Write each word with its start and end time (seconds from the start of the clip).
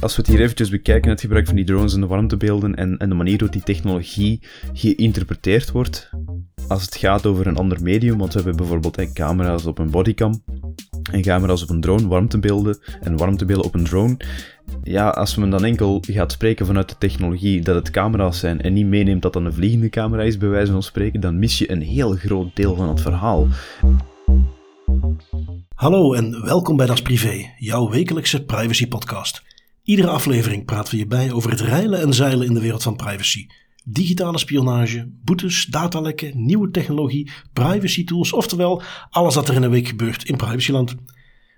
Als 0.00 0.16
we 0.16 0.22
het 0.22 0.30
hier 0.30 0.40
eventjes 0.40 0.70
bekijken, 0.70 1.10
het 1.10 1.20
gebruik 1.20 1.46
van 1.46 1.56
die 1.56 1.64
drones 1.64 1.94
en 1.94 2.00
de 2.00 2.06
warmtebeelden 2.06 2.74
en, 2.74 2.96
en 2.98 3.08
de 3.08 3.14
manier 3.14 3.38
waarop 3.38 3.52
die 3.52 3.62
technologie 3.62 4.42
geïnterpreteerd 4.72 5.70
wordt, 5.70 6.10
als 6.68 6.82
het 6.82 6.96
gaat 6.96 7.26
over 7.26 7.46
een 7.46 7.56
ander 7.56 7.82
medium, 7.82 8.18
want 8.18 8.32
we 8.32 8.38
hebben 8.38 8.56
bijvoorbeeld 8.56 9.12
camera's 9.12 9.66
op 9.66 9.78
een 9.78 9.90
bodycam 9.90 10.42
en 11.12 11.22
camera's 11.22 11.62
op 11.62 11.70
een 11.70 11.80
drone, 11.80 12.08
warmtebeelden 12.08 12.78
en 13.00 13.16
warmtebeelden 13.16 13.66
op 13.66 13.74
een 13.74 13.84
drone. 13.84 14.16
Ja, 14.82 15.08
als 15.08 15.36
men 15.36 15.50
dan 15.50 15.64
enkel 15.64 16.02
gaat 16.06 16.32
spreken 16.32 16.66
vanuit 16.66 16.88
de 16.88 16.98
technologie 16.98 17.60
dat 17.60 17.74
het 17.74 17.90
camera's 17.90 18.38
zijn 18.38 18.60
en 18.60 18.72
niet 18.72 18.86
meeneemt 18.86 19.22
dat 19.22 19.32
dat 19.32 19.44
een 19.44 19.52
vliegende 19.52 19.88
camera 19.88 20.22
is, 20.22 20.36
bij 20.36 20.48
wijze 20.48 20.72
van 20.72 20.82
spreken, 20.82 21.20
dan 21.20 21.38
mis 21.38 21.58
je 21.58 21.70
een 21.70 21.82
heel 21.82 22.12
groot 22.12 22.56
deel 22.56 22.74
van 22.74 22.88
het 22.88 23.00
verhaal. 23.00 23.46
Hallo 25.78 26.12
en 26.12 26.44
welkom 26.44 26.76
bij 26.76 26.86
Das 26.86 27.02
Privé, 27.02 27.54
jouw 27.58 27.88
wekelijkse 27.88 28.44
privacy 28.44 28.88
podcast. 28.88 29.42
Iedere 29.82 30.08
aflevering 30.08 30.64
praten 30.64 30.92
we 30.92 30.98
je 30.98 31.06
bij 31.06 31.32
over 31.32 31.50
het 31.50 31.60
reilen 31.60 32.00
en 32.00 32.14
zeilen 32.14 32.46
in 32.46 32.54
de 32.54 32.60
wereld 32.60 32.82
van 32.82 32.96
privacy. 32.96 33.46
Digitale 33.84 34.38
spionage, 34.38 35.10
boetes, 35.24 35.64
datalekken, 35.64 36.44
nieuwe 36.44 36.70
technologie, 36.70 37.30
privacy 37.52 38.04
tools, 38.04 38.32
oftewel 38.32 38.82
alles 39.10 39.34
wat 39.34 39.48
er 39.48 39.54
in 39.54 39.62
een 39.62 39.70
week 39.70 39.88
gebeurt 39.88 40.24
in 40.24 40.36
privacyland. 40.36 40.94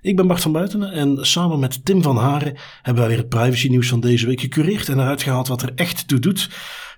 Ik 0.01 0.17
ben 0.17 0.27
Bart 0.27 0.43
van 0.43 0.53
Buitenen 0.53 0.93
en 0.93 1.27
samen 1.27 1.59
met 1.59 1.85
Tim 1.85 2.03
van 2.03 2.17
Haren 2.17 2.59
hebben 2.83 3.03
wij 3.03 3.13
weer 3.13 3.23
het 3.23 3.29
privacy 3.29 3.69
nieuws 3.69 3.89
van 3.89 4.01
deze 4.01 4.27
week 4.27 4.41
gecureerd 4.41 4.89
en 4.89 4.99
eruit 4.99 5.23
gehaald 5.23 5.49
wat 5.49 5.63
er 5.63 5.73
echt 5.75 6.09
toe 6.09 6.19
doet. 6.19 6.51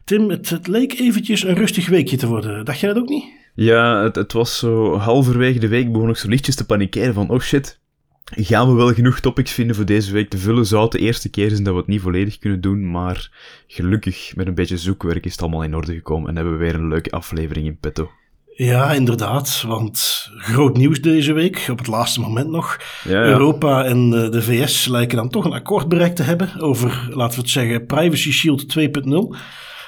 Tim, 0.04 0.30
het, 0.30 0.50
het 0.50 0.66
leek 0.66 0.98
eventjes 0.98 1.44
een 1.44 1.54
rustig 1.54 1.88
weekje 1.88 2.16
te 2.16 2.26
worden. 2.26 2.64
Dacht 2.64 2.80
jij 2.80 2.92
dat 2.92 3.02
ook 3.02 3.08
niet? 3.08 3.41
Ja, 3.54 4.02
het, 4.02 4.16
het 4.16 4.32
was 4.32 4.58
zo 4.58 4.96
halverwege 4.96 5.58
de 5.58 5.68
week 5.68 5.92
begon 5.92 6.08
ik 6.08 6.16
zo 6.16 6.28
lichtjes 6.28 6.56
te 6.56 6.66
panikeren 6.66 7.14
van 7.14 7.30
oh 7.30 7.40
shit, 7.40 7.80
gaan 8.24 8.68
we 8.68 8.74
wel 8.74 8.94
genoeg 8.94 9.20
topics 9.20 9.52
vinden 9.52 9.76
voor 9.76 9.84
deze 9.84 10.12
week 10.12 10.30
te 10.30 10.38
vullen. 10.38 10.66
Zou 10.66 10.82
het 10.82 10.92
de 10.92 10.98
eerste 10.98 11.30
keer 11.30 11.50
zijn 11.50 11.62
dat 11.62 11.72
we 11.72 11.78
het 11.78 11.88
niet 11.88 12.00
volledig 12.00 12.38
kunnen 12.38 12.60
doen, 12.60 12.90
maar 12.90 13.30
gelukkig 13.66 14.36
met 14.36 14.46
een 14.46 14.54
beetje 14.54 14.78
zoekwerk 14.78 15.24
is 15.24 15.32
het 15.32 15.42
allemaal 15.42 15.62
in 15.62 15.76
orde 15.76 15.94
gekomen 15.94 16.28
en 16.28 16.36
hebben 16.36 16.52
we 16.52 16.64
weer 16.64 16.74
een 16.74 16.88
leuke 16.88 17.10
aflevering 17.10 17.66
in 17.66 17.78
petto. 17.78 18.10
Ja, 18.54 18.92
inderdaad. 18.92 19.64
Want 19.66 20.28
groot 20.36 20.76
nieuws 20.76 21.00
deze 21.00 21.32
week, 21.32 21.66
op 21.70 21.78
het 21.78 21.86
laatste 21.86 22.20
moment 22.20 22.48
nog. 22.48 22.78
Ja, 23.04 23.10
ja. 23.10 23.24
Europa 23.24 23.84
en 23.84 24.10
de 24.10 24.42
VS 24.42 24.86
lijken 24.86 25.16
dan 25.16 25.28
toch 25.28 25.44
een 25.44 25.52
akkoord 25.52 25.88
bereikt 25.88 26.16
te 26.16 26.22
hebben 26.22 26.60
over, 26.60 27.08
laten 27.10 27.34
we 27.34 27.40
het 27.40 27.50
zeggen, 27.50 27.86
Privacy 27.86 28.32
Shield 28.32 28.78
2.0. 28.78 29.36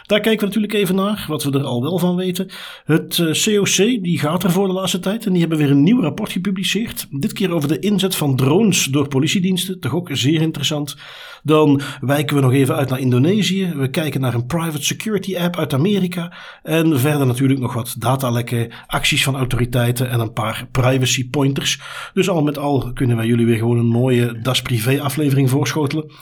Daar 0.06 0.20
kijken 0.20 0.40
we 0.40 0.46
natuurlijk 0.46 0.72
even 0.72 0.94
naar, 0.94 1.24
wat 1.28 1.44
we 1.44 1.50
er 1.50 1.64
al 1.64 1.82
wel 1.82 1.98
van 1.98 2.16
weten. 2.16 2.50
Het 2.84 3.16
COC 3.16 3.66
eh, 3.66 4.02
die 4.02 4.18
gaat 4.18 4.44
er 4.44 4.50
voor 4.50 4.66
de 4.66 4.72
laatste 4.72 4.98
tijd 4.98 5.26
en 5.26 5.30
die 5.30 5.40
hebben 5.40 5.58
weer 5.58 5.70
een 5.70 5.82
nieuw 5.82 6.00
rapport 6.00 6.32
gepubliceerd. 6.32 7.06
Dit 7.10 7.32
keer 7.32 7.50
over 7.50 7.68
de 7.68 7.78
inzet 7.78 8.16
van 8.16 8.36
drones 8.36 8.84
door 8.84 9.08
politiediensten, 9.08 9.80
toch 9.80 9.94
ook 9.94 10.08
zeer 10.12 10.40
interessant. 10.40 10.96
Dan 11.42 11.80
wijken 12.00 12.36
we 12.36 12.42
nog 12.42 12.52
even 12.52 12.76
uit 12.76 12.88
naar 12.88 13.00
Indonesië. 13.00 13.72
We 13.76 13.90
kijken 13.90 14.20
naar 14.20 14.34
een 14.34 14.46
private 14.46 14.84
security 14.84 15.36
app 15.36 15.56
uit 15.56 15.74
Amerika. 15.74 16.32
En 16.62 17.00
verder 17.00 17.26
natuurlijk 17.26 17.60
nog 17.60 17.74
wat 17.74 17.94
datalekken, 17.98 18.70
acties 18.86 19.24
van 19.24 19.36
autoriteiten 19.36 20.10
en 20.10 20.20
een 20.20 20.32
paar 20.32 20.68
privacy 20.70 21.30
pointers. 21.30 21.80
Dus 22.14 22.28
al 22.28 22.42
met 22.42 22.58
al 22.58 22.90
kunnen 22.92 23.16
wij 23.16 23.26
jullie 23.26 23.46
weer 23.46 23.58
gewoon 23.58 23.78
een 23.78 23.86
mooie 23.86 24.40
Das 24.42 24.62
Privé 24.62 25.00
aflevering 25.00 25.50
voorschotelen. 25.50 26.12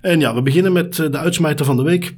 En 0.00 0.20
ja, 0.20 0.34
we 0.34 0.42
beginnen 0.42 0.72
met 0.72 0.98
eh, 0.98 1.10
de 1.10 1.18
uitsmijter 1.18 1.66
van 1.66 1.76
de 1.76 1.82
week 1.82 2.16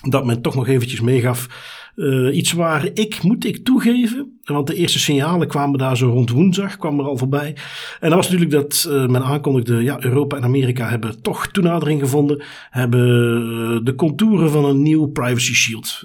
dat 0.00 0.24
men 0.26 0.42
toch 0.42 0.54
nog 0.54 0.68
eventjes 0.68 1.00
meegaf. 1.00 1.48
Uh, 1.96 2.36
iets 2.36 2.52
waar 2.52 2.90
ik, 2.94 3.22
moet 3.22 3.44
ik 3.44 3.64
toegeven, 3.64 4.37
want 4.54 4.66
de 4.66 4.74
eerste 4.74 4.98
signalen 4.98 5.48
kwamen 5.48 5.78
daar 5.78 5.96
zo 5.96 6.08
rond 6.08 6.30
woensdag, 6.30 6.76
kwam 6.76 6.98
er 6.98 7.06
al 7.06 7.16
voorbij. 7.16 7.56
En 8.00 8.08
dat 8.08 8.14
was 8.14 8.30
natuurlijk 8.30 8.50
dat 8.50 8.86
uh, 8.88 9.06
men 9.06 9.22
aankondigde, 9.22 9.82
ja, 9.82 10.04
Europa 10.04 10.36
en 10.36 10.42
Amerika 10.42 10.88
hebben 10.88 11.22
toch 11.22 11.46
toenadering 11.46 12.00
gevonden, 12.00 12.42
hebben 12.70 13.00
uh, 13.00 13.78
de 13.84 13.94
contouren 13.94 14.50
van 14.50 14.64
een 14.64 14.82
nieuw 14.82 15.06
privacy 15.06 15.54
shield 15.54 16.04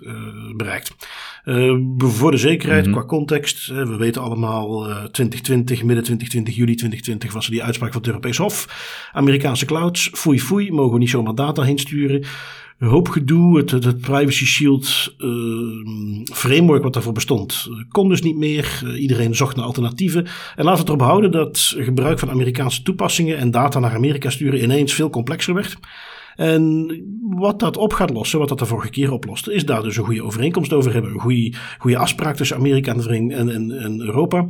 bereikt. 0.55 0.95
voor 1.97 2.31
de 2.31 2.37
zekerheid, 2.37 2.85
mm 2.85 2.93
-hmm. 2.93 3.01
qua 3.01 3.07
context, 3.17 3.67
we 3.67 3.95
weten 3.97 4.21
allemaal 4.21 4.87
2020, 5.11 5.83
midden 5.83 6.03
2020, 6.03 6.55
juli 6.55 6.75
2020 6.75 7.33
was 7.33 7.45
er 7.45 7.51
die 7.51 7.63
uitspraak 7.63 7.91
van 7.91 8.01
het 8.01 8.09
Europees 8.09 8.37
Hof. 8.37 8.67
Amerikaanse 9.13 9.65
clouds, 9.65 10.09
foei 10.13 10.39
foei, 10.39 10.71
mogen 10.71 10.93
we 10.93 10.99
niet 10.99 11.09
zomaar 11.09 11.35
data 11.35 11.61
heen 11.61 11.79
sturen 11.79 12.23
een 12.83 12.89
hoop 12.89 13.09
gedoe. 13.09 13.57
Het, 13.57 13.71
het, 13.71 14.01
Privacy 14.01 14.45
Shield 14.45 15.15
uh, 15.17 16.23
framework 16.33 16.83
wat 16.83 16.93
daarvoor 16.93 17.13
bestond, 17.13 17.69
kon 17.89 18.09
dus 18.09 18.21
niet 18.21 18.32
meer. 18.37 18.81
Uh, 18.83 19.01
iedereen 19.01 19.35
zocht 19.35 19.55
naar 19.55 19.65
alternatieven. 19.65 20.25
En 20.55 20.63
laten 20.63 20.71
we 20.73 20.79
het 20.79 20.87
erop 20.87 21.01
houden 21.01 21.31
dat 21.31 21.73
gebruik 21.77 22.19
van 22.19 22.29
Amerikaanse 22.29 22.81
toepassingen 22.81 23.37
en 23.37 23.51
data 23.51 23.79
naar 23.79 23.95
Amerika 23.95 24.29
sturen 24.29 24.63
ineens 24.63 24.93
veel 24.93 25.09
complexer 25.09 25.53
werd. 25.53 25.77
En 26.35 26.87
wat 27.29 27.59
dat 27.59 27.77
op 27.77 27.93
gaat 27.93 28.09
lossen, 28.09 28.39
wat 28.39 28.49
dat 28.49 28.59
de 28.59 28.65
vorige 28.65 28.89
keer 28.89 29.11
oploste, 29.11 29.53
is 29.53 29.65
daar 29.65 29.83
dus 29.83 29.97
een 29.97 30.05
goede 30.05 30.23
overeenkomst 30.23 30.73
over 30.73 30.93
hebben. 30.93 31.13
Een 31.13 31.19
goede, 31.19 31.53
goede 31.77 31.97
afspraak 31.97 32.35
tussen 32.35 32.57
Amerika 32.57 32.93
en, 32.93 33.29
en, 33.29 33.71
en 33.71 34.01
Europa. 34.01 34.47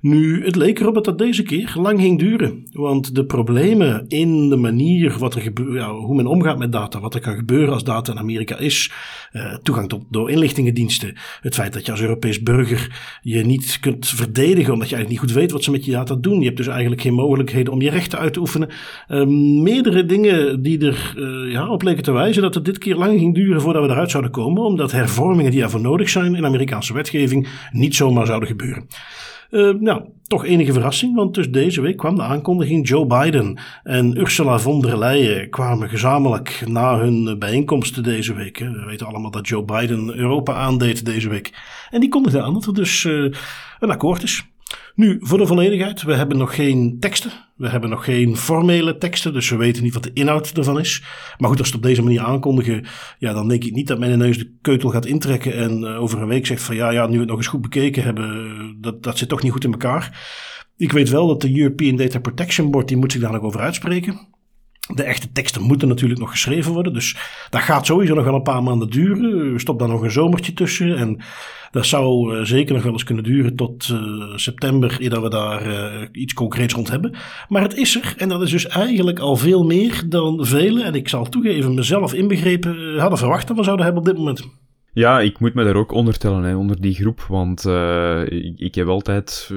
Nu, 0.00 0.44
het 0.44 0.56
leek 0.56 0.80
erop 0.80 0.94
dat 0.94 1.04
dat 1.04 1.18
deze 1.18 1.42
keer 1.42 1.72
lang 1.76 2.00
ging 2.00 2.18
duren. 2.18 2.66
Want 2.72 3.14
de 3.14 3.24
problemen 3.24 4.04
in 4.08 4.48
de 4.48 4.56
manier 4.56 5.16
wat 5.18 5.34
er 5.34 5.40
gebeurt, 5.40 5.74
ja, 5.74 5.94
hoe 5.94 6.16
men 6.16 6.26
omgaat 6.26 6.58
met 6.58 6.72
data, 6.72 7.00
wat 7.00 7.14
er 7.14 7.20
kan 7.20 7.36
gebeuren 7.36 7.72
als 7.72 7.84
data 7.84 8.12
in 8.12 8.18
Amerika 8.18 8.58
is, 8.58 8.92
uh, 9.32 9.54
toegang 9.54 9.88
tot 9.88 10.04
door 10.10 10.30
inlichtingendiensten, 10.30 11.16
het 11.40 11.54
feit 11.54 11.72
dat 11.72 11.86
je 11.86 11.90
als 11.90 12.00
Europees 12.00 12.42
burger 12.42 13.18
je 13.22 13.44
niet 13.44 13.78
kunt 13.80 14.06
verdedigen 14.08 14.72
omdat 14.72 14.88
je 14.88 14.94
eigenlijk 14.94 15.08
niet 15.08 15.32
goed 15.32 15.42
weet 15.42 15.52
wat 15.52 15.64
ze 15.64 15.70
met 15.70 15.84
je 15.84 15.90
data 15.90 16.14
doen. 16.14 16.38
Je 16.38 16.44
hebt 16.44 16.56
dus 16.56 16.66
eigenlijk 16.66 17.00
geen 17.00 17.14
mogelijkheden 17.14 17.72
om 17.72 17.80
je 17.80 17.90
rechten 17.90 18.18
uit 18.18 18.32
te 18.32 18.40
oefenen. 18.40 18.68
Uh, 19.08 19.26
meerdere 19.62 20.06
dingen 20.06 20.62
die 20.62 20.86
er 20.86 21.14
uh, 21.16 21.52
ja, 21.52 21.68
op 21.68 21.82
leken 21.82 22.02
te 22.02 22.12
wijzen 22.12 22.42
dat 22.42 22.54
het 22.54 22.64
dit 22.64 22.78
keer 22.78 22.96
lang 22.96 23.18
ging 23.18 23.34
duren 23.34 23.60
voordat 23.60 23.84
we 23.84 23.90
eruit 23.90 24.10
zouden 24.10 24.32
komen, 24.32 24.62
omdat 24.62 24.92
hervormingen 24.92 25.50
die 25.50 25.62
ervoor 25.62 25.80
nodig 25.80 26.08
zijn 26.08 26.34
in 26.34 26.44
Amerikaanse 26.44 26.92
wetgeving 26.92 27.48
niet 27.72 27.94
zomaar 27.94 28.26
zouden 28.26 28.48
gebeuren. 28.48 28.86
Uh, 29.50 29.74
nou, 29.80 30.02
toch 30.26 30.44
enige 30.44 30.72
verrassing, 30.72 31.14
want 31.14 31.34
dus 31.34 31.50
deze 31.50 31.80
week 31.80 31.96
kwam 31.96 32.14
de 32.14 32.22
aankondiging 32.22 32.88
Joe 32.88 33.06
Biden 33.06 33.58
en 33.82 34.18
Ursula 34.18 34.58
von 34.58 34.80
der 34.80 34.98
Leyen 34.98 35.50
kwamen 35.50 35.88
gezamenlijk 35.88 36.62
na 36.66 36.98
hun 36.98 37.38
bijeenkomsten 37.38 38.02
deze 38.02 38.34
week. 38.34 38.58
We 38.58 38.84
weten 38.86 39.06
allemaal 39.06 39.30
dat 39.30 39.48
Joe 39.48 39.64
Biden 39.64 40.16
Europa 40.16 40.54
aandeed 40.54 41.04
deze 41.04 41.28
week. 41.28 41.52
En 41.90 42.00
die 42.00 42.08
kondigde 42.08 42.42
aan 42.42 42.54
dat 42.54 42.66
er 42.66 42.74
dus 42.74 43.04
uh, 43.04 43.32
een 43.78 43.90
akkoord 43.90 44.22
is. 44.22 44.44
Nu, 44.94 45.16
voor 45.20 45.38
de 45.38 45.46
volledigheid, 45.46 46.02
we 46.02 46.14
hebben 46.14 46.38
nog 46.38 46.54
geen 46.54 46.96
teksten. 47.00 47.30
We 47.56 47.68
hebben 47.68 47.90
nog 47.90 48.04
geen 48.04 48.36
formele 48.36 48.98
teksten, 48.98 49.32
dus 49.32 49.50
we 49.50 49.56
weten 49.56 49.82
niet 49.82 49.94
wat 49.94 50.02
de 50.02 50.12
inhoud 50.12 50.56
ervan 50.56 50.78
is. 50.78 51.02
Maar 51.38 51.48
goed, 51.48 51.58
als 51.58 51.68
ze 51.68 51.74
het 51.74 51.82
op 51.82 51.88
deze 51.88 52.02
manier 52.02 52.20
aankondigen, 52.20 52.86
ja, 53.18 53.32
dan 53.32 53.48
denk 53.48 53.64
ik 53.64 53.72
niet 53.72 53.86
dat 53.86 53.98
men 53.98 54.12
ineens 54.12 54.38
de 54.38 54.52
keutel 54.60 54.90
gaat 54.90 55.06
intrekken 55.06 55.54
en 55.56 55.80
uh, 55.80 56.02
over 56.02 56.22
een 56.22 56.28
week 56.28 56.46
zegt 56.46 56.62
van 56.62 56.76
ja, 56.76 56.90
ja, 56.90 57.06
nu 57.06 57.12
we 57.12 57.18
het 57.18 57.28
nog 57.28 57.36
eens 57.36 57.46
goed 57.46 57.60
bekeken 57.60 58.02
hebben, 58.02 58.76
dat, 58.80 59.02
dat 59.02 59.18
zit 59.18 59.28
toch 59.28 59.42
niet 59.42 59.52
goed 59.52 59.64
in 59.64 59.72
elkaar. 59.72 60.28
Ik 60.76 60.92
weet 60.92 61.08
wel 61.08 61.26
dat 61.26 61.40
de 61.40 61.58
European 61.58 61.96
Data 61.96 62.18
Protection 62.18 62.70
Board, 62.70 62.88
die 62.88 62.96
moet 62.96 63.12
zich 63.12 63.20
daar 63.20 63.32
nog 63.32 63.42
over 63.42 63.60
uitspreken. 63.60 64.28
De 64.94 65.02
echte 65.02 65.32
teksten 65.32 65.62
moeten 65.62 65.88
natuurlijk 65.88 66.20
nog 66.20 66.30
geschreven 66.30 66.72
worden. 66.72 66.92
Dus 66.92 67.16
dat 67.50 67.60
gaat 67.60 67.86
sowieso 67.86 68.14
nog 68.14 68.24
wel 68.24 68.34
een 68.34 68.42
paar 68.42 68.62
maanden 68.62 68.90
duren. 68.90 69.60
Stop 69.60 69.78
daar 69.78 69.88
nog 69.88 70.02
een 70.02 70.10
zomertje 70.10 70.52
tussen. 70.52 70.96
En 70.96 71.20
dat 71.70 71.86
zou 71.86 72.36
uh, 72.36 72.44
zeker 72.44 72.74
nog 72.74 72.82
wel 72.82 72.92
eens 72.92 73.04
kunnen 73.04 73.24
duren 73.24 73.56
tot 73.56 73.88
uh, 73.88 73.98
september, 74.36 74.96
eer 74.98 75.22
we 75.22 75.30
daar 75.30 75.62
iets 76.12 76.34
concreets 76.34 76.74
rond 76.74 76.90
hebben. 76.90 77.14
Maar 77.48 77.62
het 77.62 77.76
is 77.76 77.96
er. 77.96 78.14
En 78.16 78.28
dat 78.28 78.42
is 78.42 78.50
dus 78.50 78.66
eigenlijk 78.66 79.18
al 79.18 79.36
veel 79.36 79.64
meer 79.64 80.02
dan 80.08 80.46
velen, 80.46 80.84
en 80.84 80.94
ik 80.94 81.08
zal 81.08 81.28
toegeven, 81.28 81.74
mezelf 81.74 82.14
inbegrepen, 82.14 82.98
hadden 82.98 83.18
verwacht 83.18 83.48
dat 83.48 83.56
we 83.56 83.64
zouden 83.64 83.84
hebben 83.84 84.02
op 84.02 84.08
dit 84.08 84.18
moment. 84.18 84.48
Ja, 84.92 85.20
ik 85.20 85.38
moet 85.38 85.54
me 85.54 85.64
daar 85.64 85.76
ook 85.76 85.92
onder 85.92 86.18
tellen, 86.18 86.42
hè, 86.42 86.56
onder 86.56 86.80
die 86.80 86.94
groep. 86.94 87.20
Want 87.20 87.64
uh, 87.64 88.22
ik, 88.56 88.74
heb 88.74 88.86
altijd 88.86 89.50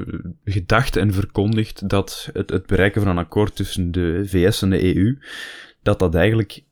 gedacht 0.45 0.95
en 0.95 1.13
verkondigd 1.13 1.89
dat 1.89 2.29
het, 2.33 2.49
het 2.49 2.65
bereiken 2.65 3.01
van 3.01 3.11
een 3.11 3.23
akkoord 3.23 3.55
tussen 3.55 3.91
de 3.91 4.23
VS 4.25 4.61
en 4.61 4.69
de 4.69 4.95
EU, 4.95 5.17
dat 5.81 5.99
dat 5.99 6.15
eigenlijk 6.15 6.63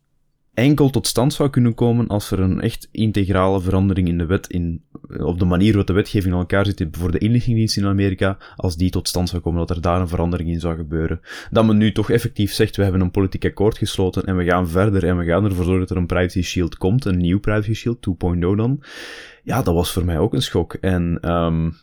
enkel 0.61 0.89
tot 0.89 1.07
stand 1.07 1.33
zou 1.33 1.49
kunnen 1.49 1.73
komen 1.73 2.07
als 2.07 2.31
er 2.31 2.39
een 2.39 2.61
echt 2.61 2.87
integrale 2.91 3.61
verandering 3.61 4.07
in 4.07 4.17
de 4.17 4.25
wet, 4.25 4.47
in, 4.47 4.81
op 5.17 5.39
de 5.39 5.45
manier 5.45 5.67
waarop 5.67 5.87
de 5.87 5.93
wetgeving 5.93 6.33
in 6.33 6.39
elkaar 6.39 6.65
zit 6.65 6.87
voor 6.91 7.11
de 7.11 7.17
inlichtingendienst 7.17 7.77
in 7.77 7.85
Amerika, 7.85 8.37
als 8.55 8.75
die 8.75 8.89
tot 8.89 9.07
stand 9.07 9.29
zou 9.29 9.41
komen, 9.41 9.59
dat 9.59 9.75
er 9.75 9.81
daar 9.81 10.01
een 10.01 10.07
verandering 10.07 10.49
in 10.49 10.59
zou 10.59 10.75
gebeuren. 10.75 11.21
Dat 11.51 11.65
men 11.65 11.77
nu 11.77 11.91
toch 11.91 12.09
effectief 12.09 12.53
zegt, 12.53 12.75
we 12.75 12.83
hebben 12.83 13.01
een 13.01 13.11
politiek 13.11 13.45
akkoord 13.45 13.77
gesloten 13.77 14.23
en 14.23 14.37
we 14.37 14.43
gaan 14.43 14.67
verder 14.67 15.05
en 15.05 15.17
we 15.17 15.25
gaan 15.25 15.45
ervoor 15.45 15.63
zorgen 15.63 15.81
dat 15.81 15.89
er 15.89 15.97
een 15.97 16.05
privacy 16.05 16.41
shield 16.41 16.77
komt, 16.77 17.05
een 17.05 17.17
nieuw 17.17 17.39
privacy 17.39 17.73
shield, 17.73 18.07
2.0 18.35 18.39
dan. 18.39 18.83
Ja, 19.43 19.61
dat 19.61 19.73
was 19.73 19.91
voor 19.91 20.05
mij 20.05 20.19
ook 20.19 20.33
een 20.33 20.41
schok. 20.41 20.73
En 20.73 21.31
um, 21.31 21.75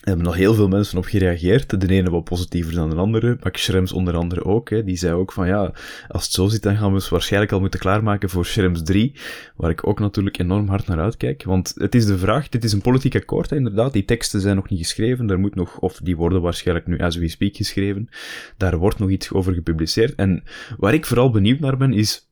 er 0.00 0.06
hebben 0.06 0.24
nog 0.24 0.34
heel 0.34 0.54
veel 0.54 0.68
mensen 0.68 0.98
op 0.98 1.04
gereageerd. 1.04 1.80
De 1.80 1.88
ene 1.88 2.10
wat 2.10 2.24
positiever 2.24 2.74
dan 2.74 2.90
de 2.90 2.96
andere. 2.96 3.36
Max 3.42 3.62
Schrems 3.62 3.92
onder 3.92 4.16
andere 4.16 4.44
ook. 4.44 4.70
Hè. 4.70 4.84
Die 4.84 4.96
zei 4.96 5.12
ook 5.12 5.32
van 5.32 5.46
ja, 5.46 5.72
als 6.08 6.24
het 6.24 6.32
zo 6.32 6.46
zit, 6.46 6.62
dan 6.62 6.76
gaan 6.76 6.88
we 6.88 6.94
ons 6.94 7.08
waarschijnlijk 7.08 7.52
al 7.52 7.60
moeten 7.60 7.80
klaarmaken 7.80 8.30
voor 8.30 8.46
Schrems 8.46 8.82
3. 8.82 9.14
Waar 9.56 9.70
ik 9.70 9.86
ook 9.86 9.98
natuurlijk 9.98 10.38
enorm 10.38 10.68
hard 10.68 10.86
naar 10.86 11.00
uitkijk. 11.00 11.44
Want 11.44 11.74
het 11.76 11.94
is 11.94 12.06
de 12.06 12.18
vraag, 12.18 12.48
dit 12.48 12.64
is 12.64 12.72
een 12.72 12.80
politiek 12.80 13.14
akkoord, 13.14 13.52
inderdaad. 13.52 13.92
Die 13.92 14.04
teksten 14.04 14.40
zijn 14.40 14.56
nog 14.56 14.68
niet 14.68 14.78
geschreven. 14.78 15.26
Daar 15.26 15.38
moet 15.38 15.54
nog, 15.54 15.78
of 15.78 16.00
die 16.02 16.16
worden 16.16 16.40
waarschijnlijk 16.40 16.86
nu 16.86 16.98
as 16.98 17.16
we 17.16 17.28
speak 17.28 17.56
geschreven. 17.56 18.08
Daar 18.56 18.78
wordt 18.78 18.98
nog 18.98 19.10
iets 19.10 19.32
over 19.32 19.54
gepubliceerd. 19.54 20.14
En 20.14 20.42
waar 20.76 20.94
ik 20.94 21.06
vooral 21.06 21.30
benieuwd 21.30 21.60
naar 21.60 21.76
ben, 21.76 21.92
is 21.92 22.28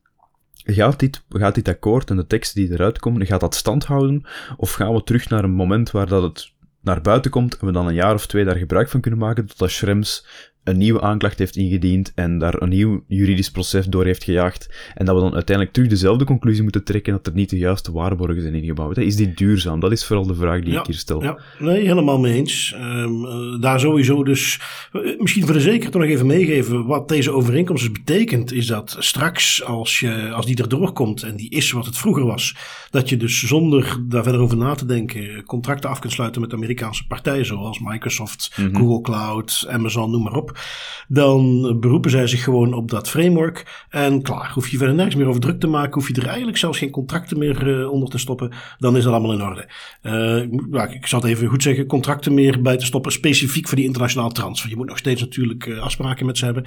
Gaat 0.63 0.99
dit, 0.99 1.23
gaat 1.29 1.55
dit 1.55 1.67
akkoord 1.67 2.09
en 2.09 2.15
de 2.15 2.27
teksten 2.27 2.61
die 2.61 2.71
eruit 2.71 2.99
komen, 2.99 3.25
gaat 3.25 3.39
dat 3.39 3.55
stand 3.55 3.85
houden? 3.85 4.25
Of 4.57 4.73
gaan 4.73 4.93
we 4.93 5.03
terug 5.03 5.29
naar 5.29 5.43
een 5.43 5.51
moment 5.51 5.91
waar 5.91 6.07
dat 6.07 6.23
het 6.23 6.51
naar 6.81 7.01
buiten 7.01 7.31
komt 7.31 7.57
en 7.57 7.65
we 7.65 7.71
dan 7.71 7.87
een 7.87 7.93
jaar 7.93 8.13
of 8.13 8.27
twee 8.27 8.45
daar 8.45 8.55
gebruik 8.55 8.89
van 8.89 9.01
kunnen 9.01 9.19
maken, 9.19 9.45
totdat 9.45 9.69
Schrems 9.69 10.25
een 10.69 10.77
nieuwe 10.77 11.01
aanklacht 11.01 11.39
heeft 11.39 11.55
ingediend 11.55 12.11
en 12.15 12.39
daar 12.39 12.61
een 12.61 12.69
nieuw 12.69 13.03
juridisch 13.07 13.51
proces 13.51 13.85
door 13.85 14.05
heeft 14.05 14.23
gejaagd. 14.23 14.91
En 14.95 15.05
dat 15.05 15.15
we 15.15 15.21
dan 15.21 15.33
uiteindelijk 15.33 15.75
terug 15.75 15.89
dezelfde 15.89 16.25
conclusie 16.25 16.63
moeten 16.63 16.83
trekken 16.83 17.13
dat 17.13 17.27
er 17.27 17.33
niet 17.33 17.49
de 17.49 17.57
juiste 17.57 17.91
waarborgen 17.91 18.41
zijn 18.41 18.53
ingebouwd. 18.55 18.97
Is 18.97 19.15
die 19.15 19.33
duurzaam? 19.33 19.79
Dat 19.79 19.91
is 19.91 20.05
vooral 20.05 20.27
de 20.27 20.35
vraag 20.35 20.63
die 20.63 20.77
ik 20.79 20.85
hier 20.85 20.95
stel. 20.95 21.23
Ja, 21.23 21.39
nee, 21.59 21.87
helemaal 21.87 22.19
mee 22.19 22.33
eens. 22.33 22.75
Um, 22.81 23.61
daar 23.61 23.79
sowieso 23.79 24.23
dus, 24.23 24.59
eh, 24.91 25.19
misschien 25.19 25.43
voor 25.45 25.53
de 25.53 25.61
zekerheid 25.61 25.93
nog 25.93 26.03
even 26.03 26.25
meegeven, 26.25 26.85
wat 26.85 27.07
deze 27.07 27.31
overeenkomst 27.31 27.83
dus 27.83 27.91
betekent, 27.91 28.51
is 28.51 28.67
dat 28.67 28.95
straks 28.99 29.63
als, 29.63 29.99
je, 29.99 30.31
als 30.31 30.45
die 30.45 30.57
erdoor 30.57 30.93
komt 30.93 31.23
en 31.23 31.35
die 31.35 31.49
is 31.49 31.71
wat 31.71 31.85
het 31.85 31.97
vroeger 31.97 32.25
was, 32.25 32.55
dat 32.89 33.09
je 33.09 33.17
dus 33.17 33.47
zonder 33.47 33.97
daar 34.07 34.23
verder 34.23 34.41
over 34.41 34.57
na 34.57 34.75
te 34.75 34.85
denken 34.85 35.43
contracten 35.43 35.89
af 35.89 35.99
kunt 35.99 36.13
sluiten 36.13 36.41
met 36.41 36.53
Amerikaanse 36.53 37.07
partijen 37.07 37.45
zoals 37.45 37.79
Microsoft, 37.79 38.51
mhm. 38.57 38.75
Google 38.75 39.01
Cloud, 39.01 39.65
Amazon, 39.69 40.11
noem 40.11 40.23
maar 40.23 40.35
op. 40.35 40.58
Dan 41.07 41.77
beroepen 41.79 42.11
zij 42.11 42.27
zich 42.27 42.43
gewoon 42.43 42.73
op 42.73 42.89
dat 42.89 43.09
framework. 43.09 43.85
En 43.89 44.21
klaar, 44.21 44.51
hoef 44.53 44.67
je 44.67 44.77
verder 44.77 44.95
nergens 44.95 45.15
meer 45.15 45.27
over 45.27 45.41
druk 45.41 45.59
te 45.59 45.67
maken. 45.67 45.93
Hoef 45.93 46.07
je 46.07 46.21
er 46.21 46.27
eigenlijk 46.27 46.57
zelfs 46.57 46.77
geen 46.77 46.89
contracten 46.89 47.37
meer 47.37 47.67
uh, 47.67 47.91
onder 47.91 48.09
te 48.09 48.17
stoppen. 48.17 48.51
Dan 48.77 48.97
is 48.97 49.03
dat 49.03 49.13
allemaal 49.13 49.33
in 49.33 49.41
orde. 49.41 49.69
Uh, 50.03 50.93
ik 50.93 51.07
zal 51.07 51.21
het 51.21 51.29
even 51.29 51.47
goed 51.47 51.63
zeggen. 51.63 51.85
Contracten 51.85 52.33
meer 52.33 52.61
bij 52.61 52.77
te 52.77 52.85
stoppen. 52.85 53.11
Specifiek 53.11 53.67
voor 53.67 53.77
die 53.77 53.85
internationale 53.85 54.31
transfer. 54.31 54.69
Je 54.69 54.75
moet 54.75 54.87
nog 54.87 54.97
steeds 54.97 55.21
natuurlijk 55.21 55.65
uh, 55.65 55.79
afspraken 55.79 56.25
met 56.25 56.37
ze 56.37 56.45
hebben. 56.45 56.65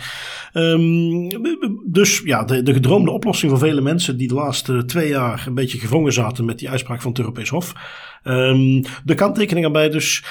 Um, 0.53 1.29
dus 1.87 2.21
ja, 2.25 2.44
de, 2.44 2.62
de 2.62 2.73
gedroomde 2.73 3.11
oplossing 3.11 3.50
voor 3.50 3.61
vele 3.61 3.81
mensen 3.81 4.17
die 4.17 4.29
de 4.29 4.35
laatste 4.35 4.85
twee 4.85 5.09
jaar 5.09 5.44
een 5.47 5.55
beetje 5.55 5.79
gevangen 5.79 6.12
zaten 6.12 6.44
met 6.44 6.59
die 6.59 6.71
uitspraak 6.71 7.00
van 7.00 7.11
het 7.11 7.21
Europees 7.21 7.49
Hof. 7.49 7.73
Um, 8.25 8.83
de 9.05 9.15
kanttekening 9.15 9.67
erbij 9.67 9.91
dus. 9.91 10.25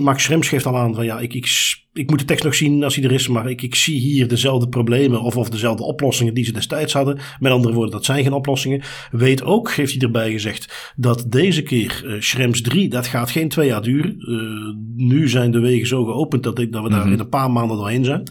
Max 0.00 0.22
Schrems 0.22 0.48
geeft 0.48 0.66
al 0.66 0.76
aan 0.76 0.94
van 0.94 1.04
ja, 1.04 1.20
ik, 1.20 1.34
ik 1.34 1.46
ik 1.94 2.10
moet 2.10 2.18
de 2.18 2.24
tekst 2.24 2.44
nog 2.44 2.54
zien 2.54 2.84
als 2.84 2.94
hij 2.94 3.04
er 3.04 3.12
is, 3.12 3.28
maar 3.28 3.50
ik, 3.50 3.62
ik 3.62 3.74
zie 3.74 4.00
hier 4.00 4.28
dezelfde 4.28 4.68
problemen 4.68 5.20
of, 5.20 5.36
of 5.36 5.50
dezelfde 5.50 5.84
oplossingen 5.84 6.34
die 6.34 6.44
ze 6.44 6.52
destijds 6.52 6.92
hadden. 6.92 7.18
Met 7.40 7.52
andere 7.52 7.74
woorden, 7.74 7.92
dat 7.92 8.04
zijn 8.04 8.22
geen 8.22 8.32
oplossingen. 8.32 8.82
Weet 9.10 9.42
ook, 9.42 9.72
heeft 9.72 9.92
hij 9.92 10.00
erbij 10.00 10.30
gezegd, 10.30 10.92
dat 10.96 11.24
deze 11.28 11.62
keer 11.62 12.02
uh, 12.06 12.20
Schrems 12.20 12.60
3, 12.60 12.88
dat 12.88 13.06
gaat 13.06 13.30
geen 13.30 13.48
twee 13.48 13.66
jaar 13.66 13.82
duren. 13.82 14.16
Uh, 14.18 15.06
nu 15.06 15.28
zijn 15.28 15.50
de 15.50 15.60
wegen 15.60 15.86
zo 15.86 16.04
geopend 16.04 16.42
dat, 16.42 16.58
ik, 16.58 16.72
dat 16.72 16.82
we 16.82 16.88
daar 16.88 17.04
mhm. 17.04 17.12
in 17.12 17.18
een 17.18 17.28
paar 17.28 17.50
maanden 17.50 17.76
doorheen 17.76 18.04
zijn. 18.04 18.22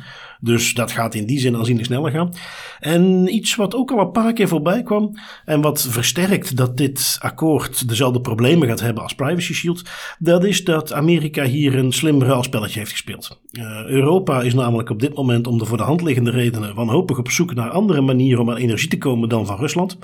Dus 0.43 0.73
dat 0.73 0.91
gaat 0.91 1.15
in 1.15 1.25
die 1.25 1.39
zin 1.39 1.55
aanzienlijk 1.55 1.87
sneller 1.87 2.11
gaan. 2.11 2.33
En 2.79 3.33
iets 3.35 3.55
wat 3.55 3.75
ook 3.75 3.91
al 3.91 3.99
een 3.99 4.11
paar 4.11 4.33
keer 4.33 4.47
voorbij 4.47 4.83
kwam 4.83 5.19
en 5.45 5.61
wat 5.61 5.87
versterkt 5.89 6.57
dat 6.57 6.77
dit 6.77 7.17
akkoord 7.19 7.87
dezelfde 7.87 8.21
problemen 8.21 8.67
gaat 8.67 8.79
hebben 8.79 9.03
als 9.03 9.15
Privacy 9.15 9.53
Shield, 9.53 9.81
dat 10.19 10.43
is 10.43 10.63
dat 10.63 10.93
Amerika 10.93 11.43
hier 11.43 11.77
een 11.77 11.91
slim 11.91 12.23
ruilspelletje 12.23 12.79
heeft 12.79 12.91
gespeeld. 12.91 13.39
Uh, 13.51 13.85
Europa 13.85 14.41
is 14.41 14.53
namelijk 14.53 14.89
op 14.89 14.99
dit 14.99 15.15
moment 15.15 15.47
om 15.47 15.57
de 15.57 15.65
voor 15.65 15.77
de 15.77 15.83
hand 15.83 16.01
liggende 16.01 16.31
redenen 16.31 16.75
wanhopig 16.75 17.17
op 17.17 17.31
zoek 17.31 17.53
naar 17.53 17.69
andere 17.69 18.01
manieren 18.01 18.41
om 18.41 18.49
aan 18.49 18.57
energie 18.57 18.89
te 18.89 18.97
komen 18.97 19.29
dan 19.29 19.45
van 19.45 19.57
Rusland. 19.57 19.97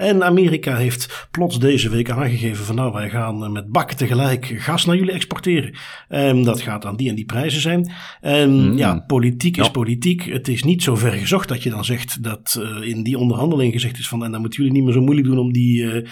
En 0.00 0.24
Amerika 0.24 0.76
heeft 0.76 1.28
plots 1.30 1.58
deze 1.58 1.88
week 1.88 2.10
aangegeven 2.10 2.64
van 2.64 2.74
nou 2.74 2.92
wij 2.92 3.10
gaan 3.10 3.44
eh, 3.44 3.50
met 3.50 3.72
bakken 3.72 3.96
tegelijk 3.96 4.46
gas 4.46 4.84
naar 4.84 4.96
jullie 4.96 5.12
exporteren. 5.12 5.74
En 6.08 6.42
dat 6.42 6.60
gaat 6.60 6.86
aan 6.86 6.96
die 6.96 7.08
en 7.08 7.14
die 7.14 7.24
prijzen 7.24 7.60
zijn. 7.60 7.90
En 8.20 8.50
hmm. 8.50 8.76
ja, 8.76 9.04
politiek 9.06 9.56
is 9.56 9.70
politiek. 9.70 10.22
Het 10.22 10.48
is 10.48 10.62
niet 10.62 10.82
zo 10.82 10.96
ver 10.96 11.12
gezocht 11.12 11.48
dat 11.48 11.62
je 11.62 11.70
dan 11.70 11.84
zegt 11.84 12.22
dat 12.22 12.58
uh, 12.60 12.88
in 12.88 13.02
die 13.02 13.18
onderhandeling 13.18 13.72
gezegd 13.72 13.98
is 13.98 14.08
van 14.08 14.24
en 14.24 14.32
dan 14.32 14.40
moeten 14.40 14.58
jullie 14.58 14.76
niet 14.76 14.84
meer 14.84 14.94
zo 14.94 15.00
moeilijk 15.00 15.26
doen 15.26 15.38
om 15.38 15.52
die... 15.52 15.82
Uh, 15.82 16.06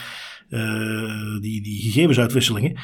die, 1.40 1.62
die 1.62 1.80
gegevensuitwisselingen. 1.80 2.76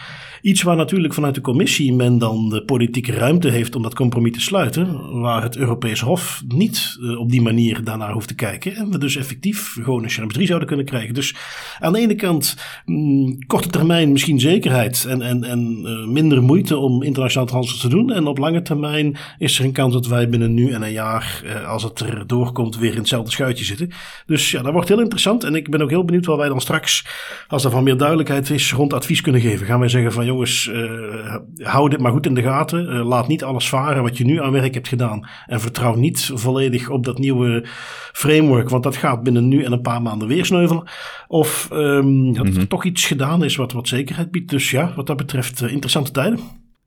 Iets 0.45 0.63
waar 0.63 0.77
natuurlijk 0.77 1.15
vanuit 1.15 1.35
de 1.35 1.41
commissie 1.41 1.93
men 1.93 2.19
dan 2.19 2.49
de 2.49 2.65
politieke 2.65 3.13
ruimte 3.13 3.49
heeft 3.49 3.75
om 3.77 3.83
dat 3.83 3.95
compromis 3.95 4.33
te 4.33 4.41
sluiten. 4.41 5.11
Waar 5.21 5.43
het 5.43 5.57
Europees 5.57 6.01
Hof 6.01 6.43
niet 6.49 6.97
uh, 7.01 7.19
op 7.19 7.31
die 7.31 7.43
manier 7.43 7.85
daarnaar 7.85 8.13
hoeft 8.13 8.29
te 8.29 8.35
kijken. 8.35 8.77
En 8.77 8.91
we 8.91 8.99
dus 8.99 9.17
effectief 9.17 9.77
gewoon 9.83 10.03
een 10.03 10.11
Schrems 10.11 10.33
3 10.33 10.47
zouden 10.47 10.69
kunnen 10.69 10.87
krijgen. 10.87 11.15
Dus 11.15 11.35
aan 11.81 11.93
de 11.93 11.99
ene 11.99 12.15
kant 12.15 12.57
mm, 12.85 13.47
korte 13.47 13.69
termijn 13.69 14.13
misschien 14.13 14.41
zekerheid 14.41 15.05
en, 15.05 15.23
en, 15.23 15.45
en 15.45 15.83
uh, 15.85 16.07
minder 16.07 16.43
moeite 16.43 16.77
om 16.77 17.03
internationaal 17.03 17.47
transfer 17.47 17.81
te 17.81 17.89
doen. 17.89 18.13
En 18.13 18.27
op 18.27 18.39
lange 18.39 18.63
termijn 18.63 19.17
is 19.39 19.59
er 19.59 19.65
een 19.65 19.73
kans 19.73 19.93
dat 19.93 20.07
wij 20.07 20.29
binnen 20.29 20.55
nu 20.55 20.71
en 20.71 20.83
een 20.83 20.93
jaar, 20.93 21.43
als 21.67 21.83
het 21.83 22.01
er 22.01 22.27
doorkomt, 22.27 22.79
weer 22.79 22.93
in 22.93 22.99
hetzelfde 22.99 23.31
schuitje 23.31 23.65
zitten. 23.65 23.91
Dus 24.27 24.51
ja, 24.51 24.63
dat 24.63 24.73
wordt 24.73 24.89
heel 24.89 25.01
interessant. 25.01 25.45
En 25.45 25.55
ik 25.55 25.71
ben 25.71 25.83
ook 25.83 25.91
heel 25.91 26.05
benieuwd 26.05 26.27
wat 26.27 26.39
wij 26.39 26.49
dan 26.49 26.61
straks 26.61 27.05
als 27.55 27.65
er 27.65 27.71
van 27.71 27.85
meer 27.85 27.97
duidelijkheid 27.97 28.51
is, 28.51 28.73
rond 28.73 28.93
advies 28.93 29.21
kunnen 29.21 29.41
geven. 29.41 29.67
Gaan 29.67 29.79
wij 29.79 29.89
zeggen 29.89 30.13
van 30.13 30.27
jongens, 30.27 30.67
uh, 30.67 31.37
hou 31.57 31.89
dit 31.89 32.01
maar 32.01 32.13
goed 32.13 32.27
in 32.27 32.35
de 32.35 32.43
gaten. 32.43 32.95
Uh, 32.95 33.07
laat 33.07 33.29
niet 33.29 33.45
alles 33.45 33.69
varen 33.69 34.03
wat 34.03 34.19
je 34.19 34.25
nu 34.25 34.43
aan 34.43 34.53
werk 34.53 34.75
hebt 34.75 34.89
gedaan. 34.89 35.29
En 35.47 35.61
vertrouw 35.61 35.95
niet 35.95 36.31
volledig 36.35 36.89
op 36.89 37.05
dat 37.05 37.19
nieuwe 37.19 37.65
framework, 38.13 38.69
want 38.69 38.83
dat 38.83 38.97
gaat 38.97 39.23
binnen 39.23 39.49
nu 39.49 39.63
en 39.63 39.73
een 39.73 39.81
paar 39.81 40.03
maanden 40.03 40.29
weer 40.29 40.45
sneuvelen. 40.45 40.89
Of 41.27 41.69
um, 41.73 42.33
dat 42.33 42.47
er 42.47 42.53
mhm. 42.53 42.67
toch 42.67 42.85
iets 42.85 43.07
gedaan 43.07 43.45
is 43.45 43.57
wat, 43.57 43.73
wat 43.73 43.89
zekerheid 43.89 44.31
biedt. 44.31 44.51
Dus 44.51 44.71
ja, 44.71 44.93
wat 44.97 45.07
dat 45.07 45.17
betreft 45.17 45.63
uh, 45.63 45.73
interessante 45.73 46.11
tijden. 46.11 46.39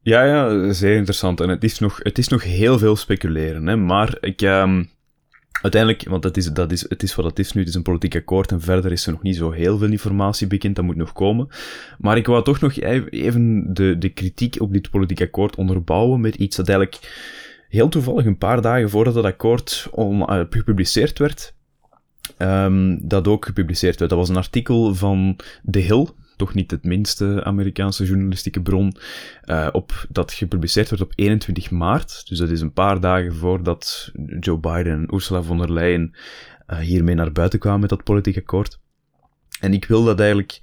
Ja, 0.02 0.24
ja, 0.24 0.74
zeer 0.74 0.96
interessant. 0.96 1.42
En 1.42 1.50
het 1.50 1.64
is 1.64 1.80
nog, 1.80 2.00
het 2.04 2.18
is 2.18 2.28
nog 2.28 2.44
heel 2.44 2.78
veel 2.78 2.96
speculeren. 2.96 3.68
Hè? 3.68 3.76
Maar 3.76 4.18
ik, 4.20 4.42
um, 4.42 4.90
Uiteindelijk, 5.62 6.10
want 6.10 6.24
dat 6.24 6.38
is, 6.38 6.46
dat 6.46 6.72
is, 6.72 6.90
het 6.90 7.04
is 7.04 7.16
wat 7.16 7.26
het 7.26 7.40
is 7.40 7.54
nu, 7.54 7.60
het 7.60 7.70
is 7.70 7.76
een 7.76 7.82
politiek 7.82 8.16
akkoord 8.16 8.52
en 8.52 8.62
verder 8.62 8.92
is 8.92 9.06
er 9.06 9.12
nog 9.12 9.22
niet 9.22 9.36
zo 9.36 9.52
heel 9.52 9.78
veel 9.78 9.92
informatie 9.92 10.48
bekend, 10.48 10.76
dat 10.76 10.86
moet 10.86 10.96
nog 10.96 11.14
komen. 11.14 11.48
Maar 11.98 12.18
ik 12.18 12.28
wou 12.28 12.44
toch 12.44 12.60
nog 12.60 12.80
even 13.10 13.74
de, 13.74 13.98
de 13.98 14.10
kritiek 14.10 14.62
op 14.62 14.74
dit 14.74 14.90
politiek 14.90 15.22
akkoord 15.22 15.56
onderbouwen 15.56 16.22
met 16.22 16.36
iets 16.36 16.56
dat 16.56 16.70
eigenlijk 16.70 17.00
heel 17.70 17.90
toevallig 17.90 18.26
een 18.26 18.38
paar 18.38 18.62
dagen 18.62 18.90
voordat 18.90 19.14
dat 19.14 19.24
akkoord 19.24 19.88
on, 19.92 20.20
uh, 20.20 20.42
gepubliceerd 20.50 21.20
werd, 21.20 21.54
um, 22.38 23.08
dat 23.08 23.28
ook 23.28 23.46
gepubliceerd 23.46 24.00
werd. 24.00 24.10
Dat 24.10 24.20
was 24.20 24.30
een 24.30 24.38
artikel 24.38 24.96
van 24.96 25.36
The 25.72 25.80
Hill, 25.80 26.08
toch 26.38 26.54
niet 26.54 26.72
het 26.72 26.84
minste 26.84 27.44
Amerikaanse 27.44 28.06
journalistieke 28.06 28.62
bron, 28.62 28.96
uh, 29.46 29.68
op, 29.72 30.06
dat 30.10 30.34
gepubliceerd 30.34 30.90
werd 30.90 31.02
op 31.02 31.12
21 31.16 31.72
maart. 31.72 32.28
Dus 32.28 32.38
dat 32.38 32.50
is 32.50 32.62
een 32.62 32.74
paar 32.74 33.00
dagen 33.00 33.36
voordat 33.36 34.12
Joe 34.40 34.58
Biden 34.58 34.94
en 34.94 35.14
Ursula 35.14 35.42
von 35.42 35.58
der 35.58 35.74
Leyen 35.74 36.16
uh, 36.68 36.78
hiermee 36.78 37.16
naar 37.16 37.32
buiten 37.32 37.60
kwamen 37.60 37.80
met 37.80 37.90
dat 37.90 38.04
politiek 38.04 38.38
akkoord. 38.38 38.80
En 39.60 39.74
ik 39.74 39.86
wil 39.86 40.04
dat 40.04 40.20
eigenlijk, 40.20 40.60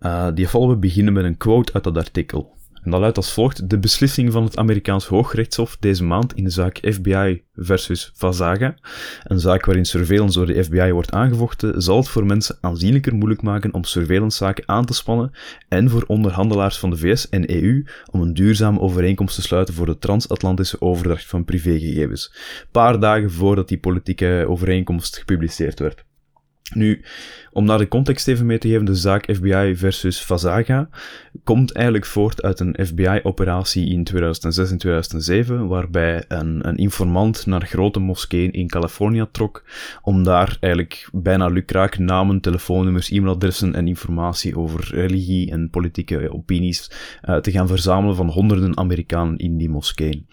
uh, 0.00 0.28
die 0.34 0.48
we 0.48 0.76
beginnen 0.76 1.12
met 1.12 1.24
een 1.24 1.36
quote 1.36 1.72
uit 1.72 1.84
dat 1.84 1.96
artikel. 1.96 2.56
En 2.84 2.90
dat 2.90 3.00
luidt 3.00 3.16
als 3.16 3.32
volgt. 3.32 3.70
De 3.70 3.78
beslissing 3.78 4.32
van 4.32 4.44
het 4.44 4.56
Amerikaans 4.56 5.06
Hooggerechtshof 5.06 5.76
deze 5.80 6.04
maand 6.04 6.34
in 6.34 6.44
de 6.44 6.50
zaak 6.50 6.78
FBI 6.92 7.42
versus 7.54 8.10
Vazaga, 8.14 8.74
een 9.22 9.40
zaak 9.40 9.64
waarin 9.64 9.84
surveillance 9.84 10.38
door 10.38 10.46
de 10.46 10.64
FBI 10.64 10.92
wordt 10.92 11.12
aangevochten, 11.12 11.82
zal 11.82 11.96
het 11.96 12.08
voor 12.08 12.26
mensen 12.26 12.58
aanzienlijker 12.60 13.14
moeilijk 13.14 13.42
maken 13.42 13.74
om 13.74 13.84
surveillancezaken 13.84 14.68
aan 14.68 14.84
te 14.84 14.94
spannen 14.94 15.30
en 15.68 15.90
voor 15.90 16.04
onderhandelaars 16.06 16.78
van 16.78 16.90
de 16.90 16.96
VS 16.96 17.28
en 17.28 17.50
EU 17.50 17.84
om 18.10 18.20
een 18.20 18.34
duurzame 18.34 18.80
overeenkomst 18.80 19.34
te 19.34 19.42
sluiten 19.42 19.74
voor 19.74 19.86
de 19.86 19.98
transatlantische 19.98 20.80
overdracht 20.80 21.26
van 21.26 21.44
privégegevens. 21.44 22.34
Paar 22.70 23.00
dagen 23.00 23.30
voordat 23.30 23.68
die 23.68 23.78
politieke 23.78 24.44
overeenkomst 24.48 25.18
gepubliceerd 25.18 25.78
werd. 25.78 26.04
Nu, 26.74 27.02
om 27.52 27.64
naar 27.64 27.78
de 27.78 27.88
context 27.88 28.28
even 28.28 28.46
mee 28.46 28.58
te 28.58 28.68
geven, 28.68 28.84
de 28.84 28.94
zaak 28.94 29.34
FBI 29.34 29.76
versus 29.76 30.18
Fazaga 30.18 30.88
komt 31.44 31.72
eigenlijk 31.72 32.06
voort 32.06 32.42
uit 32.42 32.60
een 32.60 32.76
FBI-operatie 32.86 33.90
in 33.90 34.04
2006 34.04 34.70
en 34.70 34.78
2007, 34.78 35.66
waarbij 35.66 36.24
een, 36.28 36.68
een 36.68 36.76
informant 36.76 37.46
naar 37.46 37.66
grote 37.66 37.98
moskeeën 37.98 38.52
in 38.52 38.68
Californië 38.68 39.26
trok 39.32 39.64
om 40.02 40.24
daar 40.24 40.56
eigenlijk 40.60 41.08
bijna 41.12 41.46
lukraak 41.46 41.98
namen, 41.98 42.40
telefoonnummers, 42.40 43.10
e-mailadressen 43.10 43.74
en 43.74 43.88
informatie 43.88 44.58
over 44.58 44.88
religie 44.94 45.50
en 45.50 45.70
politieke 45.70 46.32
opinies 46.32 46.90
uh, 47.24 47.36
te 47.36 47.50
gaan 47.50 47.68
verzamelen 47.68 48.16
van 48.16 48.28
honderden 48.28 48.78
Amerikanen 48.78 49.36
in 49.36 49.56
die 49.56 49.70
moskeeën. 49.70 50.26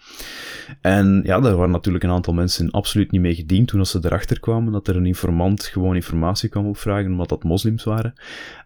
En 0.80 1.20
ja, 1.24 1.40
daar 1.40 1.56
waren 1.56 1.72
natuurlijk 1.72 2.04
een 2.04 2.10
aantal 2.10 2.34
mensen 2.34 2.70
absoluut 2.70 3.10
niet 3.10 3.20
mee 3.20 3.34
gediend 3.34 3.68
toen 3.68 3.86
ze 3.86 3.98
erachter 4.02 4.40
kwamen 4.40 4.72
dat 4.72 4.88
er 4.88 4.96
een 4.96 5.06
informant 5.06 5.64
gewoon 5.64 5.94
informatie 5.94 6.30
kwam 6.40 6.66
opvragen 6.66 7.10
omdat 7.10 7.28
dat 7.28 7.44
moslims 7.44 7.84
waren. 7.84 8.12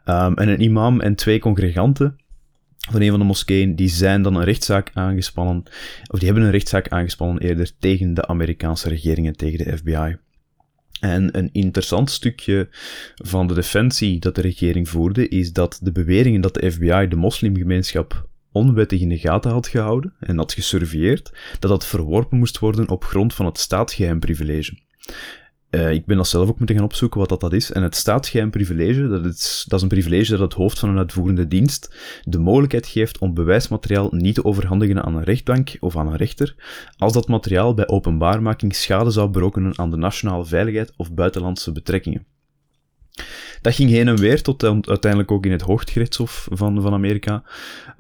Um, 0.05 0.35
en 0.35 0.49
een 0.49 0.63
imam 0.63 1.01
en 1.01 1.15
twee 1.15 1.39
congreganten 1.39 2.17
van 2.91 3.01
een 3.01 3.11
van 3.11 3.19
de 3.19 3.25
moskeeën, 3.25 3.75
die 3.77 3.89
zijn 3.89 4.23
dan 4.23 4.35
een 4.35 4.45
rechtszaak 4.45 4.91
aangespannen, 4.95 5.63
of 6.11 6.19
die 6.19 6.29
hebben 6.29 6.45
een 6.45 6.51
rechtszaak 6.51 6.89
aangespannen 6.89 7.43
eerder 7.43 7.71
tegen 7.79 8.15
de 8.15 8.27
Amerikaanse 8.27 8.89
regering 8.89 9.27
en 9.27 9.37
tegen 9.37 9.65
de 9.65 9.77
FBI. 9.77 10.17
En 11.01 11.39
een 11.39 11.49
interessant 11.53 12.11
stukje 12.11 12.69
van 13.15 13.47
de 13.47 13.55
defensie 13.55 14.19
dat 14.19 14.35
de 14.35 14.41
regering 14.41 14.89
voerde, 14.89 15.29
is 15.29 15.53
dat 15.53 15.79
de 15.83 15.93
beweringen 15.93 16.41
dat 16.41 16.55
de 16.55 16.71
FBI 16.71 17.07
de 17.09 17.17
moslimgemeenschap 17.17 18.29
onwettig 18.53 19.01
in 19.01 19.09
de 19.09 19.19
gaten 19.19 19.51
had 19.51 19.69
gehouden 19.69 20.15
en 20.21 20.37
had 20.37 20.53
gesurveilleerd, 20.53 21.33
dat 21.59 21.71
dat 21.71 21.87
verworpen 21.87 22.39
moest 22.39 22.59
worden 22.59 22.89
op 22.89 23.05
grond 23.05 23.35
van 23.35 23.47
het 23.47 23.59
staatsgeheimprivilege. 23.59 24.79
Uh, 25.71 25.93
ik 25.93 26.07
ben 26.07 26.17
dat 26.17 26.29
zelf 26.29 26.49
ook 26.49 26.59
moeten 26.59 26.77
gaan 26.77 26.85
opzoeken 26.85 27.21
wat 27.21 27.29
dat, 27.29 27.41
dat 27.41 27.53
is. 27.53 27.73
En 27.73 27.83
het 27.83 27.97
staatsgeheimprivilege, 27.97 29.09
dat 29.09 29.25
is, 29.25 29.65
dat 29.69 29.79
is 29.79 29.83
een 29.83 29.89
privilege 29.89 30.31
dat 30.31 30.41
het 30.41 30.53
hoofd 30.53 30.79
van 30.79 30.89
een 30.89 30.99
uitvoerende 30.99 31.49
dienst 31.49 31.95
de 32.25 32.39
mogelijkheid 32.39 32.87
geeft 32.87 33.19
om 33.19 33.35
bewijsmateriaal 33.35 34.09
niet 34.11 34.35
te 34.35 34.45
overhandigen 34.45 35.05
aan 35.05 35.17
een 35.17 35.25
rechtbank 35.25 35.77
of 35.81 35.97
aan 35.97 36.07
een 36.07 36.17
rechter, 36.17 36.55
als 36.97 37.13
dat 37.13 37.29
materiaal 37.29 37.75
bij 37.75 37.89
openbaarmaking 37.89 38.75
schade 38.75 39.11
zou 39.11 39.31
berokkenen 39.31 39.79
aan 39.79 39.91
de 39.91 39.97
nationale 39.97 40.45
veiligheid 40.45 40.93
of 40.97 41.13
buitenlandse 41.13 41.73
betrekkingen. 41.73 42.27
Dat 43.67 43.75
ging 43.75 43.91
heen 43.91 44.09
en 44.09 44.17
weer 44.17 44.43
tot 44.43 44.65
uiteindelijk 44.65 45.31
ook 45.31 45.45
in 45.45 45.53
het 45.53 45.61
hooggerechtshof 45.61 46.49
van, 46.51 46.83
van 46.83 46.93
Amerika. 46.93 47.43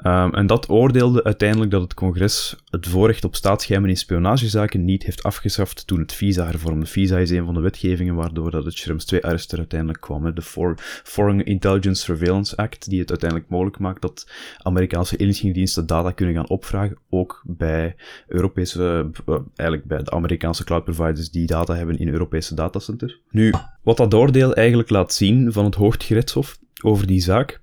Um, 0.04 0.34
en 0.34 0.46
dat 0.46 0.68
oordeelde 0.68 1.24
uiteindelijk 1.24 1.70
dat 1.70 1.82
het 1.82 1.94
congres 1.94 2.56
het 2.70 2.86
voorrecht 2.86 3.24
op 3.24 3.34
staatsgeheimen 3.34 3.90
in 3.90 3.96
spionagezaken 3.96 4.84
niet 4.84 5.02
heeft 5.02 5.22
afgeschaft 5.22 5.86
toen 5.86 6.00
het 6.00 6.12
visa 6.12 6.46
hervormde. 6.46 6.86
Visa 6.86 7.18
is 7.18 7.30
een 7.30 7.44
van 7.44 7.54
de 7.54 7.60
wetgevingen 7.60 8.14
waardoor 8.14 8.50
dat 8.50 8.64
het 8.64 8.74
Schrems 8.74 9.14
2-arrest 9.14 9.52
er 9.52 9.58
uiteindelijk 9.58 10.00
kwam. 10.00 10.34
De 10.34 10.74
Foreign 11.02 11.44
Intelligence 11.44 12.02
Surveillance 12.02 12.56
Act, 12.56 12.88
die 12.90 13.00
het 13.00 13.10
uiteindelijk 13.10 13.50
mogelijk 13.50 13.78
maakt 13.78 14.02
dat 14.02 14.30
Amerikaanse 14.62 15.16
inlichtingendiensten 15.16 15.86
data 15.86 16.10
kunnen 16.10 16.34
gaan 16.34 16.48
opvragen, 16.48 16.98
ook 17.10 17.42
bij 17.46 17.96
Europese, 18.26 19.10
uh, 19.26 19.36
eigenlijk 19.56 19.88
bij 19.88 20.02
de 20.02 20.10
Amerikaanse 20.10 20.64
cloud 20.64 20.84
providers 20.84 21.30
die 21.30 21.46
data 21.46 21.74
hebben 21.74 21.98
in 21.98 22.08
Europese 22.08 22.54
datacenters. 22.54 23.20
Nu, 23.30 23.52
wat 23.86 23.96
dat 23.96 24.14
oordeel 24.14 24.54
eigenlijk 24.54 24.90
laat 24.90 25.12
zien 25.12 25.52
van 25.52 25.64
het 25.64 25.74
Hooggerechtshof 25.74 26.58
over 26.82 27.06
die 27.06 27.20
zaak, 27.20 27.60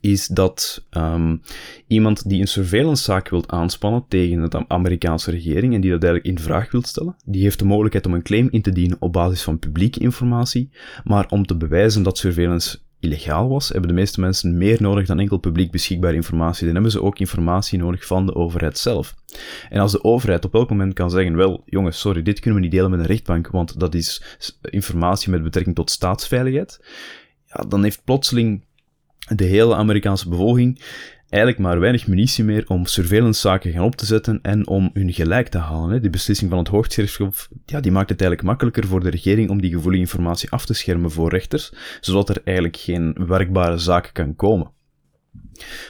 is 0.00 0.26
dat 0.26 0.86
um, 0.90 1.40
iemand 1.86 2.28
die 2.28 2.40
een 2.40 2.46
surveillancezaak 2.46 3.28
wilt 3.28 3.50
aanspannen 3.50 4.04
tegen 4.08 4.50
de 4.50 4.68
Amerikaanse 4.68 5.30
regering 5.30 5.74
en 5.74 5.80
die 5.80 5.90
dat 5.90 6.02
eigenlijk 6.02 6.36
in 6.36 6.44
vraag 6.44 6.70
wilt 6.70 6.86
stellen, 6.86 7.16
die 7.24 7.42
heeft 7.42 7.58
de 7.58 7.64
mogelijkheid 7.64 8.06
om 8.06 8.14
een 8.14 8.22
claim 8.22 8.48
in 8.50 8.62
te 8.62 8.72
dienen 8.72 8.96
op 9.00 9.12
basis 9.12 9.42
van 9.42 9.58
publieke 9.58 10.00
informatie, 10.00 10.70
maar 11.04 11.26
om 11.28 11.46
te 11.46 11.56
bewijzen 11.56 12.02
dat 12.02 12.18
surveillance 12.18 12.78
illegaal 13.04 13.48
was, 13.48 13.68
hebben 13.68 13.88
de 13.88 13.94
meeste 13.94 14.20
mensen 14.20 14.58
meer 14.58 14.82
nodig 14.82 15.06
dan 15.06 15.20
enkel 15.20 15.36
publiek 15.36 15.70
beschikbare 15.70 16.14
informatie. 16.14 16.64
Dan 16.64 16.74
hebben 16.74 16.92
ze 16.92 17.02
ook 17.02 17.18
informatie 17.18 17.78
nodig 17.78 18.06
van 18.06 18.26
de 18.26 18.34
overheid 18.34 18.78
zelf. 18.78 19.14
En 19.68 19.80
als 19.80 19.92
de 19.92 20.04
overheid 20.04 20.44
op 20.44 20.54
elk 20.54 20.70
moment 20.70 20.94
kan 20.94 21.10
zeggen, 21.10 21.36
wel, 21.36 21.62
jongens, 21.66 22.00
sorry, 22.00 22.22
dit 22.22 22.40
kunnen 22.40 22.60
we 22.60 22.66
niet 22.66 22.74
delen 22.74 22.90
met 22.90 23.00
een 23.00 23.06
rechtbank, 23.06 23.48
want 23.48 23.80
dat 23.80 23.94
is 23.94 24.22
informatie 24.62 25.30
met 25.30 25.42
betrekking 25.42 25.76
tot 25.76 25.90
staatsveiligheid, 25.90 26.80
ja, 27.46 27.64
dan 27.68 27.82
heeft 27.82 28.04
plotseling 28.04 28.64
de 29.18 29.44
hele 29.44 29.74
Amerikaanse 29.74 30.28
bevolking 30.28 30.80
eigenlijk 31.28 31.62
maar 31.62 31.80
weinig 31.80 32.06
munitie 32.06 32.44
meer 32.44 32.64
om 32.66 32.86
surveillancezaken 32.86 33.72
gaan 33.72 33.84
op 33.84 33.96
te 33.96 34.06
zetten 34.06 34.38
en 34.42 34.66
om 34.66 34.90
hun 34.92 35.12
gelijk 35.12 35.48
te 35.48 35.58
halen. 35.58 36.00
Die 36.00 36.10
beslissing 36.10 36.50
van 36.50 36.58
het 36.58 36.68
Hooggerechtshof, 36.68 37.48
ja, 37.66 37.80
die 37.80 37.92
maakt 37.92 38.08
het 38.08 38.20
eigenlijk 38.20 38.48
makkelijker 38.48 38.86
voor 38.86 39.00
de 39.00 39.10
regering 39.10 39.50
om 39.50 39.60
die 39.60 39.70
gevoelige 39.70 40.02
informatie 40.02 40.50
af 40.50 40.66
te 40.66 40.74
schermen 40.74 41.10
voor 41.10 41.30
rechters, 41.30 41.72
zodat 42.00 42.28
er 42.28 42.40
eigenlijk 42.44 42.76
geen 42.76 43.16
werkbare 43.26 43.78
zaak 43.78 44.10
kan 44.12 44.36
komen. 44.36 44.72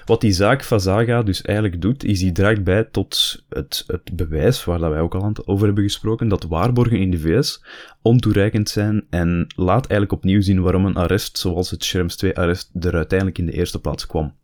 Wat 0.04 0.20
die 0.20 0.32
zaak 0.32 0.64
Fazaga 0.64 1.22
dus 1.22 1.42
eigenlijk 1.42 1.80
doet, 1.80 2.04
is 2.04 2.18
die 2.18 2.32
draagt 2.32 2.64
bij 2.64 2.84
tot 2.84 3.42
het, 3.48 3.84
het 3.86 4.16
bewijs, 4.16 4.64
waar 4.64 4.78
dat 4.78 4.90
wij 4.90 5.00
ook 5.00 5.14
al 5.14 5.32
over 5.44 5.66
hebben 5.66 5.84
gesproken, 5.84 6.28
dat 6.28 6.44
waarborgen 6.44 6.98
in 6.98 7.10
de 7.10 7.18
VS 7.18 7.64
ontoereikend 8.02 8.68
zijn 8.68 9.06
en 9.10 9.46
laat 9.56 9.86
eigenlijk 9.86 10.12
opnieuw 10.12 10.40
zien 10.40 10.62
waarom 10.62 10.86
een 10.86 10.96
arrest 10.96 11.38
zoals 11.38 11.70
het 11.70 11.84
Schrems 11.84 12.24
2-arrest 12.24 12.70
er 12.80 12.94
uiteindelijk 12.94 13.38
in 13.38 13.46
de 13.46 13.52
eerste 13.52 13.80
plaats 13.80 14.06
kwam 14.06 14.34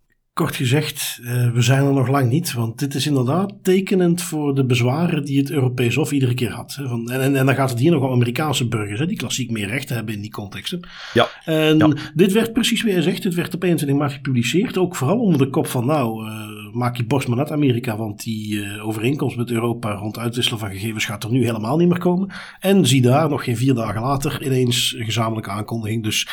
kort 0.41 0.57
gezegd, 0.57 1.19
uh, 1.23 1.51
we 1.51 1.63
zijn 1.63 1.85
er 1.85 1.93
nog 1.93 2.09
lang 2.09 2.31
niet. 2.31 2.53
Want 2.53 2.79
dit 2.79 2.95
is 2.95 3.07
inderdaad 3.07 3.53
tekenend 3.63 4.23
voor 4.23 4.55
de 4.55 4.65
bezwaren 4.65 5.25
die 5.25 5.39
het 5.39 5.51
Europees 5.51 5.95
Hof 5.95 6.13
iedere 6.13 6.35
keer 6.35 6.51
had. 6.51 6.75
Hè, 6.75 6.89
van, 6.89 7.11
en, 7.11 7.37
en, 7.37 7.47
dan 7.47 7.55
gaat 7.55 7.71
het 7.71 7.79
hier 7.79 7.91
nog 7.91 8.03
om 8.03 8.13
Amerikaanse 8.13 8.69
burgers, 8.69 8.99
hè, 8.99 9.07
die 9.07 9.17
klassiek 9.17 9.51
meer 9.51 9.67
rechten 9.67 9.97
hebben 9.97 10.15
in 10.15 10.21
die 10.21 10.31
contexten. 10.31 10.81
Ja. 11.15 11.29
En 11.45 11.99
dit 12.15 12.33
werd 12.33 12.53
precies 12.53 12.83
weer 12.83 12.95
gezegd, 12.95 13.23
dit 13.23 13.35
werd 13.35 13.55
op 13.55 13.63
21 13.63 13.99
maart 13.99 14.13
gepubliceerd. 14.13 14.79
Ook 14.79 14.97
vooral 14.97 15.19
onder 15.19 15.39
de 15.39 15.51
kop 15.51 15.67
van, 15.67 15.87
nou, 15.87 16.29
uh, 16.29 16.33
maak 16.73 16.97
je 16.97 17.05
borst 17.05 17.29
maar 17.29 17.37
nat 17.37 17.53
Amerika. 17.53 17.97
Want 17.97 18.23
die 18.23 18.55
uh, 18.55 18.87
overeenkomst 18.87 19.37
met 19.37 19.51
Europa 19.51 19.93
rond 19.93 20.19
uitwisselen 20.19 20.59
van 20.59 20.71
gegevens 20.71 21.05
gaat 21.05 21.25
er 21.25 21.31
nu 21.31 21.45
helemaal 21.45 21.77
niet 21.77 21.89
meer 21.89 21.99
komen. 21.99 22.31
En 22.61 22.87
zie 22.87 23.03
daar, 23.03 23.29
nog 23.29 23.45
geen 23.45 23.57
vier 23.57 23.75
dagen 23.75 24.01
later, 24.01 24.43
ineens 24.45 24.95
een 24.99 25.05
gezamenlijke 25.05 25.51
aankondiging. 25.51 26.03
Dus... 26.03 26.29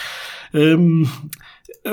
Um, 0.51 1.01
eh, 1.01 1.09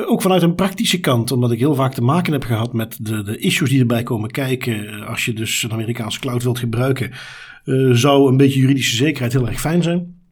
ook 0.07 0.23
vanuit 0.23 0.43
een 0.43 0.55
praktische 0.55 1.01
kant, 1.01 1.33
omdat 1.33 1.53
ik 1.53 1.59
heel 1.59 1.75
vaak 1.75 1.95
te 1.95 2.03
maken 2.03 2.33
heb 2.33 2.45
gehad 2.45 2.73
met 2.73 2.99
de, 3.01 3.23
de 3.23 3.39
issues 3.39 3.69
die 3.69 3.81
erbij 3.81 4.03
komen 4.03 4.31
kijken. 4.31 4.89
Eh, 4.89 5.09
als 5.09 5.25
je 5.25 5.33
dus 5.33 5.63
een 5.63 5.73
Amerikaanse 5.73 6.21
cloud 6.21 6.43
wilt 6.43 6.59
gebruiken, 6.59 7.11
uh, 7.65 7.95
zou 7.95 8.29
een 8.29 8.37
beetje 8.37 8.61
juridische 8.61 8.97
zekerheid 8.97 9.33
heel 9.33 9.49
erg 9.49 9.61
fijn 9.61 9.83
zijn. 9.83 10.23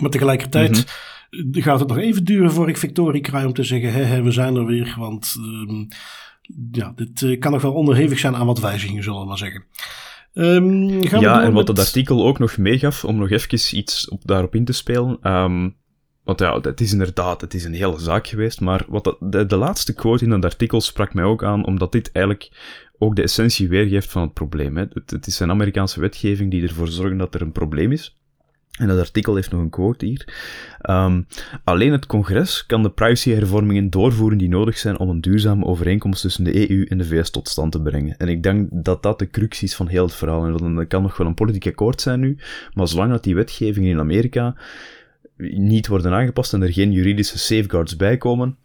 Maar 0.00 0.10
tegelijkertijd 0.10 0.86
mhm. 1.30 1.60
gaat 1.60 1.80
het 1.80 1.88
nog 1.88 1.98
even 1.98 2.24
duren 2.24 2.52
voor 2.52 2.68
ik 2.68 2.76
victorie 2.76 3.20
krijg 3.20 3.46
om 3.46 3.52
te 3.52 3.64
zeggen: 3.64 3.92
hé, 3.92 4.22
we 4.22 4.30
zijn 4.30 4.56
er 4.56 4.66
weer. 4.66 4.94
Want 4.98 5.34
uh, 5.38 5.86
ja, 6.72 6.92
dit 6.96 7.38
kan 7.38 7.52
nog 7.52 7.62
wel 7.62 7.72
onderhevig 7.72 8.18
zijn 8.18 8.36
aan 8.36 8.46
wat 8.46 8.60
wijzigingen, 8.60 9.02
zullen 9.02 9.20
we 9.20 9.26
maar 9.26 9.38
zeggen. 9.38 9.64
Um, 10.34 11.02
ja, 11.02 11.42
en 11.42 11.52
wat 11.52 11.68
het 11.68 11.78
artikel 11.78 12.26
ook 12.26 12.38
nog 12.38 12.56
meegaf, 12.56 13.04
om 13.04 13.16
nog 13.16 13.30
even 13.30 13.78
iets 13.78 14.08
op, 14.08 14.22
daarop 14.24 14.54
in 14.54 14.64
te 14.64 14.72
spelen. 14.72 15.32
Um, 15.32 15.76
want 16.28 16.40
ja, 16.40 16.60
het 16.60 16.80
is 16.80 16.92
inderdaad, 16.92 17.40
het 17.40 17.54
is 17.54 17.64
een 17.64 17.74
hele 17.74 17.98
zaak 17.98 18.26
geweest, 18.26 18.60
maar 18.60 18.84
wat 18.88 19.16
de, 19.20 19.46
de, 19.46 19.56
laatste 19.56 19.94
quote 19.94 20.24
in 20.24 20.30
dat 20.30 20.44
artikel 20.44 20.80
sprak 20.80 21.14
mij 21.14 21.24
ook 21.24 21.44
aan, 21.44 21.66
omdat 21.66 21.92
dit 21.92 22.12
eigenlijk 22.12 22.50
ook 22.98 23.16
de 23.16 23.22
essentie 23.22 23.68
weergeeft 23.68 24.10
van 24.10 24.22
het 24.22 24.32
probleem. 24.32 24.76
Hè. 24.76 24.84
Het, 25.04 25.26
is 25.26 25.40
een 25.40 25.50
Amerikaanse 25.50 26.00
wetgeving 26.00 26.50
die 26.50 26.62
ervoor 26.62 26.88
zorgt 26.88 27.18
dat 27.18 27.34
er 27.34 27.42
een 27.42 27.52
probleem 27.52 27.92
is. 27.92 28.16
En 28.78 28.88
dat 28.88 28.98
artikel 28.98 29.34
heeft 29.34 29.50
nog 29.50 29.60
een 29.60 29.70
quote 29.70 30.06
hier. 30.06 30.28
Um, 30.90 31.26
alleen 31.64 31.92
het 31.92 32.06
congres 32.06 32.66
kan 32.66 32.82
de 32.82 32.90
privacyhervormingen 32.90 33.90
doorvoeren 33.90 34.38
die 34.38 34.48
nodig 34.48 34.78
zijn 34.78 34.98
om 34.98 35.08
een 35.08 35.20
duurzame 35.20 35.64
overeenkomst 35.64 36.20
tussen 36.20 36.44
de 36.44 36.70
EU 36.70 36.84
en 36.84 36.98
de 36.98 37.04
VS 37.04 37.30
tot 37.30 37.48
stand 37.48 37.72
te 37.72 37.82
brengen. 37.82 38.16
En 38.16 38.28
ik 38.28 38.42
denk 38.42 38.68
dat 38.72 39.02
dat 39.02 39.18
de 39.18 39.30
crux 39.30 39.62
is 39.62 39.76
van 39.76 39.86
heel 39.86 40.04
het 40.04 40.14
verhaal. 40.14 40.44
En 40.44 40.74
dat 40.74 40.86
kan 40.86 41.02
nog 41.02 41.16
wel 41.16 41.26
een 41.26 41.34
politiek 41.34 41.66
akkoord 41.66 42.00
zijn 42.00 42.20
nu, 42.20 42.36
maar 42.74 42.88
zolang 42.88 43.10
dat 43.10 43.24
die 43.24 43.34
wetgeving 43.34 43.86
in 43.86 43.98
Amerika 43.98 44.56
niet 45.38 45.86
worden 45.86 46.12
aangepast 46.12 46.52
en 46.52 46.62
er 46.62 46.72
geen 46.72 46.92
juridische 46.92 47.38
safeguards 47.38 47.96
bij 47.96 48.16
komen, 48.16 48.56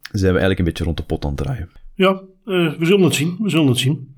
zijn 0.00 0.32
we 0.32 0.38
eigenlijk 0.38 0.58
een 0.58 0.64
beetje 0.64 0.84
rond 0.84 0.96
de 0.96 1.02
pot 1.02 1.24
aan 1.24 1.30
het 1.30 1.38
draaien. 1.38 1.70
Ja, 1.94 2.22
uh, 2.44 2.74
we 2.78 2.86
zullen 2.86 3.04
het 3.04 3.14
zien. 3.14 3.36
We 3.40 3.48
zullen 3.48 3.68
het 3.68 3.78
zien. 3.78 4.14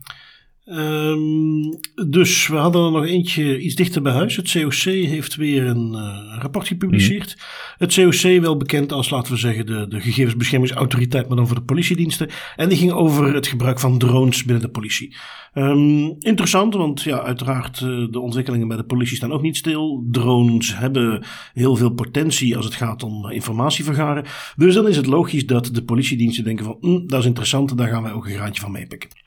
Um, 0.69 1.79
dus 2.09 2.47
we 2.47 2.57
hadden 2.57 2.85
er 2.85 2.91
nog 2.91 3.07
eentje 3.07 3.61
iets 3.61 3.75
dichter 3.75 4.03
bij 4.03 4.13
huis. 4.13 4.37
Het 4.37 4.53
COC 4.53 4.83
heeft 4.83 5.35
weer 5.35 5.67
een 5.67 5.93
uh, 5.93 6.39
rapport 6.39 6.67
gepubliceerd. 6.67 7.37
Mhm. 7.37 7.45
Het 7.79 7.95
COC, 7.95 8.41
wel 8.41 8.57
bekend 8.57 8.93
als, 8.93 9.11
laten 9.11 9.33
we 9.33 9.39
zeggen, 9.39 9.67
de, 9.67 9.89
de 9.89 10.01
gegevensbeschermingsautoriteit, 10.01 11.29
maar 11.29 11.37
dan 11.37 11.47
voor 11.47 11.57
de 11.57 11.63
politiediensten. 11.63 12.31
En 12.57 12.69
die 12.69 12.79
ging 12.79 12.93
over 12.93 13.35
het 13.35 13.47
gebruik 13.47 13.81
van 13.81 13.99
drones 13.99 14.45
binnen 14.45 14.65
de 14.65 14.71
politie. 14.71 15.17
Um, 15.55 16.17
interessant, 16.19 16.75
want 16.75 17.03
ja, 17.03 17.23
uiteraard 17.23 17.81
uh, 17.81 18.07
de 18.11 18.21
ontwikkelingen 18.21 18.69
bij 18.69 18.77
de 18.77 18.85
politie 18.85 19.17
staan 19.17 19.33
ook 19.33 19.43
niet 19.43 19.57
stil. 19.57 20.07
Drones 20.11 20.79
hebben 20.79 21.25
heel 21.55 21.77
veel 21.77 21.91
potentie 21.91 22.57
als 22.57 22.65
het 22.65 22.75
gaat 22.75 23.03
om 23.03 23.31
informatie 23.31 23.85
vergaren. 23.85 24.25
Dus 24.57 24.75
dan 24.75 24.89
is 24.89 24.97
het 24.97 25.07
logisch 25.07 25.47
dat 25.47 25.71
de 25.73 25.85
politiediensten 25.85 26.45
denken 26.45 26.65
van, 26.65 26.77
mm, 26.81 27.07
dat 27.07 27.21
is 27.21 27.27
interessant, 27.27 27.79
daar 27.79 27.89
gaan 27.89 28.03
wij 28.03 28.13
ook 28.13 28.27
een 28.27 28.35
graantje 28.35 28.61
van 28.61 28.73
meepikken. 28.73 29.26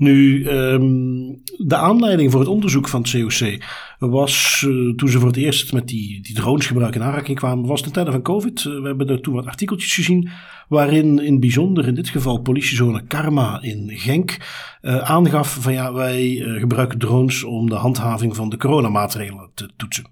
Nu, 0.00 0.48
um, 0.48 1.42
de 1.56 1.76
aanleiding 1.76 2.30
voor 2.30 2.40
het 2.40 2.48
onderzoek 2.48 2.88
van 2.88 3.02
het 3.02 3.10
COC 3.10 3.64
was 3.98 4.64
uh, 4.66 4.94
toen 4.94 5.08
ze 5.08 5.18
voor 5.18 5.28
het 5.28 5.36
eerst 5.36 5.72
met 5.72 5.88
die, 5.88 6.22
die 6.22 6.34
drones 6.34 6.66
gebruik 6.66 6.94
in 6.94 7.02
aanraking 7.02 7.38
kwamen, 7.38 7.66
was 7.66 7.82
ten 7.82 7.92
tijde 7.92 8.10
van 8.10 8.22
COVID. 8.22 8.64
Uh, 8.64 8.80
we 8.80 8.86
hebben 8.86 9.22
toen 9.22 9.34
wat 9.34 9.46
artikeltjes 9.46 9.94
gezien 9.94 10.28
waarin 10.68 11.18
in 11.18 11.40
bijzonder 11.40 11.86
in 11.86 11.94
dit 11.94 12.08
geval 12.08 12.38
politiezone 12.38 13.04
Karma 13.06 13.62
in 13.62 13.90
Genk 13.92 14.36
uh, 14.82 14.96
aangaf 14.96 15.58
van 15.60 15.72
ja, 15.72 15.92
wij 15.92 16.34
gebruiken 16.58 16.98
drones 16.98 17.44
om 17.44 17.68
de 17.68 17.74
handhaving 17.74 18.36
van 18.36 18.48
de 18.48 18.56
coronamaatregelen 18.56 19.50
te 19.54 19.70
toetsen. 19.76 20.04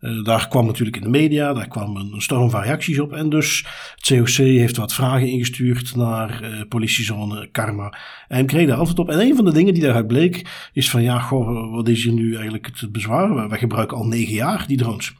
Uh, 0.00 0.24
daar 0.24 0.48
kwam 0.48 0.66
natuurlijk 0.66 0.96
in 0.96 1.02
de 1.02 1.08
media, 1.08 1.52
daar 1.52 1.68
kwam 1.68 1.96
een, 1.96 2.20
storm 2.22 2.50
van 2.50 2.62
reacties 2.62 2.98
op. 2.98 3.12
En 3.12 3.28
dus 3.30 3.66
het 3.94 4.06
COC 4.06 4.28
heeft 4.28 4.76
wat 4.76 4.92
vragen 4.92 5.28
ingestuurd 5.28 5.96
naar 5.96 6.42
uh, 6.42 6.60
politiezone 6.68 7.48
Karma. 7.50 7.98
En 8.28 8.46
kreeg 8.46 8.66
daar 8.66 8.76
antwoord 8.76 8.98
op. 8.98 9.10
En 9.10 9.20
een 9.20 9.36
van 9.36 9.44
de 9.44 9.52
dingen 9.52 9.74
die 9.74 9.82
daaruit 9.82 10.06
bleek, 10.06 10.68
is 10.72 10.90
van 10.90 11.02
ja, 11.02 11.18
goh, 11.18 11.72
wat 11.74 11.88
is 11.88 12.04
hier 12.04 12.12
nu 12.12 12.34
eigenlijk 12.34 12.66
het 12.66 12.92
bezwaar? 12.92 13.48
Wij 13.48 13.58
gebruiken 13.58 13.96
al 13.96 14.06
negen 14.06 14.34
jaar 14.34 14.64
die 14.66 14.76
drones. 14.76 15.14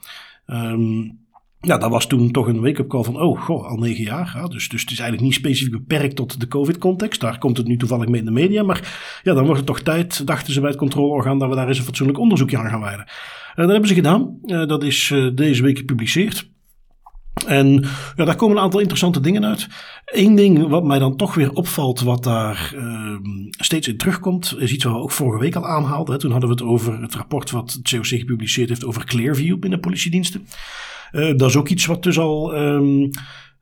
Um, 0.47 1.25
Ja, 1.61 1.78
dat 1.78 1.90
was 1.90 2.06
toen 2.06 2.30
toch 2.30 2.47
een 2.47 2.61
wake-up 2.61 2.88
call 2.88 3.02
van, 3.02 3.21
oh, 3.21 3.40
goh, 3.40 3.66
al 3.66 3.76
negen 3.76 4.04
jaar. 4.04 4.33
Ja, 4.35 4.47
dus, 4.47 4.68
dus 4.68 4.80
het 4.80 4.90
is 4.90 4.99
eigenlijk 4.99 5.23
niet 5.23 5.35
specifiek 5.35 5.73
beperkt 5.73 6.16
tot 6.16 6.40
de 6.40 6.49
COVID-context. 6.49 7.21
Daar 7.21 7.38
komt 7.38 7.56
het 7.56 7.66
nu 7.66 7.76
toevallig 7.76 8.09
mee 8.09 8.21
in 8.21 8.26
de 8.26 8.33
media. 8.33 8.62
Maar 8.62 9.21
ja, 9.23 9.35
dan 9.35 9.45
wordt 9.45 9.59
het 9.59 9.66
toch 9.66 9.80
tijd, 9.80 10.26
dachten 10.26 10.52
ze 10.52 10.61
bij 10.61 10.68
het 10.68 10.78
controleorgaan, 10.78 11.38
dat 11.38 11.49
we 11.49 11.54
daar 11.54 11.68
eens 11.68 11.78
een 11.78 11.85
fatsoenlijk 11.85 12.18
onderzoekje 12.18 12.59
aan 12.59 12.71
gaan 12.71 12.80
wijden. 12.80 13.06
Uh, 13.56 13.62
dat 13.62 13.70
hebben 13.70 13.88
ze 13.88 13.94
gedaan. 13.94 14.38
Uh, 14.44 14.66
dat 14.66 14.84
is 14.84 15.10
uh, 15.10 15.30
deze 15.34 15.62
week 15.62 15.78
gepubliceerd. 15.78 16.50
En 17.46 17.84
ja, 18.16 18.25
daar 18.25 18.36
komen 18.36 18.56
een 18.56 18.62
aantal 18.62 18.80
interessante 18.80 19.20
dingen 19.20 19.44
uit. 19.44 19.68
Eén 20.04 20.34
ding 20.34 20.68
wat 20.68 20.84
mij 20.84 20.98
dan 20.98 21.16
toch 21.16 21.34
weer 21.34 21.52
opvalt, 21.52 22.00
wat 22.00 22.25
daar 22.25 22.72
uh, 22.76 23.18
steeds 23.50 23.88
in 23.88 23.96
terugkomt, 23.96 24.54
is 24.58 24.72
iets 24.72 24.84
wat 24.84 24.92
we 24.92 24.98
ook 24.98 25.10
vorige 25.10 25.42
week 25.42 25.54
al 25.54 25.66
aanhaalden. 25.66 26.18
Toen 26.18 26.30
hadden 26.30 26.48
we 26.48 26.54
het 26.54 26.64
over 26.64 27.00
het 27.00 27.14
rapport 27.14 27.50
wat 27.50 27.72
het 27.72 27.90
COC 27.90 28.06
gepubliceerd 28.06 28.68
heeft 28.68 28.84
over 28.84 29.04
Clearview 29.04 29.58
binnen 29.58 29.80
politiediensten. 29.80 30.46
Dat 31.10 31.48
is 31.48 31.56
ook 31.56 31.68
iets 31.68 31.86
wat 31.86 32.02
dus 32.02 32.18
al 32.18 32.56
um, 32.56 33.10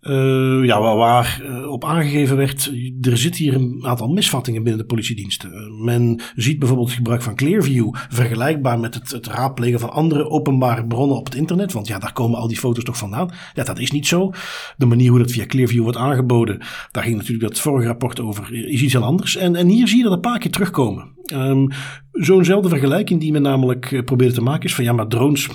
uh, 0.05 0.65
ja, 0.65 0.81
waar, 0.81 0.97
waar 0.97 1.43
uh, 1.45 1.71
op 1.71 1.85
aangegeven 1.85 2.37
werd, 2.37 2.73
er 3.01 3.19
zit 3.19 3.37
hier 3.37 3.55
een 3.55 3.85
aantal 3.87 4.09
misvattingen 4.09 4.63
binnen 4.63 4.81
de 4.81 4.87
politiediensten. 4.87 5.51
Men 5.85 6.21
ziet 6.37 6.59
bijvoorbeeld 6.59 6.89
het 6.89 6.97
gebruik 6.97 7.23
van 7.23 7.35
Clearview 7.35 7.95
vergelijkbaar 8.09 8.79
met 8.79 8.95
het, 8.95 9.11
het 9.11 9.27
raadplegen 9.27 9.81
van 9.81 9.91
andere 9.91 10.29
openbare 10.31 10.87
bronnen 10.87 11.17
op 11.17 11.25
het 11.25 11.35
internet. 11.35 11.73
Want 11.73 11.87
ja, 11.87 11.99
daar 11.99 12.13
komen 12.13 12.39
al 12.39 12.49
die 12.49 12.59
foto's 12.59 12.85
toch 12.85 12.99
vandaan. 12.99 13.31
Ja, 13.55 13.65
dat 13.65 13.79
is 13.79 13.91
niet 13.91 14.07
zo. 14.07 14.33
De 14.77 14.87
manier 14.87 15.11
hoe 15.11 15.19
dat 15.19 15.31
via 15.31 15.47
Clearview 15.47 15.83
wordt 15.83 15.99
aangeboden, 15.99 16.59
daar 16.91 17.03
ging 17.03 17.17
natuurlijk 17.17 17.49
dat 17.49 17.61
vorige 17.61 17.87
rapport 17.87 18.21
over, 18.21 18.55
is 18.55 18.83
iets 18.83 18.93
heel 18.93 19.03
anders. 19.03 19.37
En, 19.37 19.57
en 19.57 19.69
hier 19.69 19.89
zie 19.89 19.97
je 19.97 20.05
dat 20.05 20.13
een 20.13 20.21
paar 20.21 20.39
keer 20.39 20.51
terugkomen. 20.51 21.13
Um, 21.33 21.69
Zo'nzelfde 22.13 22.69
vergelijking 22.69 23.21
die 23.21 23.33
men 23.33 23.43
namelijk 23.43 24.03
probeerde 24.05 24.35
te 24.35 24.43
maken 24.43 24.65
is 24.65 24.75
van 24.75 24.85
ja, 24.85 24.93
maar 24.93 25.09
drones 25.09 25.49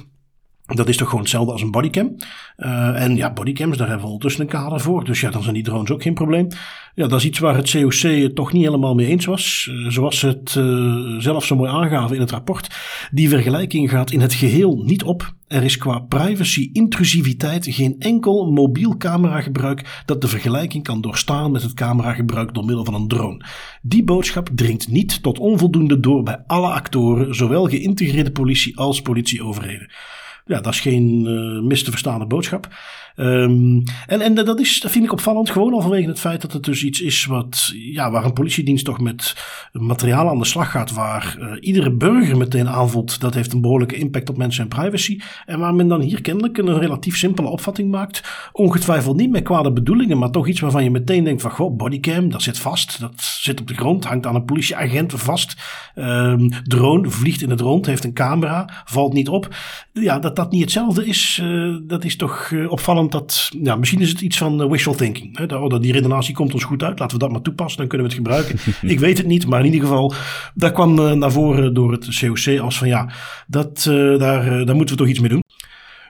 dat 0.75 0.89
is 0.89 0.97
toch 0.97 1.07
gewoon 1.07 1.23
hetzelfde 1.23 1.51
als 1.51 1.61
een 1.61 1.71
bodycam. 1.71 2.15
Uh, 2.57 3.01
en 3.01 3.15
ja, 3.15 3.33
bodycams, 3.33 3.77
daar 3.77 3.87
hebben 3.87 4.05
we 4.05 4.11
ondertussen 4.11 4.41
een 4.41 4.49
kader 4.49 4.79
voor. 4.79 5.03
Dus 5.03 5.21
ja, 5.21 5.29
dan 5.29 5.41
zijn 5.41 5.53
die 5.53 5.63
drones 5.63 5.91
ook 5.91 6.01
geen 6.01 6.13
probleem. 6.13 6.47
Ja, 6.95 7.07
dat 7.07 7.19
is 7.19 7.25
iets 7.25 7.39
waar 7.39 7.55
het 7.55 7.71
COC 7.71 8.01
het 8.01 8.35
toch 8.35 8.53
niet 8.53 8.63
helemaal 8.63 8.95
mee 8.95 9.07
eens 9.07 9.25
was. 9.25 9.69
Uh, 9.71 9.89
zoals 9.89 10.21
het 10.21 10.55
uh, 10.57 11.17
zelf 11.17 11.45
zo 11.45 11.55
mooi 11.55 11.71
aangaven 11.71 12.15
in 12.15 12.21
het 12.21 12.31
rapport. 12.31 12.67
Die 13.11 13.29
vergelijking 13.29 13.89
gaat 13.89 14.11
in 14.11 14.21
het 14.21 14.33
geheel 14.33 14.81
niet 14.85 15.03
op. 15.03 15.33
Er 15.47 15.63
is 15.63 15.77
qua 15.77 15.99
privacy-intrusiviteit 15.99 17.67
geen 17.69 17.95
enkel 17.99 18.51
mobiel 18.51 18.97
cameragebruik 18.97 20.03
dat 20.05 20.21
de 20.21 20.27
vergelijking 20.27 20.83
kan 20.83 21.01
doorstaan 21.01 21.51
met 21.51 21.61
het 21.61 21.73
cameragebruik 21.73 22.53
door 22.53 22.65
middel 22.65 22.85
van 22.85 22.93
een 22.93 23.07
drone. 23.07 23.45
Die 23.81 24.03
boodschap 24.03 24.49
dringt 24.55 24.87
niet 24.87 25.23
tot 25.23 25.39
onvoldoende 25.39 25.99
door 25.99 26.23
bij 26.23 26.43
alle 26.47 26.67
actoren, 26.67 27.35
zowel 27.35 27.65
geïntegreerde 27.65 28.31
politie 28.31 28.77
als 28.77 29.01
politieoverheden 29.01 29.89
ja, 30.49 30.61
dat 30.61 30.73
is 30.73 30.79
geen 30.79 31.25
uh, 31.25 31.61
mis 31.61 31.83
te 31.83 31.89
verstaande 31.89 32.25
boodschap. 32.25 32.67
Um, 33.19 33.83
en, 34.07 34.21
en 34.21 34.33
dat, 34.33 34.59
is, 34.59 34.79
dat 34.79 34.91
vind 34.91 35.05
ik 35.05 35.11
opvallend, 35.11 35.49
gewoon 35.49 35.73
al 35.73 35.81
vanwege 35.81 36.07
het 36.07 36.19
feit 36.19 36.41
dat 36.41 36.53
het 36.53 36.63
dus 36.63 36.83
iets 36.83 37.01
is 37.01 37.25
wat, 37.25 37.71
ja, 37.73 38.11
waar 38.11 38.25
een 38.25 38.33
politiedienst 38.33 38.85
toch 38.85 38.99
met 38.99 39.35
materiaal 39.71 40.29
aan 40.29 40.37
de 40.37 40.45
slag 40.45 40.71
gaat, 40.71 40.91
waar 40.91 41.37
uh, 41.39 41.51
iedere 41.59 41.91
burger 41.91 42.37
meteen 42.37 42.69
aanvoelt 42.69 43.19
dat 43.19 43.33
heeft 43.33 43.53
een 43.53 43.61
behoorlijke 43.61 43.95
impact 43.95 44.29
op 44.29 44.37
mensen 44.37 44.63
en 44.63 44.69
privacy. 44.69 45.19
En 45.45 45.59
waar 45.59 45.73
men 45.75 45.87
dan 45.87 46.01
hier 46.01 46.21
kennelijk 46.21 46.57
een 46.57 46.79
relatief 46.79 47.17
simpele 47.17 47.47
opvatting 47.47 47.91
maakt. 47.91 48.23
Ongetwijfeld 48.51 49.17
niet 49.17 49.31
met 49.31 49.43
kwade 49.43 49.71
bedoelingen, 49.71 50.17
maar 50.17 50.31
toch 50.31 50.47
iets 50.47 50.59
waarvan 50.59 50.83
je 50.83 50.91
meteen 50.91 51.23
denkt 51.23 51.41
van, 51.41 51.51
goh, 51.51 51.77
bodycam, 51.77 52.29
dat 52.29 52.41
zit 52.41 52.59
vast, 52.59 52.99
dat 52.99 53.21
zit 53.21 53.59
op 53.59 53.67
de 53.67 53.73
grond, 53.73 54.05
hangt 54.05 54.25
aan 54.25 54.35
een 54.35 54.45
politieagent 54.45 55.13
vast. 55.13 55.55
Um, 55.95 56.49
drone 56.63 57.09
vliegt 57.09 57.41
in 57.41 57.49
het 57.49 57.61
rond, 57.61 57.85
heeft 57.85 58.03
een 58.03 58.13
camera, 58.13 58.83
valt 58.85 59.13
niet 59.13 59.29
op. 59.29 59.55
Ja, 59.93 60.19
dat 60.19 60.35
dat 60.35 60.51
niet 60.51 60.61
hetzelfde 60.61 61.05
is, 61.05 61.39
uh, 61.43 61.77
dat 61.83 62.03
is 62.03 62.15
toch 62.15 62.49
uh, 62.49 62.71
opvallend 62.71 63.08
dat, 63.11 63.49
ja, 63.63 63.75
misschien 63.75 64.01
is 64.01 64.09
het 64.09 64.21
iets 64.21 64.37
van 64.37 64.61
uh, 64.61 64.69
wishful 64.69 64.95
thinking. 64.95 65.37
Hè? 65.37 65.45
Dat, 65.45 65.61
oh, 65.61 65.81
die 65.81 65.91
redenatie 65.91 66.35
komt 66.35 66.53
ons 66.53 66.63
goed 66.63 66.83
uit, 66.83 66.99
laten 66.99 67.17
we 67.17 67.23
dat 67.23 67.31
maar 67.31 67.41
toepassen, 67.41 67.77
dan 67.79 67.87
kunnen 67.87 68.07
we 68.07 68.13
het 68.13 68.23
gebruiken. 68.23 68.59
ik 68.89 68.99
weet 68.99 69.17
het 69.17 69.27
niet, 69.27 69.47
maar 69.47 69.59
in 69.59 69.65
ieder 69.65 69.81
geval, 69.81 70.13
dat 70.53 70.71
kwam 70.71 70.99
uh, 70.99 71.11
naar 71.11 71.31
voren 71.31 71.73
door 71.73 71.91
het 71.91 72.19
COC 72.19 72.59
als 72.59 72.77
van 72.77 72.87
ja, 72.87 73.09
dat, 73.47 73.85
uh, 73.89 74.19
daar, 74.19 74.65
daar 74.65 74.75
moeten 74.75 74.95
we 74.95 75.01
toch 75.01 75.11
iets 75.11 75.19
mee 75.19 75.29
doen. 75.29 75.43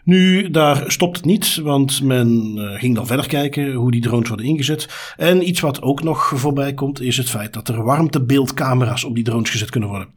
Nu, 0.03 0.49
daar 0.49 0.83
stopt 0.91 1.17
het 1.17 1.25
niet, 1.25 1.55
want 1.55 2.03
men 2.03 2.53
uh, 2.55 2.79
ging 2.79 2.95
dan 2.95 3.07
verder 3.07 3.27
kijken 3.27 3.73
hoe 3.73 3.91
die 3.91 4.01
drones 4.01 4.27
worden 4.27 4.45
ingezet. 4.45 5.13
En 5.17 5.47
iets 5.47 5.59
wat 5.59 5.81
ook 5.81 6.03
nog 6.03 6.31
voorbij 6.35 6.73
komt, 6.73 7.01
is 7.01 7.17
het 7.17 7.29
feit 7.29 7.53
dat 7.53 7.67
er 7.67 7.83
warmtebeeldcamera's 7.83 9.03
op 9.03 9.15
die 9.15 9.23
drones 9.23 9.49
gezet 9.49 9.69
kunnen 9.69 9.89
worden. 9.89 10.07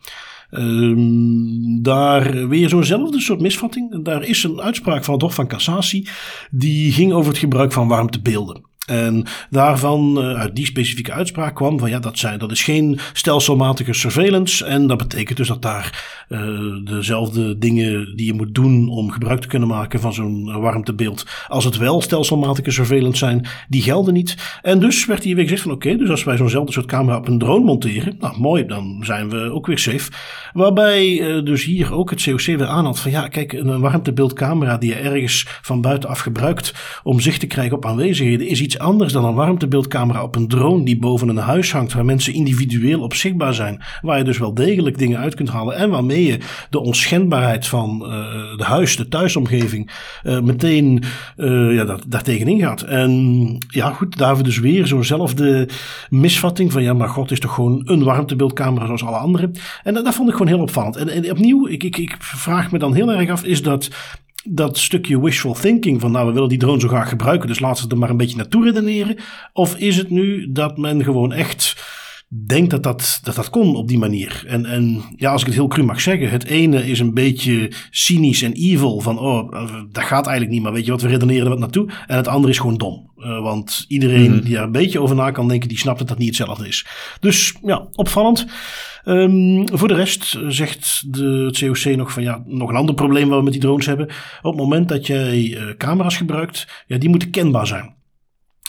Um, 0.54 1.82
daar 1.82 2.48
weer 2.48 2.68
zo'nzelfde 2.68 3.20
soort 3.20 3.40
misvatting. 3.40 4.04
Daar 4.04 4.24
is 4.24 4.44
een 4.44 4.60
uitspraak 4.60 5.04
van 5.04 5.14
het 5.14 5.22
Hof 5.22 5.34
van 5.34 5.46
Cassatie. 5.46 6.08
Die 6.50 6.92
ging 6.92 7.12
over 7.12 7.30
het 7.30 7.38
gebruik 7.38 7.72
van 7.72 7.88
warmtebeelden. 7.88 8.71
En 8.86 9.24
daarvan, 9.50 10.18
uh, 10.18 10.32
uit 10.32 10.56
die 10.56 10.66
specifieke 10.66 11.12
uitspraak 11.12 11.54
kwam 11.54 11.78
van 11.78 11.90
ja, 11.90 11.98
dat, 11.98 12.18
zijn, 12.18 12.38
dat 12.38 12.50
is 12.50 12.62
geen 12.62 12.98
stelselmatige 13.12 13.92
surveillance. 13.92 14.64
En 14.64 14.86
dat 14.86 14.98
betekent 14.98 15.36
dus 15.36 15.48
dat 15.48 15.62
daar 15.62 16.24
uh, 16.28 16.40
dezelfde 16.84 17.58
dingen 17.58 18.16
die 18.16 18.26
je 18.26 18.32
moet 18.32 18.54
doen 18.54 18.88
om 18.88 19.10
gebruik 19.10 19.40
te 19.40 19.46
kunnen 19.46 19.68
maken 19.68 20.00
van 20.00 20.12
zo'n 20.12 20.60
warmtebeeld, 20.60 21.26
als 21.48 21.64
het 21.64 21.76
wel 21.76 22.00
stelselmatige 22.00 22.70
surveillance 22.70 23.18
zijn, 23.18 23.46
die 23.68 23.82
gelden 23.82 24.14
niet. 24.14 24.58
En 24.62 24.80
dus 24.80 25.06
werd 25.06 25.22
hier 25.22 25.34
weer 25.34 25.44
gezegd 25.44 25.62
van 25.62 25.72
oké, 25.72 25.96
dus 25.96 26.10
als 26.10 26.24
wij 26.24 26.36
zo'nzelfde 26.36 26.72
soort 26.72 26.86
camera 26.86 27.16
op 27.16 27.28
een 27.28 27.38
drone 27.38 27.64
monteren, 27.64 28.16
nou 28.18 28.40
mooi, 28.40 28.66
dan 28.66 29.00
zijn 29.00 29.30
we 29.30 29.50
ook 29.50 29.66
weer 29.66 29.78
safe. 29.78 30.10
Waarbij 30.52 31.20
uh, 31.20 31.44
dus 31.44 31.64
hier 31.64 31.94
ook 31.94 32.10
het 32.10 32.22
COC 32.22 32.40
weer 32.40 32.66
aanhad 32.66 33.00
van 33.00 33.10
ja, 33.10 33.28
kijk, 33.28 33.52
een 33.52 33.80
warmtebeeldcamera 33.80 34.78
die 34.78 34.88
je 34.88 34.96
ergens 34.96 35.46
van 35.62 35.80
buitenaf 35.80 36.18
gebruikt 36.18 36.74
om 37.02 37.20
zicht 37.20 37.40
te 37.40 37.46
krijgen 37.46 37.76
op 37.76 37.86
aanwezigheden, 37.86 38.46
is 38.46 38.60
iets 38.60 38.78
anders 38.82 39.12
dan 39.12 39.24
een 39.24 39.34
warmtebeeldcamera 39.34 40.22
op 40.22 40.36
een 40.36 40.48
drone 40.48 40.84
die 40.84 40.98
boven 40.98 41.28
een 41.28 41.36
huis 41.36 41.72
hangt, 41.72 41.92
waar 41.92 42.04
mensen 42.04 42.34
individueel 42.34 43.00
op 43.00 43.14
zichtbaar 43.14 43.54
zijn. 43.54 43.82
Waar 44.02 44.18
je 44.18 44.24
dus 44.24 44.38
wel 44.38 44.54
degelijk 44.54 44.98
dingen 44.98 45.18
uit 45.18 45.34
kunt 45.34 45.48
halen 45.48 45.76
en 45.76 45.90
waarmee 45.90 46.24
je 46.24 46.38
de 46.70 46.80
onschendbaarheid 46.80 47.66
van 47.66 48.02
uh, 48.02 48.08
de 48.56 48.64
huis, 48.64 48.96
de 48.96 49.08
thuisomgeving, 49.08 49.90
uh, 50.24 50.40
meteen 50.40 51.02
uh, 51.36 51.74
ja, 51.74 51.84
dat, 51.84 52.04
daar 52.06 52.22
gaat. 52.26 52.82
En 52.82 53.58
ja, 53.68 53.90
goed, 53.90 54.18
daar 54.18 54.26
hebben 54.26 54.44
we 54.44 54.50
dus 54.50 54.60
weer 54.60 54.86
zo'nzelfde 54.86 55.68
misvatting 56.10 56.72
van 56.72 56.82
ja, 56.82 56.92
maar 56.92 57.08
god 57.08 57.30
is 57.30 57.40
toch 57.40 57.54
gewoon 57.54 57.82
een 57.84 58.04
warmtebeeldcamera 58.04 58.86
zoals 58.86 59.04
alle 59.04 59.16
andere. 59.16 59.50
En 59.82 59.94
dat, 59.94 60.04
dat 60.04 60.14
vond 60.14 60.28
ik 60.28 60.34
gewoon 60.34 60.52
heel 60.52 60.62
opvallend. 60.62 60.96
En, 60.96 61.08
en 61.08 61.30
opnieuw, 61.30 61.68
ik, 61.68 61.82
ik, 61.82 61.96
ik 61.96 62.16
vraag 62.18 62.72
me 62.72 62.78
dan 62.78 62.94
heel 62.94 63.12
erg 63.12 63.30
af, 63.30 63.44
is 63.44 63.62
dat 63.62 63.90
dat 64.44 64.78
stukje 64.78 65.20
wishful 65.20 65.54
thinking 65.54 66.00
van 66.00 66.10
nou 66.10 66.26
we 66.26 66.32
willen 66.32 66.48
die 66.48 66.58
drone 66.58 66.80
zo 66.80 66.88
graag 66.88 67.08
gebruiken, 67.08 67.48
dus 67.48 67.60
laten 67.60 67.84
we 67.84 67.90
er 67.90 67.98
maar 67.98 68.10
een 68.10 68.16
beetje 68.16 68.36
naartoe 68.36 68.64
redeneren? 68.64 69.16
Of 69.52 69.76
is 69.76 69.96
het 69.96 70.10
nu 70.10 70.52
dat 70.52 70.78
men 70.78 71.04
gewoon 71.04 71.32
echt 71.32 71.76
denkt 72.46 72.70
dat 72.70 72.82
dat, 72.82 73.20
dat, 73.22 73.34
dat 73.34 73.50
kon 73.50 73.76
op 73.76 73.88
die 73.88 73.98
manier? 73.98 74.44
En, 74.46 74.66
en 74.66 75.02
ja, 75.16 75.30
als 75.30 75.40
ik 75.40 75.46
het 75.46 75.56
heel 75.56 75.68
cru 75.68 75.82
mag 75.82 76.00
zeggen, 76.00 76.30
het 76.30 76.44
ene 76.44 76.88
is 76.88 76.98
een 76.98 77.14
beetje 77.14 77.72
cynisch 77.90 78.42
en 78.42 78.52
evil 78.52 79.00
van 79.00 79.18
oh, 79.18 79.52
dat 79.92 80.04
gaat 80.04 80.26
eigenlijk 80.26 80.50
niet, 80.50 80.62
maar 80.62 80.72
weet 80.72 80.84
je 80.84 80.90
wat, 80.90 81.02
we 81.02 81.08
redeneren 81.08 81.42
er 81.42 81.48
wat 81.50 81.58
naartoe. 81.58 81.90
En 82.06 82.16
het 82.16 82.28
andere 82.28 82.52
is 82.52 82.58
gewoon 82.58 82.76
dom. 82.76 83.10
Uh, 83.16 83.42
want 83.42 83.84
iedereen 83.88 84.32
mm. 84.32 84.40
die 84.40 84.54
daar 84.54 84.64
een 84.64 84.72
beetje 84.72 85.00
over 85.00 85.16
na 85.16 85.30
kan 85.30 85.48
denken, 85.48 85.68
die 85.68 85.78
snapt 85.78 85.98
dat 85.98 86.08
dat 86.08 86.18
niet 86.18 86.36
hetzelfde 86.38 86.68
is. 86.68 86.86
Dus 87.20 87.54
ja, 87.62 87.86
opvallend. 87.92 88.46
Um, 89.04 89.68
voor 89.72 89.88
de 89.88 89.94
rest 89.94 90.38
zegt 90.48 91.12
de 91.12 91.48
COC 91.58 91.96
nog 91.96 92.12
van 92.12 92.22
ja, 92.22 92.42
nog 92.46 92.68
een 92.68 92.76
ander 92.76 92.94
probleem 92.94 93.28
waar 93.28 93.38
we 93.38 93.44
met 93.44 93.52
die 93.52 93.62
drones 93.62 93.86
hebben. 93.86 94.08
Op 94.42 94.52
het 94.52 94.60
moment 94.60 94.88
dat 94.88 95.06
jij 95.06 95.38
uh, 95.38 95.76
camera's 95.76 96.16
gebruikt, 96.16 96.84
ja, 96.86 96.98
die 96.98 97.08
moeten 97.08 97.30
kenbaar 97.30 97.66
zijn. 97.66 97.94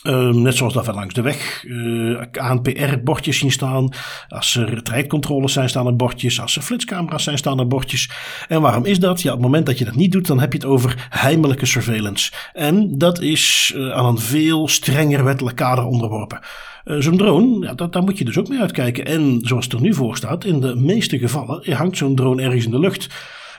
Uh, 0.04 0.30
net 0.30 0.56
zoals 0.56 0.74
dat 0.74 0.86
we 0.86 0.94
langs 0.94 1.14
de 1.14 1.22
weg 1.22 1.64
uh, 1.64 2.22
ANPR-bordjes 2.32 3.38
zien 3.38 3.52
staan. 3.52 3.90
Als 4.28 4.56
er 4.56 4.84
trajectcontroles 4.84 5.54
zijn, 5.54 5.70
staan 5.70 5.88
er 5.88 5.96
bordjes. 5.96 6.42
Als 6.42 6.56
er 6.56 6.62
flitscamera's 6.62 7.24
zijn, 7.24 7.38
staan 7.38 7.60
er 7.60 7.68
bordjes. 7.68 8.10
En 8.48 8.62
waarom 8.62 8.86
is 8.86 9.00
dat? 9.00 9.22
Ja, 9.22 9.30
op 9.30 9.36
het 9.36 9.46
moment 9.46 9.66
dat 9.66 9.78
je 9.78 9.86
dat 9.86 9.96
niet 9.96 10.12
doet, 10.12 10.28
dan 10.28 10.40
heb 10.40 10.52
je 10.52 10.58
het 10.58 10.68
over 10.68 11.08
heimelijke 11.10 11.66
surveillance. 11.66 12.32
En 12.54 12.98
dat 12.98 13.22
is 13.22 13.74
uh, 13.76 13.92
aan 13.92 14.06
een 14.06 14.20
veel 14.20 14.68
strenger 14.68 15.24
wettelijk 15.24 15.56
kader 15.56 15.86
onderworpen. 15.86 16.40
Uh, 16.86 17.00
zo'n 17.00 17.18
drone, 17.18 17.66
ja, 17.66 17.74
dat, 17.74 17.94
daar 17.94 18.04
moet 18.04 18.18
je 18.18 18.26
dus 18.26 18.38
ook 18.38 18.48
mee 18.48 18.60
uitkijken. 18.60 19.06
En 19.06 19.40
zoals 19.42 19.64
het 19.64 19.74
er 19.74 19.82
nu 19.82 19.94
voor 19.94 20.18
staat, 20.18 20.46
in 20.46 20.60
de 20.60 20.76
meeste 20.76 21.20
gevallen 21.20 21.74
hangt 21.74 21.98
zo'n 21.98 22.16
drone 22.16 22.42
ergens 22.42 22.66
in 22.66 22.72
de 22.72 22.80
lucht. 22.80 23.10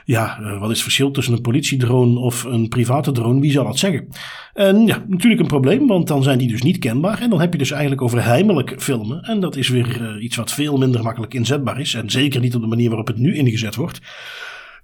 Ja, 0.05 0.39
uh, 0.39 0.59
wat 0.59 0.69
is 0.69 0.75
het 0.75 0.83
verschil 0.83 1.11
tussen 1.11 1.33
een 1.33 1.41
politiedrone 1.41 2.19
of 2.19 2.43
een 2.43 2.67
private 2.67 3.11
drone? 3.11 3.39
Wie 3.39 3.51
zal 3.51 3.63
dat 3.63 3.77
zeggen? 3.77 4.07
En 4.53 4.85
ja, 4.85 5.03
natuurlijk 5.07 5.41
een 5.41 5.47
probleem, 5.47 5.87
want 5.87 6.07
dan 6.07 6.23
zijn 6.23 6.37
die 6.37 6.47
dus 6.47 6.61
niet 6.61 6.77
kenbaar. 6.77 7.21
En 7.21 7.29
dan 7.29 7.39
heb 7.39 7.51
je 7.51 7.57
dus 7.57 7.71
eigenlijk 7.71 8.01
over 8.01 8.23
heimelijk 8.23 8.75
filmen. 8.77 9.21
En 9.21 9.39
dat 9.39 9.55
is 9.55 9.69
weer 9.69 10.19
iets 10.19 10.35
wat 10.35 10.53
veel 10.53 10.77
minder 10.77 11.03
makkelijk 11.03 11.33
inzetbaar 11.33 11.79
is. 11.79 11.93
En 11.93 12.09
zeker 12.09 12.41
niet 12.41 12.55
op 12.55 12.61
de 12.61 12.67
manier 12.67 12.87
waarop 12.87 13.07
het 13.07 13.17
nu 13.17 13.35
ingezet 13.35 13.75
wordt. 13.75 14.01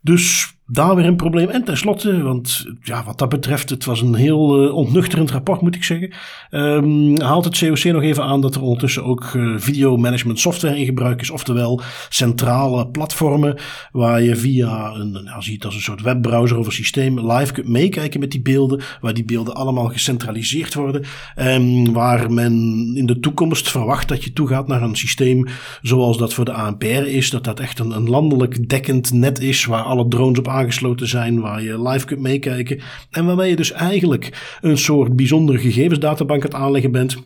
Dus 0.02 0.56
daar 0.72 0.96
weer 0.96 1.06
een 1.06 1.16
probleem. 1.16 1.50
En 1.50 1.64
tenslotte, 1.64 2.22
want 2.22 2.66
ja, 2.82 3.04
wat 3.04 3.18
dat 3.18 3.30
betreft, 3.30 3.70
het 3.70 3.86
was 3.86 4.02
een 4.02 4.16
heel 4.16 4.64
uh, 4.64 4.76
ontnuchterend 4.76 5.32
rapport, 5.32 5.62
moet 5.62 5.76
ik 5.76 5.84
zeggen. 5.84 6.14
Um, 6.52 7.22
haalt 7.22 7.46
het 7.46 7.58
COC 7.58 7.84
nog 7.84 8.02
even 8.02 8.24
aan 8.24 8.42
dat 8.42 8.56
er 8.56 8.62
ondertussen 8.62 9.04
ook 9.04 9.34
uh, 9.34 9.56
video 9.58 9.98
management 9.98 10.40
software 10.40 10.80
in 10.80 10.86
gebruik 10.86 11.22
is. 11.22 11.30
Oftewel 11.30 11.82
centrale 12.10 12.88
platformen 12.88 13.60
waar 13.92 14.22
je 14.22 14.36
via 14.36 14.94
een, 14.94 15.12
nou, 15.12 15.42
zie 15.42 15.54
het 15.54 15.66
als 15.66 15.76
een 15.76 15.82
soort 15.82 16.02
webbrowser 16.02 16.58
of 16.58 16.66
een 16.66 16.72
systeem 16.72 17.32
live 17.32 17.54
kunt 17.54 17.68
meekijken 17.68 18.20
met 18.20 18.32
die 18.32 18.42
beelden. 18.42 18.82
Waar 19.02 19.14
die 19.14 19.26
beelden 19.26 19.56
allemaal 19.56 19.88
gecentraliseerd 19.88 20.74
worden. 20.74 21.04
En 21.36 21.94
waar 21.94 22.32
men 22.32 22.54
in 22.96 23.06
de 23.06 23.20
toekomst 23.20 23.70
verwacht 23.70 24.08
dat 24.08 24.24
je 24.24 24.34
toegaat 24.34 24.68
naar 24.68 24.82
een 24.82 24.96
systeem 24.96 25.48
zoals 25.82 26.18
dat 26.18 26.34
voor 26.34 26.46
de 26.46 26.54
ANPR 26.54 26.86
is. 26.86 27.30
Dat 27.30 27.44
dat 27.44 27.60
echt 27.60 27.80
een, 27.80 27.92
een 27.92 28.10
landelijk 28.10 28.70
dekkend 28.70 29.14
net 29.14 29.40
is 29.40 29.66
waar 29.66 29.84
alle 29.84 30.08
drones 30.08 30.40
op 30.40 30.48
aangesloten 30.62 31.08
zijn, 31.08 31.40
waar 31.40 31.64
je 31.64 31.82
live 31.82 32.06
kunt 32.06 32.20
meekijken. 32.20 32.80
En 33.10 33.26
waarmee 33.26 33.50
je 33.50 33.56
dus 33.56 33.72
eigenlijk 33.72 34.58
een 34.62 34.78
soort 34.78 35.16
bijzondere 35.16 35.58
gegevensdatabank 35.58 36.44
aan 36.44 36.50
het 36.50 36.60
aanleggen 36.60 36.92
bent. 36.92 37.18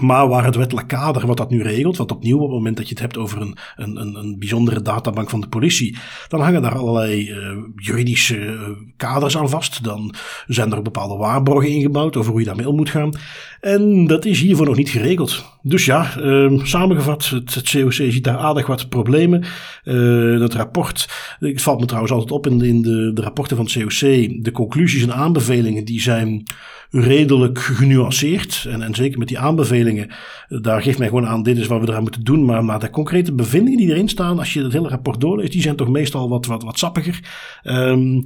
Maar 0.00 0.28
waar 0.28 0.44
het 0.44 0.54
wettelijk 0.54 0.88
kader, 0.88 1.26
wat 1.26 1.36
dat 1.36 1.50
nu 1.50 1.62
regelt, 1.62 1.96
want 1.96 2.12
opnieuw 2.12 2.36
op 2.36 2.42
het 2.42 2.56
moment 2.56 2.76
dat 2.76 2.88
je 2.88 2.94
het 2.94 3.02
hebt 3.02 3.18
over 3.18 3.40
een, 3.40 3.56
een, 3.76 4.16
een 4.16 4.38
bijzondere 4.38 4.82
databank 4.82 5.30
van 5.30 5.40
de 5.40 5.48
politie, 5.48 5.96
dan 6.28 6.40
hangen 6.40 6.62
daar 6.62 6.78
allerlei 6.78 7.30
uh, 7.30 7.36
juridische 7.76 8.38
uh, 8.38 8.60
kaders 8.96 9.36
aan 9.36 9.48
vast. 9.48 9.84
Dan 9.84 10.14
zijn 10.46 10.72
er 10.72 10.82
bepaalde 10.82 11.16
waarborgen 11.16 11.70
ingebouwd 11.70 12.16
over 12.16 12.30
hoe 12.30 12.40
je 12.40 12.46
daarmee 12.46 12.68
om 12.68 12.76
moet 12.76 12.90
gaan. 12.90 13.12
En 13.60 14.06
dat 14.06 14.24
is 14.24 14.40
hiervoor 14.40 14.66
nog 14.66 14.76
niet 14.76 14.88
geregeld. 14.88 15.44
Dus 15.62 15.84
ja, 15.84 16.16
uh, 16.18 16.64
samengevat, 16.64 17.28
het, 17.28 17.54
het, 17.54 17.70
COC 17.70 17.92
ziet 17.92 18.24
daar 18.24 18.38
aardig 18.38 18.66
wat 18.66 18.88
problemen. 18.88 19.44
Uh, 19.84 20.38
dat 20.38 20.54
rapport, 20.54 21.08
het 21.38 21.62
valt 21.62 21.80
me 21.80 21.86
trouwens 21.86 22.12
altijd 22.12 22.32
op 22.32 22.46
in, 22.46 22.60
in 22.60 22.82
de, 22.82 23.10
de 23.14 23.22
rapporten 23.22 23.56
van 23.56 23.64
het 23.64 23.74
COC, 23.74 24.00
de 24.44 24.52
conclusies 24.52 25.02
en 25.02 25.14
aanbevelingen, 25.14 25.84
die 25.84 26.00
zijn 26.00 26.42
redelijk 26.90 27.58
genuanceerd. 27.58 28.66
En, 28.68 28.82
en 28.82 28.94
zeker 28.94 29.18
met 29.18 29.28
die 29.28 29.38
aanbevelingen, 29.38 30.10
daar 30.48 30.82
geeft 30.82 30.98
mij 30.98 31.08
gewoon 31.08 31.26
aan, 31.26 31.42
dit 31.42 31.58
is 31.58 31.66
wat 31.66 31.80
we 31.80 31.88
eraan 31.88 32.02
moeten 32.02 32.24
doen. 32.24 32.44
Maar, 32.44 32.64
maar 32.64 32.78
de 32.78 32.90
concrete 32.90 33.32
bevindingen 33.32 33.78
die 33.78 33.90
erin 33.90 34.08
staan, 34.08 34.38
als 34.38 34.52
je 34.52 34.62
het 34.62 34.72
hele 34.72 34.88
rapport 34.88 35.20
doorleest, 35.20 35.52
die 35.52 35.62
zijn 35.62 35.76
toch 35.76 35.88
meestal 35.88 36.28
wat, 36.28 36.46
wat, 36.46 36.62
wat 36.62 36.78
sappiger. 36.78 37.20
Um, 37.64 38.22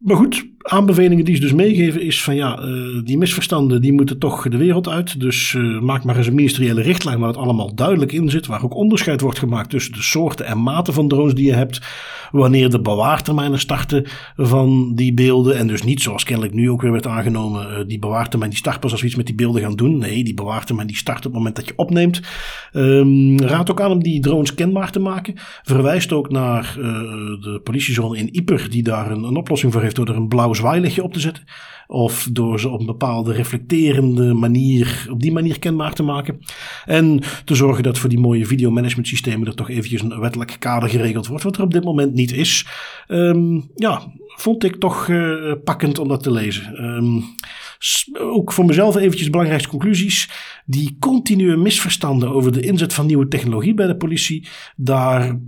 maar 0.00 0.16
goed, 0.16 0.48
aanbevelingen 0.62 1.24
die 1.24 1.34
ze 1.34 1.40
dus 1.40 1.52
meegeven 1.52 2.02
is 2.02 2.22
van 2.22 2.34
ja, 2.34 2.62
uh, 2.62 3.04
die 3.04 3.18
misverstanden 3.18 3.80
die 3.80 3.92
moeten 3.92 4.18
toch 4.18 4.48
de 4.48 4.56
wereld 4.56 4.88
uit. 4.88 5.20
Dus 5.20 5.52
uh, 5.52 5.80
maak 5.80 6.04
maar 6.04 6.16
eens 6.16 6.26
een 6.26 6.34
ministeriële 6.34 6.82
richtlijn 6.82 7.18
waar 7.18 7.28
het 7.28 7.36
allemaal 7.36 7.74
duidelijk 7.74 8.12
in 8.12 8.30
zit. 8.30 8.46
Waar 8.46 8.64
ook 8.64 8.74
onderscheid 8.74 9.20
wordt 9.20 9.38
gemaakt 9.38 9.70
tussen 9.70 9.92
de 9.92 10.02
soorten 10.02 10.46
en 10.46 10.62
maten 10.62 10.94
van 10.94 11.08
drones 11.08 11.34
die 11.34 11.46
je 11.46 11.54
hebt. 11.54 11.80
Wanneer 12.30 12.70
de 12.70 12.80
bewaartermijnen 12.80 13.58
starten 13.58 14.06
van 14.36 14.94
die 14.94 15.14
beelden. 15.14 15.56
En 15.56 15.66
dus 15.66 15.82
niet 15.82 16.02
zoals 16.02 16.24
kennelijk 16.24 16.54
nu 16.54 16.70
ook 16.70 16.82
weer 16.82 16.92
werd 16.92 17.06
aangenomen. 17.06 17.70
Uh, 17.70 17.86
die 17.86 17.98
bewaartermijn 17.98 18.50
die 18.50 18.60
start 18.60 18.80
pas 18.80 18.92
als 18.92 19.00
we 19.00 19.06
iets 19.06 19.16
met 19.16 19.26
die 19.26 19.34
beelden 19.34 19.62
gaan 19.62 19.76
doen. 19.76 19.98
Nee, 19.98 20.24
die 20.24 20.34
bewaartermijn 20.34 20.86
die 20.86 20.96
start 20.96 21.18
op 21.18 21.24
het 21.24 21.32
moment 21.32 21.56
dat 21.56 21.66
je 21.66 21.72
opneemt. 21.76 22.20
Um, 22.72 23.40
raad 23.40 23.70
ook 23.70 23.80
aan 23.80 23.90
om 23.90 24.02
die 24.02 24.20
drones 24.20 24.54
kenbaar 24.54 24.90
te 24.90 25.00
maken. 25.00 25.34
Verwijst 25.62 26.12
ook 26.12 26.30
naar 26.30 26.72
de 27.40 27.60
politiezone 27.64 28.18
in 28.18 28.34
Ieper 28.34 28.70
die 28.70 28.82
daar 28.82 29.10
een, 29.10 29.22
een 29.22 29.36
oplossing 29.36 29.72
voor 29.72 29.82
heeft 29.82 29.89
door 29.94 30.08
er 30.08 30.16
een 30.16 30.28
blauw 30.28 30.54
zwaailichtje 30.54 31.02
op 31.02 31.12
te 31.12 31.20
zetten. 31.20 31.44
Of 31.86 32.28
door 32.32 32.60
ze 32.60 32.68
op 32.68 32.80
een 32.80 32.86
bepaalde 32.86 33.32
reflecterende 33.32 34.34
manier, 34.34 35.06
op 35.10 35.20
die 35.20 35.32
manier 35.32 35.58
kenbaar 35.58 35.92
te 35.92 36.02
maken. 36.02 36.38
En 36.84 37.20
te 37.44 37.54
zorgen 37.54 37.82
dat 37.82 37.98
voor 37.98 38.08
die 38.08 38.18
mooie 38.18 38.46
videomanagement 38.46 39.08
systemen 39.08 39.46
er 39.46 39.54
toch 39.54 39.70
eventjes 39.70 40.02
een 40.02 40.20
wettelijk 40.20 40.56
kader 40.58 40.88
geregeld 40.88 41.26
wordt. 41.26 41.44
Wat 41.44 41.56
er 41.56 41.62
op 41.62 41.72
dit 41.72 41.84
moment 41.84 42.14
niet 42.14 42.32
is. 42.32 42.66
Um, 43.08 43.70
ja, 43.74 44.12
vond 44.26 44.64
ik 44.64 44.76
toch 44.76 45.08
uh, 45.08 45.52
pakkend 45.64 45.98
om 45.98 46.08
dat 46.08 46.22
te 46.22 46.32
lezen. 46.32 46.84
Um, 46.84 47.24
ook 48.18 48.52
voor 48.52 48.64
mezelf 48.64 48.96
eventjes 48.96 49.30
belangrijkste 49.30 49.70
conclusies. 49.70 50.30
Die 50.66 50.96
continue 50.98 51.56
misverstanden 51.56 52.30
over 52.30 52.52
de 52.52 52.60
inzet 52.60 52.92
van 52.92 53.06
nieuwe 53.06 53.28
technologie 53.28 53.74
bij 53.74 53.86
de 53.86 53.96
politie. 53.96 54.48
Daar 54.76 55.38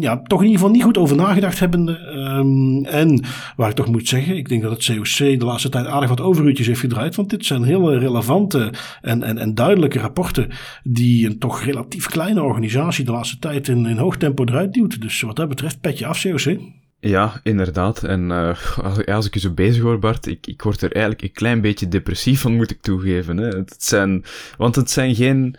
ja, 0.00 0.22
toch 0.22 0.38
in 0.38 0.46
ieder 0.46 0.60
geval 0.60 0.74
niet 0.74 0.84
goed 0.84 0.98
over 0.98 1.16
nagedacht 1.16 1.58
hebbende. 1.58 1.98
Um, 1.98 2.84
en 2.84 3.24
waar 3.56 3.68
ik 3.68 3.74
toch 3.74 3.90
moet 3.90 4.08
zeggen, 4.08 4.36
ik 4.36 4.48
denk 4.48 4.62
dat 4.62 4.70
het 4.70 4.84
COC 4.84 5.38
de 5.38 5.44
laatste 5.44 5.68
tijd 5.68 5.86
aardig 5.86 6.08
wat 6.08 6.20
overuurtjes 6.20 6.66
heeft 6.66 6.80
gedraaid. 6.80 7.14
Want 7.14 7.30
dit 7.30 7.46
zijn 7.46 7.62
hele 7.62 7.98
relevante 7.98 8.72
en, 9.00 9.22
en, 9.22 9.38
en 9.38 9.54
duidelijke 9.54 9.98
rapporten. 9.98 10.48
Die 10.82 11.26
een 11.26 11.38
toch 11.38 11.62
relatief 11.62 12.06
kleine 12.06 12.42
organisatie 12.42 13.04
de 13.04 13.12
laatste 13.12 13.38
tijd 13.38 13.68
in, 13.68 13.86
in 13.86 13.98
hoog 13.98 14.16
tempo 14.16 14.44
eruit 14.44 14.72
duwt. 14.72 15.00
Dus 15.00 15.20
wat 15.20 15.36
dat 15.36 15.48
betreft, 15.48 15.80
petje 15.80 16.06
af 16.06 16.22
COC. 16.22 16.58
Ja, 17.00 17.40
inderdaad. 17.42 18.02
En 18.02 18.30
uh, 18.30 18.78
als, 18.78 19.06
als, 19.06 19.26
ik 19.26 19.34
je 19.34 19.40
zo 19.40 19.50
bezig 19.50 19.82
hoor, 19.82 19.98
Bart, 19.98 20.26
ik, 20.26 20.46
ik 20.46 20.62
word 20.62 20.82
er 20.82 20.92
eigenlijk 20.92 21.22
een 21.22 21.32
klein 21.32 21.60
beetje 21.60 21.88
depressief 21.88 22.40
van, 22.40 22.56
moet 22.56 22.70
ik 22.70 22.80
toegeven. 22.80 23.36
Hè. 23.36 23.48
Het 23.48 23.84
zijn, 23.84 24.24
want 24.56 24.74
het 24.74 24.90
zijn 24.90 25.14
geen... 25.14 25.56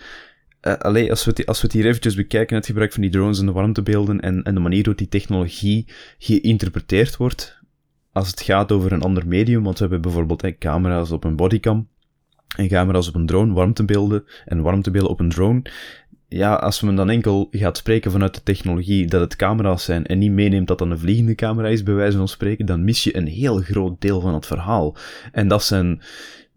Uh, 0.62 0.73
allee, 0.73 1.10
als 1.10 1.25
we, 1.25 1.32
het, 1.36 1.45
als 1.45 1.62
we 1.62 1.67
het 1.67 1.75
hier 1.75 1.86
eventjes 1.86 2.15
bekijken, 2.15 2.56
het 2.56 2.65
gebruik 2.65 2.93
van 2.93 3.02
die 3.02 3.12
drones 3.12 3.39
en 3.39 3.45
de 3.45 3.52
warmtebeelden 3.52 4.19
en, 4.19 4.43
en 4.43 4.54
de 4.54 4.60
manier 4.60 4.80
waarop 4.80 4.97
die 4.97 5.08
technologie 5.08 5.86
geïnterpreteerd 6.17 7.17
wordt, 7.17 7.60
als 8.12 8.28
het 8.28 8.41
gaat 8.41 8.71
over 8.71 8.91
een 8.91 9.02
ander 9.02 9.28
medium, 9.28 9.63
want 9.63 9.75
we 9.75 9.82
hebben 9.84 10.02
bijvoorbeeld 10.02 10.41
hè, 10.41 10.58
camera's 10.58 11.12
op 11.12 11.23
een 11.23 11.36
bodycam, 11.36 11.88
en 12.58 12.67
camera's 12.67 13.08
op 13.08 13.15
een 13.15 13.25
drone, 13.25 13.54
warmtebeelden 13.54 14.23
en 14.45 14.62
warmtebeelden 14.62 15.12
op 15.12 15.19
een 15.19 15.30
drone 15.30 15.62
ja, 16.30 16.54
als 16.54 16.82
men 16.82 16.96
dan 16.96 17.10
enkel 17.10 17.48
gaat 17.52 17.78
spreken 17.78 18.12
vanuit 18.12 18.34
de 18.34 18.44
technologie 18.44 19.08
dat 19.08 19.22
het 19.22 19.36
camera's 19.36 19.84
zijn 19.84 20.06
en 20.06 20.18
niet 20.18 20.32
meeneemt 20.32 20.68
dat 20.68 20.78
dat 20.78 20.89
een 20.89 21.00
vliegende 21.00 21.36
camera 21.36 21.68
is, 21.68 21.84
bij 21.84 21.94
wijze 21.94 22.18
van 22.18 22.28
spreken, 22.28 22.65
dan 22.65 22.84
mis 22.84 23.04
je 23.04 23.18
een 23.18 23.28
heel 23.28 23.58
groot 23.58 24.02
deel 24.02 24.22
van 24.22 24.34
het 24.34 24.46
verhaal. 24.46 24.96
En 25.32 25.48
dat 25.48 25.63
zijn, 25.63 26.02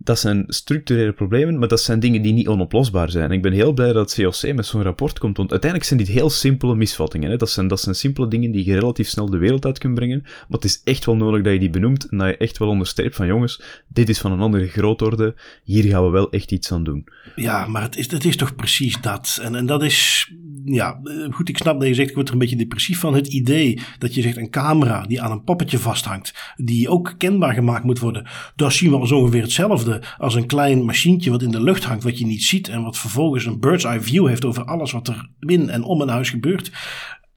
dat 0.05 0.19
zijn 0.19 0.45
structurele 0.47 1.13
problemen, 1.13 1.59
maar 1.59 1.69
dat 1.69 1.81
zijn 1.81 2.01
dingen 2.01 2.23
die 2.23 2.33
niet 2.33 2.49
onoplosbaar 2.49 3.11
zijn. 3.11 3.31
ik 3.31 3.43
ben 3.43 3.53
heel 3.53 3.73
blij 3.73 3.93
dat 3.93 4.17
het 4.17 4.25
COC 4.25 4.55
met 4.55 4.67
zo'n 4.67 4.83
rapport 4.83 5.19
komt, 5.19 5.37
want 5.37 5.51
uiteindelijk 5.51 5.91
zijn 5.91 6.05
dit 6.05 6.09
heel 6.15 6.31
simpele 6.31 6.75
misvattingen. 6.75 7.31
Hè? 7.31 7.37
Dat, 7.37 7.51
zijn, 7.51 7.69
dat 7.69 7.81
zijn 7.81 7.95
simpele 7.95 8.29
dingen 8.29 8.51
die 8.51 8.65
je 8.65 8.75
relatief 8.75 9.09
snel 9.09 9.31
de 9.31 9.37
wereld 9.37 9.65
uit 9.65 9.79
kunt 9.79 9.95
brengen, 9.95 10.21
maar 10.23 10.47
het 10.49 10.65
is 10.65 10.81
echt 10.85 11.05
wel 11.05 11.17
nodig 11.17 11.43
dat 11.43 11.53
je 11.53 11.59
die 11.59 11.71
benoemt 11.71 12.09
en 12.09 12.19
dat 12.19 12.29
je 12.29 12.37
echt 12.37 12.59
wel 12.59 12.69
onderstreept 12.69 13.17
van 13.17 13.27
jongens, 13.27 13.63
dit 13.89 14.09
is 14.09 14.19
van 14.19 14.33
een 14.33 14.41
andere 14.41 14.69
grootorde, 14.69 15.35
hier 15.65 15.85
gaan 15.85 16.05
we 16.05 16.11
wel 16.11 16.31
echt 16.31 16.53
iets 16.53 16.73
aan 16.73 16.85
doen. 16.85 17.05
Ja, 17.37 17.67
maar 17.67 17.83
het 17.83 17.97
is, 17.97 18.11
het 18.11 18.25
is 18.25 18.37
toch 18.37 18.55
precies 18.55 19.01
dat. 19.01 19.39
En, 19.43 19.55
en 19.55 19.67
dat 19.67 19.83
is 19.83 20.31
ja, 20.65 21.01
eh, 21.05 21.33
goed, 21.33 21.49
ik 21.49 21.57
snap 21.57 21.79
dat 21.79 21.89
je 21.89 21.95
zegt, 21.95 22.09
ik 22.09 22.15
word 22.15 22.27
er 22.27 22.33
een 22.33 22.41
beetje 22.41 22.57
depressief 22.57 22.99
van. 22.99 23.15
Het 23.15 23.27
idee 23.27 23.81
dat 23.99 24.15
je 24.15 24.23
zegt 24.23 24.37
een 24.37 24.51
camera 24.51 25.03
die 25.03 25.23
aan 25.23 25.31
een 25.31 25.45
poppetje 25.45 25.79
vasthangt, 25.79 26.55
die 26.57 26.89
ook 26.89 27.15
kenbaar 27.19 27.55
gemaakt 27.55 27.85
moet 27.85 27.99
worden, 27.99 28.27
dat 28.57 28.73
zien 28.73 28.91
we 28.91 28.97
ongeveer 28.97 29.43
hetzelfde 29.43 29.92
als 30.19 30.35
een 30.35 30.47
klein 30.47 30.85
machientje 30.85 31.31
wat 31.31 31.43
in 31.43 31.51
de 31.51 31.63
lucht 31.63 31.85
hangt, 31.85 32.05
wat 32.05 32.19
je 32.19 32.27
niet 32.27 32.43
ziet 32.43 32.69
en 32.69 32.83
wat 32.83 32.99
vervolgens 32.99 33.45
een 33.45 33.61
bird's 33.61 33.85
eye 33.85 34.01
view 34.01 34.27
heeft 34.27 34.45
over 34.45 34.65
alles 34.65 34.93
wat 34.93 35.09
er 35.09 35.29
in 35.39 35.71
en 35.71 35.83
om 35.83 36.01
een 36.01 36.09
huis 36.09 36.31
gebeurt. 36.31 36.71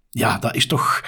Ja, 0.10 0.38
dat 0.38 0.56
is 0.56 0.68
toch 0.68 1.04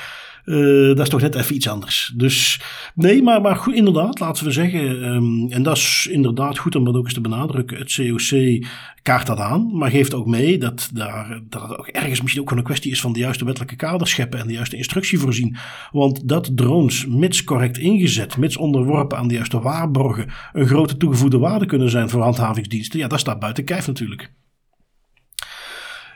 uh, 0.47 0.87
dat 0.87 0.99
is 0.99 1.09
toch 1.09 1.21
net 1.21 1.35
even 1.35 1.55
iets 1.55 1.69
anders. 1.69 2.13
Dus 2.15 2.61
nee, 2.95 3.23
maar, 3.23 3.41
maar 3.41 3.55
goed, 3.55 3.73
inderdaad, 3.73 4.19
laten 4.19 4.45
we 4.45 4.51
zeggen. 4.51 4.79
Um, 5.05 5.51
en 5.51 5.63
dat 5.63 5.77
is 5.77 6.07
inderdaad 6.11 6.57
goed 6.57 6.75
om 6.75 6.85
dat 6.85 6.95
ook 6.95 7.03
eens 7.03 7.13
te 7.13 7.21
benadrukken. 7.21 7.77
Het 7.77 7.95
COC 7.95 8.65
kaart 9.01 9.27
dat 9.27 9.39
aan, 9.39 9.77
maar 9.77 9.91
geeft 9.91 10.13
ook 10.13 10.25
mee 10.25 10.57
dat, 10.57 10.89
daar, 10.93 11.41
dat 11.49 11.61
het 11.61 11.77
ook 11.77 11.87
ergens 11.87 12.21
misschien 12.21 12.41
ook 12.41 12.49
gewoon 12.49 12.63
een 12.63 12.69
kwestie 12.69 12.91
is 12.91 13.01
van 13.01 13.13
de 13.13 13.19
juiste 13.19 13.45
wettelijke 13.45 13.75
kader 13.75 14.07
scheppen 14.07 14.39
en 14.39 14.47
de 14.47 14.53
juiste 14.53 14.77
instructie 14.77 15.19
voorzien. 15.19 15.55
Want 15.91 16.27
dat 16.27 16.51
drones, 16.55 17.05
mits 17.05 17.43
correct 17.43 17.77
ingezet, 17.77 18.37
mits 18.37 18.57
onderworpen 18.57 19.17
aan 19.17 19.27
de 19.27 19.33
juiste 19.33 19.59
waarborgen, 19.59 20.29
een 20.53 20.67
grote 20.67 20.97
toegevoegde 20.97 21.37
waarde 21.37 21.65
kunnen 21.65 21.89
zijn 21.89 22.09
voor 22.09 22.21
handhavingsdiensten, 22.21 22.99
ja, 22.99 23.07
dat 23.07 23.19
staat 23.19 23.39
buiten 23.39 23.63
kijf 23.63 23.87
natuurlijk. 23.87 24.31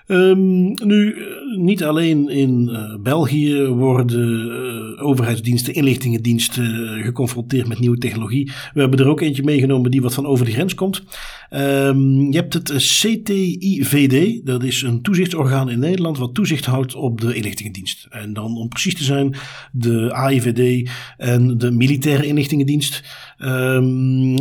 Um, 0.07 0.73
nu, 0.85 1.15
niet 1.57 1.83
alleen 1.83 2.29
in 2.29 2.69
uh, 2.71 2.95
België 2.99 3.65
worden 3.65 4.47
uh, 4.97 5.05
overheidsdiensten, 5.05 5.73
inlichtingendiensten 5.73 7.01
geconfronteerd 7.03 7.67
met 7.67 7.79
nieuwe 7.79 7.97
technologie. 7.97 8.51
We 8.73 8.79
hebben 8.79 8.99
er 8.99 9.07
ook 9.07 9.21
eentje 9.21 9.43
meegenomen 9.43 9.91
die 9.91 10.01
wat 10.01 10.13
van 10.13 10.25
over 10.25 10.45
de 10.45 10.51
grens 10.51 10.73
komt. 10.73 11.03
Um, 11.51 12.31
je 12.31 12.37
hebt 12.37 12.53
het 12.53 12.71
CTIVD, 12.71 14.45
dat 14.45 14.63
is 14.63 14.81
een 14.81 15.01
toezichtsorgaan 15.01 15.69
in 15.69 15.79
Nederland 15.79 16.17
wat 16.17 16.33
toezicht 16.33 16.65
houdt 16.65 16.95
op 16.95 17.21
de 17.21 17.35
inlichtingendienst. 17.35 18.07
En 18.09 18.33
dan 18.33 18.57
om 18.57 18.67
precies 18.67 18.95
te 18.95 19.03
zijn, 19.03 19.35
de 19.71 20.13
AIVD 20.13 20.89
en 21.17 21.57
de 21.57 21.71
militaire 21.71 22.25
inlichtingendienst. 22.25 23.03
Um, 23.39 24.35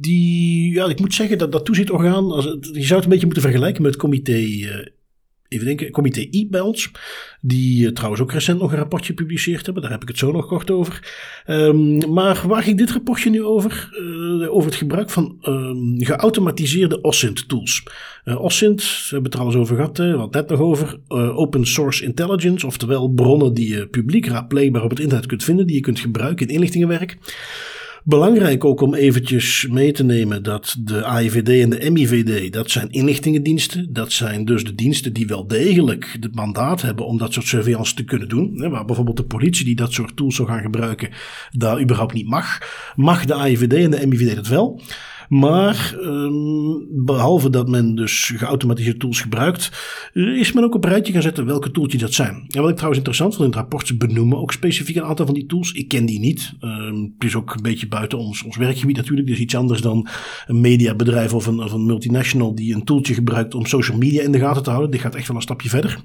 die, 0.00 0.72
ja, 0.72 0.86
ik 0.86 1.00
moet 1.00 1.14
zeggen 1.14 1.38
dat 1.38 1.52
dat 1.52 1.64
toezichtorgaan, 1.64 2.32
als, 2.32 2.44
je 2.44 2.82
zou 2.82 2.94
het 2.94 3.04
een 3.04 3.08
beetje 3.08 3.24
moeten 3.24 3.42
vergelijken 3.42 3.82
met 3.82 3.90
het 3.90 4.00
comité 4.00 4.44
even 5.48 5.66
denken, 5.66 5.90
comité 5.90 6.28
ons. 6.62 6.90
Die 7.40 7.92
trouwens 7.92 8.22
ook 8.22 8.32
recent 8.32 8.60
nog 8.60 8.72
een 8.72 8.78
rapportje 8.78 9.06
gepubliceerd 9.06 9.64
hebben. 9.64 9.82
Daar 9.82 9.92
heb 9.92 10.02
ik 10.02 10.08
het 10.08 10.18
zo 10.18 10.32
nog 10.32 10.46
kort 10.46 10.70
over. 10.70 11.14
Um, 11.46 12.12
maar 12.12 12.42
waar 12.46 12.62
ging 12.62 12.78
dit 12.78 12.90
rapportje 12.90 13.30
nu 13.30 13.42
over? 13.42 13.88
Uh, 13.92 14.54
over 14.54 14.70
het 14.70 14.78
gebruik 14.78 15.10
van 15.10 15.38
um, 15.42 16.04
geautomatiseerde 16.04 17.02
OSINT 17.02 17.48
tools. 17.48 17.82
Uh, 18.24 18.44
OSINT, 18.44 18.82
we 18.82 19.06
hebben 19.08 19.30
het 19.30 19.40
al 19.40 19.46
eens 19.46 19.56
over 19.56 19.76
gehad, 19.76 19.98
wat 19.98 20.32
net 20.32 20.48
nog 20.48 20.60
over. 20.60 20.98
Open 21.08 21.66
Source 21.66 22.04
Intelligence, 22.04 22.66
oftewel 22.66 23.08
bronnen 23.08 23.54
die 23.54 23.68
je 23.68 23.86
publiek 23.86 24.26
raadpleegbaar 24.26 24.82
op 24.82 24.90
het 24.90 25.00
internet 25.00 25.26
kunt 25.26 25.44
vinden. 25.44 25.66
Die 25.66 25.76
je 25.76 25.82
kunt 25.82 25.98
gebruiken 25.98 26.46
in 26.46 26.54
inlichtingenwerk. 26.54 27.18
Belangrijk 28.08 28.64
ook 28.64 28.80
om 28.80 28.94
eventjes 28.94 29.66
mee 29.70 29.92
te 29.92 30.04
nemen 30.04 30.42
dat 30.42 30.76
de 30.78 31.04
AIVD 31.04 31.48
en 31.48 31.70
de 31.70 31.90
MIVD, 31.90 32.52
dat 32.52 32.70
zijn 32.70 32.90
inlichtingendiensten. 32.90 33.92
Dat 33.92 34.12
zijn 34.12 34.44
dus 34.44 34.64
de 34.64 34.74
diensten 34.74 35.12
die 35.12 35.26
wel 35.26 35.46
degelijk 35.46 36.16
het 36.20 36.34
mandaat 36.34 36.82
hebben 36.82 37.06
om 37.06 37.18
dat 37.18 37.32
soort 37.32 37.46
surveillance 37.46 37.94
te 37.94 38.04
kunnen 38.04 38.28
doen. 38.28 38.70
Waar 38.70 38.84
bijvoorbeeld 38.84 39.16
de 39.16 39.24
politie 39.24 39.64
die 39.64 39.76
dat 39.76 39.92
soort 39.92 40.16
tools 40.16 40.36
zou 40.36 40.48
gaan 40.48 40.62
gebruiken, 40.62 41.10
daar 41.50 41.80
überhaupt 41.80 42.12
niet 42.12 42.28
mag. 42.28 42.58
Mag 42.96 43.24
de 43.24 43.34
AIVD 43.34 43.72
en 43.72 43.90
de 43.90 44.06
MIVD 44.06 44.34
dat 44.36 44.48
wel? 44.48 44.80
Maar 45.28 45.94
um, 46.00 46.86
behalve 47.04 47.50
dat 47.50 47.68
men 47.68 47.94
dus 47.94 48.32
geautomatiseerde 48.36 48.98
tools 48.98 49.20
gebruikt, 49.20 49.70
is 50.12 50.52
men 50.52 50.64
ook 50.64 50.74
op 50.74 50.84
een 50.84 50.90
rijtje 50.90 51.12
gaan 51.12 51.22
zetten 51.22 51.46
welke 51.46 51.70
tooltjes 51.70 52.00
dat 52.00 52.14
zijn. 52.14 52.44
En 52.48 52.60
wat 52.60 52.70
ik 52.70 52.76
trouwens 52.76 52.98
interessant 52.98 53.34
vond 53.34 53.44
in 53.44 53.50
het 53.50 53.60
rapport, 53.60 53.86
ze 53.86 53.96
benoemen 53.96 54.38
ook 54.38 54.52
specifiek 54.52 54.96
een 54.96 55.04
aantal 55.04 55.26
van 55.26 55.34
die 55.34 55.46
tools. 55.46 55.72
Ik 55.72 55.88
ken 55.88 56.06
die 56.06 56.20
niet. 56.20 56.52
Um, 56.60 57.14
het 57.18 57.24
is 57.24 57.34
ook 57.34 57.54
een 57.54 57.62
beetje 57.62 57.88
buiten 57.88 58.18
ons, 58.18 58.42
ons 58.42 58.56
werkgebied 58.56 58.96
natuurlijk. 58.96 59.28
Dus 59.28 59.38
iets 59.38 59.56
anders 59.56 59.80
dan 59.80 60.08
een 60.46 60.60
mediabedrijf 60.60 61.34
of 61.34 61.46
een, 61.46 61.58
een 61.58 61.86
multinational 61.86 62.54
die 62.54 62.74
een 62.74 62.84
tooltje 62.84 63.14
gebruikt 63.14 63.54
om 63.54 63.66
social 63.66 63.98
media 63.98 64.22
in 64.22 64.32
de 64.32 64.38
gaten 64.38 64.62
te 64.62 64.70
houden. 64.70 64.90
Dit 64.90 65.00
gaat 65.00 65.14
echt 65.14 65.26
wel 65.26 65.36
een 65.36 65.42
stapje 65.42 65.68
verder. 65.68 66.00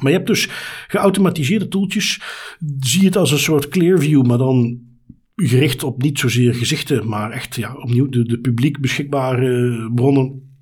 Maar 0.00 0.10
je 0.10 0.16
hebt 0.16 0.28
dus 0.28 0.48
geautomatiseerde 0.88 1.68
tooltjes. 1.68 2.20
Zie 2.80 3.04
het 3.04 3.16
als 3.16 3.30
een 3.30 3.38
soort 3.38 3.68
Clearview, 3.68 4.26
maar 4.26 4.38
dan 4.38 4.80
gericht 5.34 5.82
op 5.82 6.02
niet 6.02 6.18
zozeer 6.18 6.54
gezichten, 6.54 7.08
maar 7.08 7.30
echt 7.30 7.56
ja, 7.56 7.74
opnieuw 7.74 8.08
de, 8.08 8.22
de 8.22 8.38
publiek 8.38 8.80
beschikbare 8.80 9.90
bronnen. 9.94 10.56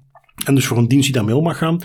En 0.44 0.54
dus 0.54 0.66
voor 0.66 0.78
een 0.78 0.88
dienst 0.88 1.04
die 1.04 1.14
daarmee 1.14 1.36
om 1.36 1.44
mag 1.44 1.58
gaan. 1.58 1.80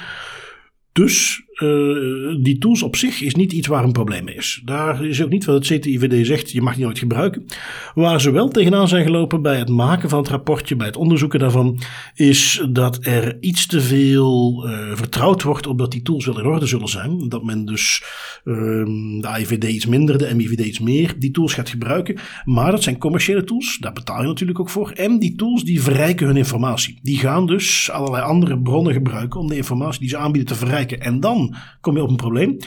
Dus 0.92 1.44
uh, 1.64 2.44
die 2.44 2.58
tools 2.58 2.82
op 2.82 2.96
zich 2.96 3.22
is 3.22 3.36
niet 3.36 3.52
iets 3.52 3.68
waar 3.68 3.84
een 3.84 3.92
probleem 3.92 4.28
is. 4.28 4.62
Daar 4.66 5.06
is 5.06 5.24
ook 5.24 5.30
niet 5.30 5.46
wat 5.46 5.56
het 5.56 5.80
CTIVD 5.80 6.26
zegt, 6.26 6.52
je 6.52 6.62
mag 6.62 6.76
die 6.76 6.84
nooit 6.84 7.00
gebruiken. 7.00 7.46
Waar 7.94 8.22
ze 8.22 8.32
wel 8.32 8.48
tegenaan 8.48 8.88
zijn 8.88 9.06
gelopen 9.06 9.42
bij 9.42 9.58
het 9.58 9.70
maken 9.70 10.10
van 10.10 10.20
het 10.20 10.28
rapportje, 10.28 10.76
bij 10.76 10.88
het 10.88 10.96
onderzoeken 10.96 11.40
daarvan, 11.40 11.80
is 12.16 12.66
dat 12.70 13.06
er 13.06 13.38
iets 13.40 13.66
te 13.66 13.82
veel 13.82 14.66
uh, 14.68 14.92
vertrouwd 14.94 15.44
wordt 15.44 15.68
op 15.68 15.78
dat 15.78 15.92
die 15.92 16.02
tools 16.02 16.26
wel 16.26 16.40
in 16.40 16.46
orde 16.46 16.66
zullen 16.66 16.88
zijn. 16.88 17.30
Dat 17.30 17.44
men 17.44 17.66
dus 17.66 18.04
uh, 18.44 18.56
de 19.22 19.28
AIVD 19.28 19.64
iets 19.64 19.86
minder, 19.86 20.18
de 20.18 20.36
MIVD 20.36 20.60
iets 20.60 20.80
meer, 20.80 21.16
die 21.20 21.32
tools 21.32 21.54
gaat 21.54 21.70
gebruiken. 21.70 22.18
Maar 22.46 22.72
dat 22.72 22.84
zijn 22.84 22.98
commerciële 22.98 23.44
tools, 23.44 23.78
daar 23.80 23.94
betaal 23.94 24.22
je 24.22 24.28
natuurlijk 24.28 24.60
ook 24.60 24.70
voor. 24.70 24.92
En 24.92 25.20
die 25.20 25.36
tools 25.36 25.64
die 25.64 25.82
verrijken 25.82 26.28
hun 26.28 26.38
informatie. 26.38 27.00
Die 27.02 27.18
gaan 27.18 27.46
dus 27.46 27.90
allerlei 27.92 28.24
andere 28.24 28.60
bronnen 28.60 28.94
gebruiken 28.94 29.40
om 29.40 29.48
de 29.48 29.56
informatie 29.56 30.00
die 30.00 30.10
ze 30.10 30.18
aanbieden 30.18 30.54
te 30.54 30.60
verrijken. 30.60 31.02
En 31.02 31.20
dan 31.20 31.47
kom 31.82 31.96
je 31.96 32.04
op 32.04 32.10
een 32.10 32.16
probleem. 32.16 32.58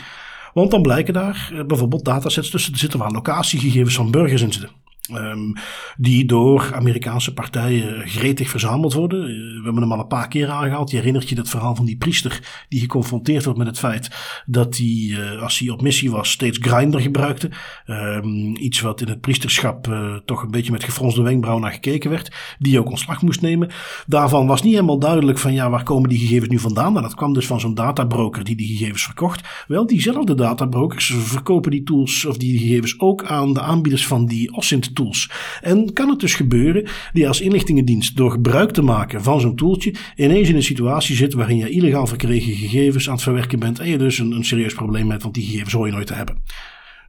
Want 0.52 0.70
dan 0.70 0.82
blijken 0.82 1.14
daar 1.14 1.50
eh, 1.52 1.64
bijvoorbeeld 1.64 2.04
datasets 2.04 2.50
tussen 2.50 2.72
te 2.72 2.78
zitten 2.78 2.98
waar 2.98 3.10
locatiegegevens 3.10 3.94
van 3.94 4.10
burgers 4.10 4.42
in 4.42 4.52
zitten. 4.52 4.70
Um, 5.14 5.52
die 5.96 6.24
door 6.24 6.74
Amerikaanse 6.74 7.34
partijen 7.34 8.08
gretig 8.08 8.48
verzameld 8.48 8.92
worden. 8.92 9.20
Eh, 9.20 9.26
we 9.26 9.60
hebben 9.64 9.82
hem 9.82 9.92
al 9.92 9.98
een 9.98 10.06
paar 10.06 10.28
keer 10.28 10.48
aangehaald. 10.48 10.90
Je 10.90 10.96
herinnert 10.96 11.28
je 11.28 11.34
dat 11.34 11.48
verhaal 11.48 11.76
van 11.76 11.84
die 11.84 11.96
priester 11.96 12.64
die 12.68 12.80
geconfronteerd 12.80 13.44
wordt 13.44 13.58
met 13.58 13.66
het 13.66 13.78
feit 13.78 14.10
dat 14.46 14.76
hij, 14.76 14.86
uh, 14.86 15.42
als 15.42 15.58
hij 15.58 15.68
op 15.68 15.82
missie 15.82 16.10
was, 16.10 16.30
steeds 16.30 16.58
grinder 16.62 17.00
gebruikte. 17.00 17.50
Um, 17.86 18.56
iets 18.56 18.80
wat 18.80 19.00
in 19.00 19.08
het 19.08 19.20
priesterschap 19.20 19.86
uh, 19.86 20.14
toch 20.24 20.42
een 20.42 20.50
beetje 20.50 20.72
met 20.72 20.84
gefronste 20.84 21.22
wenkbrauw 21.22 21.58
naar 21.58 21.72
gekeken 21.72 22.10
werd. 22.10 22.56
Die 22.58 22.78
ook 22.78 22.90
ontslag 22.90 23.22
moest 23.22 23.40
nemen. 23.40 23.70
Daarvan 24.06 24.46
was 24.46 24.62
niet 24.62 24.74
helemaal 24.74 24.98
duidelijk 24.98 25.38
van 25.38 25.52
ja, 25.52 25.70
waar 25.70 25.82
komen 25.82 26.08
die 26.08 26.18
gegevens 26.18 26.50
nu 26.50 26.58
vandaan? 26.58 26.92
Maar 26.92 27.02
dat 27.02 27.14
kwam 27.14 27.32
dus 27.32 27.46
van 27.46 27.60
zo'n 27.60 27.74
databroker 27.74 28.44
die 28.44 28.56
die 28.56 28.76
gegevens 28.76 29.04
verkocht. 29.04 29.64
Wel, 29.66 29.86
diezelfde 29.86 30.34
databrokers 30.34 31.14
verkopen 31.16 31.70
die 31.70 31.82
tools 31.82 32.24
of 32.24 32.36
die 32.36 32.58
gegevens 32.58 33.00
ook 33.00 33.24
aan 33.24 33.52
de 33.52 33.60
aanbieders 33.60 34.06
van 34.06 34.26
die 34.26 34.52
OSINT 34.52 34.94
tools 34.94 34.99
tools. 35.00 35.30
En 35.60 35.92
kan 35.92 36.08
het 36.08 36.20
dus 36.20 36.34
gebeuren 36.34 36.88
die 37.12 37.28
als 37.28 37.40
inlichtingendienst 37.40 38.16
door 38.16 38.30
gebruik 38.30 38.70
te 38.70 38.82
maken 38.82 39.22
van 39.22 39.40
zo'n 39.40 39.56
toeltje 39.56 39.94
ineens 40.16 40.48
in 40.48 40.56
een 40.56 40.62
situatie 40.62 41.16
zit 41.16 41.32
waarin 41.32 41.56
je 41.56 41.70
illegaal 41.70 42.06
verkregen 42.06 42.52
gegevens 42.52 43.08
aan 43.08 43.14
het 43.14 43.22
verwerken 43.22 43.58
bent 43.58 43.78
en 43.78 43.88
je 43.88 43.98
dus 43.98 44.18
een, 44.18 44.32
een 44.32 44.44
serieus 44.44 44.74
probleem 44.74 45.10
hebt, 45.10 45.22
want 45.22 45.34
die 45.34 45.44
gegevens 45.44 45.72
hoor 45.72 45.86
je 45.86 45.92
nooit 45.92 46.06
te 46.06 46.14
hebben. 46.14 46.36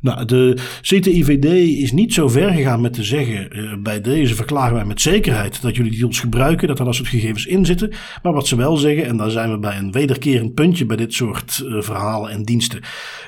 Nou, 0.02 0.26
de 0.26 0.58
CTIVD 0.82 1.46
is 1.82 1.92
niet 1.92 2.14
zo 2.14 2.28
ver 2.28 2.52
gegaan 2.52 2.82
met 2.82 2.94
te 2.94 3.04
zeggen: 3.04 3.58
uh, 3.58 3.74
bij 3.80 4.02
deze 4.02 4.36
verklaren 4.36 4.74
wij 4.74 4.86
met 4.86 5.02
zekerheid 5.02 5.62
dat 5.62 5.76
jullie 5.76 5.92
die 5.92 6.00
tools 6.00 6.20
gebruiken, 6.20 6.68
dat 6.68 6.80
er 6.80 6.86
dat 6.86 6.96
soort 6.96 7.08
gegevens 7.08 7.46
in 7.46 7.66
zitten. 7.66 7.94
Maar 8.24 8.34
wat 8.34 8.48
ze 8.48 8.56
wel 8.56 8.78
zeggen, 8.78 9.06
en 9.06 9.18
daar 9.18 9.30
zijn 9.30 9.52
we 9.52 9.60
bij 9.60 9.78
een 9.78 9.92
wederkerend 9.92 10.54
puntje 10.54 10.86
bij 10.86 10.98
dit 10.98 11.14
soort 11.14 11.64
uh, 11.66 11.82
verhalen 11.82 12.32
en 12.32 12.44
diensten: 12.44 12.82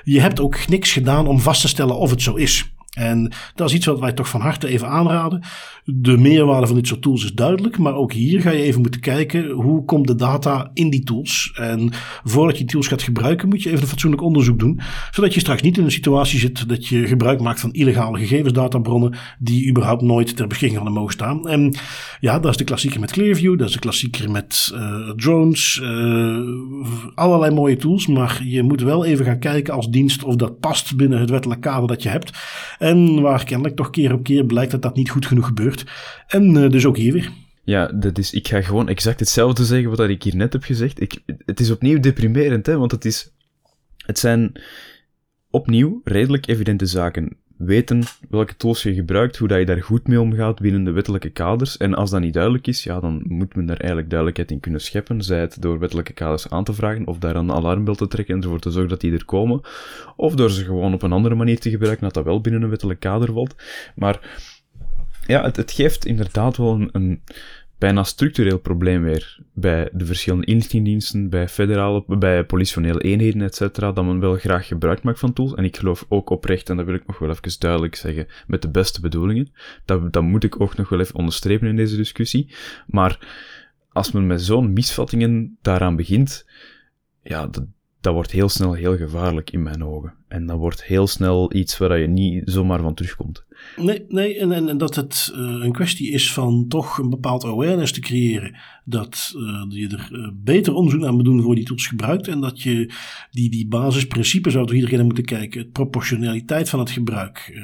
je 0.03 0.19
hebt 0.19 0.39
ook 0.39 0.67
niks 0.67 0.91
gedaan 0.91 1.27
om 1.27 1.39
vast 1.39 1.61
te 1.61 1.67
stellen 1.67 1.97
of 1.97 2.09
het 2.09 2.21
zo 2.21 2.35
is. 2.35 2.72
En 2.93 3.31
dat 3.55 3.69
is 3.69 3.75
iets 3.75 3.85
wat 3.85 3.99
wij 3.99 4.13
toch 4.13 4.29
van 4.29 4.41
harte 4.41 4.67
even 4.67 4.87
aanraden. 4.87 5.43
De 5.85 6.17
meerwaarde 6.17 6.67
van 6.67 6.75
dit 6.75 6.87
soort 6.87 7.01
tools 7.01 7.23
is 7.23 7.33
duidelijk, 7.33 7.77
maar 7.77 7.95
ook 7.95 8.13
hier 8.13 8.41
ga 8.41 8.51
je 8.51 8.63
even 8.63 8.81
moeten 8.81 9.01
kijken 9.01 9.49
hoe 9.49 9.85
komt 9.85 10.07
de 10.07 10.15
data 10.15 10.71
in 10.73 10.89
die 10.89 11.03
tools. 11.03 11.51
En 11.55 11.91
voordat 12.23 12.57
je 12.57 12.63
die 12.63 12.73
tools 12.73 12.87
gaat 12.87 13.01
gebruiken, 13.01 13.49
moet 13.49 13.63
je 13.63 13.69
even 13.69 13.81
een 13.81 13.87
fatsoenlijk 13.87 14.23
onderzoek 14.23 14.59
doen, 14.59 14.79
zodat 15.11 15.33
je 15.33 15.39
straks 15.39 15.61
niet 15.61 15.77
in 15.77 15.83
een 15.83 15.91
situatie 15.91 16.39
zit 16.39 16.69
dat 16.69 16.87
je 16.87 17.07
gebruik 17.07 17.41
maakt 17.41 17.59
van 17.59 17.71
illegale 17.71 18.17
gegevensdatabronnen 18.17 19.15
die 19.39 19.69
überhaupt 19.69 20.01
nooit 20.01 20.35
ter 20.35 20.47
beschikking 20.47 20.79
hadden 20.79 20.99
mogen 20.99 21.13
staan. 21.13 21.47
En 21.47 21.75
ja, 22.19 22.39
dat 22.39 22.51
is 22.51 22.57
de 22.57 22.63
klassieker 22.63 22.99
met 22.99 23.11
Clearview, 23.11 23.57
dat 23.57 23.67
is 23.67 23.73
de 23.73 23.79
klassieker 23.79 24.31
met 24.31 24.71
uh, 24.73 25.09
drones, 25.09 25.79
uh, 25.83 26.39
allerlei 27.15 27.53
mooie 27.53 27.75
tools, 27.75 28.07
maar 28.07 28.41
je 28.43 28.63
moet 28.63 28.81
wel 28.81 29.05
even 29.05 29.25
gaan 29.25 29.39
kijken 29.39 29.73
als 29.73 29.89
dienst 29.89 30.23
of 30.23 30.35
dat 30.35 30.59
past 30.59 30.95
binnen 30.95 31.19
het 31.19 31.29
wettelijk 31.29 31.61
kader 31.61 31.87
dat 31.87 32.03
je 32.03 32.09
hebt. 32.09 32.31
En 32.83 33.21
waar 33.21 33.45
kennelijk 33.45 33.75
toch 33.75 33.89
keer 33.89 34.13
op 34.13 34.23
keer 34.23 34.45
blijkt 34.45 34.71
dat 34.71 34.81
dat 34.81 34.95
niet 34.95 35.09
goed 35.09 35.25
genoeg 35.25 35.45
gebeurt. 35.45 35.85
En 36.27 36.55
uh, 36.55 36.69
dus 36.69 36.85
ook 36.85 36.97
hier 36.97 37.13
weer. 37.13 37.31
Ja, 37.63 37.87
dat 37.87 38.17
is, 38.17 38.33
ik 38.33 38.47
ga 38.47 38.61
gewoon 38.61 38.89
exact 38.89 39.19
hetzelfde 39.19 39.65
zeggen 39.65 39.89
wat 39.89 39.99
ik 40.09 40.23
hier 40.23 40.35
net 40.35 40.53
heb 40.53 40.63
gezegd. 40.63 41.01
Ik, 41.01 41.19
het 41.45 41.59
is 41.59 41.71
opnieuw 41.71 41.99
deprimerend, 41.99 42.65
hè, 42.65 42.77
want 42.77 42.91
het, 42.91 43.05
is, 43.05 43.33
het 43.97 44.19
zijn 44.19 44.61
opnieuw 45.49 46.01
redelijk 46.03 46.47
evidente 46.47 46.85
zaken 46.85 47.37
weten 47.65 48.03
welke 48.29 48.55
tools 48.55 48.83
je 48.83 48.93
gebruikt, 48.93 49.37
hoe 49.37 49.47
dat 49.47 49.59
je 49.59 49.65
daar 49.65 49.83
goed 49.83 50.07
mee 50.07 50.21
omgaat 50.21 50.59
binnen 50.59 50.83
de 50.83 50.91
wettelijke 50.91 51.29
kaders. 51.29 51.77
En 51.77 51.93
als 51.93 52.09
dat 52.09 52.21
niet 52.21 52.33
duidelijk 52.33 52.67
is, 52.67 52.83
ja, 52.83 52.99
dan 52.99 53.23
moet 53.27 53.55
men 53.55 53.65
daar 53.65 53.77
eigenlijk 53.77 54.09
duidelijkheid 54.09 54.51
in 54.51 54.59
kunnen 54.59 54.81
scheppen. 54.81 55.21
Zij 55.21 55.39
het 55.39 55.61
door 55.61 55.79
wettelijke 55.79 56.13
kaders 56.13 56.49
aan 56.49 56.63
te 56.63 56.73
vragen, 56.73 57.07
of 57.07 57.17
daar 57.17 57.35
een 57.35 57.51
alarmbel 57.51 57.95
te 57.95 58.07
trekken 58.07 58.35
en 58.35 58.41
ervoor 58.41 58.59
te 58.59 58.71
zorgen 58.71 58.89
dat 58.89 59.01
die 59.01 59.13
er 59.13 59.25
komen. 59.25 59.61
Of 60.15 60.35
door 60.35 60.51
ze 60.51 60.63
gewoon 60.63 60.93
op 60.93 61.01
een 61.01 61.11
andere 61.11 61.35
manier 61.35 61.59
te 61.59 61.69
gebruiken, 61.69 62.03
dat 62.03 62.13
dat 62.13 62.23
wel 62.23 62.41
binnen 62.41 62.61
een 62.61 62.69
wettelijk 62.69 62.99
kader 62.99 63.33
valt. 63.33 63.55
Maar 63.95 64.19
ja, 65.27 65.43
het, 65.43 65.55
het 65.55 65.71
geeft 65.71 66.05
inderdaad 66.05 66.57
wel 66.57 66.73
een, 66.73 66.89
een 66.91 67.21
bijna 67.83 68.03
structureel 68.03 68.59
probleem 68.59 69.03
weer 69.03 69.39
bij 69.53 69.89
de 69.93 70.05
verschillende 70.05 70.45
inlichtingendiensten, 70.45 71.29
bij 71.29 71.47
federale, 71.49 72.03
bij 72.07 72.45
politionele 72.45 72.99
eenheden, 72.99 73.41
etc., 73.41 73.59
dat 73.79 73.95
men 74.03 74.19
wel 74.19 74.35
graag 74.35 74.67
gebruik 74.67 75.03
maakt 75.03 75.19
van 75.19 75.33
tools. 75.33 75.53
En 75.53 75.63
ik 75.63 75.77
geloof 75.77 76.05
ook 76.09 76.29
oprecht, 76.29 76.69
en 76.69 76.77
dat 76.77 76.85
wil 76.85 76.95
ik 76.95 77.07
nog 77.07 77.19
wel 77.19 77.29
even 77.29 77.59
duidelijk 77.59 77.95
zeggen, 77.95 78.27
met 78.47 78.61
de 78.61 78.69
beste 78.69 79.01
bedoelingen. 79.01 79.51
Dat, 79.85 80.13
dat 80.13 80.23
moet 80.23 80.43
ik 80.43 80.61
ook 80.61 80.77
nog 80.77 80.89
wel 80.89 80.99
even 80.99 81.15
onderstrepen 81.15 81.67
in 81.67 81.75
deze 81.75 81.95
discussie. 81.95 82.53
Maar 82.87 83.27
als 83.89 84.11
men 84.11 84.27
met 84.27 84.41
zo'n 84.41 84.73
misvattingen 84.73 85.57
daaraan 85.61 85.95
begint, 85.95 86.49
ja, 87.23 87.47
dat, 87.47 87.65
dat 88.01 88.13
wordt 88.13 88.31
heel 88.31 88.49
snel 88.49 88.73
heel 88.73 88.97
gevaarlijk 88.97 89.51
in 89.51 89.63
mijn 89.63 89.83
ogen. 89.83 90.13
En 90.27 90.45
dat 90.45 90.57
wordt 90.57 90.83
heel 90.83 91.07
snel 91.07 91.53
iets 91.53 91.77
waar 91.77 91.97
je 91.97 92.07
niet 92.07 92.41
zomaar 92.45 92.79
van 92.79 92.93
terugkomt. 92.93 93.45
Nee, 93.77 94.05
nee 94.07 94.39
en, 94.39 94.51
en, 94.51 94.69
en 94.69 94.77
dat 94.77 94.95
het 94.95 95.31
uh, 95.35 95.39
een 95.39 95.71
kwestie 95.71 96.11
is 96.11 96.33
van 96.33 96.65
toch 96.67 96.97
een 96.97 97.09
bepaald 97.09 97.45
awareness 97.45 97.91
te 97.91 97.99
creëren. 97.99 98.55
Dat 98.85 99.33
uh, 99.35 99.63
je 99.69 99.87
er 99.87 100.09
uh, 100.11 100.27
beter 100.33 100.73
onderzoek 100.73 101.03
aan 101.03 101.15
moet 101.15 101.25
doen 101.25 101.41
voor 101.41 101.55
die 101.55 101.65
tools 101.65 101.87
gebruikt. 101.87 102.27
En 102.27 102.41
dat 102.41 102.61
je 102.61 102.93
die, 103.31 103.49
die 103.49 103.67
basisprincipes 103.67 104.53
zouden 104.53 104.75
we 104.75 104.81
iedereen 104.81 105.05
moeten 105.05 105.25
kijken. 105.25 105.61
Het 105.61 105.71
proportionaliteit 105.71 106.69
van 106.69 106.79
het 106.79 106.91
gebruik. 106.91 107.61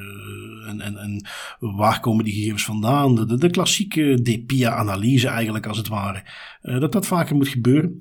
en, 0.68 0.82
en, 0.82 0.98
en 0.98 1.26
waar 1.60 2.00
komen 2.00 2.26
die 2.26 2.34
gegevens 2.34 2.66
vandaan? 2.66 3.16
De, 3.16 3.26
de, 3.26 3.38
de 3.38 3.50
klassieke 3.50 4.20
DPIA-analyse 4.24 5.28
eigenlijk 5.28 5.66
als 5.66 5.78
het 5.78 5.88
ware. 5.88 6.24
dat 6.62 6.92
dat 6.92 7.08
vaker 7.08 7.36
moet 7.36 7.48
gebeuren. 7.48 7.98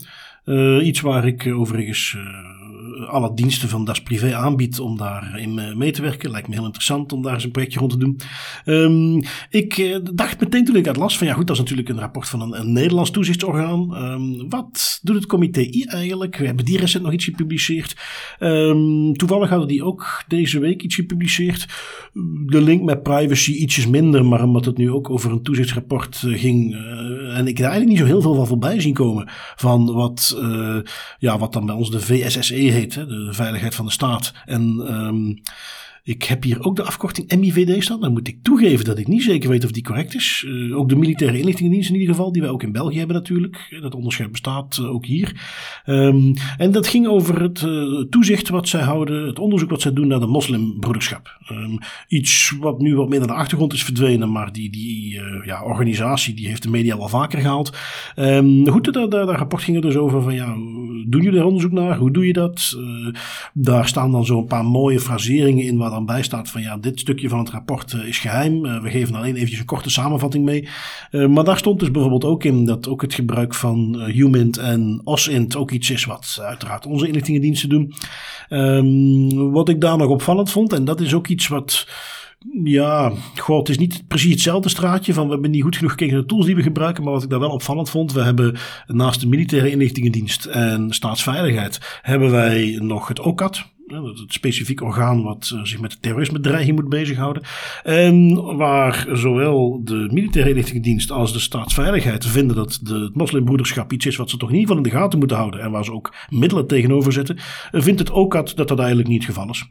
iets 0.83 1.01
waar 1.01 1.27
ik 1.27 1.47
overigens 1.47 2.17
alle 3.07 3.35
diensten 3.35 3.69
van 3.69 3.85
Das 3.85 4.03
Privé 4.03 4.35
aanbiedt 4.37 4.81
om 4.81 4.97
daarin 4.97 5.79
mee 5.79 5.91
te 5.91 6.03
werken. 6.03 6.31
Lijkt 6.31 6.49
me 6.49 6.55
heel 6.55 6.65
interessant 6.65 7.13
om 7.13 7.23
daar 7.23 7.35
eens 7.35 7.45
een 7.45 7.51
projectje 7.51 7.79
rond 7.79 7.93
te 7.93 7.99
doen. 7.99 8.21
Um, 8.65 9.23
ik 9.51 10.01
dacht 10.15 10.41
meteen 10.41 10.65
toen 10.65 10.77
ik 10.77 10.85
het 10.85 10.97
las 10.97 11.19
van 11.19 11.27
ja 11.27 11.35
goed, 11.35 11.47
dat 11.47 11.57
is 11.57 11.63
natuurlijk 11.63 11.89
een 11.89 11.99
rapport 11.99 12.29
van 12.29 12.41
een, 12.41 12.61
een 12.61 12.73
Nederlands 12.73 13.11
toezichtsorgaan. 13.11 13.97
Um, 14.05 14.49
wat 14.49 14.99
doet 15.03 15.17
het 15.17 15.27
comité 15.27 15.61
I 15.61 15.85
eigenlijk? 15.85 16.37
We 16.37 16.47
hebben 16.47 16.65
die 16.65 16.79
recent 16.79 17.03
nog 17.03 17.13
iets 17.13 17.25
gepubliceerd. 17.25 17.97
Um, 18.41 19.17
toevallig 19.17 19.49
hadden 19.49 19.69
die 19.69 19.85
ook 19.85 20.25
deze 20.29 20.59
week 20.59 20.83
iets 20.83 20.95
gepubliceerd. 20.95 21.67
De 22.47 22.61
link 22.61 22.83
met 22.83 23.03
privacy 23.03 23.53
ietsjes 23.53 23.87
minder, 23.87 24.25
maar 24.25 24.43
omdat 24.43 24.65
het 24.65 24.77
nu 24.77 24.91
ook 24.91 25.11
over 25.11 25.33
een 25.33 25.43
toezichtsrapport 25.43 26.17
ging 26.27 26.75
en 27.35 27.47
ik 27.47 27.57
daar 27.57 27.71
eigenlijk 27.71 27.89
niet 27.89 27.99
zo 27.99 28.05
heel 28.05 28.23
veel 28.23 28.35
van 28.35 28.47
voorbij 28.47 28.81
zien 28.81 28.95
komen 28.95 29.29
van 29.57 29.93
wat, 29.93 30.39
ja, 31.19 31.39
wat 31.39 31.53
dan 31.53 31.67
bij 31.67 31.75
ons 31.75 31.91
de 31.91 32.01
VSSE 32.01 32.55
heet, 32.55 32.88
de 32.95 33.29
Veiligheid 33.31 33.75
van 33.75 33.85
de 33.85 33.93
Staat. 33.93 34.33
En 34.45 34.63
um, 34.91 35.41
ik 36.09 36.23
heb 36.23 36.43
hier 36.43 36.65
ook 36.65 36.77
de 36.77 36.83
afkorting 36.83 37.37
MIVD 37.37 37.83
staan. 37.83 38.01
Dan 38.01 38.13
moet 38.13 38.29
ik 38.29 38.43
toegeven 38.43 38.85
dat 38.85 38.99
ik 38.99 39.07
niet 39.07 39.23
zeker 39.23 39.49
weet 39.49 39.65
of 39.65 39.71
die 39.71 39.83
correct 39.83 40.15
is. 40.15 40.45
Uh, 40.47 40.79
ook 40.79 40.89
de 40.89 40.97
militaire 40.97 41.39
inlichtingendienst 41.39 41.89
in 41.89 41.95
ieder 41.95 42.15
geval, 42.15 42.33
die 42.33 42.43
wij 42.43 42.51
ook 42.51 42.63
in 42.63 42.73
België 42.73 42.99
hebben 42.99 43.17
natuurlijk. 43.17 43.79
Dat 43.81 43.95
onderscheid 43.95 44.31
bestaat 44.31 44.79
uh, 44.81 44.91
ook 44.95 45.07
hier. 45.07 45.41
Um, 45.87 46.35
en 46.57 46.73
dat 46.73 46.87
ging 46.87 47.07
over 47.07 47.43
het 47.43 47.67
toezicht 48.11 48.49
wat 48.49 48.69
zij 48.69 48.81
houden, 48.81 49.27
het 49.27 49.39
onderzoek 49.39 49.71
wat 49.71 49.81
zij 49.81 49.93
doen 49.93 50.07
naar 50.07 50.21
de 50.21 50.27
moslimbroederschap. 50.27 51.39
Um, 51.51 51.79
iets 52.09 52.55
wat 52.61 52.81
nu 52.81 52.97
wat 52.97 53.09
meer 53.09 53.19
naar 53.19 53.29
de 53.29 53.35
achtergrond 53.35 53.73
is 53.73 53.85
verdwenen, 53.85 54.33
maar 54.33 54.53
die, 54.53 54.71
die 54.71 55.21
ja, 55.45 55.63
organisatie 55.63 56.35
die 56.35 56.49
heeft 56.49 56.63
de 56.63 56.71
media 56.71 56.97
wel 56.97 57.09
vaker 57.09 57.41
gehaald. 57.41 57.77
Um, 58.17 58.69
goed, 58.69 58.93
daar, 58.93 59.09
daar, 59.09 59.27
daar 59.27 59.39
rapport 59.39 59.63
ging 59.63 59.77
er 59.77 59.83
dus 59.83 59.97
over 59.97 60.23
van 60.23 60.35
ja, 60.35 60.55
doen 61.07 61.23
jullie 61.23 61.39
er 61.39 61.45
onderzoek 61.45 61.73
naar? 61.73 61.97
Hoe 61.97 62.11
doe 62.11 62.27
je 62.27 62.33
dat? 62.33 62.77
daar 63.53 63.89
staan 63.89 64.13
dan 64.13 64.25
zo 64.25 64.39
een 64.39 64.47
paar 64.47 64.65
mooie 64.65 65.01
fraseringen 65.01 65.65
in 65.65 65.77
waar 65.77 65.91
dan 65.99 66.07
bij 66.07 66.23
staat 66.23 66.51
van 66.51 66.61
ja, 66.61 66.77
dit 66.77 67.01
stukje 67.01 67.29
van 67.29 67.39
het 67.39 67.51
rapport 67.51 67.93
uh, 67.93 68.05
is 68.05 68.19
geheim. 68.19 68.65
Uh, 68.65 68.83
we 68.83 68.91
geven 68.91 69.15
alleen 69.15 69.35
eventjes 69.35 69.59
een 69.59 69.65
korte 69.65 69.91
samenvatting 69.91 70.45
mee. 70.45 70.69
Uh, 71.11 71.27
maar 71.27 71.45
daar 71.45 71.59
stond 71.59 71.81
dus 71.81 71.91
bijvoorbeeld 71.91 72.25
ook 72.25 72.45
in 72.45 72.65
dat 72.65 72.89
ook 72.89 73.03
het 73.03 73.15
gebruik 73.15 73.55
van 73.55 74.01
Humint 74.01 74.57
en 74.57 75.01
OSINT 75.05 75.57
ook 75.57 75.71
iets 75.71 75.91
is 75.91 76.05
wat 76.05 76.39
uiteraard 76.43 76.87
onze 76.87 77.07
inlichtingendiensten 77.07 77.69
doen. 77.69 77.95
Um, 78.51 79.51
wat 79.51 79.69
ik 79.69 79.81
daar 79.81 79.97
nog 79.97 80.09
opvallend 80.09 80.51
vond, 80.51 80.73
en 80.73 80.85
dat 80.85 81.01
is 81.01 81.15
ook 81.15 81.29
iets 81.29 81.49
wat 81.49 81.87
ja, 82.65 83.13
goh, 83.37 83.59
het 83.59 83.69
is 83.69 83.79
niet 83.79 84.05
precies 84.09 84.33
hetzelfde 84.33 84.69
straatje 84.69 85.13
van 85.13 85.27
we 85.27 85.33
hebben 85.33 85.51
niet 85.51 85.63
goed 85.63 85.77
genoeg 85.77 85.91
gekeken 85.91 86.15
naar 86.15 86.23
de 86.23 86.29
tools 86.29 86.47
die 86.47 86.57
we 86.57 86.63
gebruiken. 86.63 87.05
Maar 87.05 87.13
wat 87.13 87.23
ik 87.23 87.31
daar 87.31 87.39
wel 87.41 87.51
opvallend 87.51 87.91
vond, 87.91 88.13
we 88.13 88.23
hebben 88.23 88.57
naast 88.87 89.21
de 89.21 89.29
militaire 89.29 89.71
inlichtingendienst 89.71 90.45
en 90.45 90.91
staatsveiligheid, 90.91 92.01
hebben 92.03 92.31
wij 92.31 92.79
nog 92.81 93.09
het 93.09 93.21
OCAT 93.21 93.77
het 93.89 94.33
specifiek 94.33 94.83
orgaan 94.83 95.23
wat 95.23 95.53
eh, 95.55 95.65
zich 95.65 95.81
met 95.81 95.91
de 95.91 95.99
terrorisme-dreiging 96.01 96.77
moet 96.77 96.89
bezighouden. 96.89 97.43
En 97.83 98.35
waar 98.57 99.07
zowel 99.13 99.81
de 99.85 100.09
militaire 100.13 100.51
inlichtingendienst 100.51 101.11
als 101.11 101.33
de 101.33 101.39
staatsveiligheid 101.39 102.27
vinden 102.27 102.57
dat 102.57 102.81
de, 102.83 102.95
het 102.95 103.15
moslimbroederschap 103.15 103.93
iets 103.93 104.07
is 104.07 104.17
wat 104.17 104.31
ze 104.31 104.37
toch 104.37 104.49
in 104.49 104.55
ieder 104.55 104.69
geval 104.69 104.85
in 104.85 104.91
de 104.91 104.99
gaten 104.99 105.19
moeten 105.19 105.37
houden 105.37 105.61
en 105.61 105.71
waar 105.71 105.85
ze 105.85 105.93
ook 105.93 106.15
middelen 106.29 106.67
tegenover 106.67 107.13
zetten, 107.13 107.37
vindt 107.71 108.01
het 108.01 108.13
ook 108.13 108.33
dat 108.33 108.57
dat 108.57 108.79
eigenlijk 108.79 109.09
niet 109.09 109.27
het 109.27 109.35
geval 109.35 109.51
is. 109.51 109.69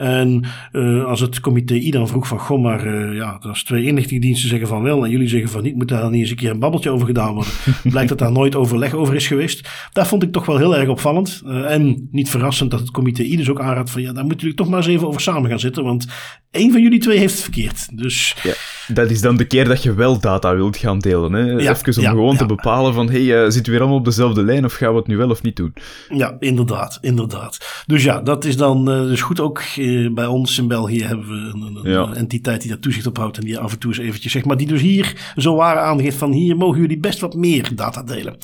En 0.00 0.44
uh, 0.72 1.04
als 1.04 1.20
het 1.20 1.40
comité 1.40 1.74
I 1.74 1.90
dan 1.90 2.08
vroeg 2.08 2.26
van, 2.26 2.38
goh, 2.38 2.62
maar 2.62 2.86
uh, 2.86 3.16
ja, 3.16 3.38
als 3.42 3.64
twee 3.64 3.84
inlichtingendiensten 3.84 4.48
zeggen 4.48 4.68
van 4.68 4.82
wel 4.82 5.04
en 5.04 5.10
jullie 5.10 5.28
zeggen 5.28 5.50
van 5.50 5.62
niet, 5.62 5.76
moet 5.76 5.88
daar 5.88 6.00
dan 6.00 6.10
niet 6.10 6.20
eens 6.20 6.30
een 6.30 6.36
keer 6.36 6.50
een 6.50 6.58
babbeltje 6.58 6.90
over 6.90 7.06
gedaan 7.06 7.34
worden. 7.34 7.52
Blijkt 7.82 8.08
dat 8.08 8.18
daar 8.18 8.32
nooit 8.32 8.54
overleg 8.54 8.94
over 8.94 9.14
is 9.14 9.26
geweest. 9.26 9.68
Dat 9.92 10.06
vond 10.06 10.22
ik 10.22 10.32
toch 10.32 10.46
wel 10.46 10.58
heel 10.58 10.76
erg 10.76 10.88
opvallend. 10.88 11.42
Uh, 11.46 11.70
en 11.70 12.08
niet 12.10 12.28
verrassend 12.28 12.70
dat 12.70 12.80
het 12.80 12.90
comité 12.90 13.22
I 13.22 13.36
dus 13.36 13.50
ook 13.50 13.60
aanraadt 13.60 13.90
van, 13.90 14.02
ja, 14.02 14.12
daar 14.12 14.24
moeten 14.24 14.40
jullie 14.40 14.56
toch 14.56 14.68
maar 14.68 14.78
eens 14.78 14.86
even 14.86 15.06
over 15.06 15.20
samen 15.20 15.50
gaan 15.50 15.60
zitten, 15.60 15.84
want 15.84 16.06
één 16.50 16.72
van 16.72 16.82
jullie 16.82 17.00
twee 17.00 17.18
heeft 17.18 17.32
het 17.32 17.42
verkeerd. 17.42 17.98
Dus... 17.98 18.36
Ja, 18.42 18.54
dat 18.94 19.10
is 19.10 19.20
dan 19.20 19.36
de 19.36 19.44
keer 19.44 19.64
dat 19.64 19.82
je 19.82 19.94
wel 19.94 20.20
data 20.20 20.54
wilt 20.54 20.76
gaan 20.76 20.98
delen. 20.98 21.32
Hè? 21.32 21.42
Ja, 21.42 21.70
Even 21.70 22.02
om 22.02 22.08
gewoon 22.08 22.36
te 22.36 22.46
bepalen 22.46 22.94
van, 22.94 23.10
hey, 23.10 23.22
uh, 23.22 23.42
zitten 23.42 23.62
we 23.64 23.70
weer 23.70 23.80
allemaal 23.80 23.98
op 23.98 24.04
dezelfde 24.04 24.42
lijn 24.42 24.64
of 24.64 24.72
gaan 24.72 24.90
we 24.92 24.98
het 24.98 25.06
nu 25.06 25.16
wel 25.16 25.30
of 25.30 25.42
niet 25.42 25.56
doen? 25.56 25.74
Ja, 26.08 26.36
inderdaad, 26.38 26.98
inderdaad. 27.00 27.84
Dus 27.86 28.04
ja, 28.04 28.20
dat 28.20 28.44
is 28.44 28.56
dan 28.56 28.84
dus 28.84 29.22
goed 29.22 29.40
ook 29.40 29.62
eh, 29.98 30.12
bij 30.12 30.26
ons 30.26 30.58
in 30.58 30.68
België 30.68 31.04
hebben 31.04 31.26
we 31.28 31.34
een, 31.34 31.98
een, 31.98 32.14
entiteit 32.14 32.60
die 32.60 32.70
daar 32.70 32.78
toezicht 32.78 33.06
op 33.06 33.16
houdt 33.16 33.38
en 33.38 33.44
die 33.44 33.58
af 33.58 33.72
en 33.72 33.78
toe 33.78 33.90
eens 33.90 34.00
eventjes 34.00 34.32
zeg 34.32 34.44
maar, 34.44 34.56
die 34.56 34.66
dus 34.66 34.80
hier 34.80 35.32
zo 35.36 35.56
waar 35.56 35.78
aangeeft 35.78 36.16
van 36.16 36.32
hier 36.32 36.56
mogen 36.56 36.80
jullie 36.80 36.98
best 36.98 37.20
wat 37.20 37.34
meer 37.34 37.70
data 37.74 38.02
delen. 38.02 38.36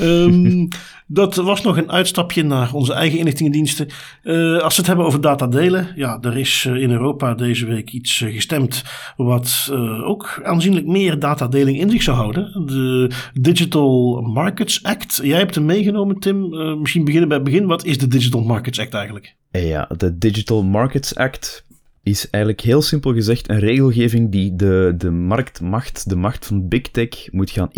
Um, 0.00 0.68
dat 1.06 1.34
was 1.34 1.62
nog 1.62 1.76
een 1.76 1.90
uitstapje 1.90 2.42
naar 2.42 2.72
onze 2.72 2.92
eigen 2.92 3.18
inlichtingendiensten. 3.18 3.88
Uh, 4.22 4.58
als 4.58 4.74
we 4.74 4.78
het 4.78 4.86
hebben 4.86 5.06
over 5.06 5.20
data 5.20 5.46
delen, 5.46 5.92
ja, 5.96 6.18
er 6.20 6.36
is 6.36 6.64
uh, 6.68 6.82
in 6.82 6.90
Europa 6.90 7.34
deze 7.34 7.66
week 7.66 7.90
iets 7.90 8.20
uh, 8.20 8.34
gestemd 8.34 8.82
wat 9.16 9.72
ook 10.04 10.40
aanzienlijk 10.42 10.86
meer 10.86 11.18
datadeling 11.18 11.80
in 11.80 11.90
zich 11.90 12.02
zou 12.02 12.16
houden. 12.16 12.66
De 12.66 13.10
Digital 13.40 14.20
Markets 14.20 14.82
Act. 14.82 15.20
Jij 15.22 15.38
hebt 15.38 15.54
hem 15.54 15.64
meegenomen, 15.64 16.18
Tim. 16.18 16.48
misschien 16.80 17.04
beginnen 17.04 17.28
bij 17.28 17.36
het 17.36 17.46
begin. 17.46 17.66
Wat 17.66 17.84
is 17.84 17.98
de 17.98 18.08
Digital 18.08 18.42
Markets 18.42 18.78
Act 18.78 18.94
eigenlijk? 18.94 19.34
Ja, 19.50 19.88
de 19.96 20.18
Digital 20.18 20.62
Markets 20.62 21.14
Act 21.14 21.63
is 22.04 22.30
eigenlijk 22.30 22.64
heel 22.64 22.82
simpel 22.82 23.12
gezegd 23.12 23.48
een 23.48 23.58
regelgeving 23.58 24.30
die 24.30 24.56
de, 24.56 24.94
de 24.96 25.10
marktmacht, 25.10 26.08
de 26.08 26.16
macht 26.16 26.46
van 26.46 26.68
big 26.68 26.82
tech, 26.82 27.32
moet 27.32 27.50
gaan 27.50 27.72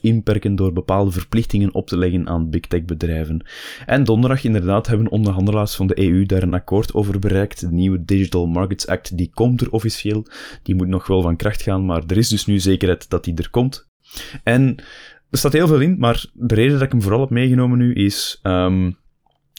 inperken 0.00 0.56
door 0.56 0.72
bepaalde 0.72 1.10
verplichtingen 1.10 1.74
op 1.74 1.86
te 1.86 1.98
leggen 1.98 2.28
aan 2.28 2.50
big 2.50 2.60
tech 2.60 2.84
bedrijven. 2.84 3.46
En 3.86 4.04
donderdag 4.04 4.44
inderdaad 4.44 4.86
hebben 4.86 5.08
onderhandelaars 5.08 5.74
van 5.74 5.86
de 5.86 5.98
EU 6.00 6.26
daar 6.26 6.42
een 6.42 6.54
akkoord 6.54 6.94
over 6.94 7.18
bereikt. 7.18 7.60
De 7.60 7.70
nieuwe 7.70 8.04
Digital 8.04 8.46
Markets 8.46 8.86
Act, 8.86 9.16
die 9.16 9.30
komt 9.34 9.60
er 9.60 9.70
officieel. 9.70 10.26
Die 10.62 10.74
moet 10.74 10.88
nog 10.88 11.06
wel 11.06 11.22
van 11.22 11.36
kracht 11.36 11.62
gaan, 11.62 11.84
maar 11.86 12.02
er 12.06 12.16
is 12.16 12.28
dus 12.28 12.46
nu 12.46 12.58
zekerheid 12.58 13.10
dat 13.10 13.24
die 13.24 13.34
er 13.34 13.50
komt. 13.50 13.88
En 14.42 14.76
er 15.30 15.38
staat 15.38 15.52
heel 15.52 15.66
veel 15.66 15.80
in, 15.80 15.98
maar 15.98 16.26
de 16.32 16.54
reden 16.54 16.72
dat 16.72 16.82
ik 16.82 16.92
hem 16.92 17.02
vooral 17.02 17.20
heb 17.20 17.30
meegenomen 17.30 17.78
nu 17.78 17.94
is... 17.94 18.40
Um, 18.42 18.96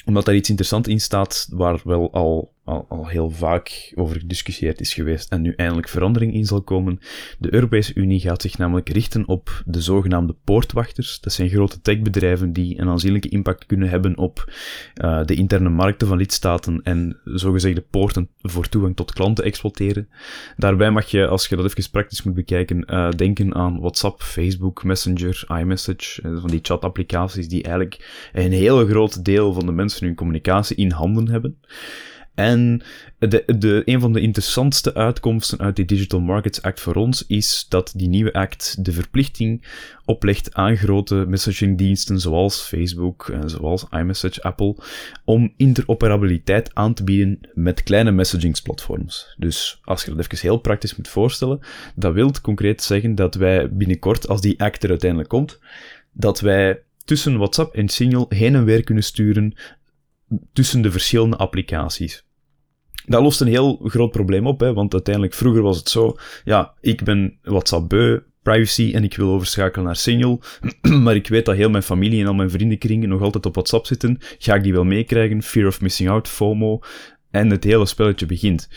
omdat 0.06 0.26
daar 0.26 0.36
iets 0.36 0.50
interessants 0.50 0.90
in 0.90 1.00
staat 1.00 1.48
waar 1.52 1.80
wel 1.84 2.14
al, 2.14 2.54
al, 2.70 2.86
al, 2.90 3.08
heel 3.08 3.30
vaak 3.30 3.92
over 3.96 4.20
gediscussieerd 4.20 4.80
is 4.80 4.94
geweest 4.94 5.32
en 5.32 5.42
nu 5.42 5.54
eindelijk 5.56 5.88
verandering 5.88 6.34
in 6.34 6.46
zal 6.46 6.62
komen. 6.62 7.00
De 7.40 7.54
Europese 7.54 7.94
Unie 7.96 8.20
gaat 8.20 8.42
zich 8.42 8.58
namelijk 8.58 8.90
richten 8.90 9.28
op 9.28 9.64
de 9.66 9.82
zogenaamde 9.82 10.36
poortwachters. 10.44 11.20
Dat 11.20 11.34
zijn 11.34 11.50
grote 11.50 11.82
techbedrijven 11.82 12.54
die 12.54 12.80
een 12.80 12.90
aanzienlijke 12.90 13.30
impact 13.30 13.66
kunnen 13.66 13.90
hebben 13.90 14.18
op 14.18 14.54
uh, 15.02 15.26
de 15.26 15.36
interne 15.36 15.70
markten 15.70 16.08
van 16.08 16.18
lidstaten 16.18 16.82
en 16.84 17.20
zogezegde 17.24 17.82
poorten 17.82 18.30
voor 18.42 18.70
toegang 18.70 18.96
tot 18.96 19.14
klanten 19.14 19.44
exploiteren. 19.44 20.10
Daarbij 20.58 20.92
mag 20.92 21.06
je, 21.06 21.28
als 21.28 21.48
je 21.48 21.56
dat 21.56 21.66
even 21.66 21.92
praktisch 21.92 22.24
moet 22.24 22.34
bekijken, 22.34 22.84
uh, 22.88 23.10
denken 23.12 23.56
aan 23.56 23.80
WhatsApp, 23.80 24.22
Facebook, 24.22 24.84
Messenger, 24.84 25.44
iMessage, 25.48 26.22
uh, 26.22 26.42
van 26.42 26.50
die 26.50 26.60
chatapplicaties 26.62 27.48
die 27.48 27.64
eigenlijk 27.64 28.30
een 28.34 28.52
heel 28.52 28.86
groot 28.86 29.26
deel 29.26 29.54
van 29.54 29.66
de 29.66 29.72
mensen 29.72 30.06
hun 30.06 30.16
communicatie 30.16 30.76
in 30.76 30.92
handen 30.92 31.28
hebben. 31.28 31.58
En 32.40 32.82
de, 33.18 33.44
de, 33.58 33.82
een 33.86 34.00
van 34.00 34.14
de 34.14 34.22
interessantste 34.22 34.94
uitkomsten 34.94 35.60
uit 35.60 35.76
die 35.76 35.86
Digital 35.86 36.20
Markets 36.20 36.62
Act 36.62 36.80
voor 36.80 36.96
ons 36.96 37.26
is 37.28 37.66
dat 37.70 37.94
die 37.96 38.08
nieuwe 38.08 38.34
act 38.34 38.86
de 38.86 38.92
verplichting 38.92 39.66
oplegt 40.06 40.54
aan 40.54 40.78
grote 40.78 41.26
messagingdiensten 41.28 42.20
zoals 42.20 42.62
Facebook 42.62 43.30
en 43.30 43.50
zoals 43.50 43.86
iMessage, 43.92 44.42
Apple, 44.42 44.76
om 45.26 45.54
interoperabiliteit 45.58 46.76
aan 46.76 46.94
te 46.94 47.04
bieden 47.04 47.40
met 47.54 47.84
kleine 47.84 48.12
messagingsplatforms. 48.12 49.36
Dus 49.38 49.80
als 49.84 50.04
je 50.04 50.16
dat 50.16 50.20
even 50.20 50.48
heel 50.48 50.58
praktisch 50.58 50.96
moet 50.96 51.08
voorstellen, 51.08 51.60
dat 51.96 52.14
wil 52.14 52.32
concreet 52.42 52.84
zeggen 52.84 53.16
dat 53.16 53.36
wij 53.36 53.70
binnenkort, 53.72 54.28
als 54.28 54.42
die 54.42 54.62
act 54.62 54.84
er 54.84 54.90
uiteindelijk 54.90 55.30
komt, 55.30 55.60
dat 56.12 56.40
wij 56.40 56.82
tussen 57.06 57.38
WhatsApp 57.38 57.76
en 57.76 57.90
Signal 57.90 58.26
heen 58.30 58.56
en 58.56 58.66
weer 58.66 58.84
kunnen 58.84 59.04
sturen 59.04 59.54
tussen 60.54 60.82
de 60.82 60.92
verschillende 60.92 61.36
applicaties. 61.36 62.28
Dat 63.10 63.22
lost 63.22 63.42
een 63.42 63.48
heel 63.48 63.80
groot 63.84 64.12
probleem 64.12 64.48
op, 64.48 64.60
hè, 64.60 64.74
want 64.74 64.94
uiteindelijk 64.94 65.34
vroeger 65.34 65.62
was 65.62 65.78
het 65.78 65.90
zo, 65.90 66.16
ja, 66.44 66.74
ik 66.82 67.04
ben 67.04 67.38
WhatsApp 67.42 67.90
beu, 67.90 68.20
privacy 68.42 68.92
en 68.94 69.04
ik 69.04 69.16
wil 69.16 69.30
overschakelen 69.30 69.86
naar 69.86 69.96
Signal, 69.96 70.42
maar 71.04 71.16
ik 71.16 71.28
weet 71.28 71.46
dat 71.46 71.56
heel 71.56 71.70
mijn 71.70 71.84
familie 71.84 72.22
en 72.22 72.28
al 72.28 72.34
mijn 72.34 72.50
vriendenkringen 72.50 73.10
nog 73.10 73.22
altijd 73.22 73.46
op 73.46 73.54
WhatsApp 73.54 73.86
zitten, 73.86 74.18
ga 74.38 74.56
ik 74.56 74.64
die 74.64 74.74
wel 74.74 74.84
meekrijgen, 74.84 75.44
fear 75.44 75.68
of 75.68 75.82
missing 75.82 76.10
out, 76.10 76.28
FOMO, 76.28 76.80
en 77.32 77.50
het 77.50 77.64
hele 77.64 77.86
spelletje 77.86 78.26
begint. 78.26 78.70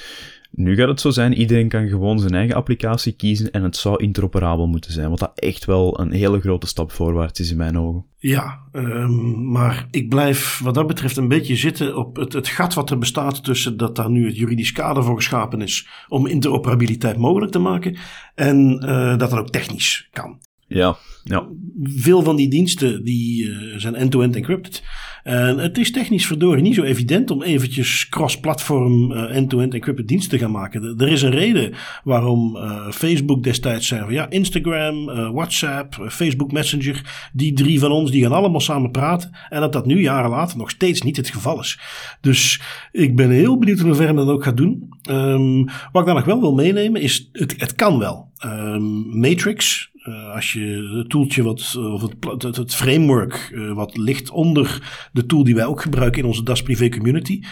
Nu 0.54 0.76
gaat 0.76 0.88
het 0.88 1.00
zo 1.00 1.10
zijn, 1.10 1.34
iedereen 1.34 1.68
kan 1.68 1.88
gewoon 1.88 2.18
zijn 2.18 2.34
eigen 2.34 2.54
applicatie 2.54 3.12
kiezen 3.12 3.50
en 3.50 3.62
het 3.62 3.76
zou 3.76 4.02
interoperabel 4.02 4.66
moeten 4.66 4.92
zijn, 4.92 5.10
wat 5.10 5.18
dat 5.18 5.32
echt 5.34 5.64
wel 5.64 6.00
een 6.00 6.12
hele 6.12 6.40
grote 6.40 6.66
stap 6.66 6.92
voorwaarts 6.92 7.40
is 7.40 7.50
in 7.50 7.56
mijn 7.56 7.78
ogen. 7.78 8.04
Ja, 8.16 8.60
um, 8.72 9.50
maar 9.50 9.86
ik 9.90 10.08
blijf 10.08 10.60
wat 10.62 10.74
dat 10.74 10.86
betreft 10.86 11.16
een 11.16 11.28
beetje 11.28 11.56
zitten 11.56 11.96
op 11.96 12.16
het, 12.16 12.32
het 12.32 12.48
gat 12.48 12.74
wat 12.74 12.90
er 12.90 12.98
bestaat 12.98 13.44
tussen 13.44 13.76
dat 13.76 13.96
daar 13.96 14.10
nu 14.10 14.26
het 14.26 14.36
juridisch 14.36 14.72
kader 14.72 15.04
voor 15.04 15.16
geschapen 15.16 15.62
is 15.62 15.88
om 16.08 16.26
interoperabiliteit 16.26 17.16
mogelijk 17.16 17.52
te 17.52 17.58
maken 17.58 17.96
en 18.34 18.84
uh, 18.84 19.18
dat 19.18 19.30
dat 19.30 19.38
ook 19.38 19.50
technisch 19.50 20.08
kan. 20.12 20.38
Ja, 20.74 20.96
ja. 21.24 21.46
Veel 21.82 22.22
van 22.22 22.36
die 22.36 22.48
diensten 22.48 23.04
die, 23.04 23.44
uh, 23.44 23.56
zijn 23.76 23.94
end-to-end 23.94 24.36
encrypted. 24.36 24.82
En 25.22 25.58
het 25.58 25.78
is 25.78 25.90
technisch 25.90 26.26
verdorie 26.26 26.62
niet 26.62 26.74
zo 26.74 26.82
evident 26.82 27.30
om 27.30 27.42
eventjes 27.42 28.08
cross-platform 28.08 29.12
uh, 29.12 29.36
end-to-end 29.36 29.74
encrypted 29.74 30.08
diensten 30.08 30.30
te 30.30 30.44
gaan 30.44 30.50
maken. 30.50 30.98
Er 30.98 31.08
is 31.08 31.22
een 31.22 31.30
reden 31.30 31.72
waarom 32.04 32.56
uh, 32.56 32.90
Facebook 32.90 33.42
destijds 33.42 33.86
zei 33.86 34.00
van 34.00 34.12
ja, 34.12 34.30
Instagram, 34.30 35.04
WhatsApp, 35.32 36.06
Facebook 36.08 36.52
Messenger, 36.52 37.30
die 37.32 37.52
drie 37.52 37.78
van 37.78 37.90
ons, 37.90 38.10
die 38.10 38.22
gaan 38.22 38.32
allemaal 38.32 38.60
samen 38.60 38.90
praten. 38.90 39.30
En 39.48 39.60
dat 39.60 39.72
dat 39.72 39.86
nu 39.86 40.00
jaren 40.00 40.30
later 40.30 40.58
nog 40.58 40.70
steeds 40.70 41.02
niet 41.02 41.16
het 41.16 41.30
geval 41.30 41.60
is. 41.60 41.78
Dus 42.20 42.60
ik 42.92 43.16
ben 43.16 43.30
heel 43.30 43.58
benieuwd 43.58 43.80
hoe 43.80 43.94
ver 43.94 44.14
dat 44.14 44.28
ook 44.28 44.44
gaat 44.44 44.56
doen. 44.56 44.88
Um, 45.10 45.64
wat 45.64 46.00
ik 46.00 46.06
daar 46.06 46.14
nog 46.14 46.24
wel 46.24 46.40
wil 46.40 46.54
meenemen 46.54 47.00
is, 47.00 47.28
het, 47.32 47.54
het 47.56 47.74
kan 47.74 47.98
wel. 47.98 48.30
Um, 48.44 49.18
Matrix, 49.20 49.90
uh, 50.08 50.34
als 50.34 50.52
je 50.52 50.92
het 50.96 51.10
tooltje 51.10 51.42
wat, 51.42 51.76
of 51.76 52.02
het, 52.02 52.56
het, 52.56 52.74
framework 52.74 53.50
uh, 53.54 53.72
wat 53.72 53.96
ligt 53.96 54.30
onder 54.30 54.90
de 55.12 55.26
tool 55.26 55.44
die 55.44 55.54
wij 55.54 55.64
ook 55.64 55.82
gebruiken 55.82 56.20
in 56.20 56.26
onze 56.26 56.42
DAS 56.42 56.62
Privé 56.62 56.88
Community, 56.88 57.42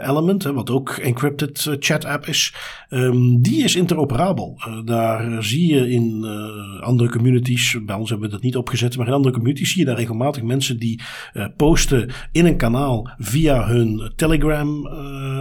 Element, 0.00 0.42
hè, 0.42 0.52
wat 0.52 0.70
ook 0.70 0.90
encrypted 0.90 1.76
chat 1.78 2.04
app 2.04 2.26
is, 2.26 2.54
um, 2.90 3.42
die 3.42 3.64
is 3.64 3.76
interoperabel. 3.76 4.60
daar 4.84 5.44
zie 5.44 5.74
je 5.74 5.90
in 5.90 6.24
andere 6.80 7.10
communities, 7.10 7.84
bij 7.84 7.96
ons 7.96 8.10
hebben 8.10 8.28
we 8.28 8.34
dat 8.34 8.42
niet 8.42 8.56
opgezet, 8.56 8.96
maar 8.96 9.06
in 9.06 9.12
andere 9.12 9.34
communities 9.34 9.70
zie 9.70 9.80
je 9.80 9.86
daar 9.86 9.96
regelmatig 9.96 10.42
mensen 10.42 10.78
die 10.78 11.00
posten 11.56 12.10
in 12.32 12.46
een 12.46 12.56
kanaal 12.56 13.10
via 13.18 13.66
hun 13.66 14.12
Telegram 14.16 14.86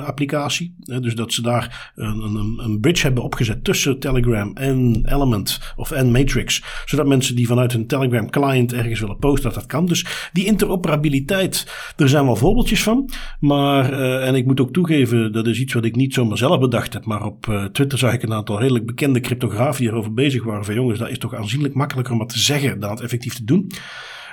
applicatie. 0.05 0.75
dus 0.79 1.15
dat 1.15 1.33
ze 1.33 1.41
daar 1.41 1.91
een, 1.95 2.21
een, 2.21 2.59
een 2.63 2.79
bridge 2.79 3.05
hebben 3.05 3.23
opgezet 3.23 3.63
tussen 3.63 3.99
Telegram 3.99 4.55
en 4.55 5.01
Element 5.05 5.73
of 5.75 5.91
en 5.91 6.11
Matrix 6.11 6.40
zodat 6.85 7.07
mensen 7.07 7.35
die 7.35 7.47
vanuit 7.47 7.71
hun 7.71 7.87
Telegram 7.87 8.29
client 8.29 8.73
ergens 8.73 8.99
willen 8.99 9.17
posten, 9.17 9.43
dat 9.43 9.53
dat 9.53 9.65
kan. 9.65 9.85
Dus 9.85 10.29
die 10.33 10.45
interoperabiliteit, 10.45 11.67
er 11.97 12.09
zijn 12.09 12.25
wel 12.25 12.35
voorbeeldjes 12.35 12.83
van. 12.83 13.09
Maar, 13.39 13.93
uh, 13.93 14.27
en 14.27 14.35
ik 14.35 14.45
moet 14.45 14.59
ook 14.59 14.73
toegeven, 14.73 15.31
dat 15.31 15.47
is 15.47 15.59
iets 15.59 15.73
wat 15.73 15.85
ik 15.85 15.95
niet 15.95 16.13
zomaar 16.13 16.37
zelf 16.37 16.59
bedacht 16.59 16.93
heb. 16.93 17.05
Maar 17.05 17.25
op 17.25 17.47
uh, 17.47 17.65
Twitter 17.65 17.97
zag 17.97 18.13
ik 18.13 18.23
een 18.23 18.33
aantal 18.33 18.59
redelijk 18.59 18.85
bekende 18.85 19.19
cryptografen 19.19 19.85
erover 19.85 20.13
bezig 20.13 20.43
waren. 20.43 20.65
Van 20.65 20.75
jongens, 20.75 20.99
dat 20.99 21.09
is 21.09 21.17
toch 21.17 21.35
aanzienlijk 21.35 21.73
makkelijker 21.73 22.13
om 22.13 22.19
het 22.19 22.29
te 22.29 22.39
zeggen 22.39 22.79
dan 22.79 22.89
het 22.89 23.01
effectief 23.01 23.33
te 23.33 23.43
doen. 23.43 23.71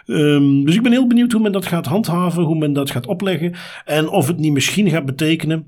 Um, 0.06 0.64
dus 0.64 0.74
ik 0.74 0.82
ben 0.82 0.92
heel 0.92 1.06
benieuwd 1.06 1.32
hoe 1.32 1.42
men 1.42 1.52
dat 1.52 1.66
gaat 1.66 1.86
handhaven, 1.86 2.42
hoe 2.42 2.58
men 2.58 2.72
dat 2.72 2.90
gaat 2.90 3.06
opleggen. 3.06 3.54
En 3.84 4.08
of 4.08 4.26
het 4.26 4.38
niet 4.38 4.52
misschien 4.52 4.90
gaat 4.90 5.04
betekenen 5.04 5.66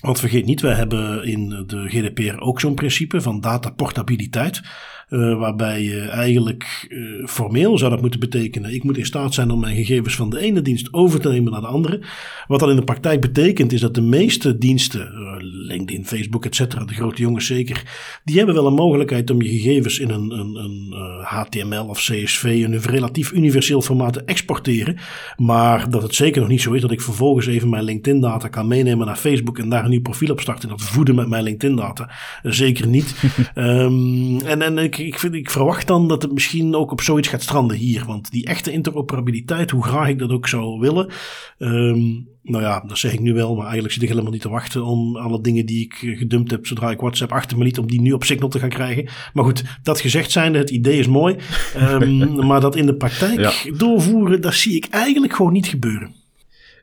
want 0.00 0.20
vergeet 0.20 0.44
niet, 0.44 0.60
wij 0.60 0.74
hebben 0.74 1.24
in 1.24 1.64
de 1.66 1.88
GDPR 1.88 2.40
ook 2.40 2.60
zo'n 2.60 2.74
principe 2.74 3.20
van 3.20 3.40
dataportabiliteit. 3.40 4.62
Uh, 5.10 5.38
waarbij 5.38 5.82
je 5.82 6.00
eigenlijk 6.00 6.86
uh, 6.88 7.26
formeel 7.26 7.78
zou 7.78 7.90
dat 7.90 8.00
moeten 8.00 8.20
betekenen. 8.20 8.74
Ik 8.74 8.84
moet 8.84 8.96
in 8.96 9.06
staat 9.06 9.34
zijn 9.34 9.50
om 9.50 9.60
mijn 9.60 9.76
gegevens 9.76 10.14
van 10.14 10.30
de 10.30 10.38
ene 10.38 10.62
dienst 10.62 10.92
over 10.92 11.20
te 11.20 11.28
nemen 11.28 11.52
naar 11.52 11.60
de 11.60 11.66
andere. 11.66 12.00
Wat 12.46 12.60
dat 12.60 12.70
in 12.70 12.76
de 12.76 12.84
praktijk 12.84 13.20
betekent 13.20 13.72
is 13.72 13.80
dat 13.80 13.94
de 13.94 14.00
meeste 14.00 14.58
diensten, 14.58 15.12
uh, 15.14 15.34
LinkedIn, 15.40 16.06
Facebook, 16.06 16.44
etc., 16.44 16.58
de 16.58 16.94
grote 16.94 17.22
jongens 17.22 17.46
zeker, 17.46 17.82
die 18.24 18.36
hebben 18.36 18.54
wel 18.54 18.66
een 18.66 18.74
mogelijkheid 18.74 19.30
om 19.30 19.42
je 19.42 19.48
gegevens 19.48 19.98
in 19.98 20.10
een, 20.10 20.30
een, 20.30 20.54
een 20.54 20.94
HTML 21.22 21.86
of 21.88 21.98
CSV, 21.98 22.44
een 22.64 22.80
relatief 22.80 23.32
universeel 23.32 23.82
formaat 23.82 24.12
te 24.12 24.22
exporteren. 24.24 24.96
Maar 25.36 25.90
dat 25.90 26.02
het 26.02 26.14
zeker 26.14 26.40
nog 26.40 26.50
niet 26.50 26.62
zo 26.62 26.72
is 26.72 26.80
dat 26.80 26.90
ik 26.90 27.00
vervolgens 27.00 27.46
even 27.46 27.68
mijn 27.68 27.84
LinkedIn 27.84 28.20
data 28.20 28.48
kan 28.48 28.68
meenemen 28.68 29.06
naar 29.06 29.16
Facebook 29.16 29.58
en 29.58 29.68
daar 29.68 29.84
een 29.84 29.90
nieuw 29.90 30.00
profiel 30.00 30.30
op 30.30 30.40
starten 30.40 30.68
en 30.68 30.76
dat 30.76 30.86
voeden 30.86 31.14
met 31.14 31.28
mijn 31.28 31.42
LinkedIn 31.42 31.76
data. 31.76 32.10
Zeker 32.42 32.86
niet. 32.86 33.14
um, 33.54 34.40
en, 34.52 34.62
en 34.62 34.78
ik 34.98 35.06
ik, 35.06 35.18
vind, 35.18 35.34
ik 35.34 35.50
verwacht 35.50 35.86
dan 35.86 36.08
dat 36.08 36.22
het 36.22 36.32
misschien 36.32 36.74
ook 36.74 36.90
op 36.90 37.00
zoiets 37.00 37.28
gaat 37.28 37.42
stranden 37.42 37.76
hier. 37.76 38.04
Want 38.06 38.30
die 38.30 38.46
echte 38.46 38.72
interoperabiliteit, 38.72 39.70
hoe 39.70 39.84
graag 39.84 40.08
ik 40.08 40.18
dat 40.18 40.30
ook 40.30 40.48
zou 40.48 40.78
willen. 40.78 41.10
Um, 41.58 42.28
nou 42.42 42.62
ja, 42.62 42.84
dat 42.86 42.98
zeg 42.98 43.12
ik 43.12 43.20
nu 43.20 43.34
wel, 43.34 43.54
maar 43.54 43.64
eigenlijk 43.64 43.94
zit 43.94 44.02
ik 44.02 44.08
helemaal 44.08 44.32
niet 44.32 44.40
te 44.40 44.48
wachten 44.48 44.84
om 44.84 45.16
alle 45.16 45.40
dingen 45.40 45.66
die 45.66 45.84
ik 45.84 46.18
gedumpt 46.18 46.50
heb 46.50 46.66
zodra 46.66 46.90
ik 46.90 47.00
WhatsApp 47.00 47.32
achter 47.32 47.58
me 47.58 47.64
liet, 47.64 47.78
om 47.78 47.86
die 47.86 48.00
nu 48.00 48.12
op 48.12 48.24
Signal 48.24 48.48
te 48.48 48.58
gaan 48.58 48.68
krijgen. 48.68 49.08
Maar 49.32 49.44
goed, 49.44 49.64
dat 49.82 50.00
gezegd 50.00 50.30
zijnde, 50.30 50.58
het 50.58 50.70
idee 50.70 50.98
is 50.98 51.06
mooi. 51.06 51.36
Um, 51.76 52.46
maar 52.48 52.60
dat 52.60 52.76
in 52.76 52.86
de 52.86 52.94
praktijk 52.94 53.72
doorvoeren, 53.78 54.40
dat 54.40 54.54
zie 54.54 54.76
ik 54.76 54.86
eigenlijk 54.90 55.34
gewoon 55.34 55.52
niet 55.52 55.66
gebeuren. 55.66 56.14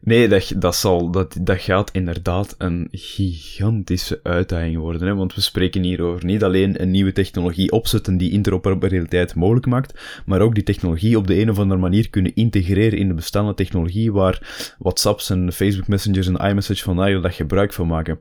Nee, 0.06 0.28
dat, 0.28 0.53
dat, 0.58 0.76
zal, 0.76 1.12
dat, 1.12 1.38
dat 1.41 1.62
gaat 1.62 1.91
inderdaad 1.91 2.56
een 2.58 2.88
gigantische 2.91 4.20
uitdaging 4.24 4.78
worden. 4.78 5.08
Hè? 5.08 5.16
Want 5.16 5.36
we 5.36 5.41
spreken 5.41 5.84
hier 5.84 6.01
over 6.01 6.26
niet 6.26 6.43
alleen 6.43 6.82
een 6.82 6.91
nieuwe 6.91 7.12
technologie 7.12 7.72
opzetten 7.72 8.18
die 8.18 8.32
interoperabiliteit 8.32 9.36
mogelijk 9.36 9.66
maakt, 9.66 10.22
maar 10.26 10.41
ook 10.41 10.56
die 10.56 10.64
technologie 10.64 11.18
op 11.18 11.28
de 11.28 11.39
een 11.39 11.49
of 11.49 11.60
andere 11.60 11.80
manier 11.80 12.10
kunnen 12.10 12.36
integreren 12.36 12.99
in 12.99 13.08
de 13.08 13.14
bestaande 13.14 13.53
technologie 13.53 14.12
waar 14.12 14.76
WhatsApps 14.80 15.30
en 15.30 15.53
Facebook 15.53 15.88
Messengers 15.88 16.28
en 16.28 16.49
iMessage 16.49 16.84
van 16.84 16.95
dat 16.95 17.34
gebruik 17.34 17.74
van 17.74 17.88
maken. 17.88 18.20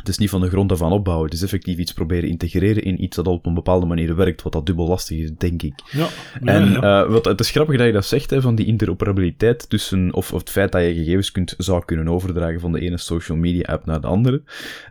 Het 0.00 0.08
is 0.08 0.18
niet 0.18 0.30
van 0.30 0.40
de 0.40 0.48
grond 0.48 0.72
af 0.72 0.82
aan 0.82 0.92
opbouwen. 0.92 1.24
Het 1.24 1.34
is 1.34 1.42
effectief 1.42 1.78
iets 1.78 1.92
proberen 1.92 2.28
integreren 2.28 2.82
in 2.82 3.02
iets 3.02 3.16
dat 3.16 3.26
op 3.26 3.46
een 3.46 3.54
bepaalde 3.54 3.86
manier 3.86 4.16
werkt, 4.16 4.42
wat 4.42 4.52
dat 4.52 4.66
dubbel 4.66 4.88
lastig 4.88 5.18
is, 5.18 5.30
denk 5.38 5.62
ik. 5.62 5.74
Ja, 5.90 6.06
en 6.42 6.70
ja. 6.70 7.04
Uh, 7.04 7.10
wat, 7.10 7.24
het 7.24 7.40
is 7.40 7.50
grappig 7.50 7.76
dat 7.76 7.86
je 7.86 7.92
dat 7.92 8.06
zegt, 8.06 8.30
hè, 8.30 8.40
van 8.40 8.54
die 8.54 8.66
interoperabiliteit 8.66 9.68
tussen, 9.68 10.14
of, 10.14 10.32
of 10.32 10.40
het 10.40 10.50
feit 10.50 10.72
dat 10.72 10.82
je 10.82 10.94
gegevens 10.94 11.32
kunt, 11.32 11.54
zou 11.58 11.84
kunnen 11.84 12.08
overdragen 12.08 12.60
van 12.60 12.72
de 12.72 12.80
ene 12.80 12.98
social 12.98 13.38
media 13.38 13.72
app 13.72 13.86
naar 13.86 14.00
de 14.00 14.06
andere. 14.06 14.42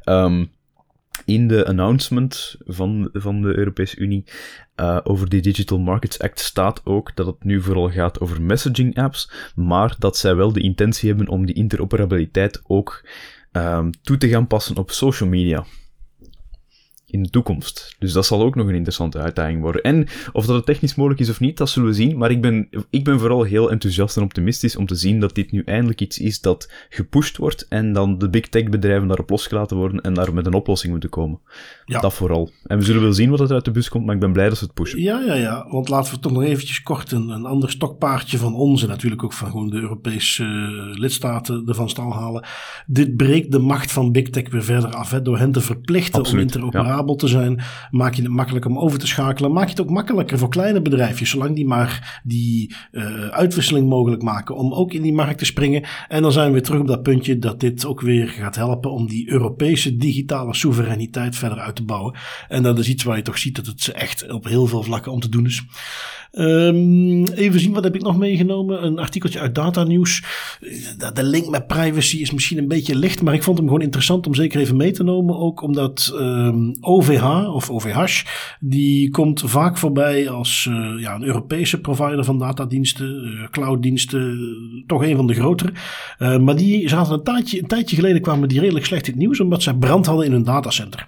Um, 0.05 0.49
in 1.25 1.47
de 1.47 1.65
announcement 1.65 2.55
van, 2.65 3.09
van 3.13 3.41
de 3.41 3.57
Europese 3.57 3.97
Unie 3.97 4.23
uh, 4.75 4.99
over 5.03 5.29
die 5.29 5.41
Digital 5.41 5.79
Markets 5.79 6.19
Act 6.19 6.39
staat 6.39 6.81
ook 6.83 7.15
dat 7.15 7.25
het 7.25 7.43
nu 7.43 7.61
vooral 7.61 7.89
gaat 7.89 8.19
over 8.19 8.41
messaging 8.41 8.97
apps, 8.97 9.31
maar 9.55 9.95
dat 9.99 10.17
zij 10.17 10.35
wel 10.35 10.53
de 10.53 10.61
intentie 10.61 11.09
hebben 11.09 11.27
om 11.27 11.45
die 11.45 11.55
interoperabiliteit 11.55 12.61
ook 12.67 13.05
um, 13.51 13.91
toe 14.01 14.17
te 14.17 14.29
gaan 14.29 14.47
passen 14.47 14.77
op 14.77 14.91
social 14.91 15.29
media 15.29 15.65
in 17.11 17.23
de 17.23 17.29
toekomst. 17.29 17.95
Dus 17.99 18.13
dat 18.13 18.25
zal 18.25 18.41
ook 18.41 18.55
nog 18.55 18.67
een 18.67 18.75
interessante 18.75 19.19
uitdaging 19.19 19.61
worden. 19.61 19.81
En 19.81 20.07
of 20.33 20.45
dat 20.45 20.55
het 20.55 20.65
technisch 20.65 20.95
mogelijk 20.95 21.21
is 21.21 21.29
of 21.29 21.39
niet, 21.39 21.57
dat 21.57 21.69
zullen 21.69 21.89
we 21.89 21.95
zien. 21.95 22.17
Maar 22.17 22.31
ik 22.31 22.41
ben, 22.41 22.69
ik 22.89 23.03
ben 23.03 23.19
vooral 23.19 23.43
heel 23.43 23.71
enthousiast 23.71 24.17
en 24.17 24.23
optimistisch 24.23 24.75
om 24.75 24.85
te 24.85 24.95
zien 24.95 25.19
dat 25.19 25.35
dit 25.35 25.51
nu 25.51 25.61
eindelijk 25.65 26.01
iets 26.01 26.17
is 26.19 26.41
dat 26.41 26.71
gepusht 26.89 27.37
wordt 27.37 27.67
en 27.67 27.93
dan 27.93 28.17
de 28.17 28.29
big 28.29 28.47
tech 28.47 28.69
bedrijven 28.69 29.07
daarop 29.07 29.29
losgelaten 29.29 29.77
worden 29.77 30.01
en 30.01 30.13
daar 30.13 30.33
met 30.33 30.45
een 30.45 30.53
oplossing 30.53 30.91
moeten 30.91 31.09
komen. 31.09 31.39
Ja. 31.85 31.99
Dat 31.99 32.13
vooral. 32.13 32.51
En 32.63 32.77
we 32.77 32.83
zullen 32.83 33.01
wel 33.01 33.13
zien 33.13 33.29
wat 33.29 33.39
er 33.39 33.51
uit 33.51 33.65
de 33.65 33.71
bus 33.71 33.89
komt, 33.89 34.05
maar 34.05 34.15
ik 34.15 34.21
ben 34.21 34.33
blij 34.33 34.49
dat 34.49 34.57
ze 34.57 34.63
het 34.63 34.73
pushen. 34.73 35.01
Ja, 35.01 35.19
ja, 35.19 35.33
ja. 35.33 35.67
Want 35.69 35.89
laten 35.89 36.13
we 36.13 36.19
toch 36.19 36.31
nog 36.31 36.43
eventjes 36.43 36.81
kort 36.81 37.11
een, 37.11 37.29
een 37.29 37.45
ander 37.45 37.69
stokpaardje 37.69 38.37
van 38.37 38.55
ons 38.55 38.81
en 38.81 38.87
natuurlijk 38.87 39.23
ook 39.23 39.33
van 39.33 39.49
gewoon 39.49 39.69
de 39.69 39.79
Europese 39.79 40.43
uh, 40.43 40.99
lidstaten 40.99 41.63
ervan 41.67 41.89
stal 41.89 42.13
halen. 42.13 42.45
Dit 42.87 43.15
breekt 43.15 43.51
de 43.51 43.59
macht 43.59 43.91
van 43.91 44.11
big 44.11 44.29
tech 44.29 44.49
weer 44.49 44.63
verder 44.63 44.95
af, 44.95 45.11
hè, 45.11 45.21
door 45.21 45.37
hen 45.37 45.51
te 45.51 45.61
verplichten 45.61 46.19
Absoluut, 46.19 46.55
om 46.55 46.69
te 47.05 47.27
zijn. 47.27 47.61
Maak 47.91 48.13
je 48.13 48.21
het 48.21 48.31
makkelijk 48.31 48.65
om 48.65 48.79
over 48.79 48.99
te 48.99 49.07
schakelen. 49.07 49.51
Maak 49.51 49.63
je 49.63 49.69
het 49.69 49.81
ook 49.81 49.89
makkelijker 49.89 50.37
voor 50.37 50.49
kleine 50.49 50.81
bedrijfjes, 50.81 51.29
zolang 51.29 51.55
die 51.55 51.65
maar 51.65 52.21
die 52.23 52.75
uh, 52.91 53.27
uitwisseling 53.27 53.89
mogelijk 53.89 54.21
maken 54.21 54.55
om 54.55 54.73
ook 54.73 54.93
in 54.93 55.01
die 55.01 55.13
markt 55.13 55.37
te 55.37 55.45
springen. 55.45 55.83
En 56.07 56.21
dan 56.21 56.31
zijn 56.31 56.51
we 56.51 56.61
terug 56.61 56.79
op 56.79 56.87
dat 56.87 57.03
puntje 57.03 57.39
dat 57.39 57.59
dit 57.59 57.85
ook 57.85 58.01
weer 58.01 58.27
gaat 58.27 58.55
helpen 58.55 58.91
om 58.91 59.07
die 59.07 59.31
Europese 59.31 59.97
digitale 59.97 60.55
soevereiniteit 60.55 61.35
verder 61.35 61.59
uit 61.59 61.75
te 61.75 61.83
bouwen. 61.83 62.15
En 62.47 62.63
dat 62.63 62.79
is 62.79 62.89
iets 62.89 63.03
waar 63.03 63.17
je 63.17 63.23
toch 63.23 63.37
ziet 63.37 63.55
dat 63.55 63.65
het 63.65 63.87
echt 63.87 64.31
op 64.31 64.45
heel 64.45 64.67
veel 64.67 64.83
vlakken 64.83 65.11
om 65.11 65.19
te 65.19 65.29
doen 65.29 65.45
is. 65.45 65.63
Um, 66.31 67.23
even 67.25 67.59
zien, 67.59 67.73
wat 67.73 67.83
heb 67.83 67.95
ik 67.95 68.01
nog 68.01 68.17
meegenomen? 68.17 68.85
Een 68.85 68.99
artikeltje 68.99 69.39
uit 69.39 69.55
Data 69.55 69.83
News. 69.83 70.23
De 71.13 71.23
link 71.23 71.49
met 71.49 71.67
privacy 71.67 72.17
is 72.17 72.31
misschien 72.31 72.57
een 72.57 72.67
beetje 72.67 72.95
licht, 72.95 73.21
maar 73.21 73.33
ik 73.33 73.43
vond 73.43 73.57
hem 73.57 73.67
gewoon 73.67 73.81
interessant 73.81 74.27
om 74.27 74.35
zeker 74.35 74.59
even 74.59 74.77
mee 74.77 74.91
te 74.91 75.03
nemen. 75.03 75.37
Ook 75.37 75.61
omdat 75.61 76.11
um, 76.15 76.77
OVH 76.81 77.53
of 77.53 77.69
OVH, 77.69 78.23
die 78.59 79.09
komt 79.09 79.41
vaak 79.45 79.77
voorbij 79.77 80.29
als 80.29 80.67
uh, 80.69 81.01
ja, 81.01 81.15
een 81.15 81.23
Europese 81.23 81.81
provider 81.81 82.23
van 82.23 82.39
datadiensten, 82.39 83.25
uh, 83.25 83.49
clouddiensten, 83.49 84.83
toch 84.87 85.03
een 85.03 85.15
van 85.15 85.27
de 85.27 85.33
grotere. 85.33 85.71
Maar 86.39 86.55
die 86.55 86.89
zaten 86.89 87.13
een 87.13 87.23
tijdje, 87.23 87.59
een 87.59 87.67
tijdje 87.67 87.95
geleden 87.95 88.21
kwamen 88.21 88.47
die 88.47 88.59
redelijk 88.59 88.85
slecht 88.85 89.07
in 89.07 89.13
het 89.13 89.21
nieuws, 89.21 89.39
omdat 89.39 89.63
zij 89.63 89.73
brand 89.73 90.05
hadden 90.05 90.25
in 90.25 90.31
hun 90.31 90.43
datacenter. 90.43 91.07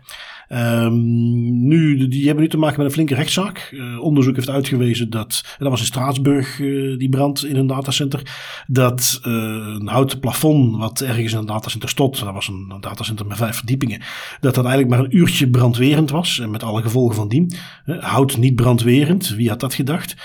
Um, 0.53 1.67
nu, 1.67 2.07
die 2.07 2.25
hebben 2.25 2.43
nu 2.43 2.49
te 2.49 2.57
maken 2.57 2.77
met 2.77 2.85
een 2.85 2.93
flinke 2.93 3.15
rechtszaak. 3.15 3.71
Uh, 3.73 4.01
onderzoek 4.01 4.35
heeft 4.35 4.49
uitgewezen 4.49 5.09
dat, 5.09 5.41
en 5.45 5.57
dat 5.59 5.69
was 5.69 5.79
in 5.79 5.85
Straatsburg, 5.85 6.59
uh, 6.59 6.97
die 6.97 7.09
brand 7.09 7.45
in 7.45 7.55
een 7.55 7.67
datacenter, 7.67 8.21
dat 8.67 9.19
uh, 9.27 9.33
een 9.79 9.87
houten 9.87 10.19
plafond 10.19 10.77
wat 10.77 11.01
ergens 11.01 11.31
in 11.31 11.37
een 11.37 11.45
datacenter 11.45 11.89
stond, 11.89 12.19
dat 12.19 12.33
was 12.33 12.47
een, 12.47 12.65
een, 12.69 12.81
datacenter 12.81 13.25
met 13.25 13.37
vijf 13.37 13.55
verdiepingen, 13.55 14.01
dat 14.39 14.55
dat 14.55 14.65
eigenlijk 14.65 14.95
maar 14.95 15.05
een 15.05 15.17
uurtje 15.17 15.49
brandwerend 15.49 16.09
was, 16.09 16.39
en 16.39 16.51
met 16.51 16.63
alle 16.63 16.81
gevolgen 16.81 17.15
van 17.15 17.27
dien. 17.27 17.53
hout 17.85 18.37
niet 18.37 18.55
brandwerend, 18.55 19.29
wie 19.29 19.49
had 19.49 19.59
dat 19.59 19.73
gedacht? 19.73 20.15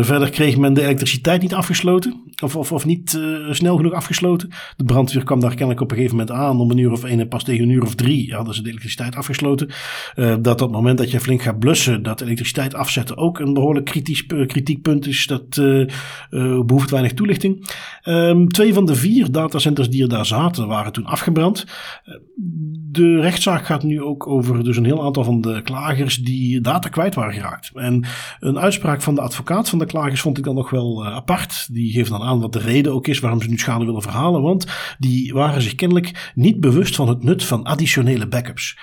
Verder 0.00 0.30
kreeg 0.30 0.56
men 0.56 0.74
de 0.74 0.82
elektriciteit 0.82 1.42
niet 1.42 1.54
afgesloten, 1.54 2.22
of, 2.42 2.56
of, 2.56 2.72
of 2.72 2.84
niet 2.84 3.20
snel 3.50 3.76
genoeg 3.76 3.92
afgesloten. 3.92 4.48
De 4.76 4.84
brandweer 4.84 5.24
kwam 5.24 5.40
daar 5.40 5.54
kennelijk 5.54 5.80
op 5.80 5.90
een 5.90 5.96
gegeven 5.96 6.16
moment 6.16 6.36
aan 6.36 6.60
om 6.60 6.70
een 6.70 6.78
uur 6.78 6.92
of 6.92 7.04
één 7.04 7.20
en 7.20 7.28
pas 7.28 7.44
tegen 7.44 7.64
een 7.64 7.70
uur 7.70 7.82
of 7.82 7.94
drie 7.94 8.34
hadden 8.34 8.54
ze 8.54 8.62
de 8.62 8.68
elektriciteit 8.68 9.16
afgesloten. 9.16 9.68
Uh, 10.16 10.34
dat 10.40 10.60
op 10.60 10.68
het 10.68 10.76
moment 10.76 10.98
dat 10.98 11.10
je 11.10 11.20
flink 11.20 11.42
gaat 11.42 11.58
blussen, 11.58 12.02
dat 12.02 12.20
elektriciteit 12.20 12.74
afzetten 12.74 13.16
ook 13.16 13.38
een 13.38 13.52
behoorlijk 13.52 13.84
kritisch, 13.84 14.26
kritiekpunt 14.26 15.06
is. 15.06 15.26
Dat 15.26 15.60
behoeft 16.66 16.90
weinig 16.90 17.12
toelichting. 17.12 17.68
Um, 18.04 18.48
twee 18.48 18.74
van 18.74 18.86
de 18.86 18.94
vier 18.94 19.30
datacenters 19.30 19.90
die 19.90 20.02
er 20.02 20.08
daar 20.08 20.26
zaten, 20.26 20.66
waren 20.66 20.92
toen 20.92 21.06
afgebrand. 21.06 21.66
De 22.90 23.20
rechtszaak 23.20 23.66
gaat 23.66 23.82
nu 23.82 24.02
ook 24.02 24.26
over 24.26 24.64
dus 24.64 24.76
een 24.76 24.84
heel 24.84 25.04
aantal 25.04 25.24
van 25.24 25.40
de 25.40 25.62
klagers 25.62 26.16
die 26.16 26.60
data 26.60 26.88
kwijt 26.88 27.14
waren 27.14 27.34
geraakt. 27.34 27.70
En 27.74 28.04
een 28.40 28.58
uitspraak 28.58 29.02
van 29.02 29.14
de 29.14 29.20
advocaat 29.20 29.55
van 29.64 29.78
de 29.78 29.86
klagers 29.86 30.20
vond 30.20 30.38
ik 30.38 30.44
dan 30.44 30.54
nog 30.54 30.70
wel 30.70 31.06
apart. 31.06 31.68
Die 31.72 31.92
geeft 31.92 32.10
dan 32.10 32.22
aan 32.22 32.40
wat 32.40 32.52
de 32.52 32.58
reden 32.58 32.92
ook 32.92 33.06
is 33.06 33.20
waarom 33.20 33.42
ze 33.42 33.48
nu 33.48 33.58
schade 33.58 33.84
willen 33.84 34.02
verhalen. 34.02 34.42
Want 34.42 34.66
die 34.98 35.32
waren 35.32 35.62
zich 35.62 35.74
kennelijk 35.74 36.32
niet 36.34 36.60
bewust 36.60 36.94
van 36.94 37.08
het 37.08 37.22
nut 37.22 37.44
van 37.44 37.64
additionele 37.64 38.28
backups. 38.28 38.78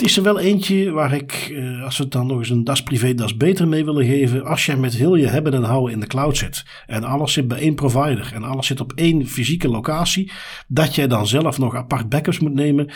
Het 0.00 0.08
is 0.08 0.16
er 0.16 0.22
wel 0.22 0.38
eentje 0.38 0.90
waar 0.90 1.12
ik, 1.12 1.32
eh, 1.32 1.82
als 1.82 1.96
we 1.96 2.02
het 2.02 2.12
dan 2.12 2.26
nog 2.26 2.38
eens 2.38 2.50
een 2.50 2.64
das 2.64 2.82
privé, 2.82 3.14
das 3.14 3.36
beter 3.36 3.68
mee 3.68 3.84
willen 3.84 4.06
geven. 4.06 4.44
Als 4.44 4.66
jij 4.66 4.76
met 4.76 4.94
heel 4.94 5.14
je 5.14 5.26
hebben 5.26 5.54
en 5.54 5.62
houden 5.62 5.92
in 5.92 6.00
de 6.00 6.06
cloud 6.06 6.36
zit. 6.36 6.64
En 6.86 7.04
alles 7.04 7.32
zit 7.32 7.48
bij 7.48 7.58
één 7.58 7.74
provider. 7.74 8.30
En 8.34 8.42
alles 8.42 8.66
zit 8.66 8.80
op 8.80 8.92
één 8.92 9.26
fysieke 9.26 9.68
locatie. 9.68 10.32
Dat 10.68 10.94
jij 10.94 11.06
dan 11.06 11.26
zelf 11.26 11.58
nog 11.58 11.74
apart 11.74 12.08
backups 12.08 12.38
moet 12.38 12.54
nemen. 12.54 12.90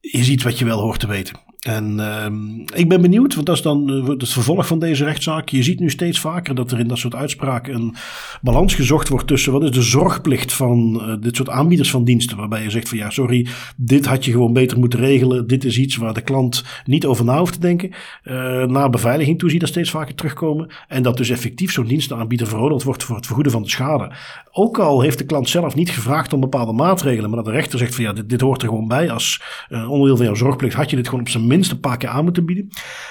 Is 0.00 0.28
iets 0.28 0.44
wat 0.44 0.58
je 0.58 0.64
wel 0.64 0.80
hoort 0.80 1.00
te 1.00 1.06
weten. 1.06 1.47
En 1.58 1.96
uh, 1.98 2.78
ik 2.78 2.88
ben 2.88 3.00
benieuwd, 3.00 3.34
want 3.34 3.46
dat 3.46 3.56
is 3.56 3.62
dan 3.62 3.90
uh, 3.90 4.08
het 4.08 4.28
vervolg 4.28 4.66
van 4.66 4.78
deze 4.78 5.04
rechtszaak. 5.04 5.48
Je 5.48 5.62
ziet 5.62 5.80
nu 5.80 5.90
steeds 5.90 6.20
vaker 6.20 6.54
dat 6.54 6.70
er 6.70 6.78
in 6.78 6.88
dat 6.88 6.98
soort 6.98 7.14
uitspraken 7.14 7.74
een 7.74 7.94
balans 8.42 8.74
gezocht 8.74 9.08
wordt 9.08 9.26
tussen 9.26 9.52
wat 9.52 9.62
is 9.62 9.70
de 9.70 9.82
zorgplicht 9.82 10.52
van 10.52 11.02
uh, 11.02 11.14
dit 11.20 11.36
soort 11.36 11.48
aanbieders 11.48 11.90
van 11.90 12.04
diensten. 12.04 12.36
Waarbij 12.36 12.62
je 12.62 12.70
zegt 12.70 12.88
van 12.88 12.98
ja, 12.98 13.10
sorry, 13.10 13.46
dit 13.76 14.06
had 14.06 14.24
je 14.24 14.30
gewoon 14.30 14.52
beter 14.52 14.78
moeten 14.78 14.98
regelen. 14.98 15.46
Dit 15.46 15.64
is 15.64 15.78
iets 15.78 15.96
waar 15.96 16.14
de 16.14 16.20
klant 16.20 16.64
niet 16.84 17.06
over 17.06 17.24
na 17.24 17.38
hoeft 17.38 17.52
te 17.52 17.60
denken. 17.60 17.90
Uh, 18.24 18.64
naar 18.64 18.90
beveiliging 18.90 19.38
toe 19.38 19.48
zie 19.48 19.58
je 19.58 19.64
dat 19.64 19.74
steeds 19.74 19.90
vaker 19.90 20.14
terugkomen. 20.14 20.70
En 20.88 21.02
dat 21.02 21.16
dus 21.16 21.30
effectief 21.30 21.72
zo'n 21.72 21.86
dienstenaanbieder 21.86 22.46
veroordeeld 22.46 22.82
wordt 22.82 23.04
voor 23.04 23.16
het 23.16 23.26
vergoeden 23.26 23.52
van 23.52 23.62
de 23.62 23.70
schade. 23.70 24.12
Ook 24.52 24.78
al 24.78 25.00
heeft 25.00 25.18
de 25.18 25.24
klant 25.24 25.48
zelf 25.48 25.74
niet 25.74 25.90
gevraagd 25.90 26.32
om 26.32 26.40
bepaalde 26.40 26.72
maatregelen, 26.72 27.30
maar 27.30 27.42
dat 27.42 27.52
de 27.52 27.58
rechter 27.58 27.78
zegt 27.78 27.94
van 27.94 28.04
ja, 28.04 28.12
dit, 28.12 28.28
dit 28.28 28.40
hoort 28.40 28.62
er 28.62 28.68
gewoon 28.68 28.88
bij. 28.88 29.10
Als 29.10 29.42
onderdeel 29.70 30.16
van 30.16 30.24
jouw 30.24 30.34
zorgplicht 30.34 30.74
had 30.74 30.90
je 30.90 30.96
dit 30.96 31.04
gewoon 31.04 31.20
op 31.20 31.28
zijn 31.28 31.46
minst 31.48 31.70
een 31.70 31.80
paar 31.80 31.96
keer 31.96 32.08
aan 32.08 32.24
moeten 32.24 32.44
bieden. 32.44 32.68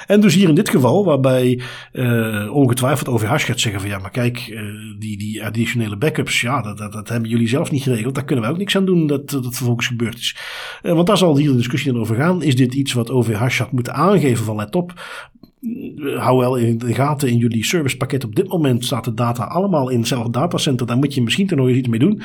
En 0.08 0.22
dus 0.22 0.36
hier 0.36 0.50
in 0.50 0.56
dit 0.56 0.70
geval, 0.70 1.06
waarbij 1.06 1.62
uh, 1.94 2.56
ongetwijfeld 2.56 3.08
OVH 3.08 3.46
gaat 3.46 3.60
zeggen 3.60 3.82
van 3.82 3.90
ja, 3.90 4.00
maar 4.00 4.12
kijk, 4.12 4.48
uh, 4.48 4.62
die, 5.00 5.18
die 5.18 5.46
additionele 5.46 5.98
backups, 5.98 6.42
ja, 6.42 6.62
dat, 6.62 6.78
dat, 6.78 6.94
dat, 6.94 7.10
hebben 7.10 7.30
jullie 7.30 7.48
zelf 7.48 7.72
niet 7.72 7.84
geregeld. 7.84 8.16
Daar 8.16 8.26
kunnen 8.26 8.44
wij 8.44 8.54
ook 8.54 8.60
niks 8.60 8.76
aan 8.76 8.86
doen 8.86 9.08
dat 9.08 9.30
dat 9.30 9.56
vervolgens 9.56 9.88
gebeurd 9.88 10.18
is. 10.18 10.38
Uh, 10.84 10.94
want 10.94 11.08
daar 11.08 11.18
zal 11.18 11.38
hier 11.38 11.50
de 11.50 11.56
discussie 11.56 11.92
dan 11.92 12.02
over 12.02 12.16
gaan. 12.16 12.44
Is 12.44 12.56
dit 12.56 12.74
iets 12.74 12.94
wat 12.94 13.12
OVH 13.12 13.58
had 13.58 13.72
moeten 13.72 13.94
aangeven 13.94 14.46
van 14.46 14.56
let 14.56 14.76
op, 14.76 14.94
hou 16.18 16.38
wel 16.38 16.56
in 16.56 16.78
de 16.78 16.94
gaten 16.94 17.30
in 17.30 17.38
jullie 17.38 17.66
servicepakket. 17.66 18.24
Op 18.24 18.36
dit 18.36 18.48
moment 18.48 18.86
staat 18.86 19.06
de 19.06 19.14
data 19.14 19.44
allemaal 19.44 19.90
in 19.90 20.00
hetzelfde 20.00 20.32
datacenter. 20.32 20.88
Daar 20.88 20.98
moet 20.98 21.14
je 21.14 21.22
misschien 21.22 21.50
er 21.50 21.56
nog 21.56 21.68
eens 21.68 21.78
iets 21.78 21.88
mee 21.88 22.00
doen. 22.00 22.22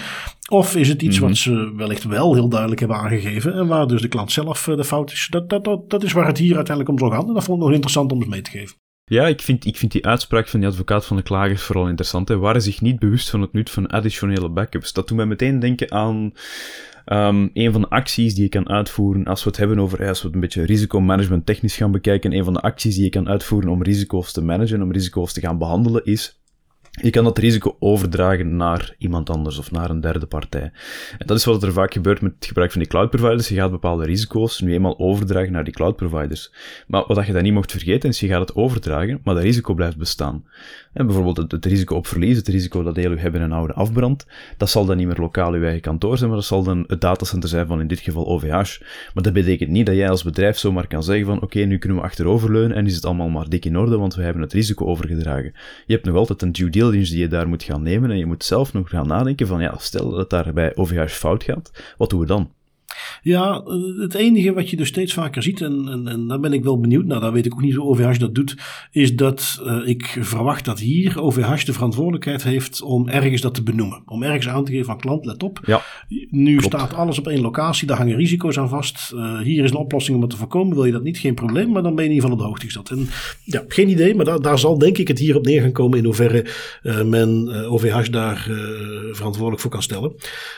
Of 0.51 0.76
is 0.76 0.89
het 0.89 1.03
iets 1.03 1.18
mhm. 1.18 1.28
wat 1.28 1.37
ze 1.37 1.72
wellicht 1.76 2.05
wel 2.05 2.35
heel 2.35 2.49
duidelijk 2.49 2.80
hebben 2.80 2.99
aangegeven. 2.99 3.55
En 3.55 3.66
waar 3.66 3.87
dus 3.87 4.01
de 4.01 4.09
klant 4.09 4.33
zelf 4.33 4.68
eh, 4.68 4.76
de 4.76 4.85
fout 4.85 5.12
is. 5.12 5.26
Dat, 5.30 5.51
dat, 5.51 5.64
dat, 5.64 5.91
dat 5.91 6.03
is 6.03 6.12
waar 6.12 6.26
het 6.26 6.39
hier 6.39 6.57
uiteindelijk 6.57 6.89
om 6.89 6.99
zal 6.99 7.18
gaan. 7.18 7.28
En 7.28 7.35
dat 7.35 7.45
vond 7.45 7.59
ik 7.59 7.64
nog 7.64 7.74
interessant 7.74 8.12
om 8.12 8.18
eens 8.18 8.30
mee 8.30 8.43
te 8.43 8.51
geven. 8.51 8.76
Ja, 9.05 9.26
ik 9.26 9.41
vind, 9.41 9.64
ik 9.66 9.76
vind 9.76 9.93
die 9.93 10.07
uitspraak 10.07 10.49
van 10.49 10.61
die 10.61 10.68
advocaat 10.68 11.07
van 11.07 11.16
de 11.16 11.22
klagers 11.22 11.62
vooral 11.62 11.89
interessant. 11.89 12.28
Hij 12.28 12.37
waren 12.37 12.62
zich 12.62 12.80
niet 12.80 12.99
bewust 12.99 13.30
van 13.30 13.41
het 13.41 13.53
nut 13.53 13.70
van 13.70 13.87
additionele 13.87 14.49
backups. 14.49 14.93
Dat 14.93 15.09
doet 15.09 15.16
mij 15.16 15.26
meteen 15.26 15.59
denken 15.59 15.93
aan 15.93 16.33
Um, 17.07 17.50
een 17.53 17.72
van 17.72 17.80
de 17.80 17.88
acties 17.88 18.34
die 18.34 18.42
je 18.42 18.48
kan 18.48 18.68
uitvoeren, 18.68 19.24
als 19.24 19.44
we 19.44 19.48
het 19.48 19.59
hebben 19.59 19.78
over, 19.78 20.09
als 20.09 20.20
we 20.20 20.26
het 20.26 20.34
een 20.34 20.40
beetje 20.40 20.64
risicomanagement 20.64 21.46
technisch 21.46 21.76
gaan 21.76 21.92
bekijken, 21.92 22.32
een 22.32 22.44
van 22.44 22.53
de 22.53 22.61
acties 22.61 22.94
die 22.94 23.05
je 23.05 23.11
kan 23.11 23.28
uitvoeren 23.28 23.70
om 23.70 23.82
risico's 23.82 24.32
te 24.32 24.42
managen, 24.42 24.82
om 24.82 24.92
risico's 24.92 25.32
te 25.32 25.40
gaan 25.40 25.59
behandelen, 25.59 26.05
is 26.05 26.41
je 27.01 27.11
kan 27.11 27.24
dat 27.24 27.38
risico 27.38 27.76
overdragen 27.78 28.57
naar 28.57 28.95
iemand 28.99 29.30
anders 29.30 29.59
of 29.59 29.70
naar 29.70 29.90
een 29.90 30.01
derde 30.01 30.26
partij. 30.26 30.72
En 31.18 31.26
dat 31.26 31.36
is 31.38 31.45
wat 31.45 31.62
er 31.62 31.72
vaak 31.72 31.93
gebeurt 31.93 32.20
met 32.20 32.32
het 32.34 32.47
gebruik 32.47 32.70
van 32.70 32.80
die 32.80 32.90
cloud 32.90 33.11
providers. 33.11 33.49
Je 33.49 33.55
gaat 33.55 33.70
bepaalde 33.70 34.05
risico's 34.05 34.61
nu 34.61 34.72
eenmaal 34.72 34.99
overdragen 34.99 35.53
naar 35.53 35.64
die 35.64 35.72
cloud 35.72 35.97
providers. 35.97 36.53
Maar 36.86 37.05
wat 37.07 37.26
je 37.26 37.32
dan 37.32 37.43
niet 37.43 37.53
mocht 37.53 37.70
vergeten 37.70 38.09
is, 38.09 38.20
je 38.20 38.26
gaat 38.26 38.40
het 38.40 38.55
overdragen, 38.55 39.20
maar 39.24 39.34
dat 39.34 39.43
risico 39.43 39.74
blijft 39.74 39.97
bestaan. 39.97 40.45
En 40.93 41.07
bijvoorbeeld 41.07 41.53
het, 41.53 41.64
risico 41.64 41.97
op 41.97 42.07
verlies, 42.07 42.36
het 42.36 42.49
risico 42.49 42.82
dat 42.82 42.97
heel 42.97 43.11
uw 43.11 43.16
hebben 43.16 43.40
en 43.40 43.51
houden 43.51 43.76
afbrandt, 43.76 44.26
dat 44.57 44.70
zal 44.70 44.84
dan 44.84 44.97
niet 44.97 45.07
meer 45.07 45.20
lokaal 45.20 45.53
uw 45.53 45.62
eigen 45.62 45.80
kantoor 45.80 46.16
zijn, 46.16 46.28
maar 46.28 46.38
dat 46.38 46.47
zal 46.47 46.62
dan 46.62 46.84
het 46.86 47.01
datacenter 47.01 47.49
zijn 47.49 47.66
van 47.66 47.80
in 47.80 47.86
dit 47.86 48.01
geval 48.01 48.26
OVH. 48.26 48.51
Maar 49.14 49.22
dat 49.22 49.32
betekent 49.32 49.70
niet 49.70 49.86
dat 49.86 49.95
jij 49.95 50.11
als 50.11 50.22
bedrijf 50.22 50.59
zomaar 50.59 50.86
kan 50.86 51.03
zeggen 51.03 51.26
van 51.26 51.43
oké, 51.43 51.59
nu 51.59 51.78
kunnen 51.78 51.99
we 51.99 52.05
achteroverleunen 52.05 52.76
en 52.76 52.86
is 52.86 52.95
het 52.95 53.05
allemaal 53.05 53.28
maar 53.28 53.49
dik 53.49 53.64
in 53.64 53.78
orde, 53.78 53.99
want 53.99 54.14
we 54.14 54.22
hebben 54.22 54.43
het 54.43 54.53
risico 54.53 54.86
overgedragen. 54.86 55.53
Je 55.86 55.93
hebt 55.93 56.07
nog 56.07 56.16
altijd 56.16 56.43
een 56.43 56.53
due 56.53 56.70
die 56.91 57.18
je 57.18 57.28
daar 57.28 57.49
moet 57.49 57.62
gaan 57.62 57.83
nemen 57.83 58.11
en 58.11 58.18
je 58.18 58.26
moet 58.26 58.45
zelf 58.45 58.72
nog 58.72 58.89
gaan 58.89 59.07
nadenken 59.07 59.47
van 59.47 59.61
ja, 59.61 59.74
stel 59.78 60.11
dat 60.11 60.18
het 60.18 60.30
daar 60.30 60.53
bij 60.53 60.76
OVH 60.76 61.07
fout 61.07 61.43
gaat, 61.43 61.95
wat 61.97 62.11
doen 62.11 62.20
we 62.20 62.26
dan? 62.26 62.51
Ja, 63.22 63.62
het 63.99 64.14
enige 64.14 64.53
wat 64.53 64.70
je 64.70 64.76
dus 64.76 64.88
steeds 64.88 65.12
vaker 65.12 65.43
ziet, 65.43 65.61
en, 65.61 65.88
en, 65.88 66.09
en 66.09 66.26
daar 66.26 66.40
ben 66.40 66.53
ik 66.53 66.64
wel 66.64 66.80
benieuwd 66.80 67.05
naar, 67.05 67.20
daar 67.20 67.32
weet 67.32 67.47
ik 67.47 67.53
ook 67.53 67.62
niet 67.62 67.74
hoe 67.74 67.86
OVH 67.86 68.18
dat 68.18 68.34
doet, 68.34 68.57
is 68.90 69.16
dat 69.16 69.62
uh, 69.66 69.88
ik 69.88 70.18
verwacht 70.20 70.64
dat 70.64 70.78
hier 70.78 71.20
OVH 71.20 71.64
de 71.64 71.72
verantwoordelijkheid 71.72 72.43
heeft 72.43 72.82
om 72.82 73.09
ergens 73.09 73.40
dat 73.40 73.55
te 73.55 73.62
benoemen. 73.62 74.03
Om 74.07 74.22
ergens 74.22 74.49
aan 74.49 74.64
te 74.64 74.70
geven 74.70 74.86
van 74.86 74.99
klant, 74.99 75.24
let 75.24 75.43
op. 75.43 75.61
Ja, 75.66 75.82
nu 76.30 76.61
staat 76.61 76.95
alles 76.95 77.18
op 77.18 77.28
één 77.28 77.40
locatie, 77.40 77.86
daar 77.86 77.97
hangen 77.97 78.16
risico's 78.16 78.59
aan 78.59 78.68
vast. 78.68 79.12
Uh, 79.14 79.38
hier 79.38 79.64
is 79.64 79.70
een 79.70 79.76
oplossing 79.76 80.16
om 80.16 80.22
het 80.22 80.30
te 80.30 80.36
voorkomen. 80.36 80.74
Wil 80.74 80.84
je 80.84 80.93
dat 80.93 81.03
niet, 81.03 81.18
geen 81.18 81.34
probleem, 81.34 81.70
maar 81.70 81.82
dan 81.82 81.95
ben 81.95 82.05
je 82.05 82.11
in 82.11 82.16
ieder 82.16 82.30
geval 82.30 82.32
op 82.32 82.38
de 82.38 82.49
hoogte 82.49 82.64
gesteld. 82.64 82.90
En 82.90 83.09
ja, 83.45 83.64
geen 83.68 83.88
idee, 83.88 84.14
maar 84.14 84.24
daar, 84.24 84.40
daar 84.40 84.59
zal 84.59 84.78
denk 84.78 84.99
ik 84.99 85.09
het 85.09 85.18
hier 85.18 85.36
op 85.36 85.45
neer 85.45 85.62
gaan 85.62 85.72
komen 85.72 85.99
in 85.99 86.05
hoeverre 86.05 86.47
uh, 86.82 87.03
men 87.03 87.49
OVH 87.68 88.11
daar 88.11 88.51
verantwoordelijk 89.12 89.61
voor 89.61 89.70
kan 89.70 89.82
stellen. 89.82 90.12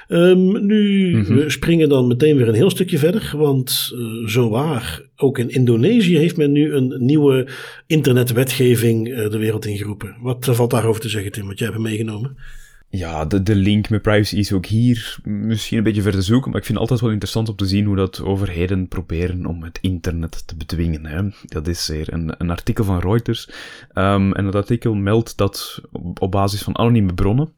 Um, 0.09 0.67
nu 0.67 1.15
mm 1.17 1.25
-hmm. 1.25 1.51
springen 1.51 1.89
dan 1.89 2.07
meteen 2.07 2.24
weer 2.33 2.49
een 2.49 2.55
heel 2.55 2.71
stukje 2.71 2.99
verder, 2.99 3.33
want 3.37 3.93
uh, 3.95 4.29
zo 4.29 4.49
waar, 4.49 5.03
ook 5.17 5.39
in 5.39 5.51
Indonesië 5.51 6.19
heeft 6.19 6.37
men 6.37 6.53
nu 6.53 6.75
een 6.75 6.95
nieuwe 6.99 7.49
internetwetgeving 7.87 9.09
uh, 9.09 9.31
de 9.31 9.39
wereld 9.39 9.67
ingeroepen. 9.67 10.17
Wat 10.21 10.49
valt 10.51 10.71
daarover 10.71 11.01
te 11.01 11.09
zeggen, 11.09 11.33
Tim, 11.33 11.47
wat 11.47 11.59
jij 11.59 11.69
hebt 11.69 11.81
meegenomen? 11.81 12.37
Ja, 12.89 13.25
de, 13.25 13.43
de 13.43 13.55
link 13.55 13.89
met 13.89 14.03
privacy 14.03 14.37
is 14.37 14.53
ook 14.53 14.67
hier 14.67 15.17
misschien 15.25 15.79
een 15.79 15.85
beetje 15.85 16.03
ver 16.03 16.13
te 16.13 16.23
zoeken, 16.23 16.51
maar 16.51 16.61
ik 16.61 16.67
vind 16.67 16.79
het 16.79 16.89
altijd 16.89 17.01
wel 17.01 17.11
interessant 17.11 17.49
om 17.49 17.57
te 17.57 17.67
zien 17.67 17.85
hoe 17.85 17.97
dat 17.97 18.23
overheden 18.23 18.89
proberen 18.89 19.47
om 19.47 19.63
het 19.63 19.79
internet 19.81 20.47
te 20.47 20.57
bedwingen. 20.57 21.07
Hè. 21.07 21.23
Dat 21.45 21.69
is 21.69 21.89
er 21.89 22.13
een, 22.13 22.35
een 22.39 22.51
artikel 22.51 22.85
van 22.85 23.01
Reuters, 23.01 23.49
um, 23.95 24.33
en 24.33 24.45
dat 24.45 24.55
artikel 24.55 24.95
meldt 24.95 25.37
dat 25.37 25.81
op 26.19 26.31
basis 26.31 26.63
van 26.63 26.79
anonieme 26.79 27.15
bronnen, 27.15 27.53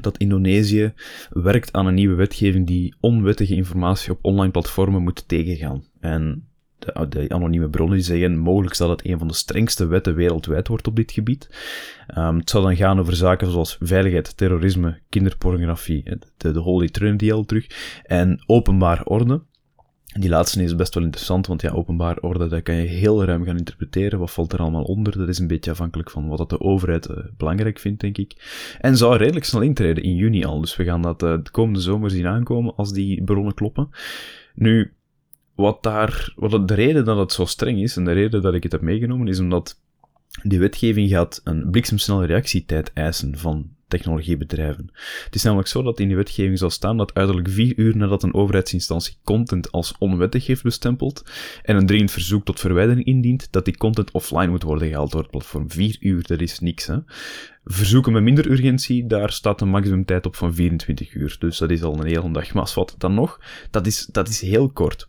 dat 0.00 0.18
Indonesië 0.18 0.92
werkt 1.30 1.72
aan 1.72 1.86
een 1.86 1.94
nieuwe 1.94 2.14
wetgeving 2.14 2.66
die 2.66 2.94
onwettige 3.00 3.54
informatie 3.54 4.12
op 4.12 4.18
online 4.22 4.52
platformen 4.52 5.02
moet 5.02 5.28
tegengaan. 5.28 5.84
En 6.00 6.48
de, 6.78 7.08
de 7.08 7.28
anonieme 7.28 7.68
bronnen 7.68 8.02
zeggen 8.02 8.38
mogelijk 8.38 8.76
dat 8.76 8.88
het 8.88 9.06
een 9.06 9.18
van 9.18 9.28
de 9.28 9.34
strengste 9.34 9.86
wetten 9.86 10.14
wereldwijd 10.14 10.68
wordt 10.68 10.86
op 10.86 10.96
dit 10.96 11.12
gebied. 11.12 11.48
Um, 12.16 12.36
het 12.36 12.50
zal 12.50 12.62
dan 12.62 12.76
gaan 12.76 13.00
over 13.00 13.16
zaken 13.16 13.50
zoals 13.50 13.76
veiligheid, 13.80 14.36
terrorisme, 14.36 14.98
kinderpornografie, 15.08 16.18
de, 16.36 16.52
de 16.52 16.58
Holy 16.58 16.88
Trinity 16.88 17.32
al 17.32 17.44
terug, 17.44 17.66
en 18.02 18.42
openbaar 18.46 19.04
orde. 19.04 19.42
Die 20.18 20.28
laatste 20.28 20.62
is 20.62 20.76
best 20.76 20.94
wel 20.94 21.04
interessant, 21.04 21.46
want 21.46 21.62
ja, 21.62 21.70
openbaar 21.70 22.18
orde, 22.18 22.46
dat 22.46 22.62
kan 22.62 22.74
je 22.74 22.86
heel 22.86 23.24
ruim 23.24 23.44
gaan 23.44 23.56
interpreteren. 23.56 24.18
Wat 24.18 24.30
valt 24.30 24.52
er 24.52 24.58
allemaal 24.58 24.82
onder? 24.82 25.18
Dat 25.18 25.28
is 25.28 25.38
een 25.38 25.46
beetje 25.46 25.70
afhankelijk 25.70 26.10
van 26.10 26.28
wat 26.28 26.50
de 26.50 26.60
overheid 26.60 27.10
uh, 27.10 27.16
belangrijk 27.36 27.78
vindt, 27.78 28.00
denk 28.00 28.18
ik. 28.18 28.34
En 28.80 28.96
zou 28.96 29.16
redelijk 29.16 29.44
snel 29.44 29.60
intreden, 29.62 30.04
in 30.04 30.14
juni 30.14 30.44
al. 30.44 30.60
Dus 30.60 30.76
we 30.76 30.84
gaan 30.84 31.02
dat 31.02 31.22
uh, 31.22 31.36
de 31.42 31.50
komende 31.50 31.80
zomer 31.80 32.10
zien 32.10 32.26
aankomen 32.26 32.76
als 32.76 32.92
die 32.92 33.24
bronnen 33.24 33.54
kloppen. 33.54 33.88
Nu, 34.54 34.92
wat 35.54 35.82
daar, 35.82 36.32
wat 36.36 36.68
de 36.68 36.74
reden 36.74 37.04
dat 37.04 37.18
het 37.18 37.32
zo 37.32 37.44
streng 37.44 37.82
is, 37.82 37.96
en 37.96 38.04
de 38.04 38.12
reden 38.12 38.42
dat 38.42 38.54
ik 38.54 38.62
het 38.62 38.72
heb 38.72 38.80
meegenomen, 38.80 39.28
is 39.28 39.38
omdat 39.38 39.80
die 40.42 40.58
wetgeving 40.58 41.10
gaat 41.10 41.40
een 41.44 41.70
bliksemsnelle 41.70 42.26
reactietijd 42.26 42.92
eisen 42.92 43.38
van 43.38 43.73
technologiebedrijven. 43.96 44.90
Het 45.24 45.34
is 45.34 45.42
namelijk 45.42 45.68
zo 45.68 45.82
dat 45.82 46.00
in 46.00 46.08
die 46.08 46.16
wetgeving 46.16 46.58
zal 46.58 46.70
staan 46.70 46.96
dat 46.96 47.14
uiterlijk 47.14 47.48
vier 47.48 47.72
uur 47.76 47.96
nadat 47.96 48.22
een 48.22 48.34
overheidsinstantie 48.34 49.16
content 49.24 49.72
als 49.72 49.94
onwettig 49.98 50.46
heeft 50.46 50.62
bestempeld 50.62 51.24
en 51.62 51.76
een 51.76 51.86
dringend 51.86 52.10
verzoek 52.10 52.44
tot 52.44 52.60
verwijdering 52.60 53.06
indient, 53.06 53.48
dat 53.50 53.64
die 53.64 53.76
content 53.76 54.10
offline 54.10 54.48
moet 54.48 54.62
worden 54.62 54.88
gehaald 54.88 55.10
door 55.10 55.20
het 55.20 55.30
platform. 55.30 55.70
Vier 55.70 55.96
uur, 56.00 56.22
dat 56.26 56.40
is 56.40 56.58
niks, 56.58 56.86
hè. 56.86 56.98
Verzoeken 57.64 58.12
met 58.12 58.22
minder 58.22 58.50
urgentie, 58.50 59.06
daar 59.06 59.32
staat 59.32 59.60
een 59.60 59.68
maximumtijd 59.68 60.26
op 60.26 60.36
van 60.36 60.54
24 60.54 61.14
uur. 61.14 61.36
Dus 61.38 61.58
dat 61.58 61.70
is 61.70 61.82
al 61.82 61.98
een 61.98 62.06
hele 62.06 62.30
dag. 62.30 62.52
Maar 62.52 62.72
wat 62.74 62.94
dan 62.98 63.14
nog, 63.14 63.40
dat 63.70 63.86
is, 63.86 64.06
dat 64.06 64.28
is 64.28 64.40
heel 64.40 64.68
kort. 64.68 65.08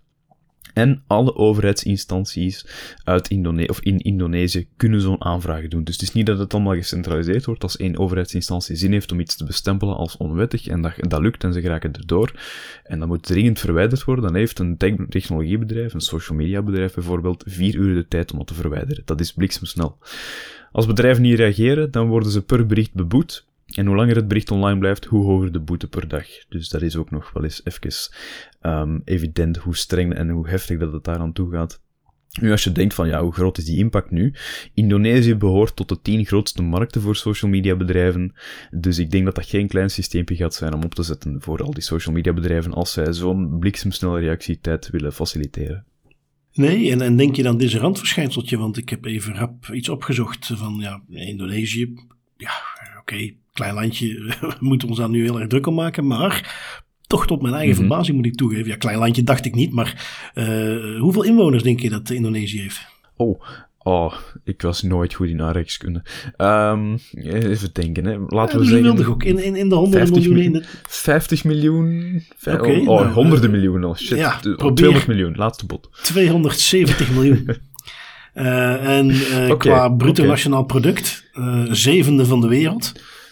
En 0.76 1.04
alle 1.08 1.36
overheidsinstanties 1.36 2.66
uit 3.04 3.28
Indone 3.28 3.68
of 3.68 3.80
in 3.80 3.98
Indonesië 3.98 4.68
kunnen 4.78 5.02
zo'n 5.02 5.24
aanvraag 5.24 5.68
doen. 5.68 5.84
Dus 5.84 5.94
het 5.94 6.04
is 6.04 6.14
niet 6.14 6.26
dat 6.26 6.40
het 6.40 6.54
allemaal 6.54 6.76
gecentraliseerd 6.76 7.46
wordt. 7.46 7.64
Als 7.64 7.78
één 7.78 7.98
overheidsinstantie 7.98 8.76
zin 8.76 8.92
heeft 8.92 9.12
om 9.12 9.20
iets 9.20 9.36
te 9.36 9.46
bestempelen 9.46 9.96
als 9.96 10.18
onwettig, 10.18 10.68
en 10.68 10.82
dat, 10.82 11.20
lukt 11.20 11.44
en 11.44 11.54
ze 11.54 11.62
geraken 11.62 11.94
erdoor, 11.94 12.32
en 12.84 13.00
dat 13.00 13.08
moet 13.08 13.24
dringend 13.24 13.60
verwijderd 13.60 14.04
worden, 14.04 14.26
dan 14.26 14.36
heeft 14.36 14.60
een 14.60 14.78
technologiebedrijf, 15.10 15.94
een 15.94 16.02
social 16.02 16.38
media 16.38 16.62
bedrijf 16.62 16.94
bijvoorbeeld, 16.94 17.44
vier 17.48 17.76
uur 17.76 17.96
de 17.96 18.08
tijd 18.08 18.32
om 18.32 18.38
dat 18.38 18.48
te 18.48 18.54
verwijderen. 18.54 19.04
Dat 19.06 19.20
is 19.20 19.34
bliksemsnel. 19.34 19.98
Als 20.72 20.86
bedrijven 20.86 21.22
niet 21.22 21.38
reageren, 21.38 21.92
dan 21.92 22.08
worden 22.08 22.32
ze 22.32 22.42
per 22.42 22.66
bericht 22.66 22.94
beboet. 22.94 23.46
En 23.66 23.86
hoe 23.86 23.96
langer 23.96 24.16
het 24.16 24.28
bericht 24.28 24.52
online 24.52 24.80
blijft, 24.80 25.06
hoe 25.06 25.26
hoger 25.26 25.52
de 25.52 25.60
boete 25.60 25.88
per 25.88 26.08
dag. 26.08 26.26
Dus 26.50 26.70
dat 26.70 26.82
is 26.82 26.96
ook 26.96 27.12
nog 27.12 27.32
wel 27.34 27.44
eens 27.44 27.62
even 27.64 28.12
um, 28.62 29.02
evident 29.06 29.58
hoe 29.58 29.76
streng 29.76 30.14
en 30.14 30.30
hoe 30.30 30.50
heftig 30.50 30.80
dat 30.80 30.94
het 30.94 31.04
daar 31.04 31.20
aan 31.20 31.34
toe 31.34 31.52
gaat. 31.52 31.84
Nu, 32.42 32.52
als 32.52 32.64
je 32.64 32.72
denkt 32.72 32.94
van, 32.94 33.08
ja, 33.08 33.22
hoe 33.22 33.34
groot 33.34 33.58
is 33.58 33.66
die 33.66 33.78
impact 33.78 34.12
nu? 34.12 34.34
Indonesië 34.74 35.36
behoort 35.36 35.76
tot 35.76 35.90
de 35.90 36.02
tien 36.02 36.26
grootste 36.26 36.62
markten 36.62 37.02
voor 37.02 37.16
social 37.16 37.52
media 37.52 37.76
bedrijven. 37.76 38.34
Dus 38.72 38.98
ik 38.98 39.12
denk 39.12 39.26
dat 39.26 39.36
dat 39.36 39.46
geen 39.46 39.68
klein 39.68 39.90
systeempje 39.90 40.36
gaat 40.36 40.54
zijn 40.54 40.74
om 40.74 40.84
op 40.84 40.96
te 40.96 41.04
zetten 41.04 41.42
voor 41.42 41.64
al 41.64 41.74
die 41.74 41.84
social 41.84 42.16
media 42.16 42.34
bedrijven 42.34 42.74
als 42.74 42.92
zij 42.92 43.14
zo'n 43.14 43.60
bliksemsnelle 43.60 44.20
reactietijd 44.20 44.90
willen 44.90 45.14
faciliteren. 45.14 45.86
Nee, 46.54 46.92
en, 46.92 47.02
en 47.02 47.18
denk 47.18 47.36
je 47.36 47.44
dan 47.44 47.58
deze 47.58 47.78
randverschijnseltje? 47.78 48.58
Want 48.58 48.78
ik 48.78 48.90
heb 48.90 49.06
even 49.06 49.36
rap 49.36 49.70
iets 49.74 49.90
opgezocht 49.90 50.46
van, 50.46 50.76
ja, 50.80 51.04
Indonesië. 51.10 51.94
Ja, 52.38 52.52
oké, 53.00 53.34
klein 53.56 53.74
landje, 53.74 54.14
we 54.42 54.56
moeten 54.60 54.88
ons 54.88 54.98
daar 54.98 55.10
nu 55.10 55.24
heel 55.24 55.40
erg 55.40 55.48
druk 55.48 55.68
om 55.68 55.76
maken. 55.76 56.08
Maar 56.08 56.56
toch 57.08 57.28
tot 57.28 57.42
mijn 57.42 57.54
eigen 57.54 57.72
mhm. 57.72 57.80
verbazing 57.80 58.18
moet 58.18 58.26
ik 58.26 58.36
toegeven. 58.36 58.68
Ja, 58.68 58.76
klein 58.76 58.98
landje 58.98 59.24
dacht 59.24 59.46
ik 59.46 59.56
niet, 59.56 59.72
maar 59.74 60.08
uh, 60.36 61.00
hoeveel 61.00 61.24
inwoners 61.24 61.64
denk 61.64 61.80
je 61.80 61.90
dat 61.90 62.10
Indonesië 62.10 62.62
heeft? 62.62 62.86
Oh, 63.16 63.42
Oh, 63.88 64.14
ik 64.44 64.62
was 64.62 64.82
nooit 64.82 65.14
goed 65.14 65.28
in 65.28 65.42
aardrijkskunde. 65.42 66.04
Um, 66.38 67.00
even 67.24 67.70
denken, 67.74 68.06
hè. 68.06 68.18
Laten 68.28 68.60
we 68.60 68.66
zeggen... 68.66 69.08
ook 69.08 69.24
in, 69.24 69.44
in, 69.44 69.56
in 69.56 69.70
de 69.70 69.76
honderden 69.76 70.14
miljoen. 70.14 70.38
In 70.38 70.52
de... 70.52 70.64
50 70.90 71.44
miljoen? 71.44 72.22
Okay, 72.46 72.80
oh, 72.80 72.86
nou, 72.86 73.08
honderden 73.08 73.50
uh, 73.50 73.56
miljoen 73.56 73.84
al. 73.84 73.96
Shit. 73.96 74.18
Ja, 74.18 74.40
200 74.40 75.08
miljoen, 75.08 75.36
laatste 75.36 75.66
bot. 75.66 75.90
270 76.04 77.12
miljoen. 77.12 77.50
Uh, 78.36 78.88
en 78.98 79.10
uh, 79.10 79.58
qua 79.58 79.90
bruto 79.90 80.22
okay. 80.22 80.26
nationaal 80.26 80.64
product, 80.64 81.32
zevende 81.70 82.26
van 82.26 82.42
de 82.42 82.48
wereld. 82.48 82.92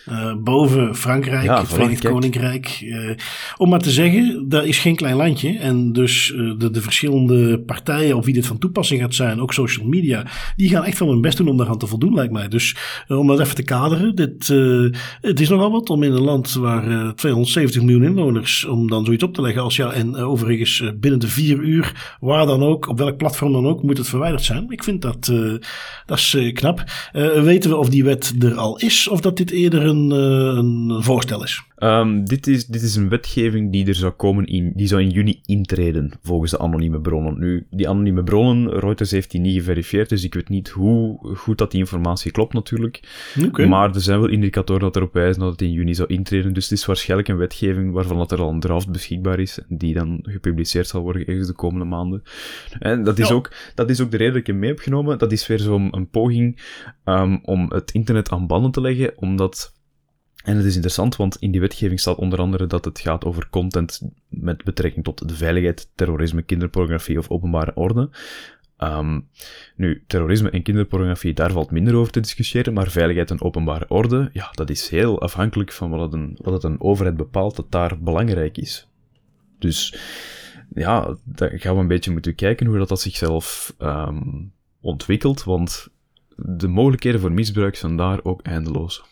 Uh, 0.10 0.34
boven 0.36 0.96
Frankrijk, 0.96 1.44
ja, 1.44 1.60
het 1.60 1.68
Verenigd 1.68 2.04
Koninkrijk. 2.04 2.82
Uh, 2.82 3.12
om 3.58 3.70
maar 3.70 3.80
te 3.80 3.92
zeggen, 3.92 4.46
dat 4.50 4.66
is 4.66 4.80
geen 4.80 4.96
klein 4.96 5.16
landje. 5.16 5.58
En 5.58 5.94
dus 5.94 6.30
uh, 6.36 6.60
de, 6.60 6.72
de 6.72 6.82
verschillende 6.82 7.60
partijen, 7.60 8.18
of 8.18 8.26
wie 8.26 8.34
dit 8.34 8.46
van 8.46 8.58
toepassing 8.58 9.02
gaat 9.02 9.16
zijn, 9.16 9.42
ook 9.42 9.54
social 9.54 9.88
media, 9.88 10.26
die 10.56 10.70
gaan 10.70 10.84
echt 10.84 10.98
van 10.98 11.08
hun 11.08 11.22
best 11.22 11.38
doen 11.38 11.48
om 11.48 11.58
daaraan 11.58 11.78
te 11.78 11.88
voldoen, 11.88 12.14
lijkt 12.14 12.34
mij. 12.34 12.48
Dus 12.48 12.76
om 13.08 13.28
dat 13.28 13.40
even 13.40 13.56
te 13.56 13.64
kaderen, 13.64 14.16
dit, 14.16 14.48
het 15.22 15.40
is 15.40 15.50
nogal 15.50 15.72
wat 15.72 15.90
om 15.90 16.04
in 16.04 16.12
een 16.12 16.22
land 16.22 16.54
waar 16.54 17.16
270 17.16 17.82
miljoen 17.82 18.04
inwoners, 18.04 18.66
om 18.66 18.90
dan 18.90 19.06
zoiets 19.06 19.24
op 19.24 19.34
te 19.34 19.42
leggen 19.42 19.62
als 19.62 19.76
ja, 19.76 19.92
en 19.92 20.16
overigens 20.16 20.84
binnen 21.00 21.20
de 21.20 21.28
vier 21.28 21.58
uur, 21.58 22.16
waar 22.20 22.46
dan 22.46 22.64
ook, 22.64 22.88
op 22.88 22.98
welk 22.98 23.18
platform 23.18 23.52
dan 23.52 23.68
ook, 23.68 23.84
moet 23.84 23.98
het 23.98 24.10
verwijderd 24.10 24.44
zijn. 24.44 24.66
Ik 24.70 24.84
vind 24.84 25.02
dat, 25.02 25.32
dat 26.06 26.18
is 26.18 26.38
knap. 26.54 26.84
weten 27.34 27.70
we 27.70 27.76
of 27.76 27.90
die 27.90 28.04
wet 28.04 28.34
er 28.40 28.56
al 28.56 28.78
is, 28.78 29.08
of 29.08 29.22
dat 29.22 29.38
dit 29.38 29.52
eerder 29.52 29.93
een 29.94 30.04
een, 30.12 30.90
eh, 30.90 30.96
een 30.96 31.04
voorstel 31.04 31.44
is. 31.44 31.64
Um, 31.78 32.26
dit, 32.26 32.48
is, 32.48 32.66
dit 32.66 32.82
is 32.82 32.96
een 32.96 33.10
wetgeving 33.10 33.72
die 33.72 33.88
er 33.88 33.96
zou 33.96 34.12
komen 34.12 34.46
in, 34.46 34.72
die 34.76 34.88
zou 34.88 35.02
in 35.02 35.10
juni 35.10 35.42
intreden, 35.46 36.12
volgens 36.22 36.52
de 36.52 36.60
anonieme 36.60 37.00
bronnen. 37.00 37.40
Nu, 37.40 37.68
die 37.70 37.90
anonieme 37.90 38.24
bronnen, 38.24 38.80
Reuters 38.80 39.12
heeft 39.12 39.32
die 39.32 39.42
niet 39.42 39.58
geverifieerd, 39.58 40.10
dus 40.10 40.24
ik 40.24 40.34
weet 40.34 40.50
niet 40.50 40.70
hoe 40.70 41.20
goed 41.36 41.58
dat 41.58 41.72
die 41.72 41.80
informatie 41.80 42.32
klopt 42.32 42.54
natuurlijk. 42.54 43.00
Okay. 43.46 43.66
Maar 43.66 43.96
er 43.96 44.02
zijn 44.02 44.20
wel 44.20 44.30
indicatoren 44.30 44.82
dat 44.82 44.96
erop 44.96 45.14
wijzen 45.14 45.42
dat 45.42 45.52
het 45.52 45.62
in 45.62 45.72
juni 45.72 45.96
zou 45.96 46.08
intreden, 46.10 46.54
dus 46.54 46.70
het 46.70 46.80
is 46.80 46.86
waarschijnlijk 46.86 47.30
een 47.30 47.38
wetgeving 47.38 47.94
waarvan 47.94 48.18
dat 48.18 48.32
er 48.32 48.42
al 48.42 48.50
een 48.50 48.60
draft 48.60 48.92
beschikbaar 48.92 49.40
is, 49.40 49.60
die 49.68 49.94
dan 49.94 50.20
gepubliceerd 50.22 50.88
zal 50.88 51.02
worden 51.02 51.26
ergens 51.26 51.48
de 51.48 51.54
komende 51.54 51.86
maanden. 51.86 52.24
En 52.80 53.04
dat 53.04 53.20
is, 53.20 53.32
ook, 53.32 53.54
dat 53.76 53.90
is 53.90 54.02
ook 54.02 54.12
de 54.12 54.18
reden 54.18 54.34
dat 54.34 54.42
ik 54.42 54.48
hem 54.48 54.60
mee 54.60 54.70
heb 54.70 54.80
genomen. 54.80 55.18
Dat 55.18 55.32
is 55.32 55.48
weer 55.48 55.60
zo'n 55.60 55.96
een 55.96 56.10
poging 56.10 56.62
um, 57.06 57.40
om 57.44 57.72
het 57.72 57.92
internet 57.92 58.30
aan 58.30 58.48
banden 58.48 58.72
te 58.72 58.82
leggen, 58.82 59.14
omdat 59.16 59.74
en 60.44 60.58
het 60.58 60.66
is 60.66 60.74
interessant, 60.74 61.16
want 61.16 61.36
in 61.36 61.52
die 61.52 61.62
wetgeving 61.62 62.00
staat 62.00 62.18
onder 62.18 62.40
andere 62.40 62.68
dat 62.68 62.86
het 62.86 63.00
gaat 63.00 63.26
over 63.26 63.50
content 63.50 64.02
met 64.30 64.64
betrekking 64.64 65.04
tot 65.04 65.28
de 65.28 65.36
veiligheid, 65.36 65.90
terrorisme, 65.96 66.42
kinderpornografie 66.42 67.18
of 67.18 67.30
openbare 67.30 67.76
orde. 67.76 68.10
Um, 68.78 69.28
nu, 69.76 70.04
terrorisme 70.08 70.50
en 70.50 70.64
kinderpornografie, 70.64 71.34
daar 71.34 71.52
valt 71.52 71.72
minder 71.72 71.96
over 71.96 72.12
te 72.12 72.20
discussiëren, 72.20 72.74
maar 72.74 72.90
veiligheid 72.90 73.32
en 73.32 73.42
openbare 73.42 73.86
orde, 73.88 74.30
ja, 74.34 74.50
dat 74.52 74.70
is 74.70 74.90
heel 74.90 75.22
afhankelijk 75.22 75.72
van 75.72 75.90
wat 75.90 76.02
het 76.02 76.14
een, 76.14 76.38
wat 76.42 76.64
een 76.64 76.82
overheid 76.82 77.18
bepaalt 77.18 77.56
dat 77.56 77.72
daar 77.72 78.00
belangrijk 78.00 78.58
is. 78.58 78.88
Dus 79.60 79.96
ja, 80.74 81.18
daar 81.24 81.52
gaan 81.60 81.76
we 81.76 81.82
een 81.82 81.88
beetje 81.88 82.12
moeten 82.12 82.36
kijken 82.36 82.68
hoe 82.68 82.78
dat, 82.78 82.90
dat 82.90 83.02
zichzelf 83.02 83.76
um, 83.80 84.52
ontwikkelt, 84.82 85.44
want 85.44 85.88
de 86.36 86.68
mogelijkheden 86.68 87.20
voor 87.20 87.32
misbruik 87.32 87.76
zijn 87.76 87.98
daar 87.98 88.20
ook 88.24 88.42
eindeloos. 88.42 89.04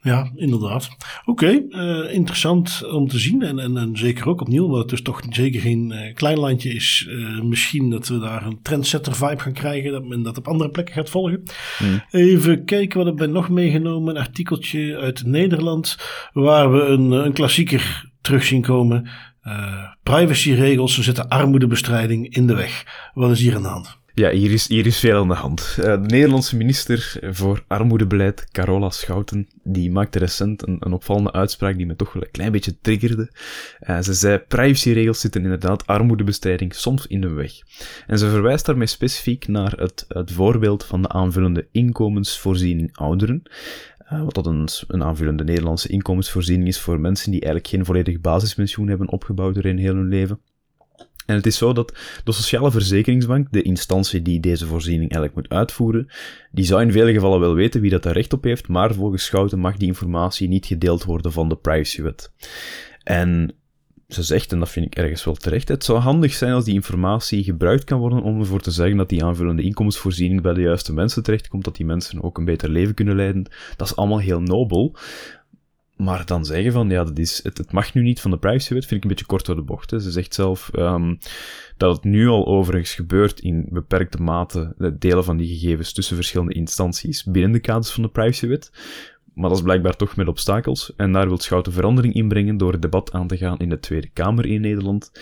Ja, 0.00 0.30
inderdaad. 0.34 0.88
Oké, 1.24 1.30
okay, 1.30 1.66
uh, 1.68 2.14
interessant 2.14 2.88
om 2.92 3.08
te 3.08 3.18
zien. 3.18 3.42
En, 3.42 3.58
en, 3.58 3.76
en, 3.76 3.96
zeker 3.96 4.28
ook 4.28 4.40
opnieuw, 4.40 4.64
omdat 4.64 4.80
het 4.80 4.88
dus 4.88 5.02
toch 5.02 5.22
zeker 5.30 5.60
geen 5.60 5.92
uh, 5.92 6.14
klein 6.14 6.38
landje 6.38 6.74
is. 6.74 7.06
Uh, 7.08 7.42
misschien 7.42 7.90
dat 7.90 8.08
we 8.08 8.18
daar 8.18 8.46
een 8.46 8.62
trendsetter 8.62 9.14
vibe 9.14 9.40
gaan 9.40 9.52
krijgen. 9.52 9.92
Dat 9.92 10.04
men 10.04 10.22
dat 10.22 10.38
op 10.38 10.48
andere 10.48 10.70
plekken 10.70 10.94
gaat 10.94 11.10
volgen. 11.10 11.42
Hmm. 11.78 12.02
Even 12.10 12.64
kijken, 12.64 12.98
wat 12.98 13.06
hebben 13.06 13.26
we 13.26 13.32
nog 13.32 13.48
meegenomen? 13.48 14.14
Een 14.14 14.22
artikeltje 14.22 14.96
uit 14.96 15.26
Nederland. 15.26 15.96
Waar 16.32 16.72
we 16.72 16.80
een, 16.80 17.10
een 17.10 17.32
klassieker 17.32 18.10
terug 18.20 18.44
zien 18.44 18.62
komen. 18.62 19.08
privacyregels 20.02 20.98
zetten 20.98 21.28
armoedebestrijding 21.28 22.34
in 22.34 22.46
de 22.46 22.54
weg. 22.54 22.84
Wat 23.14 23.30
is 23.30 23.40
hier 23.40 23.54
aan 23.54 23.62
de 23.62 23.68
hand? 23.68 23.98
Ja, 24.18 24.30
hier 24.30 24.52
is, 24.52 24.68
hier 24.68 24.86
is 24.86 24.98
veel 24.98 25.20
aan 25.20 25.28
de 25.28 25.34
hand. 25.34 25.76
Uh, 25.78 25.84
de 25.84 25.98
Nederlandse 26.06 26.56
minister 26.56 27.18
voor 27.30 27.64
armoedebeleid, 27.66 28.50
Carola 28.50 28.90
Schouten, 28.90 29.48
die 29.62 29.90
maakte 29.90 30.18
recent 30.18 30.66
een, 30.66 30.76
een 30.80 30.92
opvallende 30.92 31.32
uitspraak 31.32 31.76
die 31.76 31.86
me 31.86 31.96
toch 31.96 32.12
wel 32.12 32.22
een 32.22 32.30
klein 32.30 32.52
beetje 32.52 32.78
triggerde. 32.80 33.30
Uh, 33.88 34.00
ze 34.00 34.14
zei, 34.14 34.38
privacyregels 34.38 35.20
zitten 35.20 35.42
inderdaad 35.42 35.86
armoedebestrijding 35.86 36.74
soms 36.74 37.06
in 37.06 37.20
de 37.20 37.28
weg. 37.28 37.52
En 38.06 38.18
ze 38.18 38.30
verwijst 38.30 38.66
daarmee 38.66 38.86
specifiek 38.86 39.48
naar 39.48 39.72
het, 39.72 40.04
het 40.08 40.32
voorbeeld 40.32 40.84
van 40.84 41.02
de 41.02 41.08
aanvullende 41.08 41.68
inkomensvoorziening 41.72 42.96
ouderen. 42.96 43.42
Uh, 44.12 44.22
wat 44.24 44.34
dat 44.34 44.46
een, 44.46 44.68
een 44.86 45.02
aanvullende 45.02 45.44
Nederlandse 45.44 45.88
inkomensvoorziening 45.88 46.68
is 46.68 46.80
voor 46.80 47.00
mensen 47.00 47.30
die 47.30 47.40
eigenlijk 47.40 47.74
geen 47.74 47.84
volledig 47.84 48.20
basispensioen 48.20 48.88
hebben 48.88 49.08
opgebouwd 49.08 49.54
doorheen 49.54 49.78
heel 49.78 49.94
hun 49.94 50.08
leven. 50.08 50.40
En 51.28 51.34
het 51.34 51.46
is 51.46 51.56
zo 51.56 51.72
dat 51.72 51.96
de 52.24 52.32
Sociale 52.32 52.70
Verzekeringsbank, 52.70 53.46
de 53.50 53.62
instantie 53.62 54.22
die 54.22 54.40
deze 54.40 54.66
voorziening 54.66 55.12
eigenlijk 55.12 55.34
moet 55.34 55.58
uitvoeren, 55.58 56.08
die 56.50 56.64
zou 56.64 56.82
in 56.82 56.92
vele 56.92 57.12
gevallen 57.12 57.40
wel 57.40 57.54
weten 57.54 57.80
wie 57.80 57.90
dat 57.90 58.02
daar 58.02 58.12
recht 58.12 58.32
op 58.32 58.44
heeft, 58.44 58.68
maar 58.68 58.94
volgens 58.94 59.24
Schouten 59.24 59.58
mag 59.58 59.76
die 59.76 59.88
informatie 59.88 60.48
niet 60.48 60.66
gedeeld 60.66 61.04
worden 61.04 61.32
van 61.32 61.48
de 61.48 61.56
privacywet. 61.56 62.32
En 63.02 63.54
ze 64.08 64.22
zegt, 64.22 64.52
en 64.52 64.58
dat 64.58 64.70
vind 64.70 64.86
ik 64.86 64.94
ergens 64.94 65.24
wel 65.24 65.34
terecht, 65.34 65.68
het 65.68 65.84
zou 65.84 65.98
handig 65.98 66.32
zijn 66.32 66.52
als 66.52 66.64
die 66.64 66.74
informatie 66.74 67.44
gebruikt 67.44 67.84
kan 67.84 67.98
worden 67.98 68.22
om 68.22 68.40
ervoor 68.40 68.60
te 68.60 68.70
zeggen 68.70 68.96
dat 68.96 69.08
die 69.08 69.24
aanvullende 69.24 69.62
inkomensvoorziening 69.62 70.42
bij 70.42 70.54
de 70.54 70.60
juiste 70.60 70.92
mensen 70.92 71.22
terechtkomt, 71.22 71.64
dat 71.64 71.76
die 71.76 71.86
mensen 71.86 72.22
ook 72.22 72.38
een 72.38 72.44
beter 72.44 72.68
leven 72.68 72.94
kunnen 72.94 73.16
leiden. 73.16 73.50
Dat 73.76 73.86
is 73.86 73.96
allemaal 73.96 74.20
heel 74.20 74.40
nobel. 74.40 74.96
Maar 75.98 76.26
dan 76.26 76.44
zeggen 76.44 76.72
van, 76.72 76.90
ja, 76.90 77.04
dat 77.04 77.18
is, 77.18 77.42
het, 77.42 77.58
het 77.58 77.72
mag 77.72 77.94
nu 77.94 78.02
niet 78.02 78.20
van 78.20 78.30
de 78.30 78.38
privacywet, 78.38 78.86
vind 78.86 78.96
ik 78.96 79.02
een 79.02 79.08
beetje 79.08 79.26
kort 79.26 79.46
door 79.46 79.56
de 79.56 79.62
bocht. 79.62 79.90
Hè. 79.90 80.00
Ze 80.00 80.10
zegt 80.10 80.34
zelf 80.34 80.70
um, 80.76 81.18
dat 81.76 81.96
het 81.96 82.04
nu 82.04 82.28
al 82.28 82.46
overigens 82.46 82.94
gebeurt 82.94 83.40
in 83.40 83.66
beperkte 83.70 84.22
mate, 84.22 84.74
het 84.78 85.00
delen 85.00 85.24
van 85.24 85.36
die 85.36 85.58
gegevens 85.58 85.92
tussen 85.92 86.16
verschillende 86.16 86.54
instanties 86.54 87.24
binnen 87.24 87.52
de 87.52 87.60
kaders 87.60 87.90
van 87.90 88.02
de 88.02 88.08
privacywet. 88.08 88.70
Maar 89.34 89.48
dat 89.48 89.58
is 89.58 89.64
blijkbaar 89.64 89.96
toch 89.96 90.16
met 90.16 90.28
obstakels. 90.28 90.92
En 90.96 91.12
daar 91.12 91.28
wil 91.28 91.38
Schouten 91.38 91.72
verandering 91.72 92.14
inbrengen 92.14 92.56
door 92.56 92.72
het 92.72 92.82
debat 92.82 93.12
aan 93.12 93.26
te 93.26 93.36
gaan 93.36 93.58
in 93.58 93.68
de 93.68 93.80
Tweede 93.80 94.08
Kamer 94.12 94.46
in 94.46 94.60
Nederland. 94.60 95.12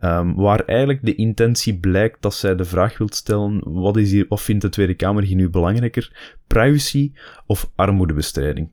Um, 0.00 0.34
waar 0.34 0.60
eigenlijk 0.60 1.04
de 1.04 1.14
intentie 1.14 1.78
blijkt 1.78 2.22
dat 2.22 2.34
zij 2.34 2.56
de 2.56 2.64
vraag 2.64 2.98
wilt 2.98 3.14
stellen: 3.14 3.60
wat 3.64 3.96
is 3.96 4.10
hier, 4.10 4.26
of 4.28 4.42
vindt 4.42 4.62
de 4.62 4.68
Tweede 4.68 4.94
Kamer 4.94 5.22
hier 5.22 5.36
nu 5.36 5.50
belangrijker? 5.50 6.36
Privacy 6.46 7.12
of 7.46 7.70
armoedebestrijding? 7.74 8.70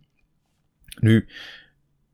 Nu, 1.00 1.28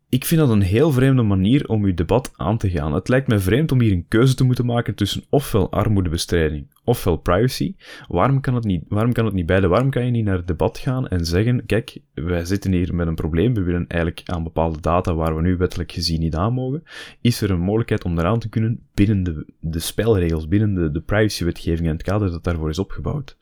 ik 0.10 0.26
vind 0.26 0.40
dat 0.40 0.50
een 0.50 0.62
heel 0.62 0.92
vreemde 0.92 1.22
manier 1.22 1.68
om 1.68 1.84
uw 1.84 1.94
debat 1.94 2.32
aan 2.36 2.58
te 2.58 2.70
gaan. 2.70 2.94
Het 2.94 3.08
lijkt 3.08 3.28
me 3.28 3.40
vreemd 3.40 3.72
om 3.72 3.82
hier 3.82 3.92
een 3.92 4.08
keuze 4.08 4.36
te 4.36 4.44
moeten 4.44 4.66
maken 4.66 4.96
tussen 4.96 5.24
ofwel 5.30 5.72
armoedebestrijding 5.72 6.68
ofwel 6.88 7.18
privacy. 7.18 7.76
Waarom 8.08 8.42
kan 8.42 8.56
het 8.56 8.64
niet, 8.64 8.84
waarom 8.88 9.14
kan 9.14 9.26
het 9.26 9.34
niet 9.34 9.46
beide? 9.46 9.68
Waarom 9.68 9.90
kan 9.90 10.06
je 10.06 10.12
niet 10.12 10.26
naar 10.26 10.38
het 10.38 10.48
debat 10.48 10.78
gaan 10.78 11.08
en 11.08 11.26
zeggen, 11.26 11.66
kijk, 11.66 12.00
wij 12.14 12.46
zitten 12.46 12.72
hier 12.72 12.96
met 12.96 13.08
een 13.08 13.16
probleem, 13.16 13.54
we 13.54 13.62
willen 13.62 13.88
eigenlijk 13.88 14.30
aan 14.30 14.44
bepaalde 14.44 14.82
data 14.82 15.14
waar 15.14 15.36
we 15.36 15.42
nu 15.42 15.58
wettelijk 15.58 15.92
gezien 15.92 16.20
niet 16.20 16.36
aan 16.36 16.54
mogen. 16.54 16.84
Is 17.22 17.42
er 17.42 17.52
een 17.52 17.60
mogelijkheid 17.60 18.04
om 18.04 18.20
eraan 18.20 18.40
te 18.40 18.50
kunnen 18.50 18.88
binnen 18.94 19.24
de, 19.24 19.46
de 19.60 19.80
spelregels, 19.80 20.48
binnen 20.48 20.74
de, 20.74 20.92
de 20.92 21.02
privacywetgeving 21.02 21.88
en 21.88 21.94
het 21.94 22.04
kader 22.04 22.32
dat 22.32 22.44
daarvoor 22.44 22.70
is 22.70 22.80
opgebouwd? 22.80 23.38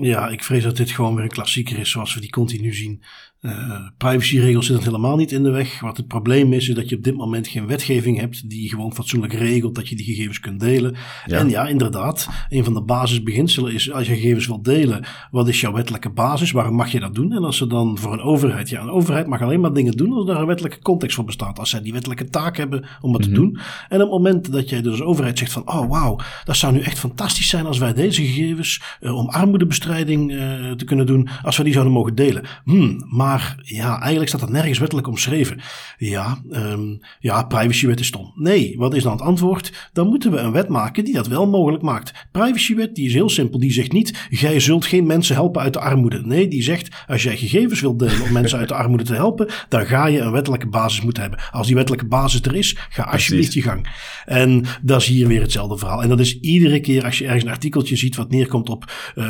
Ja, 0.00 0.28
ik 0.28 0.44
vrees 0.44 0.62
dat 0.62 0.76
dit 0.76 0.90
gewoon 0.90 1.14
weer 1.14 1.24
een 1.24 1.30
klassieker 1.30 1.78
is 1.78 1.90
zoals 1.90 2.14
we 2.14 2.20
die 2.20 2.30
continu 2.30 2.72
zien. 2.72 3.02
Uh, 3.44 3.80
privacyregels 3.98 4.66
zitten 4.66 4.84
helemaal 4.84 5.16
niet 5.16 5.32
in 5.32 5.42
de 5.42 5.50
weg. 5.50 5.80
Wat 5.80 5.96
het 5.96 6.06
probleem 6.06 6.52
is, 6.52 6.68
is 6.68 6.74
dat 6.74 6.88
je 6.88 6.96
op 6.96 7.02
dit 7.02 7.16
moment 7.16 7.48
geen 7.48 7.66
wetgeving 7.66 8.18
hebt 8.18 8.50
die 8.50 8.68
gewoon 8.68 8.94
fatsoenlijk 8.94 9.32
regelt 9.32 9.74
dat 9.74 9.88
je 9.88 9.96
die 9.96 10.04
gegevens 10.04 10.40
kunt 10.40 10.60
delen. 10.60 10.94
En 11.26 11.48
ja, 11.48 11.66
inderdaad, 11.66 12.28
een 12.48 12.64
van 12.64 12.74
de 12.74 12.82
basisbeginselen 12.82 13.72
is 13.72 13.92
als 13.92 14.06
je 14.06 14.14
gegevens 14.14 14.46
wilt 14.46 14.64
delen, 14.64 15.04
wat 15.30 15.48
is 15.48 15.60
jouw 15.60 15.72
wettelijke 15.72 16.10
basis? 16.10 16.50
Waarom 16.50 16.74
mag 16.74 16.92
je 16.92 17.00
dat 17.00 17.14
doen? 17.14 17.32
En 17.32 17.44
als 17.44 17.56
ze 17.56 17.66
dan 17.66 17.98
voor 17.98 18.12
een 18.12 18.20
overheid, 18.20 18.68
ja, 18.68 18.80
een 18.80 18.90
overheid 18.90 19.26
mag 19.26 19.42
alleen 19.42 19.60
maar 19.60 19.72
dingen 19.72 19.96
doen 19.96 20.12
als 20.12 20.26
daar 20.26 20.40
een 20.40 20.46
wettelijke 20.46 20.82
context 20.82 21.16
voor 21.16 21.24
bestaat. 21.24 21.58
Als 21.58 21.70
zij 21.70 21.82
die 21.82 21.92
wettelijke 21.92 22.28
taak 22.28 22.56
hebben 22.56 22.84
om 23.00 23.12
dat 23.12 23.22
te 23.22 23.28
mhm. 23.28 23.38
doen. 23.38 23.58
En 23.88 23.96
op 23.96 24.10
het 24.10 24.10
moment 24.10 24.52
dat 24.52 24.68
jij 24.68 24.82
dus 24.82 24.92
als 24.92 25.02
overheid 25.02 25.38
zegt 25.38 25.52
van, 25.52 25.68
oh 25.68 25.90
wauw, 25.90 26.18
dat 26.44 26.56
zou 26.56 26.72
nu 26.72 26.80
echt 26.80 26.98
fantastisch 26.98 27.48
zijn 27.48 27.66
als 27.66 27.78
wij 27.78 27.92
deze 27.92 28.24
gegevens 28.24 28.82
uh, 29.00 29.16
om 29.16 29.28
armoedebestrijding 29.28 30.32
uh, 30.32 30.72
te 30.72 30.84
kunnen 30.84 31.06
doen, 31.06 31.28
als 31.42 31.56
we 31.56 31.64
die 31.64 31.72
zouden 31.72 31.94
mogen 31.94 32.14
delen. 32.14 32.44
Hmm, 32.64 33.04
maar 33.08 33.33
maar 33.34 33.56
ja, 33.62 33.98
eigenlijk 33.98 34.28
staat 34.28 34.40
dat 34.40 34.50
nergens 34.50 34.78
wettelijk 34.78 35.06
omschreven. 35.06 35.60
Ja, 35.98 36.42
um, 36.50 37.00
ja, 37.20 37.42
privacywet 37.42 38.00
is 38.00 38.06
stom. 38.06 38.32
Nee, 38.34 38.74
wat 38.76 38.94
is 38.94 39.02
dan 39.02 39.12
het 39.12 39.20
antwoord? 39.20 39.90
Dan 39.92 40.08
moeten 40.08 40.30
we 40.30 40.38
een 40.38 40.52
wet 40.52 40.68
maken 40.68 41.04
die 41.04 41.14
dat 41.14 41.26
wel 41.26 41.46
mogelijk 41.46 41.82
maakt. 41.82 42.12
Privacywet 42.32 42.94
die 42.94 43.06
is 43.06 43.14
heel 43.14 43.28
simpel. 43.28 43.58
Die 43.58 43.72
zegt 43.72 43.92
niet, 43.92 44.26
jij 44.30 44.60
zult 44.60 44.86
geen 44.86 45.06
mensen 45.06 45.34
helpen 45.34 45.62
uit 45.62 45.72
de 45.72 45.80
armoede. 45.80 46.20
Nee, 46.24 46.48
die 46.48 46.62
zegt, 46.62 47.04
als 47.06 47.22
jij 47.22 47.36
gegevens 47.36 47.80
wilt 47.80 47.98
delen 47.98 48.22
om 48.22 48.32
mensen 48.32 48.58
uit 48.58 48.68
de 48.68 48.74
armoede 48.74 49.04
te 49.04 49.14
helpen, 49.14 49.48
dan 49.68 49.86
ga 49.86 50.06
je 50.06 50.20
een 50.20 50.32
wettelijke 50.32 50.68
basis 50.68 51.00
moeten 51.00 51.22
hebben. 51.22 51.40
Als 51.50 51.66
die 51.66 51.76
wettelijke 51.76 52.06
basis 52.06 52.40
er 52.40 52.54
is, 52.54 52.76
ga 52.88 53.02
alsjeblieft 53.02 53.52
je 53.52 53.62
gang. 53.62 53.88
En 54.24 54.64
dat 54.82 55.00
is 55.00 55.06
hier 55.06 55.28
weer 55.28 55.40
hetzelfde 55.40 55.78
verhaal. 55.78 56.02
En 56.02 56.08
dat 56.08 56.20
is 56.20 56.40
iedere 56.40 56.80
keer 56.80 57.04
als 57.04 57.18
je 57.18 57.24
ergens 57.24 57.44
een 57.44 57.50
artikeltje 57.50 57.96
ziet 57.96 58.16
wat 58.16 58.30
neerkomt 58.30 58.68
op 58.68 58.92
uh, 59.14 59.28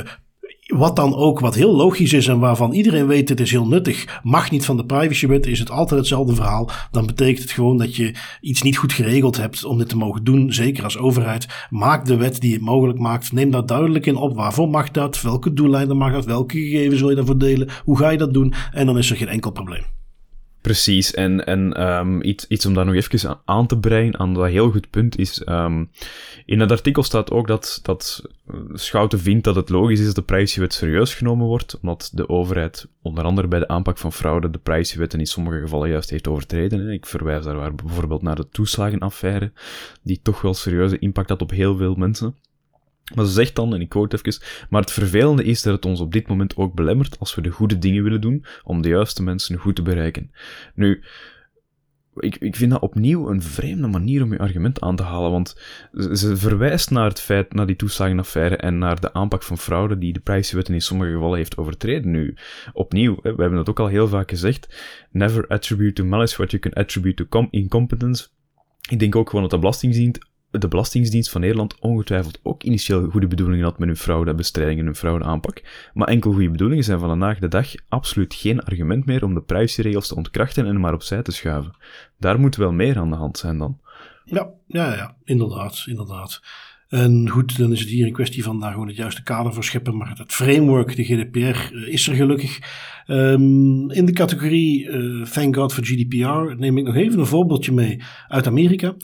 wat 0.67 0.97
dan 0.97 1.15
ook, 1.15 1.41
wat 1.41 1.55
heel 1.55 1.77
logisch 1.77 2.13
is 2.13 2.27
en 2.27 2.39
waarvan 2.39 2.73
iedereen 2.73 3.07
weet 3.07 3.29
het 3.29 3.41
is 3.41 3.51
heel 3.51 3.67
nuttig, 3.67 4.21
mag 4.23 4.51
niet 4.51 4.65
van 4.65 4.77
de 4.77 4.85
privacywet, 4.85 5.47
is 5.47 5.59
het 5.59 5.71
altijd 5.71 6.01
hetzelfde 6.01 6.35
verhaal. 6.35 6.71
Dan 6.91 7.07
betekent 7.07 7.43
het 7.43 7.51
gewoon 7.51 7.79
dat 7.79 7.97
je 7.97 8.15
iets 8.41 8.63
niet 8.63 8.77
goed 8.77 8.93
geregeld 8.93 9.37
hebt 9.37 9.65
om 9.65 9.79
dit 9.79 9.89
te 9.89 9.97
mogen 9.97 10.25
doen, 10.25 10.53
zeker 10.53 10.85
als 10.85 10.99
overheid. 10.99 11.47
Maak 11.71 12.05
de 12.05 12.17
wet 12.17 12.41
die 12.41 12.53
het 12.53 12.63
mogelijk 12.63 12.99
maakt. 12.99 13.33
Neem 13.33 13.51
daar 13.51 13.67
duidelijk 13.67 14.07
in 14.07 14.17
op. 14.17 14.37
Waarvoor 14.37 14.69
mag 14.69 14.91
dat? 14.91 15.23
Welke 15.23 15.53
doeleinden 15.53 15.97
mag 15.97 16.13
dat? 16.13 16.25
Welke 16.25 16.59
gegevens 16.59 17.01
wil 17.01 17.11
je 17.11 17.17
daarvoor 17.17 17.39
delen? 17.39 17.69
Hoe 17.85 17.99
ga 17.99 18.09
je 18.09 18.19
dat 18.19 18.35
doen? 18.35 18.55
En 18.73 18.87
dan 18.87 18.99
is 18.99 19.11
er 19.11 19.17
geen 19.17 19.29
enkel 19.29 19.51
probleem. 19.51 19.94
Precies, 20.65 21.15
en, 21.15 21.47
en 21.47 21.83
um, 21.89 22.23
iets, 22.23 22.47
iets 22.47 22.67
om 22.67 22.75
daar 22.75 22.85
nog 22.85 22.95
even 22.95 23.41
aan 23.45 23.67
te 23.67 23.79
breien, 23.79 24.19
aan 24.19 24.35
dat 24.35 24.47
heel 24.47 24.71
goed 24.71 24.91
punt, 24.91 25.19
is 25.19 25.43
um, 25.49 25.91
in 26.47 26.61
het 26.61 26.71
artikel 26.71 27.03
staat 27.03 27.31
ook 27.31 27.47
dat, 27.47 27.81
dat 27.83 28.23
Schouten 28.73 29.21
vindt 29.21 29.45
dat 29.45 29.55
het 29.55 29.69
logisch 29.69 30.01
is 30.01 30.07
dat 30.07 30.15
de 30.15 30.23
privacywet 30.23 30.73
serieus 30.73 31.15
genomen 31.15 31.47
wordt, 31.47 31.79
omdat 31.81 32.11
de 32.15 32.29
overheid 32.29 32.87
onder 33.03 33.25
andere 33.25 33.49
bij 33.49 33.59
de 33.59 33.69
aanpak 33.69 33.99
van 33.99 34.13
fraude 34.13 34.51
de 34.51 34.59
privacywetten 34.59 35.19
in 35.19 35.27
sommige 35.27 35.61
gevallen 35.61 35.89
juist 35.89 36.11
heeft 36.11 36.29
overtreden. 36.29 36.89
Ik 36.89 37.07
verwijs 37.07 37.45
daar 37.45 37.75
bijvoorbeeld 37.75 38.23
naar 38.23 38.37
de 38.37 38.49
toeslagenaffaire, 38.49 39.53
die 40.03 40.21
toch 40.23 40.41
wel 40.41 40.55
serieuze 40.55 40.99
impact 40.99 41.29
had 41.29 41.43
op 41.43 41.51
heel 41.51 41.77
veel 41.77 41.95
mensen. 41.95 42.35
Maar 43.15 43.25
ze 43.25 43.33
zegt 43.33 43.55
dan, 43.55 43.75
en 43.75 43.81
ik 43.81 43.89
quote 43.89 44.17
even, 44.23 44.43
maar 44.69 44.81
het 44.81 44.93
vervelende 44.93 45.45
is 45.45 45.63
dat 45.63 45.75
het 45.75 45.85
ons 45.85 46.01
op 46.01 46.13
dit 46.13 46.29
moment 46.29 46.57
ook 46.57 46.75
belemmert 46.75 47.19
als 47.19 47.35
we 47.35 47.43
de 47.43 47.51
goede 47.51 47.79
dingen 47.79 48.03
willen 48.03 48.21
doen 48.21 48.45
om 48.63 48.83
de 48.83 48.89
juiste 48.89 49.23
mensen 49.23 49.59
goed 49.59 49.77
te 49.77 49.83
bereiken. 49.83 50.31
Nu, 50.75 51.03
ik, 52.17 52.37
ik 52.37 52.57
vind 52.57 52.71
dat 52.71 52.81
opnieuw 52.81 53.29
een 53.29 53.43
vreemde 53.43 53.87
manier 53.87 54.23
om 54.23 54.33
je 54.33 54.39
argument 54.39 54.81
aan 54.81 54.97
te 54.97 55.03
halen, 55.03 55.31
want 55.31 55.61
ze 56.13 56.37
verwijst 56.37 56.91
naar 56.91 57.09
het 57.09 57.21
feit, 57.21 57.53
naar 57.55 57.67
die 57.67 57.77
toeslagenaffaire 57.77 58.57
en 58.57 58.79
naar 58.79 59.01
de 59.01 59.13
aanpak 59.13 59.43
van 59.43 59.59
fraude 59.59 59.99
die 59.99 60.13
de 60.13 60.21
privacywetten 60.21 60.75
in 60.75 60.83
sommige 60.83 61.13
gevallen 61.13 61.37
heeft 61.37 61.57
overtreden. 61.57 62.11
Nu, 62.11 62.37
opnieuw, 62.73 63.19
we 63.23 63.29
hebben 63.29 63.55
dat 63.55 63.69
ook 63.69 63.81
al 63.81 63.87
heel 63.87 64.09
vaak 64.09 64.31
gezegd, 64.31 64.85
never 65.11 65.47
attribute 65.47 65.93
to 65.93 66.05
malice 66.05 66.37
what 66.37 66.51
you 66.51 66.63
can 66.63 66.73
attribute 66.73 67.27
to 67.29 67.47
incompetence. 67.51 68.27
Ik 68.91 68.99
denk 68.99 69.17
ook 69.17 69.27
gewoon 69.27 69.43
dat 69.43 69.51
de 69.51 69.59
Belastingdienst 69.59 70.33
de 70.61 70.69
Belastingdienst 70.69 71.31
van 71.31 71.41
Nederland 71.41 71.79
ongetwijfeld 71.81 72.41
ook 72.43 72.63
initieel 72.63 73.11
goede 73.11 73.27
bedoelingen 73.27 73.65
had 73.65 73.79
met 73.79 73.89
hun 73.89 73.97
fraudebestrijding 73.97 74.79
en 74.79 74.85
hun 74.85 74.97
fraudeaanpak. 74.97 75.63
Maar 75.95 76.09
enkel 76.09 76.33
goede 76.33 76.51
bedoelingen 76.51 76.85
zijn 76.85 76.99
vandaag 76.99 77.39
de 77.39 77.49
dag 77.49 77.75
absoluut 77.89 78.35
geen 78.35 78.61
argument 78.61 79.07
meer 79.07 79.25
om 79.25 79.35
de 79.35 79.43
privacyregels 79.43 80.09
te 80.09 80.17
ontkrachten 80.17 80.67
en 80.67 80.81
maar 80.81 80.95
opzij 80.95 81.23
te 81.23 81.33
schuiven. 81.33 81.77
Daar 82.19 82.41
moet 82.41 82.57
wel 82.57 82.73
meer 82.73 82.99
aan 82.99 83.11
de 83.11 83.17
hand 83.17 83.39
zijn 83.39 83.59
dan. 83.59 83.81
Ja, 84.25 84.51
ja, 84.67 84.95
ja, 84.95 85.17
inderdaad, 85.25 85.85
inderdaad. 85.87 86.41
En 86.89 87.29
goed, 87.29 87.59
dan 87.59 87.73
is 87.73 87.81
het 87.81 87.89
hier 87.89 88.07
een 88.07 88.13
kwestie 88.13 88.43
van 88.43 88.61
daar 88.61 88.73
gewoon 88.73 88.87
het 88.87 88.97
juiste 88.97 89.23
kader 89.23 89.55
voor 89.55 89.65
scheppen. 89.65 89.97
Maar 89.97 90.13
het 90.17 90.33
framework, 90.33 90.97
de 90.97 91.05
GDPR, 91.05 91.39
eh, 91.39 91.89
is 91.89 92.09
er 92.09 92.15
gelukkig. 92.15 92.59
Um, 93.07 93.91
in 93.91 94.05
de 94.05 94.13
categorie 94.13 94.87
uh, 94.87 95.25
Thank 95.25 95.57
God 95.57 95.73
for 95.73 95.85
GDPR 95.85 96.55
neem 96.57 96.79
ik 96.79 96.85
nog 96.85 96.95
even 96.95 97.19
een 97.19 97.27
voorbeeldje 97.27 97.73
mee 97.73 98.03
uit 98.29 98.47
Amerika. 98.47 98.95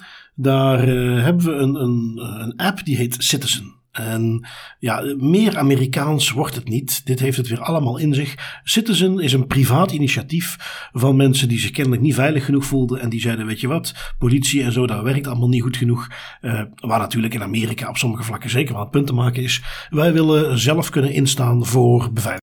Daar 0.42 0.88
uh, 0.88 1.22
hebben 1.22 1.44
we 1.44 1.52
een, 1.52 1.74
een, 1.74 2.20
een 2.40 2.56
app 2.56 2.84
die 2.84 2.96
heet 2.96 3.16
Citizen. 3.18 3.78
En 3.90 4.46
ja, 4.78 5.14
meer 5.16 5.58
Amerikaans 5.58 6.30
wordt 6.30 6.54
het 6.54 6.68
niet. 6.68 7.06
Dit 7.06 7.20
heeft 7.20 7.36
het 7.36 7.48
weer 7.48 7.60
allemaal 7.60 7.98
in 7.98 8.14
zich. 8.14 8.60
Citizen 8.64 9.18
is 9.18 9.32
een 9.32 9.46
privaat 9.46 9.92
initiatief 9.92 10.56
van 10.92 11.16
mensen 11.16 11.48
die 11.48 11.58
zich 11.58 11.70
kennelijk 11.70 12.02
niet 12.02 12.14
veilig 12.14 12.44
genoeg 12.44 12.64
voelden. 12.64 13.00
En 13.00 13.08
die 13.08 13.20
zeiden: 13.20 13.46
Weet 13.46 13.60
je 13.60 13.68
wat, 13.68 14.14
politie 14.18 14.62
en 14.62 14.72
zo, 14.72 14.86
dat 14.86 15.02
werkt 15.02 15.26
allemaal 15.26 15.48
niet 15.48 15.62
goed 15.62 15.76
genoeg. 15.76 16.08
Uh, 16.40 16.62
waar 16.76 16.98
natuurlijk 16.98 17.34
in 17.34 17.42
Amerika 17.42 17.88
op 17.88 17.96
sommige 17.96 18.22
vlakken 18.22 18.50
zeker 18.50 18.74
wel 18.74 18.82
een 18.82 18.90
punt 18.90 19.06
te 19.06 19.14
maken 19.14 19.42
is. 19.42 19.62
Wij 19.90 20.12
willen 20.12 20.58
zelf 20.58 20.90
kunnen 20.90 21.12
instaan 21.12 21.66
voor 21.66 22.12
beveiliging. 22.12 22.39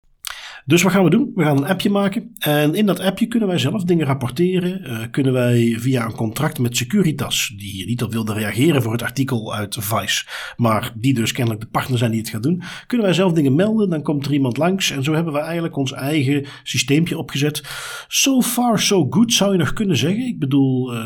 Dus 0.67 0.81
wat 0.81 0.91
gaan 0.91 1.03
we 1.03 1.09
doen? 1.09 1.31
We 1.35 1.43
gaan 1.43 1.57
een 1.57 1.67
appje 1.67 1.89
maken. 1.89 2.35
En 2.37 2.75
in 2.75 2.85
dat 2.85 2.99
appje 2.99 3.25
kunnen 3.25 3.49
wij 3.49 3.57
zelf 3.57 3.83
dingen 3.83 4.05
rapporteren. 4.05 4.81
Uh, 4.83 4.99
kunnen 5.11 5.33
wij 5.33 5.75
via 5.79 6.05
een 6.05 6.15
contract 6.15 6.59
met 6.59 6.77
Securitas, 6.77 7.53
die 7.57 7.85
niet 7.85 8.03
op 8.03 8.11
wilde 8.11 8.33
reageren 8.33 8.81
voor 8.81 8.91
het 8.91 9.01
artikel 9.01 9.55
uit 9.55 9.77
Vice, 9.79 10.25
maar 10.57 10.93
die 10.95 11.13
dus 11.13 11.31
kennelijk 11.31 11.63
de 11.63 11.69
partner 11.69 11.97
zijn 11.97 12.11
die 12.11 12.19
het 12.19 12.29
gaat 12.29 12.43
doen, 12.43 12.61
kunnen 12.87 13.05
wij 13.05 13.15
zelf 13.15 13.33
dingen 13.33 13.55
melden. 13.55 13.89
Dan 13.89 14.01
komt 14.01 14.25
er 14.25 14.33
iemand 14.33 14.57
langs. 14.57 14.91
En 14.91 15.03
zo 15.03 15.13
hebben 15.13 15.33
we 15.33 15.39
eigenlijk 15.39 15.75
ons 15.75 15.91
eigen 15.91 16.45
systeempje 16.63 17.17
opgezet. 17.17 17.63
So 18.07 18.41
far, 18.41 18.79
so 18.79 19.07
good 19.09 19.33
zou 19.33 19.51
je 19.51 19.57
nog 19.57 19.73
kunnen 19.73 19.97
zeggen. 19.97 20.27
Ik 20.27 20.39
bedoel, 20.39 20.93
uh, 20.93 20.99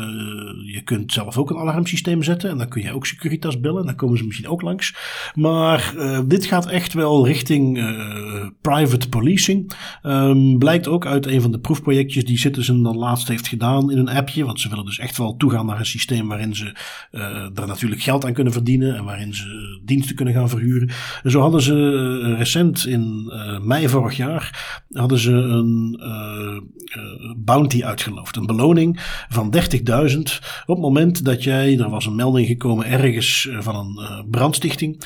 je 0.72 0.82
kunt 0.84 1.12
zelf 1.12 1.38
ook 1.38 1.50
een 1.50 1.56
alarmsysteem 1.56 2.22
zetten. 2.22 2.50
En 2.50 2.58
dan 2.58 2.68
kun 2.68 2.82
je 2.82 2.92
ook 2.92 3.06
Securitas 3.06 3.60
bellen. 3.60 3.86
Dan 3.86 3.96
komen 3.96 4.18
ze 4.18 4.24
misschien 4.24 4.48
ook 4.48 4.62
langs. 4.62 4.94
Maar 5.34 5.94
uh, 5.96 6.20
dit 6.26 6.44
gaat 6.44 6.66
echt 6.66 6.92
wel 6.92 7.26
richting 7.26 7.80
private 8.60 9.08
policing. 9.08 9.50
Um, 10.02 10.58
blijkt 10.58 10.88
ook 10.88 11.06
uit 11.06 11.26
een 11.26 11.40
van 11.40 11.52
de 11.52 11.58
proefprojectjes 11.58 12.24
die 12.24 12.38
Citizen 12.38 12.82
dan 12.82 12.96
laatst 12.96 13.28
heeft 13.28 13.48
gedaan 13.48 13.90
in 13.90 13.98
een 13.98 14.08
appje. 14.08 14.44
Want 14.44 14.60
ze 14.60 14.68
willen 14.68 14.84
dus 14.84 14.98
echt 14.98 15.16
wel 15.16 15.36
toegaan 15.36 15.66
naar 15.66 15.78
een 15.78 15.86
systeem 15.86 16.28
waarin 16.28 16.56
ze 16.56 16.76
uh, 17.12 17.22
er 17.54 17.66
natuurlijk 17.66 18.02
geld 18.02 18.24
aan 18.24 18.32
kunnen 18.32 18.52
verdienen. 18.52 18.96
En 18.96 19.04
waarin 19.04 19.34
ze 19.34 19.80
diensten 19.84 20.16
kunnen 20.16 20.34
gaan 20.34 20.48
verhuren. 20.48 20.90
En 21.22 21.30
zo 21.30 21.40
hadden 21.40 21.62
ze 21.62 21.74
uh, 21.74 22.38
recent 22.38 22.86
in 22.86 23.24
uh, 23.26 23.60
mei 23.60 23.88
vorig 23.88 24.16
jaar 24.16 24.80
hadden 24.92 25.18
ze 25.18 25.32
een 25.32 26.00
bounty 27.36 27.84
uitgeloofd. 27.84 28.36
Een 28.36 28.46
beloning 28.46 29.00
van 29.28 29.54
30.000 29.56 30.18
op 30.66 30.76
het 30.76 30.78
moment 30.78 31.24
dat 31.24 31.42
jij, 31.42 31.78
er 31.78 31.90
was 31.90 32.06
een 32.06 32.14
melding 32.14 32.46
gekomen 32.46 32.86
ergens 32.86 33.48
van 33.58 33.76
een 33.76 34.30
brandstichting 34.30 35.02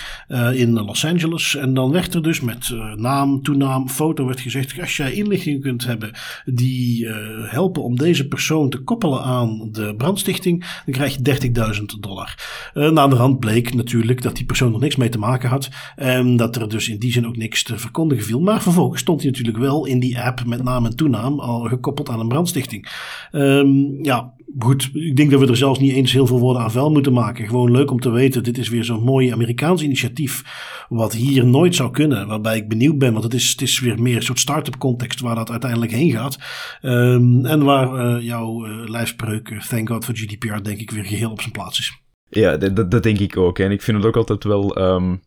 in 0.52 0.72
Los 0.72 1.04
Angeles. 1.04 1.56
En 1.56 1.74
dan 1.74 1.92
werd 1.92 2.14
er 2.14 2.22
dus 2.22 2.40
met 2.40 2.74
naam, 2.94 3.42
toenaam, 3.42 3.88
foto 3.88 4.24
gezegd, 4.40 4.80
als 4.80 4.96
jij 4.96 5.12
inlichtingen 5.12 5.60
kunt 5.60 5.84
hebben 5.84 6.10
die 6.44 7.04
uh, 7.04 7.16
helpen 7.44 7.82
om 7.82 7.96
deze 7.96 8.28
persoon 8.28 8.70
te 8.70 8.78
koppelen 8.78 9.22
aan 9.22 9.68
de 9.72 9.94
brandstichting, 9.96 10.64
dan 10.84 10.94
krijg 10.94 11.16
je 11.16 11.74
30.000 11.78 11.82
dollar. 12.00 12.34
Uh, 12.74 12.90
na 12.90 13.08
de 13.08 13.16
rand 13.16 13.38
bleek 13.38 13.74
natuurlijk 13.74 14.22
dat 14.22 14.36
die 14.36 14.46
persoon 14.46 14.74
er 14.74 14.80
niks 14.80 14.96
mee 14.96 15.08
te 15.08 15.18
maken 15.18 15.48
had 15.48 15.68
en 15.96 16.36
dat 16.36 16.56
er 16.56 16.68
dus 16.68 16.88
in 16.88 16.98
die 16.98 17.12
zin 17.12 17.26
ook 17.26 17.36
niks 17.36 17.62
te 17.62 17.78
verkondigen 17.78 18.24
viel. 18.24 18.40
Maar 18.40 18.62
vervolgens 18.62 19.00
stond 19.00 19.20
hij 19.20 19.30
natuurlijk 19.30 19.58
wel 19.58 19.86
in 19.86 19.98
die 19.98 20.20
app 20.20 20.44
met 20.44 20.62
naam 20.62 20.84
en 20.84 20.96
toenaam 20.96 21.40
al 21.40 21.60
gekoppeld 21.60 22.08
aan 22.08 22.20
een 22.20 22.28
brandstichting. 22.28 22.88
Um, 23.32 24.04
ja, 24.04 24.34
goed, 24.58 24.90
ik 24.92 25.16
denk 25.16 25.30
dat 25.30 25.40
we 25.40 25.46
er 25.46 25.56
zelfs 25.56 25.78
niet 25.78 25.92
eens 25.92 26.12
heel 26.12 26.26
veel 26.26 26.38
woorden 26.38 26.62
aan 26.62 26.70
vuil 26.70 26.90
moeten 26.90 27.12
maken. 27.12 27.46
Gewoon 27.46 27.70
leuk 27.70 27.90
om 27.90 28.00
te 28.00 28.10
weten, 28.10 28.42
dit 28.42 28.58
is 28.58 28.68
weer 28.68 28.84
zo'n 28.84 29.02
mooi 29.02 29.30
Amerikaans 29.30 29.82
initiatief 29.82 30.44
wat 30.88 31.12
hier 31.12 31.46
nooit 31.46 31.74
zou 31.74 31.90
kunnen. 31.90 32.26
Waarbij 32.26 32.56
ik 32.56 32.68
benieuwd 32.68 32.98
ben, 32.98 33.12
want 33.12 33.24
het 33.24 33.34
is, 33.34 33.50
het 33.50 33.62
is 33.62 33.80
weer 33.80 34.02
meer 34.02 34.16
een 34.16 34.22
soort 34.22 34.38
start-up 34.38 34.78
context 34.78 35.20
waar 35.20 35.34
dat 35.34 35.50
uiteindelijk 35.50 35.92
heen 35.92 36.10
gaat. 36.10 36.38
Ehm, 36.80 37.44
en 37.44 37.64
waar 37.64 38.22
jouw 38.22 38.66
lijfspreuk, 38.86 39.64
thank 39.68 39.88
God 39.88 40.04
for 40.04 40.16
GDPR, 40.16 40.62
denk 40.62 40.78
ik 40.78 40.90
weer 40.90 41.04
geheel 41.04 41.30
op 41.30 41.40
zijn 41.40 41.52
plaats 41.52 41.78
is. 41.78 42.04
Ja, 42.28 42.56
dat, 42.56 42.90
dat 42.90 43.02
denk 43.02 43.18
ik 43.18 43.36
ook. 43.36 43.58
En 43.58 43.70
ik 43.70 43.82
vind 43.82 43.96
het 43.96 44.06
ook 44.06 44.16
altijd 44.16 44.44
wel... 44.44 44.78
Um 44.78 45.20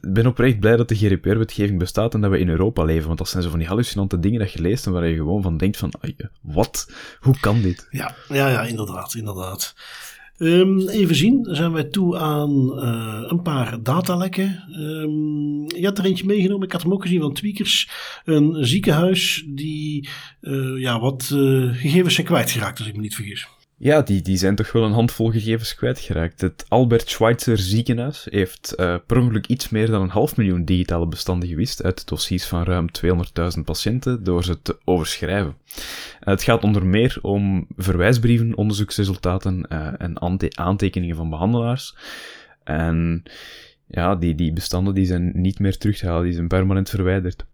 ik 0.00 0.12
ben 0.12 0.26
oprecht 0.26 0.60
blij 0.60 0.76
dat 0.76 0.88
de 0.88 0.96
GDPR-wetgeving 0.96 1.78
bestaat 1.78 2.14
en 2.14 2.20
dat 2.20 2.30
we 2.30 2.38
in 2.38 2.48
Europa 2.48 2.84
leven. 2.84 3.06
Want 3.06 3.18
dat 3.18 3.28
zijn 3.28 3.42
zo 3.42 3.50
van 3.50 3.58
die 3.58 3.68
hallucinante 3.68 4.18
dingen 4.18 4.40
dat 4.40 4.52
je 4.52 4.60
leest 4.60 4.86
en 4.86 4.92
waar 4.92 5.08
je 5.08 5.16
gewoon 5.16 5.42
van 5.42 5.56
denkt 5.56 5.76
van, 5.76 5.92
wat? 6.40 6.90
Hoe 7.20 7.40
kan 7.40 7.62
dit? 7.62 7.86
Ja, 7.90 8.14
ja, 8.28 8.48
ja 8.48 8.62
inderdaad, 8.62 9.14
inderdaad. 9.14 9.74
Um, 10.38 10.88
even 10.88 11.14
zien, 11.14 11.46
zijn 11.50 11.72
wij 11.72 11.84
toe 11.84 12.18
aan 12.18 12.50
uh, 12.78 13.22
een 13.26 13.42
paar 13.42 13.82
datalekken. 13.82 14.64
Um, 14.78 15.64
je 15.76 15.84
had 15.84 15.98
er 15.98 16.04
eentje 16.04 16.26
meegenomen, 16.26 16.66
ik 16.66 16.72
had 16.72 16.82
hem 16.82 16.92
ook 16.92 17.02
gezien 17.02 17.20
van 17.20 17.32
Tweakers. 17.32 17.90
Een 18.24 18.66
ziekenhuis 18.66 19.44
die 19.46 20.08
uh, 20.40 20.80
ja, 20.80 21.00
wat 21.00 21.30
uh, 21.34 21.74
gegevens 21.74 22.14
zijn 22.14 22.26
kwijtgeraakt, 22.26 22.78
als 22.78 22.88
ik 22.88 22.94
me 22.94 23.00
niet 23.00 23.14
vergis. 23.14 23.48
Ja, 23.78 24.02
die, 24.02 24.22
die 24.22 24.36
zijn 24.36 24.54
toch 24.54 24.72
wel 24.72 24.84
een 24.84 24.92
handvol 24.92 25.30
gegevens 25.30 25.74
kwijtgeraakt. 25.74 26.40
Het 26.40 26.64
Albert 26.68 27.08
Schweitzer 27.08 27.58
ziekenhuis 27.58 28.26
heeft 28.30 28.74
uh, 28.76 28.96
per 29.06 29.18
ongeluk 29.18 29.46
iets 29.46 29.68
meer 29.68 29.86
dan 29.86 30.02
een 30.02 30.08
half 30.08 30.36
miljoen 30.36 30.64
digitale 30.64 31.06
bestanden 31.06 31.48
gewist 31.48 31.82
uit 31.82 32.08
dossiers 32.08 32.46
van 32.46 32.62
ruim 32.64 32.86
200.000 33.56 33.62
patiënten 33.64 34.24
door 34.24 34.44
ze 34.44 34.62
te 34.62 34.78
overschrijven. 34.84 35.56
het 36.20 36.42
gaat 36.42 36.64
onder 36.64 36.86
meer 36.86 37.18
om 37.22 37.66
verwijsbrieven, 37.76 38.56
onderzoeksresultaten 38.56 39.66
uh, 39.72 39.92
en 39.98 40.40
aantekeningen 40.56 41.16
van 41.16 41.30
behandelaars. 41.30 41.96
En 42.64 43.22
ja, 43.86 44.14
die, 44.14 44.34
die 44.34 44.52
bestanden 44.52 44.94
die 44.94 45.06
zijn 45.06 45.32
niet 45.34 45.58
meer 45.58 45.78
terug 45.78 45.98
te 45.98 46.06
halen, 46.06 46.24
die 46.24 46.32
zijn 46.32 46.48
permanent 46.48 46.90
verwijderd. 46.90 47.46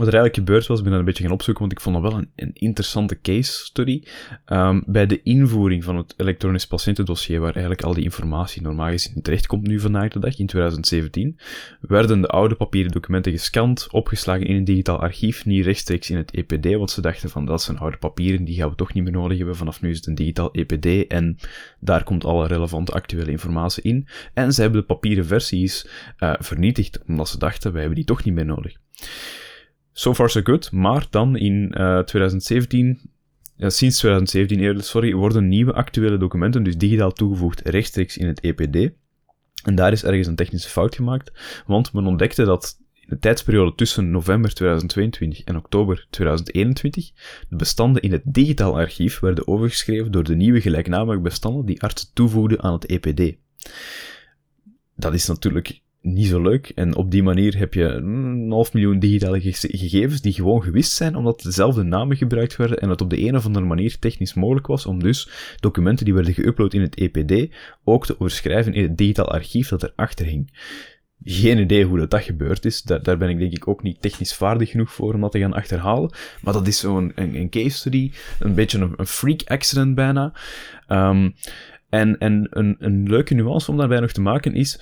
Wat 0.00 0.08
er 0.08 0.14
eigenlijk 0.14 0.48
gebeurd 0.48 0.66
was, 0.66 0.78
ik 0.78 0.82
ben 0.82 0.92
dat 0.92 1.00
een 1.00 1.06
beetje 1.06 1.22
gaan 1.22 1.32
opzoeken, 1.32 1.62
want 1.62 1.72
ik 1.72 1.80
vond 1.80 2.02
dat 2.02 2.12
wel 2.12 2.20
een, 2.20 2.30
een 2.36 2.50
interessante 2.52 3.20
case 3.20 3.52
study. 3.52 4.02
Um, 4.46 4.82
bij 4.86 5.06
de 5.06 5.22
invoering 5.22 5.84
van 5.84 5.96
het 5.96 6.14
elektronisch 6.16 6.66
patiëntendossier, 6.66 7.40
waar 7.40 7.52
eigenlijk 7.52 7.82
al 7.82 7.94
die 7.94 8.04
informatie 8.04 8.62
normaal 8.62 8.90
gezien 8.90 9.22
terecht 9.22 9.46
komt 9.46 9.66
nu 9.66 9.80
vandaag 9.80 10.08
de 10.08 10.18
dag, 10.18 10.38
in 10.38 10.46
2017, 10.46 11.38
werden 11.80 12.20
de 12.20 12.26
oude 12.26 12.54
papieren 12.54 12.92
documenten 12.92 13.32
gescand, 13.32 13.86
opgeslagen 13.90 14.46
in 14.46 14.56
een 14.56 14.64
digitaal 14.64 15.00
archief, 15.00 15.44
niet 15.44 15.64
rechtstreeks 15.64 16.10
in 16.10 16.16
het 16.16 16.30
EPD, 16.30 16.74
want 16.74 16.90
ze 16.90 17.00
dachten 17.00 17.30
van 17.30 17.44
dat 17.44 17.62
zijn 17.62 17.78
oude 17.78 17.96
papieren, 17.96 18.44
die 18.44 18.56
gaan 18.56 18.70
we 18.70 18.74
toch 18.74 18.92
niet 18.92 19.04
meer 19.04 19.12
nodig 19.12 19.38
hebben, 19.38 19.56
vanaf 19.56 19.80
nu 19.80 19.90
is 19.90 19.96
het 19.96 20.06
een 20.06 20.14
digitaal 20.14 20.52
EPD 20.52 21.06
en 21.06 21.36
daar 21.80 22.04
komt 22.04 22.24
alle 22.24 22.46
relevante 22.46 22.92
actuele 22.92 23.30
informatie 23.30 23.82
in. 23.82 24.08
En 24.34 24.52
ze 24.52 24.60
hebben 24.60 24.80
de 24.80 24.86
papieren 24.86 25.26
versies 25.26 25.88
uh, 26.18 26.32
vernietigd, 26.38 27.00
omdat 27.06 27.28
ze 27.28 27.38
dachten, 27.38 27.70
wij 27.70 27.80
hebben 27.80 27.98
die 27.98 28.08
toch 28.08 28.24
niet 28.24 28.34
meer 28.34 28.46
nodig. 28.46 28.76
So 30.00 30.14
far 30.14 30.30
so 30.30 30.40
good, 30.42 30.72
maar 30.72 31.06
dan 31.10 31.36
in 31.36 31.74
uh, 31.78 31.98
eh, 31.98 32.04
2017, 32.04 33.00
ja, 33.56 33.70
sinds 33.70 33.98
2017 33.98 34.60
eerder, 34.60 34.82
sorry, 34.82 35.14
worden 35.14 35.48
nieuwe 35.48 35.72
actuele 35.72 36.16
documenten 36.16 36.62
dus 36.62 36.76
digitaal 36.76 37.12
toegevoegd 37.12 37.60
rechtstreeks 37.60 38.16
in 38.16 38.26
het 38.26 38.40
EPD. 38.40 38.92
En 39.64 39.74
daar 39.74 39.92
is 39.92 40.04
ergens 40.04 40.26
een 40.26 40.34
technische 40.34 40.68
fout 40.68 40.94
gemaakt, 40.94 41.32
want 41.66 41.92
men 41.92 42.06
ontdekte 42.06 42.44
dat 42.44 42.78
in 42.94 43.06
de 43.08 43.18
tijdsperiode 43.18 43.74
tussen 43.74 44.10
november 44.10 44.54
2022 44.54 45.44
en 45.44 45.56
oktober 45.56 46.06
2021 46.10 47.10
de 47.48 47.56
bestanden 47.56 48.02
in 48.02 48.12
het 48.12 48.22
digitaal 48.24 48.78
archief 48.78 49.18
werden 49.18 49.48
overgeschreven 49.48 50.12
door 50.12 50.24
de 50.24 50.36
nieuwe 50.36 50.60
gelijknamige 50.60 51.20
bestanden 51.20 51.66
die 51.66 51.82
artsen 51.82 52.08
toevoegden 52.12 52.62
aan 52.62 52.72
het 52.72 52.86
EPD. 52.86 53.36
Dat 54.96 55.14
is 55.14 55.26
natuurlijk 55.26 55.80
niet 56.00 56.26
zo 56.26 56.42
leuk. 56.42 56.68
En 56.68 56.96
op 56.96 57.10
die 57.10 57.22
manier 57.22 57.58
heb 57.58 57.74
je 57.74 57.84
een 57.84 58.50
half 58.50 58.72
miljoen 58.72 58.98
digitale 58.98 59.40
gegevens 59.40 60.20
die 60.20 60.32
gewoon 60.32 60.62
gewist 60.62 60.92
zijn, 60.92 61.16
omdat 61.16 61.42
dezelfde 61.42 61.82
namen 61.82 62.16
gebruikt 62.16 62.56
werden 62.56 62.78
en 62.78 62.88
het 62.88 63.00
op 63.00 63.10
de 63.10 63.26
een 63.26 63.36
of 63.36 63.46
andere 63.46 63.66
manier 63.66 63.98
technisch 63.98 64.34
mogelijk 64.34 64.66
was 64.66 64.86
om 64.86 65.02
dus 65.02 65.30
documenten 65.60 66.04
die 66.04 66.14
werden 66.14 66.34
geüpload 66.34 66.74
in 66.74 66.80
het 66.80 66.94
EPD 66.94 67.54
ook 67.84 68.06
te 68.06 68.20
overschrijven 68.20 68.74
in 68.74 68.82
het 68.82 68.96
digitaal 68.96 69.30
archief 69.30 69.68
dat 69.68 69.82
erachter 69.82 70.26
hing. 70.26 70.52
Geen 71.24 71.58
idee 71.58 71.84
hoe 71.84 71.98
dat, 71.98 72.10
dat 72.10 72.22
gebeurd 72.22 72.64
is. 72.64 72.82
Daar, 72.82 73.18
ben 73.18 73.28
ik 73.28 73.38
denk 73.38 73.52
ik 73.52 73.68
ook 73.68 73.82
niet 73.82 74.02
technisch 74.02 74.34
vaardig 74.34 74.70
genoeg 74.70 74.92
voor 74.92 75.14
om 75.14 75.20
dat 75.20 75.32
te 75.32 75.38
gaan 75.38 75.52
achterhalen. 75.52 76.10
Maar 76.42 76.52
dat 76.52 76.66
is 76.66 76.78
zo'n 76.78 77.12
een, 77.14 77.36
een, 77.36 77.50
case 77.50 77.76
study, 77.76 78.12
een 78.38 78.54
beetje 78.54 78.78
een, 78.78 78.94
een 78.96 79.06
freak 79.06 79.42
accident 79.44 79.94
bijna. 79.94 80.32
Um, 80.88 81.34
en, 81.90 82.18
en 82.18 82.46
een, 82.50 82.76
een 82.78 83.08
leuke 83.08 83.34
nuance 83.34 83.70
om 83.70 83.76
daarbij 83.76 84.00
nog 84.00 84.12
te 84.12 84.20
maken 84.20 84.54
is, 84.54 84.80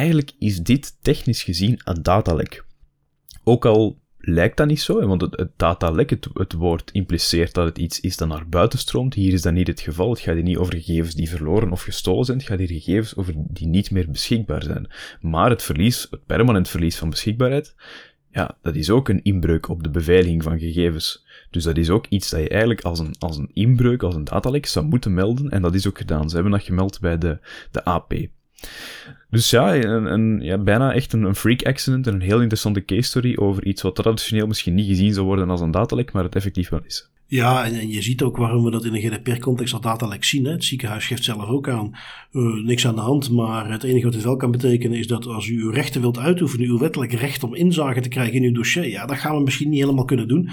eigenlijk 0.00 0.32
is 0.38 0.58
dit 0.58 0.96
technisch 1.02 1.42
gezien 1.42 1.80
een 1.84 2.02
datalek. 2.02 2.64
Ook 3.44 3.64
al 3.64 3.98
lijkt 4.18 4.56
dat 4.56 4.66
niet 4.66 4.80
zo, 4.80 5.06
want 5.06 5.20
het, 5.20 5.48
datalek, 5.56 6.10
het, 6.10 6.28
het, 6.34 6.52
woord 6.52 6.90
impliceert 6.90 7.54
dat 7.54 7.66
het 7.66 7.78
iets 7.78 8.00
is 8.00 8.16
dat 8.16 8.28
naar 8.28 8.48
buiten 8.48 8.78
stroomt. 8.78 9.14
Hier 9.14 9.32
is 9.32 9.42
dat 9.42 9.52
niet 9.52 9.66
het 9.66 9.80
geval. 9.80 10.10
Het 10.10 10.20
gaat 10.20 10.34
hier 10.34 10.42
niet 10.42 10.56
over 10.56 10.74
gegevens 10.74 11.14
die 11.14 11.28
verloren 11.28 11.72
of 11.72 11.82
gestolen 11.82 12.24
zijn. 12.24 12.38
Het 12.38 12.46
gaat 12.46 12.58
hier 12.58 12.68
gegevens 12.68 13.16
over 13.16 13.34
die 13.36 13.66
niet 13.66 13.90
meer 13.90 14.10
beschikbaar 14.10 14.62
zijn. 14.62 14.90
Maar 15.20 15.50
het 15.50 15.62
verlies, 15.62 16.06
het 16.10 16.26
permanent 16.26 16.68
verlies 16.68 16.96
van 16.96 17.10
beschikbaarheid, 17.10 17.74
ja, 18.32 18.56
dat 18.62 18.74
is 18.74 18.90
ook 18.90 19.08
een 19.08 19.22
inbreuk 19.22 19.68
op 19.68 19.82
de 19.82 19.90
beveiliging 19.90 20.42
van 20.42 20.58
gegevens. 20.58 21.24
Dus 21.50 21.64
dat 21.64 21.76
is 21.76 21.90
ook 21.90 22.06
iets 22.08 22.30
dat 22.30 22.40
je 22.40 22.48
eigenlijk 22.48 22.80
als 22.80 22.98
een, 22.98 23.14
als 23.18 23.36
een 23.36 23.50
inbreuk, 23.52 24.02
als 24.02 24.14
een 24.14 24.24
datalek 24.24 24.66
zou 24.66 24.86
moeten 24.86 25.14
melden. 25.14 25.50
En 25.50 25.62
dat 25.62 25.74
is 25.74 25.86
ook 25.86 25.98
gedaan. 25.98 26.28
Ze 26.28 26.34
hebben 26.34 26.52
dat 26.52 26.62
gemeld 26.62 27.00
bij 27.00 27.18
de, 27.18 27.38
de 27.70 27.84
AP. 27.84 28.12
Dus 29.30 29.50
ja, 29.50 29.74
een, 29.74 30.12
een, 30.12 30.40
ja 30.40 30.58
bijna 30.58 30.92
echt 30.92 31.12
een, 31.12 31.22
een, 31.22 31.34
freak 31.34 31.62
accident 31.62 32.06
en 32.06 32.14
een 32.14 32.20
heel 32.20 32.40
interessante 32.40 32.84
case 32.84 33.02
story 33.08 33.36
over 33.36 33.66
iets 33.66 33.82
wat 33.82 33.94
traditioneel 33.94 34.46
misschien 34.46 34.74
niet 34.74 34.86
gezien 34.86 35.12
zou 35.12 35.26
worden 35.26 35.50
als 35.50 35.60
een 35.60 35.70
datalek, 35.70 36.12
maar 36.12 36.24
het 36.24 36.34
effectief 36.34 36.68
wel 36.68 36.80
is. 36.86 37.10
Ja, 37.30 37.64
en, 37.64 37.88
je 37.88 38.02
ziet 38.02 38.22
ook 38.22 38.36
waarom 38.36 38.64
we 38.64 38.70
dat 38.70 38.84
in 38.84 38.94
een 38.94 39.00
GDPR-context 39.00 39.72
als 39.72 39.82
datalek 39.82 40.24
zien. 40.24 40.44
Hè. 40.44 40.50
Het 40.50 40.64
ziekenhuis 40.64 41.06
geeft 41.06 41.24
zelf 41.24 41.48
ook 41.48 41.68
aan, 41.68 41.96
uh, 42.32 42.64
niks 42.64 42.86
aan 42.86 42.94
de 42.94 43.00
hand. 43.00 43.30
Maar 43.30 43.70
het 43.70 43.82
enige 43.82 44.04
wat 44.04 44.14
het 44.14 44.22
wel 44.22 44.36
kan 44.36 44.50
betekenen 44.50 44.98
is 44.98 45.06
dat 45.06 45.26
als 45.26 45.48
u 45.48 45.62
uw 45.62 45.70
rechten 45.70 46.00
wilt 46.00 46.18
uitoefenen, 46.18 46.66
uw 46.66 46.78
wettelijk 46.78 47.12
recht 47.12 47.42
om 47.42 47.54
inzage 47.54 48.00
te 48.00 48.08
krijgen 48.08 48.34
in 48.34 48.42
uw 48.42 48.52
dossier, 48.52 48.88
ja, 48.88 49.06
dat 49.06 49.18
gaan 49.18 49.36
we 49.36 49.42
misschien 49.42 49.68
niet 49.68 49.80
helemaal 49.80 50.04
kunnen 50.04 50.28
doen. 50.28 50.50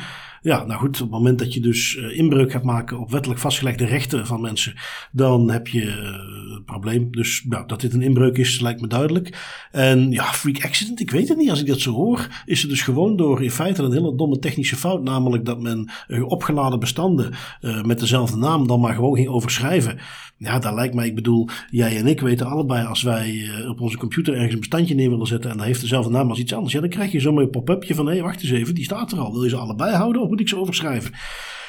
Ja, 0.48 0.64
nou 0.64 0.80
goed, 0.80 0.96
op 0.96 1.00
het 1.00 1.10
moment 1.10 1.40
dat 1.40 1.54
je 1.54 1.60
dus 1.60 1.96
uh, 1.96 2.18
inbreuk 2.18 2.52
gaat 2.52 2.64
maken 2.64 3.00
op 3.00 3.12
wettelijk 3.12 3.40
vastgelegde 3.40 3.86
rechten 3.86 4.28
van 4.28 4.42
mensen, 4.42 4.74
dan 5.12 5.52
heb 5.52 5.68
je 5.68 5.88
een 6.56 6.64
probleem. 6.66 7.12
Dus 7.12 7.46
nou, 7.50 7.68
dat 7.68 7.82
dit 7.82 7.94
een 7.94 8.02
inbreuk 8.02 8.38
is, 8.38 8.60
lijkt 8.60 8.82
me 8.82 8.88
duidelijk. 8.88 9.38
En 9.72 10.12
ja, 10.12 10.24
freak 10.24 10.66
accident, 10.66 11.00
ik 11.00 11.12
weet 11.12 11.28
het 11.28 11.38
niet. 11.38 11.50
Als 11.50 11.60
ik 11.60 11.68
dat 11.68 11.80
zo 11.80 11.94
hoor, 11.94 12.44
is 12.46 12.62
het 12.62 12.70
dus 12.70 12.82
gewoon 12.82 13.16
door 13.16 13.44
in 13.44 13.52
feite 13.52 13.84
een 13.84 13.92
hele 13.92 14.16
domme 14.16 14.40
technische 14.40 14.76
fout, 14.76 15.04
namelijk 15.04 15.46
dat 15.46 15.62
men 15.62 15.90
opgeladen 16.28 16.80
bestanden 16.80 17.34
met 17.86 18.00
dezelfde 18.00 18.38
naam 18.38 18.68
dan 18.68 18.80
maar 18.80 18.94
gewoon 18.94 19.16
ging 19.16 19.28
overschrijven. 19.28 20.00
Ja, 20.38 20.60
dat 20.60 20.74
lijkt 20.74 20.94
mij, 20.94 21.08
ik 21.08 21.16
bedoel, 21.16 21.50
jij 21.70 21.98
en 21.98 22.08
ik 22.08 22.20
weten 22.20 22.48
allebei 22.48 22.86
als 22.86 23.02
wij 23.02 23.34
uh, 23.34 23.70
op 23.70 23.82
onze 23.82 23.98
computer 23.98 24.34
ergens 24.34 24.54
een 24.54 24.60
bestandje 24.60 24.96
neer 24.96 25.10
willen 25.10 25.28
zetten 25.28 25.52
en 25.52 25.58
dat 25.58 25.66
heeft 25.66 25.82
dezelfde 25.82 26.12
naam 26.12 26.30
als 26.30 26.40
iets 26.40 26.54
anders. 26.54 26.74
Ja, 26.74 26.80
dan 26.80 26.90
krijg 26.90 27.12
je 27.12 27.28
een 27.28 27.50
pop-upje 27.50 27.96
van 27.96 28.06
hé, 28.06 28.14
hey, 28.14 28.22
wacht 28.22 28.42
eens 28.42 28.52
even, 28.52 28.76
die 28.76 28.84
staat 28.84 29.12
er 29.12 29.20
al. 29.20 29.34
Wil 29.34 29.44
je 29.44 29.50
ze 29.50 29.56
allebei 29.56 29.96
houden 29.96 30.22
of 30.22 30.30
moet 30.30 30.40
ik 30.40 30.50
ze 30.50 30.58
overschrijven? 30.58 31.12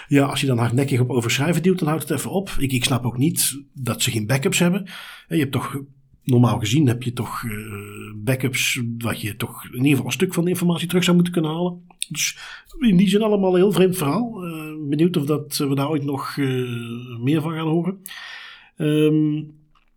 Ja, 0.08 0.24
als 0.24 0.40
je 0.40 0.46
dan 0.46 0.58
hardnekkig 0.58 1.00
op 1.00 1.10
overschrijven 1.10 1.62
duwt, 1.62 1.78
dan 1.78 1.88
houdt 1.88 2.08
het 2.08 2.18
even 2.18 2.30
op. 2.30 2.50
Ik, 2.58 2.72
ik 2.72 2.84
snap 2.84 3.04
ook 3.04 3.18
niet 3.18 3.62
dat 3.74 4.02
ze 4.02 4.10
geen 4.10 4.26
backups 4.26 4.58
hebben. 4.58 4.88
Je 5.28 5.38
hebt 5.38 5.52
toch 5.52 5.80
normaal 6.24 6.58
gezien 6.58 6.86
heb 6.86 7.02
je 7.02 7.12
toch 7.12 7.42
uh, 7.42 7.52
backups 8.16 8.82
wat 8.98 9.20
je 9.20 9.36
toch 9.36 9.64
in 9.64 9.72
ieder 9.72 9.90
geval 9.90 10.06
een 10.06 10.12
stuk 10.12 10.34
van 10.34 10.44
de 10.44 10.50
informatie 10.50 10.88
terug 10.88 11.04
zou 11.04 11.16
moeten 11.16 11.34
kunnen 11.34 11.50
halen. 11.50 11.82
Dus 12.08 12.38
in 12.78 12.96
die 12.96 13.08
zin 13.08 13.22
allemaal 13.22 13.50
een 13.50 13.60
heel 13.60 13.72
vreemd 13.72 13.96
verhaal. 13.96 14.44
Uh, 14.44 14.88
benieuwd 14.88 15.16
of 15.16 15.24
dat, 15.24 15.56
we 15.56 15.74
daar 15.74 15.88
ooit 15.88 16.04
nog 16.04 16.36
meer 17.20 17.42
van 17.42 17.52
gaan 17.52 17.66
horen. 17.66 18.00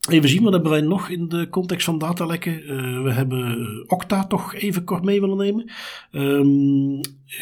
Even 0.10 0.30
zien, 0.30 0.44
wat 0.44 0.54
hebben 0.54 0.72
wij 0.72 0.82
nog 0.82 1.10
in 1.10 1.28
de 1.28 1.50
context 1.50 1.86
van 1.86 1.98
datalekken? 1.98 2.64
Uh, 2.64 3.04
we 3.04 3.12
hebben 3.12 3.84
Okta 3.88 4.28
toch 4.28 4.56
even 4.56 4.84
kort 4.84 5.04
mee 5.04 5.20
willen 5.22 5.38
nemen. 5.38 5.72
Um, 6.12 7.00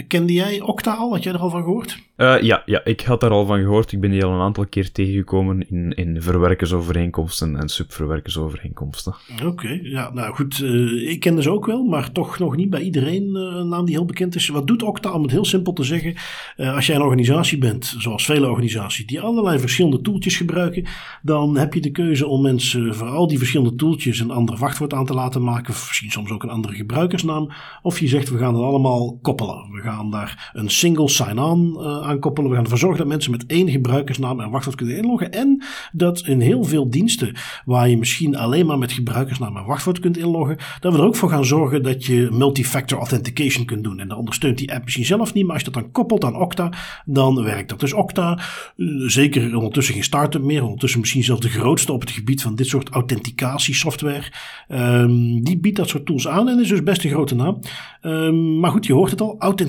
kende 0.07 0.33
jij 0.33 0.61
Okta 0.61 0.93
al? 0.93 1.11
Had 1.11 1.23
jij 1.23 1.33
er 1.33 1.39
al 1.39 1.49
van 1.49 1.63
gehoord? 1.63 1.99
Uh, 2.19 2.41
ja, 2.41 2.63
ja, 2.65 2.85
ik 2.85 3.01
had 3.01 3.21
daar 3.21 3.29
al 3.29 3.45
van 3.45 3.59
gehoord. 3.59 3.91
Ik 3.91 3.99
ben 3.99 4.11
die 4.11 4.25
al 4.25 4.33
een 4.33 4.41
aantal 4.41 4.65
keer 4.65 4.91
tegengekomen 4.91 5.69
in, 5.69 5.93
in 5.93 6.21
verwerkersovereenkomsten 6.21 7.55
en 7.55 7.69
subverwerkersovereenkomsten. 7.69 9.15
Oké, 9.45 9.79
ja, 9.83 10.13
nou 10.13 10.33
goed. 10.33 10.59
Uh, 10.59 11.09
ik 11.09 11.19
kende 11.19 11.41
ze 11.41 11.51
ook 11.51 11.65
wel, 11.65 11.83
maar 11.83 12.11
toch 12.11 12.39
nog 12.39 12.55
niet 12.55 12.69
bij 12.69 12.81
iedereen 12.81 13.35
een 13.35 13.69
naam 13.69 13.85
die 13.85 13.95
heel 13.95 14.05
bekend 14.05 14.35
is. 14.35 14.47
Wat 14.47 14.67
doet 14.67 14.83
Okta? 14.83 15.11
Om 15.11 15.21
het 15.21 15.31
heel 15.31 15.45
simpel 15.45 15.73
te 15.73 15.83
zeggen. 15.83 16.15
als 16.55 16.85
jij 16.85 16.95
een 16.95 17.01
organisatie 17.01 17.57
bent, 17.57 17.95
zoals 17.97 18.25
vele 18.25 18.49
organisaties, 18.49 19.05
die 19.05 19.21
allerlei 19.21 19.59
verschillende 19.59 20.01
toeltjes 20.01 20.37
gebruiken, 20.37 20.85
dan 21.21 21.57
heb 21.57 21.73
je 21.73 21.81
de 21.81 21.91
keuze 21.91 22.27
om 22.27 22.41
mensen 22.41 22.95
voor 22.95 23.07
al 23.07 23.27
die 23.27 23.37
verschillende 23.37 23.75
toeltjes 23.75 24.19
een 24.19 24.31
ander 24.31 24.57
wachtwoord 24.57 24.93
aan 24.93 25.05
te 25.05 25.13
laten 25.13 25.43
maken. 25.43 25.73
Misschien 25.73 26.11
soms 26.11 26.31
ook 26.31 26.43
een 26.43 26.49
andere 26.49 26.73
gebruikersnaam. 26.73 27.51
Of 27.81 27.99
je 27.99 28.07
zegt, 28.07 28.29
we 28.29 28.37
gaan 28.37 28.53
het 28.53 28.63
allemaal 28.63 29.19
koppelen. 29.21 29.68
We 29.81 29.89
gaan 29.89 30.11
daar 30.11 30.51
een 30.53 30.69
single 30.69 31.09
sign-on 31.09 31.77
uh, 31.77 32.07
aankoppelen. 32.07 32.49
We 32.49 32.55
gaan 32.55 32.63
ervoor 32.63 32.79
zorgen 32.79 32.97
dat 32.97 33.07
mensen 33.07 33.31
met 33.31 33.45
één 33.45 33.69
gebruikersnaam 33.69 34.39
en 34.39 34.49
wachtwoord 34.49 34.77
kunnen 34.77 34.97
inloggen. 34.97 35.31
En 35.31 35.63
dat 35.91 36.19
in 36.19 36.39
heel 36.41 36.63
veel 36.63 36.89
diensten 36.89 37.35
waar 37.65 37.89
je 37.89 37.97
misschien 37.97 38.37
alleen 38.37 38.65
maar 38.65 38.77
met 38.77 38.91
gebruikersnaam 38.91 39.57
en 39.57 39.65
wachtwoord 39.65 39.99
kunt 39.99 40.17
inloggen, 40.17 40.57
dat 40.79 40.93
we 40.93 40.99
er 40.99 41.05
ook 41.05 41.15
voor 41.15 41.29
gaan 41.29 41.45
zorgen 41.45 41.83
dat 41.83 42.05
je 42.05 42.29
multifactor 42.31 42.97
authentication 42.97 43.65
kunt 43.65 43.83
doen. 43.83 43.99
En 43.99 44.07
dat 44.07 44.17
ondersteunt 44.17 44.57
die 44.57 44.73
app 44.73 44.83
misschien 44.83 45.05
zelf 45.05 45.33
niet, 45.33 45.43
maar 45.43 45.53
als 45.53 45.63
je 45.63 45.71
dat 45.71 45.81
dan 45.81 45.91
koppelt 45.91 46.23
aan 46.23 46.35
Okta, 46.35 46.71
dan 47.05 47.43
werkt 47.43 47.69
dat. 47.69 47.79
Dus 47.79 47.93
Okta, 47.93 48.39
eh, 48.77 48.85
zeker 49.05 49.55
ondertussen 49.55 49.93
geen 49.93 50.03
start-up 50.03 50.43
meer, 50.43 50.63
ondertussen 50.63 50.99
misschien 50.99 51.23
zelfs 51.23 51.41
de 51.41 51.49
grootste 51.49 51.91
op 51.91 52.01
het 52.01 52.11
gebied 52.11 52.41
van 52.41 52.55
dit 52.55 52.67
soort 52.67 52.89
authenticatiesoftware. 52.89 54.31
Um, 54.67 55.43
die 55.43 55.59
biedt 55.59 55.77
dat 55.77 55.89
soort 55.89 56.05
tools 56.05 56.27
aan 56.27 56.49
en 56.49 56.59
is 56.59 56.67
dus 56.67 56.83
best 56.83 57.03
een 57.03 57.09
grote 57.09 57.35
naam. 57.35 57.59
Um, 58.01 58.59
maar 58.59 58.71
goed, 58.71 58.85
je 58.85 58.93
hoort 58.93 59.11
het 59.11 59.21
al, 59.21 59.35
authenticatiesoftware, 59.39 59.68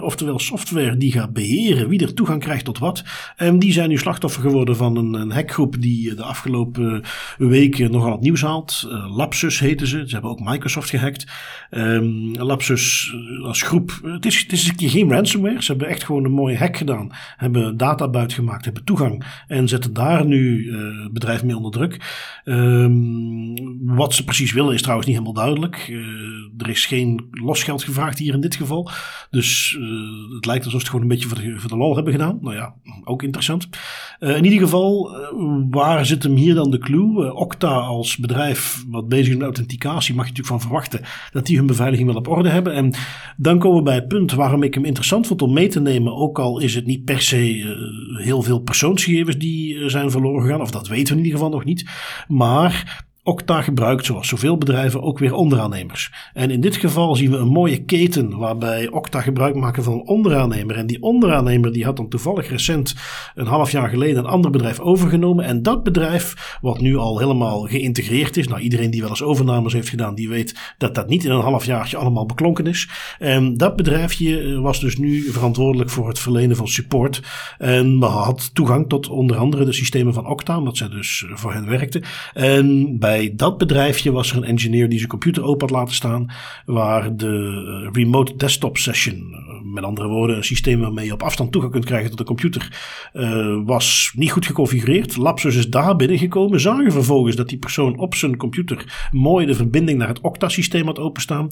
oftewel 0.00 0.38
software 0.38 0.96
die 0.96 1.12
gaat 1.12 1.32
beheren 1.32 1.88
wie 1.88 2.00
er 2.02 2.14
toegang 2.14 2.40
krijgt 2.40 2.64
tot 2.64 2.78
wat. 2.78 3.04
En 3.36 3.58
die 3.58 3.72
zijn 3.72 3.88
nu 3.88 3.98
slachtoffer 3.98 4.42
geworden 4.42 4.76
van 4.76 4.96
een, 4.96 5.14
een 5.14 5.30
hackgroep 5.30 5.76
die 5.80 6.14
de 6.14 6.22
afgelopen 6.22 7.02
weken 7.38 7.90
nogal 7.90 8.12
het 8.12 8.20
nieuws 8.20 8.42
haalt. 8.42 8.86
Uh, 8.88 9.16
Lapsus 9.16 9.58
heten 9.58 9.86
ze. 9.86 10.02
Ze 10.06 10.12
hebben 10.12 10.30
ook 10.30 10.40
Microsoft 10.40 10.90
gehackt. 10.90 11.26
Um, 11.70 12.32
Lapsus 12.32 13.14
als 13.42 13.62
groep, 13.62 14.00
het 14.02 14.26
is, 14.26 14.38
het 14.38 14.52
is 14.52 14.68
een 14.68 14.76
keer 14.76 14.90
geen 14.90 15.10
ransomware. 15.10 15.62
Ze 15.62 15.70
hebben 15.70 15.88
echt 15.88 16.04
gewoon 16.04 16.24
een 16.24 16.32
mooie 16.32 16.58
hack 16.58 16.76
gedaan. 16.76 17.10
Hebben 17.36 17.76
data 17.76 18.08
buiten 18.08 18.36
gemaakt, 18.36 18.64
hebben 18.64 18.84
toegang. 18.84 19.24
En 19.46 19.68
zetten 19.68 19.92
daar 19.92 20.26
nu 20.26 20.64
uh, 20.64 21.06
bedrijf 21.12 21.44
mee 21.44 21.56
onder 21.56 21.70
druk. 21.72 22.00
Um, 22.44 23.94
wat 23.96 24.14
ze 24.14 24.24
precies 24.24 24.52
willen 24.52 24.74
is 24.74 24.80
trouwens 24.82 25.08
niet 25.08 25.16
helemaal 25.16 25.42
duidelijk. 25.44 25.94
Er 26.58 26.68
is 26.68 26.86
geen 26.86 27.28
losgeld 27.30 27.82
gevraagd 27.82 28.18
hier 28.18 28.34
in 28.34 28.40
dit 28.40 28.56
geval. 28.56 28.90
Dus 29.30 29.76
uh, 29.80 30.34
het 30.34 30.46
lijkt 30.46 30.64
alsof 30.64 30.80
ze 30.80 30.86
het 30.86 30.86
gewoon 30.86 31.02
een 31.02 31.16
beetje 31.16 31.28
voor 31.56 31.68
de, 31.68 31.76
lol 31.76 31.94
hebben 31.94 32.12
gedaan. 32.12 32.38
Nou 32.40 32.54
ja, 32.54 32.74
ook 33.04 33.22
interessant. 33.22 33.68
in 34.18 34.44
ieder 34.44 34.58
geval, 34.58 35.16
waar 35.70 36.06
zit 36.06 36.22
hem 36.22 36.34
hier 36.34 36.54
dan 36.54 36.70
de 36.70 36.78
clue? 36.78 37.34
Okta 37.34 37.68
als 37.68 38.16
bedrijf 38.16 38.84
wat 38.88 39.08
bezig 39.08 39.26
is 39.26 39.34
met 39.34 39.42
authenticatie 39.42 40.14
mag 40.14 40.24
je 40.24 40.30
natuurlijk 40.30 40.60
van 40.60 40.60
verwachten 40.60 41.00
dat 41.32 41.46
die 41.46 41.56
hun 41.56 41.66
beveiliging 41.66 42.08
wel 42.08 42.18
op 42.18 42.28
orde 42.28 42.48
hebben. 42.48 42.72
En 42.72 42.94
dan 43.36 43.58
komen 43.58 43.78
we 43.78 43.82
bij 43.82 43.94
het 43.94 44.08
punt 44.08 44.32
waarom 44.32 44.62
ik 44.62 44.74
hem 44.74 44.84
interessant 44.84 45.26
vond 45.26 45.42
om 45.42 45.52
mee 45.52 45.68
te 45.68 45.80
nemen. 45.80 46.16
Ook 46.16 46.38
al 46.38 46.60
is 46.60 46.74
het 46.74 46.86
niet 46.86 47.04
per 47.04 47.20
se 47.20 47.36
heel 48.22 48.42
veel 48.42 48.58
persoonsgegevens 48.58 49.38
die 49.38 49.88
zijn 49.88 50.10
verloren 50.10 50.42
gegaan. 50.42 50.60
Of 50.60 50.70
dat 50.70 50.88
weten 50.88 51.12
we 51.12 51.18
in 51.18 51.24
ieder 51.24 51.38
geval 51.38 51.54
nog 51.54 51.64
niet. 51.64 51.90
Maar 52.28 53.04
Okta 53.26 53.62
gebruikt, 53.62 54.04
zoals 54.04 54.28
zoveel 54.28 54.58
bedrijven, 54.58 55.02
ook 55.02 55.18
weer 55.18 55.34
onderaannemers. 55.34 56.12
En 56.32 56.50
in 56.50 56.60
dit 56.60 56.76
geval 56.76 57.16
zien 57.16 57.30
we 57.30 57.36
een 57.36 57.48
mooie 57.48 57.84
keten 57.84 58.38
waarbij 58.38 58.90
Okta 58.90 59.20
gebruik 59.20 59.54
maken 59.54 59.82
van 59.82 59.92
een 59.92 60.06
onderaannemer. 60.06 60.76
En 60.76 60.86
die 60.86 61.02
onderaannemer 61.02 61.72
die 61.72 61.84
had 61.84 61.96
dan 61.96 62.08
toevallig 62.08 62.48
recent 62.48 62.94
een 63.34 63.46
half 63.46 63.70
jaar 63.70 63.88
geleden 63.88 64.18
een 64.18 64.30
ander 64.30 64.50
bedrijf 64.50 64.80
overgenomen. 64.80 65.44
En 65.44 65.62
dat 65.62 65.82
bedrijf, 65.82 66.58
wat 66.60 66.80
nu 66.80 66.96
al 66.96 67.18
helemaal 67.18 67.60
geïntegreerd 67.60 68.36
is. 68.36 68.48
Nou, 68.48 68.60
iedereen 68.60 68.90
die 68.90 69.00
wel 69.00 69.10
eens 69.10 69.22
overnames 69.22 69.72
heeft 69.72 69.88
gedaan, 69.88 70.14
die 70.14 70.28
weet 70.28 70.74
dat 70.78 70.94
dat 70.94 71.08
niet 71.08 71.24
in 71.24 71.30
een 71.30 71.40
half 71.40 71.64
jaartje 71.64 71.96
allemaal 71.96 72.26
beklonken 72.26 72.66
is. 72.66 72.88
En 73.18 73.56
dat 73.56 73.76
bedrijfje 73.76 74.40
eh, 74.40 74.60
was 74.60 74.80
dus 74.80 74.96
nu 74.96 75.22
verantwoordelijk 75.22 75.90
voor 75.90 76.08
het 76.08 76.18
verlenen 76.18 76.56
van 76.56 76.68
support. 76.68 77.22
En 77.58 78.02
had 78.02 78.54
toegang 78.54 78.88
tot 78.88 79.08
onder 79.08 79.36
andere 79.36 79.64
de 79.64 79.72
systemen 79.72 80.14
van 80.14 80.26
Okta, 80.26 80.58
omdat 80.58 80.76
zij 80.76 80.88
dus 80.88 81.24
voor 81.28 81.52
hen 81.52 81.68
werkte. 81.68 82.02
En 82.34 82.98
bij 82.98 83.14
bij 83.16 83.32
dat 83.36 83.58
bedrijfje 83.58 84.12
was 84.12 84.30
er 84.30 84.36
een 84.36 84.44
engineer 84.44 84.88
die 84.88 84.98
zijn 84.98 85.10
computer 85.10 85.42
open 85.42 85.68
had 85.68 85.78
laten 85.78 85.94
staan. 85.94 86.26
Waar 86.64 87.16
de 87.16 87.26
eh, 87.26 87.92
remote 87.92 88.36
desktop 88.36 88.76
session, 88.76 89.14
eh, 89.14 89.72
met 89.72 89.84
andere 89.84 90.08
woorden, 90.08 90.36
een 90.36 90.44
systeem 90.44 90.80
waarmee 90.80 91.06
je 91.06 91.12
op 91.12 91.22
afstand 91.22 91.52
toegang 91.52 91.72
kunt 91.72 91.84
krijgen 91.84 92.08
tot 92.08 92.18
de 92.18 92.24
computer, 92.24 92.68
uh, 93.14 93.60
was 93.64 94.12
niet 94.14 94.30
goed 94.30 94.46
geconfigureerd. 94.46 95.16
Lapsus 95.16 95.56
is 95.56 95.70
daar 95.70 95.96
binnengekomen. 95.96 96.60
Zagen 96.60 96.92
vervolgens 96.92 97.36
dat 97.36 97.48
die 97.48 97.58
persoon 97.58 97.98
op 97.98 98.14
zijn 98.14 98.36
computer 98.36 99.08
mooi 99.10 99.46
de 99.46 99.54
verbinding 99.54 99.98
naar 99.98 100.08
het 100.08 100.20
Okta-systeem 100.20 100.86
had 100.86 100.98
openstaan. 100.98 101.48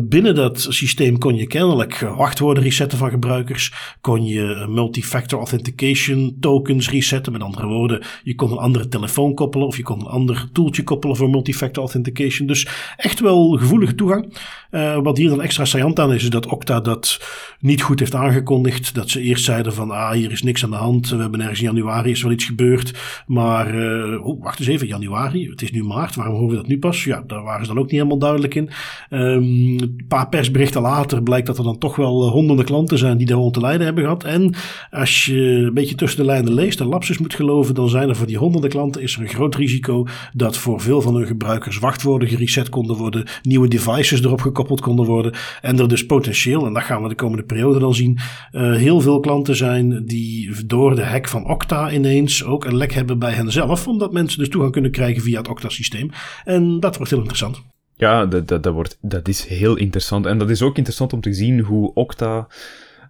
Binnen 0.00 0.34
dat 0.34 0.66
systeem 0.68 1.18
kon 1.18 1.36
je 1.36 1.46
kennelijk 1.46 1.98
wachtwoorden 2.16 2.62
resetten 2.62 2.98
van 2.98 3.10
gebruikers. 3.10 3.72
Kon 4.00 4.24
je 4.24 4.66
multi-factor 4.68 5.38
authentication 5.38 6.36
tokens 6.40 6.90
resetten. 6.90 7.32
Met 7.32 7.42
andere 7.42 7.66
woorden, 7.66 8.02
je 8.22 8.34
kon 8.34 8.50
een 8.50 8.58
andere 8.58 8.88
telefoon 8.88 9.34
koppelen 9.34 9.66
of 9.66 9.76
je 9.76 9.82
kon 9.82 10.00
een 10.00 10.06
ander 10.06 10.48
koppelen 10.84 11.16
voor 11.16 11.30
multifactor 11.30 11.82
authentication. 11.82 12.46
Dus 12.46 12.68
echt 12.96 13.20
wel 13.20 13.50
gevoelige 13.50 13.94
toegang. 13.94 14.38
Uh, 14.70 14.98
wat 15.02 15.16
hier 15.16 15.28
dan 15.28 15.42
extra 15.42 15.64
saillant 15.64 15.98
aan 15.98 16.12
is, 16.12 16.22
is 16.22 16.30
dat 16.30 16.46
Okta 16.46 16.80
dat 16.80 17.20
niet 17.60 17.82
goed 17.82 17.98
heeft 17.98 18.14
aangekondigd. 18.14 18.94
Dat 18.94 19.10
ze 19.10 19.20
eerst 19.20 19.44
zeiden 19.44 19.74
van, 19.74 19.90
ah, 19.90 20.10
hier 20.10 20.30
is 20.30 20.42
niks 20.42 20.64
aan 20.64 20.70
de 20.70 20.76
hand. 20.76 21.08
We 21.08 21.16
hebben 21.16 21.40
ergens 21.40 21.60
in 21.60 21.66
januari 21.66 22.10
is 22.10 22.22
wel 22.22 22.32
iets 22.32 22.44
gebeurd. 22.44 23.22
Maar, 23.26 23.74
uh, 23.74 24.26
oh, 24.26 24.42
wacht 24.42 24.58
eens 24.58 24.68
even, 24.68 24.86
januari. 24.86 25.48
Het 25.50 25.62
is 25.62 25.70
nu 25.70 25.84
maart. 25.84 26.14
Waarom 26.14 26.34
horen 26.34 26.50
we 26.50 26.56
dat 26.56 26.66
nu 26.66 26.78
pas? 26.78 27.04
Ja, 27.04 27.22
daar 27.26 27.42
waren 27.42 27.66
ze 27.66 27.72
dan 27.72 27.78
ook 27.78 27.90
niet 27.90 28.00
helemaal 28.00 28.18
duidelijk 28.18 28.54
in. 28.54 28.70
Um, 29.10 29.42
een 29.80 30.04
paar 30.08 30.28
persberichten 30.28 30.80
later 30.82 31.22
blijkt 31.22 31.46
dat 31.46 31.58
er 31.58 31.64
dan 31.64 31.78
toch 31.78 31.96
wel 31.96 32.28
honderden 32.28 32.64
klanten 32.64 32.98
zijn 32.98 33.16
die 33.18 33.26
daaronder 33.26 33.52
te 33.52 33.60
lijden 33.60 33.84
hebben 33.84 34.04
gehad. 34.04 34.24
En 34.24 34.54
als 34.90 35.24
je 35.24 35.40
een 35.40 35.74
beetje 35.74 35.94
tussen 35.94 36.18
de 36.18 36.24
lijnen 36.24 36.54
leest 36.54 36.80
en 36.80 36.86
lapsus 36.86 37.18
moet 37.18 37.34
geloven, 37.34 37.74
dan 37.74 37.88
zijn 37.88 38.08
er 38.08 38.16
voor 38.16 38.26
die 38.26 38.38
honderden 38.38 38.70
klanten 38.70 39.02
is 39.02 39.14
er 39.14 39.20
een 39.22 39.28
groot 39.28 39.54
risico 39.54 40.06
dat 40.32 40.56
voor 40.56 40.71
veel 40.80 41.00
van 41.00 41.14
hun 41.14 41.26
gebruikers 41.26 41.78
wachtwoorden 41.78 42.28
gereset 42.28 42.68
konden 42.68 42.96
worden, 42.96 43.26
nieuwe 43.42 43.68
devices 43.68 44.24
erop 44.24 44.40
gekoppeld 44.40 44.80
konden 44.80 45.06
worden. 45.06 45.32
En 45.60 45.78
er 45.78 45.88
dus 45.88 46.06
potentieel, 46.06 46.66
en 46.66 46.72
dat 46.72 46.82
gaan 46.82 47.02
we 47.02 47.08
de 47.08 47.14
komende 47.14 47.44
periode 47.44 47.78
dan 47.78 47.94
zien, 47.94 48.18
uh, 48.52 48.74
heel 48.76 49.00
veel 49.00 49.20
klanten 49.20 49.56
zijn 49.56 50.06
die 50.06 50.66
door 50.66 50.94
de 50.94 51.04
hack 51.04 51.28
van 51.28 51.48
Okta 51.48 51.92
ineens 51.92 52.44
ook 52.44 52.64
een 52.64 52.76
lek 52.76 52.92
hebben 52.92 53.18
bij 53.18 53.32
henzelf, 53.32 53.86
omdat 53.86 54.12
mensen 54.12 54.38
dus 54.38 54.48
toegang 54.48 54.72
kunnen 54.72 54.90
krijgen 54.90 55.22
via 55.22 55.38
het 55.38 55.48
Okta-systeem. 55.48 56.10
En 56.44 56.80
dat 56.80 56.96
wordt 56.96 57.10
heel 57.10 57.20
interessant. 57.20 57.62
Ja, 57.96 58.26
dat, 58.26 58.48
dat, 58.48 58.62
dat, 58.62 58.74
wordt, 58.74 58.98
dat 59.00 59.28
is 59.28 59.46
heel 59.46 59.76
interessant. 59.76 60.26
En 60.26 60.38
dat 60.38 60.50
is 60.50 60.62
ook 60.62 60.76
interessant 60.76 61.12
om 61.12 61.20
te 61.20 61.32
zien 61.32 61.60
hoe 61.60 61.94
Okta 61.94 62.48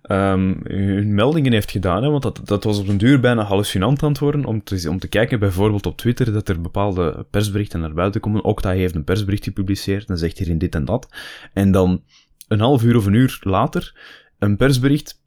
um, 0.03 0.61
hun 0.65 1.15
meldingen 1.15 1.53
heeft 1.53 1.71
gedaan. 1.71 2.03
Hè, 2.03 2.11
want 2.11 2.23
dat, 2.23 2.41
dat 2.45 2.65
was 2.65 2.79
op 2.79 2.89
een 2.89 2.99
duur 2.99 3.21
bijna 3.21 3.43
hallucinant 3.43 4.03
aan 4.03 4.15
worden. 4.19 4.45
Om 4.45 4.65
te, 4.65 4.89
om 4.89 4.99
te 4.99 5.09
kijken 5.09 5.39
bijvoorbeeld 5.39 5.87
op 5.87 5.97
Twitter 5.97 6.33
dat 6.33 6.49
er 6.49 6.61
bepaalde 6.61 7.27
persberichten 7.31 7.81
naar 7.81 7.95
buiten 7.95 8.21
komen. 8.21 8.45
Okta 8.45 8.71
heeft 8.71 8.95
een 8.95 9.05
persbericht 9.05 9.45
gepubliceerd 9.45 10.09
en 10.09 10.19
zegt 10.19 10.39
hierin 10.39 10.59
dit 10.59 10.75
en 10.75 10.85
dat. 10.85 11.09
En 11.53 11.73
dan 11.73 12.03
een 12.49 12.61
half 12.61 12.83
uur 12.83 12.97
of 12.97 13.07
een 13.07 13.13
uur 13.13 13.39
later 13.41 13.95
een 14.39 14.57
persbericht 14.57 15.21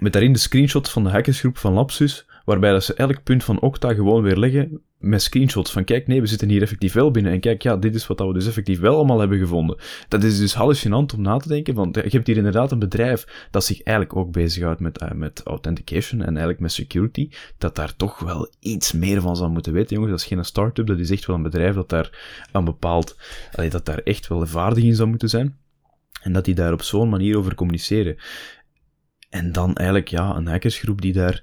met 0.00 0.12
daarin 0.12 0.32
de 0.32 0.38
screenshot 0.38 0.90
van 0.90 1.04
de 1.04 1.10
hackersgroep 1.10 1.58
van 1.58 1.72
Lapsus 1.72 2.26
waarbij 2.44 2.72
dat 2.72 2.84
ze 2.84 2.94
elk 2.94 3.22
punt 3.22 3.44
van 3.44 3.60
Okta 3.60 3.94
gewoon 3.94 4.22
weer 4.22 4.36
leggen 4.36 4.80
met 5.02 5.22
screenshots 5.22 5.72
van 5.72 5.84
kijk, 5.84 6.06
nee, 6.06 6.20
we 6.20 6.26
zitten 6.26 6.48
hier 6.48 6.62
effectief 6.62 6.92
wel 6.92 7.10
binnen 7.10 7.32
en 7.32 7.40
kijk, 7.40 7.62
ja, 7.62 7.76
dit 7.76 7.94
is 7.94 8.06
wat 8.06 8.18
we 8.18 8.32
dus 8.32 8.46
effectief 8.46 8.80
wel 8.80 8.96
allemaal 8.96 9.18
hebben 9.18 9.38
gevonden. 9.38 9.76
Dat 10.08 10.22
is 10.22 10.38
dus 10.38 10.54
hallucinant 10.54 11.14
om 11.14 11.22
na 11.22 11.36
te 11.36 11.48
denken, 11.48 11.74
want 11.74 11.94
je 11.94 12.08
hebt 12.08 12.26
hier 12.26 12.36
inderdaad 12.36 12.72
een 12.72 12.78
bedrijf 12.78 13.48
dat 13.50 13.64
zich 13.64 13.82
eigenlijk 13.82 14.16
ook 14.16 14.32
bezighoudt 14.32 14.80
met, 14.80 15.02
uh, 15.02 15.10
met 15.10 15.42
authentication 15.44 16.20
en 16.20 16.28
eigenlijk 16.28 16.60
met 16.60 16.72
security, 16.72 17.30
dat 17.58 17.76
daar 17.76 17.96
toch 17.96 18.18
wel 18.18 18.50
iets 18.60 18.92
meer 18.92 19.20
van 19.20 19.36
zou 19.36 19.50
moeten 19.50 19.72
weten, 19.72 19.94
jongens. 19.94 20.12
Dat 20.12 20.20
is 20.20 20.26
geen 20.26 20.44
start-up, 20.44 20.86
dat 20.86 20.98
is 20.98 21.10
echt 21.10 21.26
wel 21.26 21.36
een 21.36 21.42
bedrijf 21.42 21.74
dat 21.74 21.88
daar 21.88 22.46
een 22.52 22.64
bepaald, 22.64 23.16
dat 23.68 23.86
daar 23.86 23.98
echt 23.98 24.28
wel 24.28 24.46
vaardig 24.46 24.84
in 24.84 24.94
zou 24.94 25.08
moeten 25.08 25.28
zijn. 25.28 25.56
En 26.22 26.32
dat 26.32 26.44
die 26.44 26.54
daar 26.54 26.72
op 26.72 26.82
zo'n 26.82 27.08
manier 27.08 27.38
over 27.38 27.54
communiceren. 27.54 28.16
En 29.30 29.52
dan 29.52 29.74
eigenlijk, 29.74 30.08
ja, 30.08 30.36
een 30.36 30.46
hackersgroep 30.46 31.00
die 31.00 31.12
daar 31.12 31.42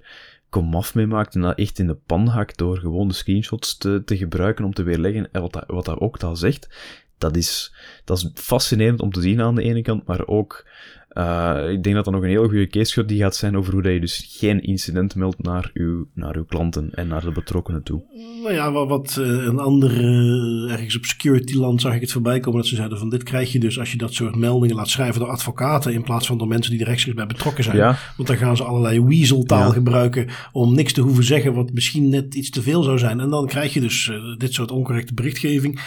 komaf 0.49 0.95
mee 0.95 1.07
maakt 1.07 1.35
en 1.35 1.41
dat 1.41 1.57
echt 1.57 1.79
in 1.79 1.87
de 1.87 1.97
pan 2.05 2.27
hakt 2.27 2.57
door 2.57 2.77
gewoon 2.77 3.07
de 3.07 3.13
screenshots 3.13 3.77
te, 3.77 4.01
te 4.05 4.17
gebruiken 4.17 4.65
om 4.65 4.73
te 4.73 4.83
weerleggen 4.83 5.29
wat 5.31 5.53
dat, 5.53 5.63
wat 5.67 5.85
dat 5.85 5.99
ook 5.99 6.23
al 6.23 6.35
zegt. 6.35 6.69
Dat 7.17 7.35
is, 7.35 7.73
dat 8.03 8.17
is 8.17 8.29
fascinerend 8.33 9.01
om 9.01 9.11
te 9.11 9.21
zien 9.21 9.41
aan 9.41 9.55
de 9.55 9.63
ene 9.63 9.81
kant, 9.81 10.05
maar 10.05 10.27
ook 10.27 10.65
uh, 11.13 11.71
ik 11.71 11.83
denk 11.83 11.95
dat 11.95 12.05
dat 12.05 12.13
nog 12.13 12.23
een 12.23 12.29
hele 12.29 12.47
goede 12.47 12.67
case 12.67 13.05
die 13.05 13.19
gaat 13.19 13.35
zijn 13.35 13.57
over 13.57 13.73
hoe 13.73 13.81
dat 13.81 13.93
je 13.93 13.99
dus 13.99 14.25
geen 14.29 14.61
incident 14.61 15.15
meldt 15.15 15.43
naar 15.43 15.71
uw, 15.73 16.07
naar 16.13 16.35
uw 16.35 16.45
klanten 16.45 16.89
en 16.93 17.07
naar 17.07 17.21
de 17.21 17.31
betrokkenen 17.31 17.83
toe. 17.83 18.01
Nou 18.43 18.53
ja, 18.53 18.71
wat, 18.71 18.87
wat 18.87 19.17
uh, 19.19 19.27
een 19.27 19.59
ander, 19.59 19.91
uh, 19.91 20.71
ergens 20.71 20.97
op 20.97 21.05
security 21.05 21.55
land 21.55 21.81
zag 21.81 21.93
ik 21.93 22.01
het 22.01 22.11
voorbij 22.11 22.39
komen 22.39 22.59
dat 22.59 22.69
ze 22.69 22.75
zeiden 22.75 22.97
van 22.97 23.09
dit 23.09 23.23
krijg 23.23 23.51
je 23.51 23.59
dus 23.59 23.79
als 23.79 23.91
je 23.91 23.97
dat 23.97 24.13
soort 24.13 24.35
meldingen 24.35 24.75
laat 24.75 24.89
schrijven 24.89 25.19
door 25.19 25.29
advocaten 25.29 25.93
in 25.93 26.03
plaats 26.03 26.27
van 26.27 26.37
door 26.37 26.47
mensen 26.47 26.71
die 26.71 26.79
er 26.79 26.87
rechtstreeks 26.87 27.17
bij 27.17 27.27
betrokken 27.27 27.63
zijn. 27.63 27.77
Ja. 27.77 27.97
Want 28.17 28.27
dan 28.27 28.37
gaan 28.37 28.57
ze 28.57 28.63
allerlei 28.63 29.03
weaseltaal 29.03 29.67
ja. 29.67 29.73
gebruiken 29.73 30.27
om 30.51 30.75
niks 30.75 30.93
te 30.93 31.01
hoeven 31.01 31.23
zeggen 31.23 31.53
wat 31.53 31.73
misschien 31.73 32.09
net 32.09 32.35
iets 32.35 32.49
te 32.49 32.61
veel 32.61 32.83
zou 32.83 32.97
zijn. 32.97 33.19
En 33.19 33.29
dan 33.29 33.47
krijg 33.47 33.73
je 33.73 33.79
dus 33.79 34.11
dit 34.37 34.53
soort 34.53 34.71
oncorrecte 34.71 35.13
berichtgeving. 35.13 35.79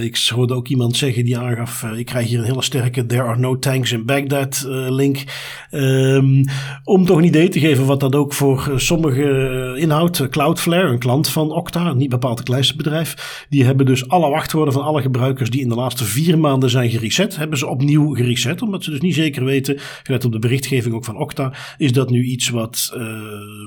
ik 0.00 0.28
hoorde 0.34 0.54
ook 0.54 0.68
iemand 0.68 0.96
zeggen 0.96 1.24
die 1.24 1.38
aangaf, 1.38 1.82
ik 1.82 2.06
krijg 2.06 2.28
hier 2.28 2.38
een 2.38 2.44
hele 2.44 2.62
sterke 2.62 3.06
there 3.06 3.22
are 3.22 3.38
no 3.38 3.58
tanks 3.58 3.92
in 3.92 4.04
Baghdad 4.04 4.45
internetlink. 4.54 5.24
Um, 5.70 6.44
om 6.84 7.04
toch 7.04 7.18
een 7.18 7.24
idee 7.24 7.48
te 7.48 7.60
geven 7.60 7.86
wat 7.86 8.00
dat 8.00 8.14
ook 8.14 8.32
voor 8.32 8.72
sommige 8.76 9.74
inhoudt. 9.78 10.28
Cloudflare, 10.28 10.88
een 10.88 10.98
klant 10.98 11.28
van 11.28 11.52
Okta, 11.52 11.92
niet 11.92 12.08
bepaald 12.08 12.38
het 12.38 12.46
kleinste 12.46 12.76
bedrijf. 12.76 13.46
Die 13.48 13.64
hebben 13.64 13.86
dus 13.86 14.08
alle 14.08 14.30
wachtwoorden 14.30 14.72
van 14.72 14.82
alle 14.82 15.02
gebruikers 15.02 15.50
die 15.50 15.60
in 15.60 15.68
de 15.68 15.74
laatste 15.74 16.04
vier 16.04 16.38
maanden 16.38 16.70
zijn 16.70 16.90
gereset, 16.90 17.36
hebben 17.36 17.58
ze 17.58 17.66
opnieuw 17.66 18.14
gereset. 18.14 18.62
Omdat 18.62 18.84
ze 18.84 18.90
dus 18.90 19.00
niet 19.00 19.14
zeker 19.14 19.44
weten, 19.44 19.78
gelet 20.02 20.24
op 20.24 20.32
de 20.32 20.38
berichtgeving 20.38 20.94
ook 20.94 21.04
van 21.04 21.18
Okta, 21.18 21.52
is 21.76 21.92
dat 21.92 22.10
nu 22.10 22.22
iets 22.22 22.48
wat, 22.48 22.96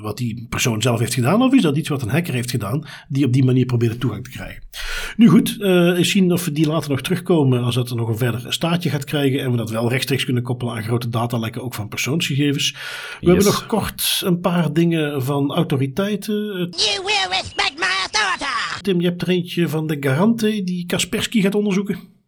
wat 0.01 0.17
die 0.17 0.45
persoon 0.49 0.81
zelf 0.81 0.99
heeft 0.99 1.13
gedaan 1.13 1.41
of 1.41 1.53
is 1.53 1.61
dat 1.61 1.77
iets 1.77 1.89
wat 1.89 2.01
een 2.01 2.09
hacker 2.09 2.33
heeft 2.33 2.51
gedaan 2.51 2.85
die 3.07 3.25
op 3.25 3.33
die 3.33 3.43
manier 3.43 3.65
probeerde 3.65 3.97
toegang 3.97 4.23
te 4.23 4.29
krijgen. 4.29 4.61
Nu 5.17 5.27
goed, 5.27 5.57
uh, 5.59 5.97
zien 5.97 6.31
of 6.31 6.45
we 6.45 6.51
die 6.51 6.67
later 6.67 6.89
nog 6.89 7.01
terugkomen 7.01 7.63
als 7.63 7.75
dat 7.75 7.89
er 7.89 7.95
nog 7.95 8.07
een 8.07 8.17
verder 8.17 8.53
staatje 8.53 8.89
gaat 8.89 9.03
krijgen 9.03 9.39
en 9.39 9.51
we 9.51 9.57
dat 9.57 9.69
wel 9.69 9.89
rechtstreeks 9.89 10.25
kunnen 10.25 10.43
koppelen 10.43 10.73
aan 10.73 10.83
grote 10.83 11.09
datalekken 11.09 11.63
ook 11.63 11.73
van 11.73 11.87
persoonsgegevens. 11.87 12.75
We 13.19 13.27
hebben 13.27 13.45
nog 13.45 13.65
kort 13.65 14.21
een 14.25 14.39
paar 14.39 14.73
dingen 14.73 15.23
van 15.23 15.53
autoriteiten. 15.53 16.35
You 16.35 17.03
will 17.05 17.27
respect 17.29 17.73
my 17.75 17.85
authority! 18.01 18.81
Tim, 18.81 19.01
je 19.01 19.07
hebt 19.07 19.21
er 19.21 19.29
eentje 19.29 19.69
van 19.69 19.87
de 19.87 19.97
Garante 19.99 20.63
die 20.63 20.85
Kaspersky 20.85 21.41
gaat 21.41 21.55
onderzoeken. 21.55 22.18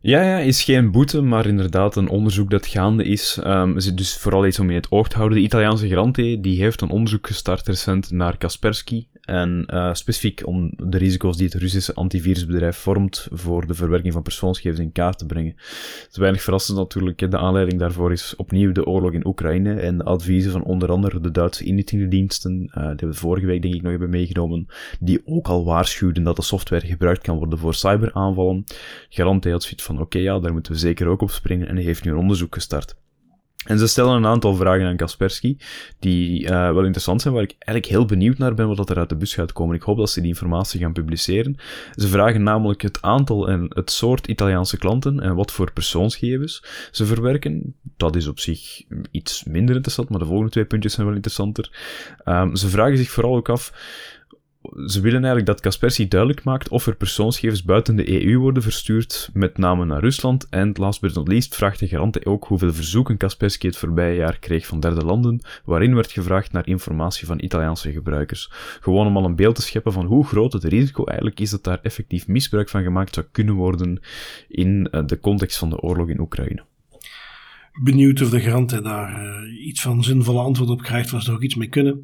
Ja, 0.00 0.22
ja, 0.22 0.38
is 0.38 0.64
geen 0.64 0.90
boete, 0.90 1.20
maar 1.20 1.46
inderdaad 1.46 1.96
een 1.96 2.08
onderzoek 2.08 2.50
dat 2.50 2.66
gaande 2.66 3.04
is. 3.04 3.40
Um, 3.44 3.74
dus 3.94 4.16
vooral 4.16 4.46
iets 4.46 4.58
om 4.58 4.70
in 4.70 4.76
het 4.76 4.90
oog 4.90 5.08
te 5.08 5.16
houden. 5.16 5.38
De 5.38 5.44
Italiaanse 5.44 5.88
Grante 5.88 6.38
die 6.40 6.60
heeft 6.62 6.80
een 6.80 6.90
onderzoek 6.90 7.26
gestart 7.26 7.66
recent 7.66 8.10
naar 8.10 8.36
Kaspersky. 8.36 9.06
En 9.20 9.66
uh, 9.70 9.94
specifiek 9.94 10.46
om 10.46 10.72
de 10.76 10.98
risico's 10.98 11.36
die 11.36 11.46
het 11.46 11.54
Russische 11.54 11.94
antivirusbedrijf 11.94 12.76
vormt 12.76 13.28
voor 13.32 13.66
de 13.66 13.74
verwerking 13.74 14.12
van 14.12 14.22
persoonsgegevens 14.22 14.80
in 14.80 14.92
kaart 14.92 15.18
te 15.18 15.26
brengen. 15.26 15.52
Het 15.56 16.08
is 16.10 16.16
weinig 16.16 16.42
verrassend 16.42 16.78
natuurlijk. 16.78 17.30
De 17.30 17.38
aanleiding 17.38 17.80
daarvoor 17.80 18.12
is 18.12 18.36
opnieuw 18.36 18.72
de 18.72 18.86
oorlog 18.86 19.12
in 19.12 19.26
Oekraïne 19.26 19.74
en 19.74 19.98
de 19.98 20.04
adviezen 20.04 20.52
van 20.52 20.64
onder 20.64 20.90
andere 20.90 21.20
de 21.20 21.30
Duitse 21.30 21.64
inlichtingendiensten, 21.64 22.72
uh, 22.78 22.90
die 22.96 23.08
we 23.08 23.14
vorige 23.14 23.46
week 23.46 23.62
denk 23.62 23.74
ik 23.74 23.82
nog 23.82 23.90
hebben 23.90 24.10
meegenomen, 24.10 24.66
die 25.00 25.20
ook 25.24 25.48
al 25.48 25.64
waarschuwden 25.64 26.22
dat 26.22 26.36
de 26.36 26.42
software 26.42 26.86
gebruikt 26.86 27.22
kan 27.22 27.36
worden 27.36 27.58
voor 27.58 27.74
cyberaanvallen. 27.74 28.64
Garante 29.08 29.50
had 29.50 29.62
zoiets 29.62 29.82
van 29.88 30.00
oké, 30.00 30.18
ja, 30.18 30.38
daar 30.38 30.52
moeten 30.52 30.72
we 30.72 30.78
zeker 30.78 31.06
ook 31.06 31.22
op 31.22 31.30
springen 31.30 31.68
en 31.68 31.74
hij 31.74 31.84
heeft 31.84 32.04
nu 32.04 32.10
een 32.10 32.16
onderzoek 32.16 32.54
gestart. 32.54 32.96
En 33.64 33.78
ze 33.78 33.86
stellen 33.86 34.16
een 34.16 34.26
aantal 34.26 34.54
vragen 34.54 34.86
aan 34.86 34.96
Kaspersky, 34.96 35.56
die 35.98 36.42
uh, 36.42 36.48
wel 36.48 36.84
interessant 36.84 37.22
zijn, 37.22 37.34
waar 37.34 37.42
ik 37.42 37.54
eigenlijk 37.58 37.86
heel 37.86 38.04
benieuwd 38.04 38.38
naar 38.38 38.54
ben 38.54 38.76
wat 38.76 38.90
er 38.90 38.98
uit 38.98 39.08
de 39.08 39.16
bus 39.16 39.34
gaat 39.34 39.52
komen. 39.52 39.76
Ik 39.76 39.82
hoop 39.82 39.96
dat 39.96 40.10
ze 40.10 40.20
die 40.20 40.28
informatie 40.28 40.80
gaan 40.80 40.92
publiceren. 40.92 41.56
Ze 41.94 42.08
vragen 42.08 42.42
namelijk 42.42 42.82
het 42.82 43.02
aantal 43.02 43.48
en 43.48 43.66
het 43.68 43.90
soort 43.90 44.26
Italiaanse 44.26 44.78
klanten 44.78 45.20
en 45.20 45.34
wat 45.34 45.52
voor 45.52 45.72
persoonsgegevens 45.72 46.64
ze 46.90 47.06
verwerken. 47.06 47.74
Dat 47.96 48.16
is 48.16 48.26
op 48.26 48.38
zich 48.38 48.82
iets 49.10 49.44
minder 49.44 49.74
interessant, 49.74 50.08
maar 50.08 50.18
de 50.18 50.24
volgende 50.24 50.50
twee 50.50 50.64
puntjes 50.64 50.92
zijn 50.92 51.06
wel 51.06 51.14
interessanter. 51.14 51.70
Um, 52.24 52.56
ze 52.56 52.68
vragen 52.68 52.96
zich 52.96 53.10
vooral 53.10 53.36
ook 53.36 53.48
af 53.48 53.72
ze 54.62 55.00
willen 55.00 55.18
eigenlijk 55.18 55.46
dat 55.46 55.60
Kaspersky 55.60 56.08
duidelijk 56.08 56.44
maakt 56.44 56.68
of 56.68 56.86
er 56.86 56.96
persoonsgegevens 56.96 57.62
buiten 57.62 57.96
de 57.96 58.24
EU 58.24 58.38
worden 58.38 58.62
verstuurd, 58.62 59.30
met 59.32 59.58
name 59.58 59.84
naar 59.84 60.00
Rusland. 60.00 60.46
En 60.50 60.72
last 60.74 61.00
but 61.00 61.14
not 61.14 61.28
least 61.28 61.54
vraagt 61.54 61.78
de 61.78 61.88
garante 61.88 62.26
ook 62.26 62.44
hoeveel 62.44 62.72
verzoeken 62.72 63.16
Kaspersky 63.16 63.66
het 63.66 63.76
voorbije 63.76 64.16
jaar 64.16 64.38
kreeg 64.38 64.66
van 64.66 64.80
derde 64.80 65.04
landen, 65.04 65.40
waarin 65.64 65.94
werd 65.94 66.12
gevraagd 66.12 66.52
naar 66.52 66.66
informatie 66.66 67.26
van 67.26 67.42
Italiaanse 67.42 67.92
gebruikers. 67.92 68.50
Gewoon 68.80 69.06
om 69.06 69.16
al 69.16 69.24
een 69.24 69.36
beeld 69.36 69.54
te 69.54 69.62
scheppen 69.62 69.92
van 69.92 70.06
hoe 70.06 70.26
groot 70.26 70.52
het 70.52 70.64
risico 70.64 71.04
eigenlijk 71.04 71.40
is 71.40 71.50
dat 71.50 71.64
daar 71.64 71.78
effectief 71.82 72.26
misbruik 72.26 72.68
van 72.68 72.82
gemaakt 72.82 73.14
zou 73.14 73.26
kunnen 73.32 73.54
worden 73.54 74.00
in 74.48 74.88
eh, 74.90 75.06
de 75.06 75.20
context 75.20 75.58
van 75.58 75.70
de 75.70 75.80
oorlog 75.80 76.08
in 76.08 76.20
Oekraïne 76.20 76.64
benieuwd 77.82 78.22
of 78.22 78.30
de 78.30 78.40
garant 78.40 78.82
daar 78.82 79.24
uh, 79.24 79.66
iets 79.66 79.82
van 79.82 80.04
zinvolle 80.04 80.40
antwoord 80.40 80.70
op 80.70 80.82
krijgt, 80.82 81.10
was 81.10 81.28
er 81.28 81.34
ook 81.34 81.42
iets 81.42 81.54
mee 81.54 81.68
kunnen. 81.68 82.00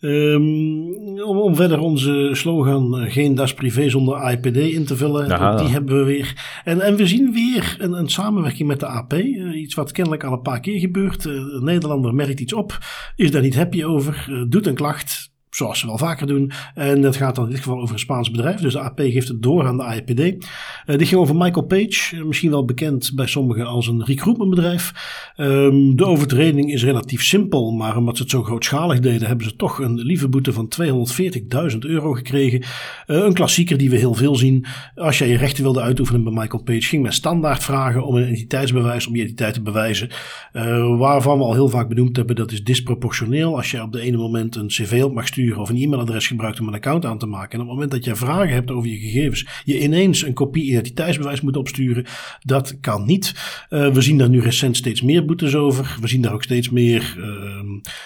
Um, 0.00 1.22
om, 1.22 1.38
om, 1.38 1.54
verder 1.54 1.78
onze 1.78 2.30
slogan 2.32 3.00
uh, 3.00 3.12
geen 3.12 3.34
das 3.34 3.54
privé 3.54 3.88
zonder 3.88 4.30
IPD 4.30 4.56
in 4.56 4.84
te 4.84 4.96
vullen. 4.96 5.56
Die 5.58 5.68
hebben 5.68 5.98
we 5.98 6.04
weer. 6.04 6.60
En, 6.64 6.80
en 6.80 6.96
we 6.96 7.06
zien 7.06 7.32
weer 7.32 7.76
een, 7.78 7.92
een 7.92 8.08
samenwerking 8.08 8.68
met 8.68 8.80
de 8.80 8.86
AP. 8.86 9.12
Uh, 9.12 9.60
iets 9.60 9.74
wat 9.74 9.92
kennelijk 9.92 10.24
al 10.24 10.32
een 10.32 10.42
paar 10.42 10.60
keer 10.60 10.80
gebeurt. 10.80 11.24
een 11.24 11.64
Nederlander 11.64 12.14
merkt 12.14 12.40
iets 12.40 12.54
op, 12.54 12.78
is 13.16 13.30
daar 13.30 13.42
niet 13.42 13.56
happy 13.56 13.84
over, 13.84 14.46
doet 14.48 14.66
een 14.66 14.74
klacht 14.74 15.33
zoals 15.56 15.78
ze 15.78 15.86
wel 15.86 15.98
vaker 15.98 16.26
doen. 16.26 16.52
En 16.74 17.00
dat 17.00 17.16
gaat 17.16 17.34
dan 17.34 17.44
in 17.44 17.50
dit 17.50 17.60
geval 17.60 17.80
over 17.80 17.92
een 17.92 18.00
Spaans 18.00 18.30
bedrijf. 18.30 18.60
Dus 18.60 18.72
de 18.72 18.80
AP 18.80 19.00
geeft 19.00 19.28
het 19.28 19.42
door 19.42 19.66
aan 19.66 19.76
de 19.76 19.82
AIPD. 19.82 20.20
Uh, 20.20 20.26
eh, 20.86 20.98
dit 20.98 21.08
ging 21.08 21.20
over 21.20 21.36
Michael 21.36 21.66
Page, 21.66 22.16
eh, 22.16 22.22
misschien 22.22 22.50
wel 22.50 22.64
bekend 22.64 23.12
bij 23.14 23.26
sommigen 23.26 23.66
als 23.66 23.86
een 23.86 24.04
recruitmentbedrijf. 24.04 24.92
Um, 25.36 25.96
de 25.96 26.04
overtreding 26.04 26.72
is 26.72 26.84
relatief 26.84 27.22
simpel, 27.22 27.72
maar 27.72 27.96
omdat 27.96 28.16
ze 28.16 28.22
het 28.22 28.30
zo 28.30 28.42
grootschalig 28.42 29.00
deden, 29.00 29.28
hebben 29.28 29.46
ze 29.46 29.56
toch 29.56 29.78
een 29.78 30.00
lieve 30.00 30.28
boete 30.28 30.52
van 30.52 30.68
240.000 30.68 31.78
euro 31.78 32.12
gekregen. 32.12 32.60
Uh, 32.60 32.66
een 33.06 33.32
klassieker 33.32 33.78
die 33.78 33.90
we 33.90 33.96
heel 33.96 34.14
veel 34.14 34.36
zien. 34.36 34.64
Als 34.94 35.18
jij 35.18 35.28
je 35.28 35.36
rechten 35.36 35.62
wilde 35.62 35.80
uitoefenen 35.80 36.24
bij 36.24 36.32
Michael 36.32 36.62
Page, 36.62 36.80
ging 36.80 37.02
men 37.02 37.12
standaard 37.12 37.64
vragen 37.64 38.04
om 38.06 38.16
een 38.16 38.22
identiteitsbewijs, 38.22 39.06
om 39.06 39.14
je 39.14 39.20
identiteit 39.20 39.54
te 39.54 39.62
bewijzen. 39.62 40.08
Waarvan 40.98 41.38
we 41.38 41.44
al 41.44 41.54
heel 41.54 41.68
vaak 41.68 41.88
benoemd 41.88 42.16
hebben, 42.16 42.36
dat 42.36 42.52
is 42.52 42.64
disproportioneel. 42.64 43.56
Als 43.56 43.70
je 43.70 43.82
op 43.82 43.92
de 43.92 44.00
ene 44.00 44.16
moment 44.16 44.56
een 44.56 44.66
cv 44.66 45.02
op 45.04 45.14
mag 45.14 45.26
sturen 45.26 45.43
of 45.52 45.68
een 45.68 45.76
e-mailadres 45.76 46.26
gebruikt 46.26 46.60
om 46.60 46.68
een 46.68 46.74
account 46.74 47.04
aan 47.04 47.18
te 47.18 47.26
maken. 47.26 47.52
En 47.52 47.60
op 47.60 47.66
het 47.66 47.74
moment 47.74 47.90
dat 47.90 48.04
je 48.04 48.14
vragen 48.16 48.54
hebt 48.54 48.70
over 48.70 48.90
je 48.90 48.98
gegevens, 48.98 49.46
je 49.64 49.80
ineens 49.80 50.22
een 50.22 50.34
kopie 50.34 50.64
identiteitsbewijs 50.64 51.40
moet 51.40 51.56
opsturen, 51.56 52.06
dat 52.42 52.80
kan 52.80 53.04
niet. 53.04 53.34
Uh, 53.70 53.92
we 53.92 54.00
zien 54.00 54.18
daar 54.18 54.28
nu 54.28 54.40
recent 54.40 54.76
steeds 54.76 55.02
meer 55.02 55.24
boetes 55.24 55.54
over. 55.54 55.96
We 56.00 56.08
zien 56.08 56.20
daar 56.20 56.32
ook 56.32 56.42
steeds 56.42 56.70
meer 56.70 57.14
uh, 57.18 57.24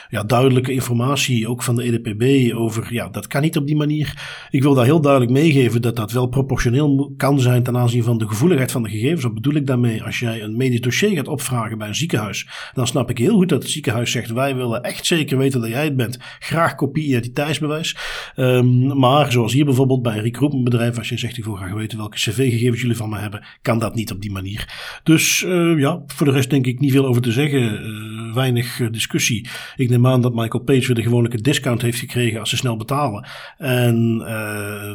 ja, 0.09 0.23
duidelijke 0.23 0.73
informatie, 0.73 1.49
ook 1.49 1.63
van 1.63 1.77
de 1.77 1.83
EDPB, 1.83 2.55
over 2.55 2.93
ja, 2.93 3.09
dat 3.09 3.27
kan 3.27 3.43
niet 3.43 3.57
op 3.57 3.67
die 3.67 3.77
manier. 3.77 4.15
Ik 4.51 4.63
wil 4.63 4.75
daar 4.75 4.85
heel 4.85 5.01
duidelijk 5.01 5.33
meegeven 5.33 5.83
dat 5.83 5.97
dat 5.97 6.13
wel 6.13 6.27
proportioneel 6.27 7.15
kan 7.17 7.41
zijn 7.41 7.63
ten 7.63 7.77
aanzien 7.77 8.03
van 8.03 8.19
de 8.19 8.29
gevoeligheid 8.29 8.71
van 8.71 8.83
de 8.83 8.89
gegevens. 8.89 9.23
Wat 9.23 9.35
bedoel 9.35 9.55
ik 9.55 9.67
daarmee? 9.67 10.03
Als 10.03 10.19
jij 10.19 10.43
een 10.43 10.57
medisch 10.57 10.81
dossier 10.81 11.11
gaat 11.11 11.29
opvragen 11.29 11.79
bij 11.79 11.89
een 11.89 11.95
ziekenhuis, 11.95 12.47
dan 12.75 12.87
snap 12.87 13.11
ik 13.11 13.19
heel 13.19 13.37
goed 13.37 13.49
dat 13.49 13.63
het 13.63 13.73
ziekenhuis 13.73 14.11
zegt: 14.11 14.31
wij 14.31 14.57
willen 14.57 14.83
echt 14.83 15.07
zeker 15.07 15.39
weten 15.39 15.61
dat 15.61 15.71
jij 15.71 15.85
het 15.85 15.97
bent. 15.97 16.19
Graag 16.39 16.75
kopie 16.75 17.15
identiteitsbewijs. 17.29 17.97
Um, 18.37 18.99
maar 18.99 19.33
zoals 19.33 19.53
hier 19.53 19.65
bijvoorbeeld 19.65 20.03
bij 20.03 20.17
een 20.17 20.23
recruitmentbedrijf, 20.23 20.99
als 20.99 21.09
je 21.09 21.19
zegt 21.19 21.37
ik 21.37 21.45
wil 21.45 21.55
graag 21.55 21.73
weten 21.73 21.99
welke 21.99 22.17
cv-gegevens 22.17 22.81
jullie 22.81 22.97
van 22.97 23.09
me 23.09 23.19
hebben, 23.19 23.47
kan 23.63 23.79
dat 23.79 23.95
niet 23.95 24.13
op 24.13 24.21
die 24.21 24.31
manier. 24.31 25.01
Dus 25.03 25.43
uh, 25.43 25.79
ja, 25.79 26.03
voor 26.07 26.27
de 26.27 26.33
rest 26.33 26.51
denk 26.51 26.67
ik 26.67 26.81
niet 26.81 26.93
veel 26.93 27.07
over 27.07 27.23
te 27.23 27.33
zeggen. 27.33 27.87
Uh, 27.87 28.35
weinig 28.35 28.79
uh, 28.79 28.91
discussie. 28.91 29.49
Ik 29.77 29.89
neem 29.89 30.07
aan 30.07 30.23
dat 30.23 30.35
Michael 30.35 30.65
Page 30.65 30.87
weer 30.87 30.95
de 30.95 31.03
gewone 31.03 31.29
discount 31.29 31.83
heeft 31.83 31.99
gekregen 31.99 32.41
als 32.41 32.51
ze 32.51 32.57
snel 32.57 32.77
betalen. 32.77 33.27
En 33.59 34.23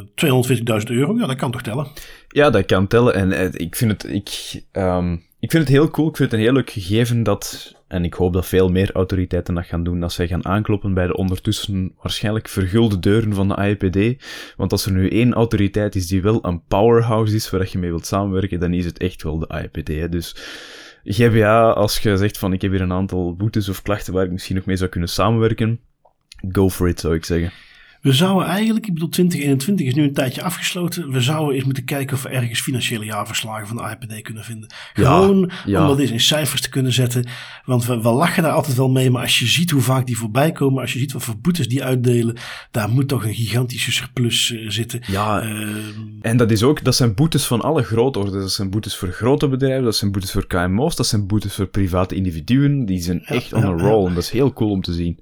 240.000 0.06 0.90
euro, 0.90 1.18
ja, 1.18 1.26
dat 1.26 1.36
kan 1.36 1.50
toch 1.50 1.62
tellen? 1.62 1.86
Ja, 2.28 2.50
dat 2.50 2.66
kan 2.66 2.86
tellen. 2.86 3.14
En 3.14 3.52
ik 3.52 3.76
vind 3.76 3.90
het, 3.90 4.12
ik, 4.12 4.62
um, 4.72 5.22
ik 5.40 5.50
vind 5.50 5.62
het 5.62 5.72
heel 5.72 5.90
cool. 5.90 6.08
Ik 6.08 6.16
vind 6.16 6.30
het 6.30 6.40
een 6.40 6.46
heel 6.46 6.54
leuk 6.54 6.70
gegeven 6.70 7.22
dat 7.22 7.74
en 7.94 8.04
ik 8.04 8.14
hoop 8.14 8.32
dat 8.32 8.46
veel 8.46 8.70
meer 8.70 8.92
autoriteiten 8.92 9.54
dat 9.54 9.66
gaan 9.66 9.84
doen, 9.84 10.00
dat 10.00 10.12
zij 10.12 10.28
gaan 10.28 10.44
aankloppen 10.44 10.94
bij 10.94 11.06
de 11.06 11.16
ondertussen 11.16 11.92
waarschijnlijk 12.02 12.48
vergulde 12.48 12.98
deuren 12.98 13.34
van 13.34 13.48
de 13.48 13.54
AIPD. 13.54 14.24
Want 14.56 14.72
als 14.72 14.86
er 14.86 14.92
nu 14.92 15.08
één 15.08 15.32
autoriteit 15.32 15.94
is 15.94 16.06
die 16.06 16.22
wel 16.22 16.44
een 16.44 16.62
powerhouse 16.64 17.34
is 17.34 17.50
waar 17.50 17.68
je 17.70 17.78
mee 17.78 17.90
wilt 17.90 18.06
samenwerken, 18.06 18.60
dan 18.60 18.72
is 18.72 18.84
het 18.84 18.98
echt 18.98 19.22
wel 19.22 19.38
de 19.38 19.48
AIPD. 19.48 19.88
Hè. 19.88 20.08
Dus 20.08 20.36
GBA, 21.04 21.70
als 21.70 21.98
je 21.98 22.16
zegt 22.16 22.38
van 22.38 22.52
ik 22.52 22.62
heb 22.62 22.70
hier 22.70 22.80
een 22.80 22.92
aantal 22.92 23.36
boetes 23.36 23.68
of 23.68 23.82
klachten 23.82 24.12
waar 24.12 24.24
ik 24.24 24.32
misschien 24.32 24.56
nog 24.56 24.64
mee 24.64 24.76
zou 24.76 24.90
kunnen 24.90 25.08
samenwerken, 25.08 25.80
go 26.52 26.70
for 26.70 26.88
it 26.88 27.00
zou 27.00 27.14
ik 27.14 27.24
zeggen. 27.24 27.52
We 28.04 28.12
zouden 28.12 28.48
eigenlijk, 28.48 28.86
ik 28.86 28.92
bedoel 28.92 29.08
2021 29.08 29.86
is 29.86 29.94
nu 29.94 30.02
een 30.02 30.12
tijdje 30.12 30.42
afgesloten. 30.42 31.10
We 31.10 31.20
zouden 31.20 31.54
eens 31.54 31.64
moeten 31.64 31.84
kijken 31.84 32.16
of 32.16 32.22
we 32.22 32.28
ergens 32.28 32.60
financiële 32.60 33.04
jaarverslagen 33.04 33.66
van 33.66 33.76
de 33.76 33.82
IPD 33.82 34.22
kunnen 34.22 34.44
vinden. 34.44 34.68
Gewoon 34.92 35.50
ja, 35.66 35.80
om 35.80 35.88
dat 35.88 35.98
eens 35.98 36.10
in 36.10 36.20
cijfers 36.20 36.60
te 36.60 36.68
kunnen 36.68 36.92
zetten. 36.92 37.26
Want 37.64 37.86
we, 37.86 38.00
we, 38.02 38.08
lachen 38.08 38.42
daar 38.42 38.52
altijd 38.52 38.76
wel 38.76 38.90
mee. 38.90 39.10
Maar 39.10 39.22
als 39.22 39.38
je 39.38 39.46
ziet 39.46 39.70
hoe 39.70 39.80
vaak 39.80 40.06
die 40.06 40.16
voorbij 40.16 40.52
komen. 40.52 40.80
Als 40.80 40.92
je 40.92 40.98
ziet 40.98 41.12
wat 41.12 41.22
voor 41.22 41.38
boetes 41.38 41.68
die 41.68 41.84
uitdelen. 41.84 42.36
Daar 42.70 42.88
moet 42.88 43.08
toch 43.08 43.24
een 43.24 43.34
gigantische 43.34 43.92
surplus 43.92 44.50
uh, 44.50 44.70
zitten. 44.70 45.00
Ja, 45.06 45.44
uh, 45.44 45.76
en 46.20 46.36
dat 46.36 46.50
is 46.50 46.62
ook, 46.62 46.84
dat 46.84 46.94
zijn 46.94 47.14
boetes 47.14 47.44
van 47.44 47.60
alle 47.60 47.82
grootorde. 47.82 48.30
Dat 48.30 48.52
zijn 48.52 48.70
boetes 48.70 48.96
voor 48.96 49.08
grote 49.08 49.48
bedrijven. 49.48 49.84
Dat 49.84 49.96
zijn 49.96 50.12
boetes 50.12 50.32
voor 50.32 50.46
KMO's. 50.46 50.96
Dat 50.96 51.06
zijn 51.06 51.26
boetes 51.26 51.54
voor 51.54 51.66
private 51.66 52.14
individuen. 52.14 52.84
Die 52.84 53.02
zijn 53.02 53.24
echt 53.24 53.52
on 53.52 53.64
a 53.64 53.70
roll. 53.70 54.06
En 54.06 54.14
dat 54.14 54.22
is 54.22 54.30
heel 54.30 54.52
cool 54.52 54.70
om 54.70 54.82
te 54.82 54.92
zien. 54.92 55.20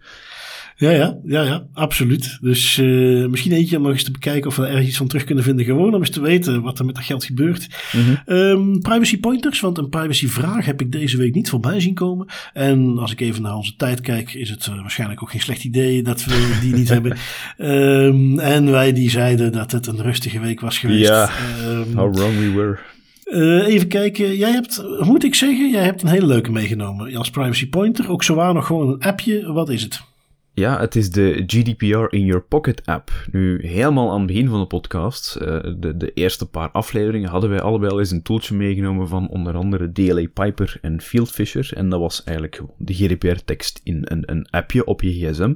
Ja, 0.83 0.91
ja, 0.91 1.19
ja, 1.25 1.43
ja, 1.43 1.67
absoluut. 1.73 2.39
Dus 2.41 2.79
uh, 2.79 3.27
misschien 3.27 3.53
eentje 3.53 3.77
om 3.77 3.83
nog 3.83 3.93
eens 3.93 4.05
te 4.05 4.11
bekijken 4.11 4.51
of 4.51 4.57
we 4.57 4.63
er 4.63 4.69
ergens 4.69 4.89
iets 4.89 4.97
van 4.97 5.07
terug 5.07 5.25
kunnen 5.25 5.45
vinden. 5.45 5.65
Gewoon 5.65 5.95
om 5.95 6.01
eens 6.01 6.11
te 6.11 6.21
weten 6.21 6.63
wat 6.63 6.79
er 6.79 6.85
met 6.85 6.95
dat 6.95 7.05
geld 7.05 7.25
gebeurt. 7.25 7.69
Mm 7.93 8.03
-hmm. 8.03 8.37
um, 8.37 8.81
privacy 8.81 9.21
pointers, 9.21 9.61
want 9.61 9.79
een 9.79 9.89
privacy 9.89 10.29
vraag 10.29 10.65
heb 10.65 10.81
ik 10.81 10.93
deze 10.93 11.17
week 11.17 11.35
niet 11.35 11.51
voorbij 11.51 11.81
zien 11.81 11.95
komen. 11.95 12.27
En 12.53 12.99
als 12.99 13.13
ik 13.13 13.21
even 13.21 13.43
naar 13.43 13.55
onze 13.55 13.77
tijd 13.77 14.01
kijk, 14.01 14.35
is 14.35 14.51
het 14.51 14.67
uh, 14.67 14.81
waarschijnlijk 14.81 15.23
ook 15.23 15.31
geen 15.31 15.41
slecht 15.41 15.65
idee 15.65 16.03
dat 16.03 16.25
we 16.25 16.59
die 16.61 16.75
niet 16.75 16.89
hebben. 16.97 17.17
Um, 17.59 18.39
en 18.39 18.71
wij 18.71 18.93
die 18.93 19.11
zeiden 19.11 19.53
dat 19.53 19.73
het 19.73 19.87
een 19.87 20.03
rustige 20.03 20.41
week 20.41 20.61
was 20.61 20.79
geweest. 20.79 21.09
Ja, 21.09 21.31
um, 21.69 21.97
how 21.97 22.17
wrong 22.17 22.39
we 22.39 22.53
were. 22.53 22.79
Uh, 23.25 23.75
even 23.75 23.89
kijken. 23.89 24.37
Jij 24.37 24.51
hebt, 24.51 24.83
moet 24.99 25.25
ik 25.25 25.35
zeggen, 25.35 25.71
jij 25.71 25.85
hebt 25.85 26.03
een 26.03 26.09
hele 26.09 26.27
leuke 26.27 26.51
meegenomen 26.51 27.17
als 27.17 27.31
privacy 27.31 27.69
pointer. 27.69 28.11
Ook 28.11 28.23
zowaar 28.23 28.55
nog 28.55 28.67
gewoon 28.67 28.89
een 28.89 29.01
appje. 29.01 29.53
Wat 29.53 29.69
is 29.69 29.83
het? 29.83 30.11
Ja, 30.55 30.81
het 30.81 30.97
is 30.97 31.11
de 31.11 31.43
GDPR 31.47 32.15
in 32.15 32.25
Your 32.25 32.43
Pocket 32.43 32.87
app. 32.87 33.11
Nu, 33.31 33.67
helemaal 33.67 34.11
aan 34.11 34.19
het 34.19 34.27
begin 34.27 34.49
van 34.49 34.61
de 34.61 34.67
podcast, 34.67 35.39
uh, 35.41 35.47
de, 35.77 35.97
de 35.97 36.13
eerste 36.13 36.47
paar 36.47 36.71
afleveringen, 36.71 37.29
hadden 37.29 37.51
wij 37.51 37.61
allebei 37.61 37.93
al 37.93 37.99
eens 37.99 38.11
een 38.11 38.23
tooltje 38.23 38.55
meegenomen 38.55 39.09
van 39.09 39.29
onder 39.29 39.55
andere 39.55 39.93
DLA 39.93 40.27
Piper 40.35 40.79
en 40.81 41.01
Fieldfisher. 41.01 41.73
En 41.75 41.89
dat 41.89 42.01
was 42.01 42.25
eigenlijk 42.25 42.63
de 42.79 42.95
GDPR-tekst 42.95 43.81
in 43.85 44.03
een, 44.05 44.31
een 44.31 44.47
appje 44.51 44.85
op 44.85 45.03
je 45.03 45.11
gsm. 45.11 45.55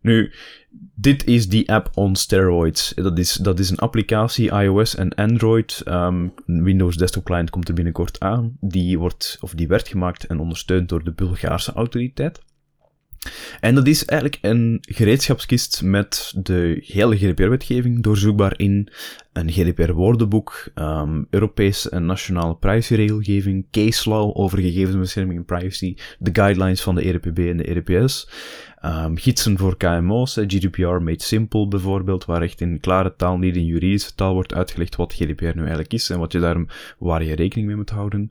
Nu, 0.00 0.32
dit 0.94 1.26
is 1.26 1.48
die 1.48 1.72
app 1.72 1.90
on 1.94 2.16
steroids. 2.16 2.92
Dat 2.94 3.18
is, 3.18 3.32
dat 3.32 3.58
is 3.58 3.70
een 3.70 3.78
applicatie, 3.78 4.50
iOS 4.50 4.94
en 4.94 5.14
Android. 5.14 5.82
Um, 5.88 6.32
Windows 6.46 6.96
Desktop 6.96 7.24
Client 7.24 7.50
komt 7.50 7.68
er 7.68 7.74
binnenkort 7.74 8.20
aan. 8.20 8.56
Die, 8.60 8.98
wordt, 8.98 9.38
of 9.40 9.54
die 9.54 9.68
werd 9.68 9.88
gemaakt 9.88 10.26
en 10.26 10.38
ondersteund 10.38 10.88
door 10.88 11.04
de 11.04 11.12
Bulgaarse 11.12 11.72
autoriteit. 11.72 12.40
En 13.60 13.74
dat 13.74 13.86
is 13.86 14.04
eigenlijk 14.04 14.42
een 14.42 14.78
gereedschapskist 14.80 15.82
met 15.82 16.32
de 16.36 16.82
hele 16.86 17.16
GDPR-wetgeving, 17.16 18.02
doorzoekbaar 18.02 18.54
in 18.56 18.88
een 19.32 19.50
GDPR-woordenboek, 19.50 20.72
Europese 21.30 21.90
en 21.90 22.06
nationale 22.06 22.56
privacyregelgeving, 22.56 23.66
case 23.70 24.08
law 24.10 24.38
over 24.38 24.58
gegevensbescherming 24.58 25.38
en 25.38 25.44
privacy, 25.44 25.96
de 26.18 26.30
guidelines 26.32 26.82
van 26.82 26.94
de 26.94 27.02
ERPB 27.02 27.38
en 27.38 27.56
de 27.56 27.64
ERPS, 27.64 28.28
um, 28.86 29.16
gidsen 29.18 29.58
voor 29.58 29.76
KMO's, 29.76 30.34
GDPR 30.34 30.86
Made 30.86 31.22
Simple 31.22 31.68
bijvoorbeeld, 31.68 32.24
waar 32.24 32.42
echt 32.42 32.60
in 32.60 32.80
klare 32.80 33.14
taal, 33.16 33.38
niet 33.38 33.56
in 33.56 33.64
juridische 33.64 34.14
taal 34.14 34.34
wordt 34.34 34.54
uitgelegd 34.54 34.96
wat 34.96 35.14
GDPR 35.14 35.44
nu 35.44 35.60
eigenlijk 35.60 35.92
is 35.92 36.10
en 36.10 36.18
wat 36.18 36.32
je 36.32 36.38
daarom, 36.38 36.68
waar 36.98 37.24
je 37.24 37.34
rekening 37.34 37.66
mee 37.66 37.76
moet 37.76 37.90
houden. 37.90 38.30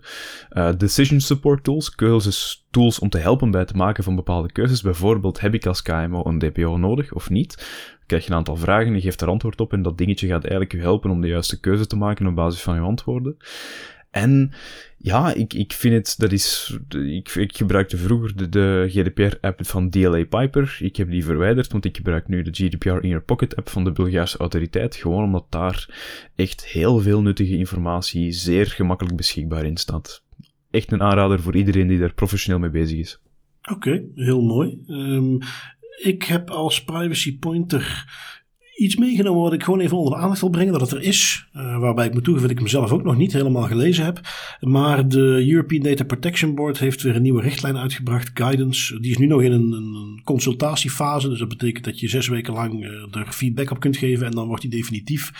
Uh, 0.51 0.69
decision 0.77 1.19
support 1.19 1.63
tools, 1.63 1.95
keuzes, 1.95 2.65
tools 2.69 2.99
om 2.99 3.09
te 3.09 3.17
helpen 3.17 3.51
bij 3.51 3.61
het 3.61 3.75
maken 3.75 4.03
van 4.03 4.15
bepaalde 4.15 4.51
keuzes. 4.51 4.81
Bijvoorbeeld, 4.81 5.39
heb 5.39 5.53
ik 5.53 5.65
als 5.65 5.81
KMO 5.81 6.25
een 6.25 6.39
DPO 6.39 6.77
nodig 6.77 7.13
of 7.13 7.29
niet? 7.29 7.83
krijg 8.05 8.25
je 8.25 8.31
een 8.31 8.37
aantal 8.37 8.55
vragen, 8.55 8.93
je 8.93 9.01
geeft 9.01 9.21
er 9.21 9.27
antwoord 9.27 9.61
op 9.61 9.73
en 9.73 9.81
dat 9.81 9.97
dingetje 9.97 10.27
gaat 10.27 10.41
eigenlijk 10.41 10.71
je 10.71 10.79
helpen 10.79 11.09
om 11.09 11.21
de 11.21 11.27
juiste 11.27 11.59
keuze 11.59 11.87
te 11.87 11.95
maken 11.95 12.27
op 12.27 12.35
basis 12.35 12.61
van 12.61 12.75
je 12.75 12.81
antwoorden. 12.81 13.37
En 14.11 14.51
ja, 15.05 15.33
ik, 15.33 15.53
ik 15.53 15.73
vind 15.73 15.93
het, 15.93 16.15
dat 16.17 16.31
is, 16.31 16.77
ik, 16.89 17.29
ik 17.35 17.57
gebruikte 17.57 17.97
vroeger 17.97 18.49
de, 18.49 18.85
GDPR-app 18.89 19.65
van 19.65 19.89
DLA 19.89 20.25
Piper. 20.25 20.77
Ik 20.79 20.95
heb 20.95 21.09
die 21.09 21.23
verwijderd, 21.23 21.71
want 21.71 21.85
ik 21.85 21.95
gebruik 21.95 22.27
nu 22.27 22.41
de 22.41 22.53
GDPR 22.53 22.89
in 22.89 23.09
Your 23.09 23.23
Pocket-app 23.23 23.69
van 23.69 23.83
de 23.83 23.91
Bulgaarse 23.91 24.37
autoriteit. 24.37 24.95
Gewoon 24.95 25.23
omdat 25.23 25.45
daar 25.49 25.89
echt 26.35 26.65
heel 26.65 26.99
veel 26.99 27.21
nuttige 27.21 27.57
informatie 27.57 28.31
zeer 28.31 28.65
gemakkelijk 28.65 29.15
beschikbaar 29.15 29.65
in 29.65 29.77
staat. 29.77 30.23
Echt 30.71 30.91
een 30.91 31.01
aanrader 31.01 31.41
voor 31.41 31.55
iedereen 31.55 31.87
die 31.87 31.99
daar 31.99 32.13
professioneel 32.13 32.59
mee 32.59 32.69
bezig 32.69 32.99
is. 32.99 33.19
Oké, 33.71 34.03
heel 34.15 34.41
mooi. 34.41 34.83
Um, 34.87 35.39
ik 35.97 36.23
heb 36.23 36.49
als 36.49 36.83
privacy 36.83 37.39
pointer 37.39 38.05
iets 38.75 38.95
meegenomen 38.95 39.41
wat 39.41 39.53
ik 39.53 39.63
gewoon 39.63 39.79
even 39.79 39.97
onder 39.97 40.13
de 40.13 40.19
aandacht 40.19 40.41
wil 40.41 40.49
brengen 40.49 40.71
dat 40.71 40.81
het 40.81 40.91
er 40.91 41.01
is. 41.01 41.45
Uh, 41.55 41.79
waarbij 41.79 42.05
ik 42.05 42.13
moet 42.13 42.23
toegeven 42.23 42.47
dat 42.47 42.57
ik 42.57 42.63
mezelf 42.63 42.91
ook 42.91 43.03
nog 43.03 43.17
niet 43.17 43.33
helemaal 43.33 43.63
gelezen 43.63 44.05
heb. 44.05 44.19
Maar 44.59 45.07
de 45.07 45.45
European 45.49 45.83
Data 45.83 46.03
Protection 46.03 46.55
Board 46.55 46.79
heeft 46.79 47.01
weer 47.01 47.15
een 47.15 47.21
nieuwe 47.21 47.41
richtlijn 47.41 47.77
uitgebracht, 47.77 48.31
guidance. 48.33 48.99
Die 48.99 49.11
is 49.11 49.17
nu 49.17 49.25
nog 49.25 49.41
in 49.41 49.51
een, 49.51 49.71
een 49.71 50.21
consultatiefase. 50.23 51.29
Dus 51.29 51.39
dat 51.39 51.47
betekent 51.47 51.85
dat 51.85 51.99
je 51.99 52.07
zes 52.07 52.27
weken 52.27 52.53
lang 52.53 52.83
uh, 52.83 52.89
er 53.11 53.31
feedback 53.31 53.71
op 53.71 53.79
kunt 53.79 53.97
geven. 53.97 54.25
En 54.25 54.31
dan 54.31 54.47
wordt 54.47 54.61
die 54.61 54.71
definitief 54.71 55.31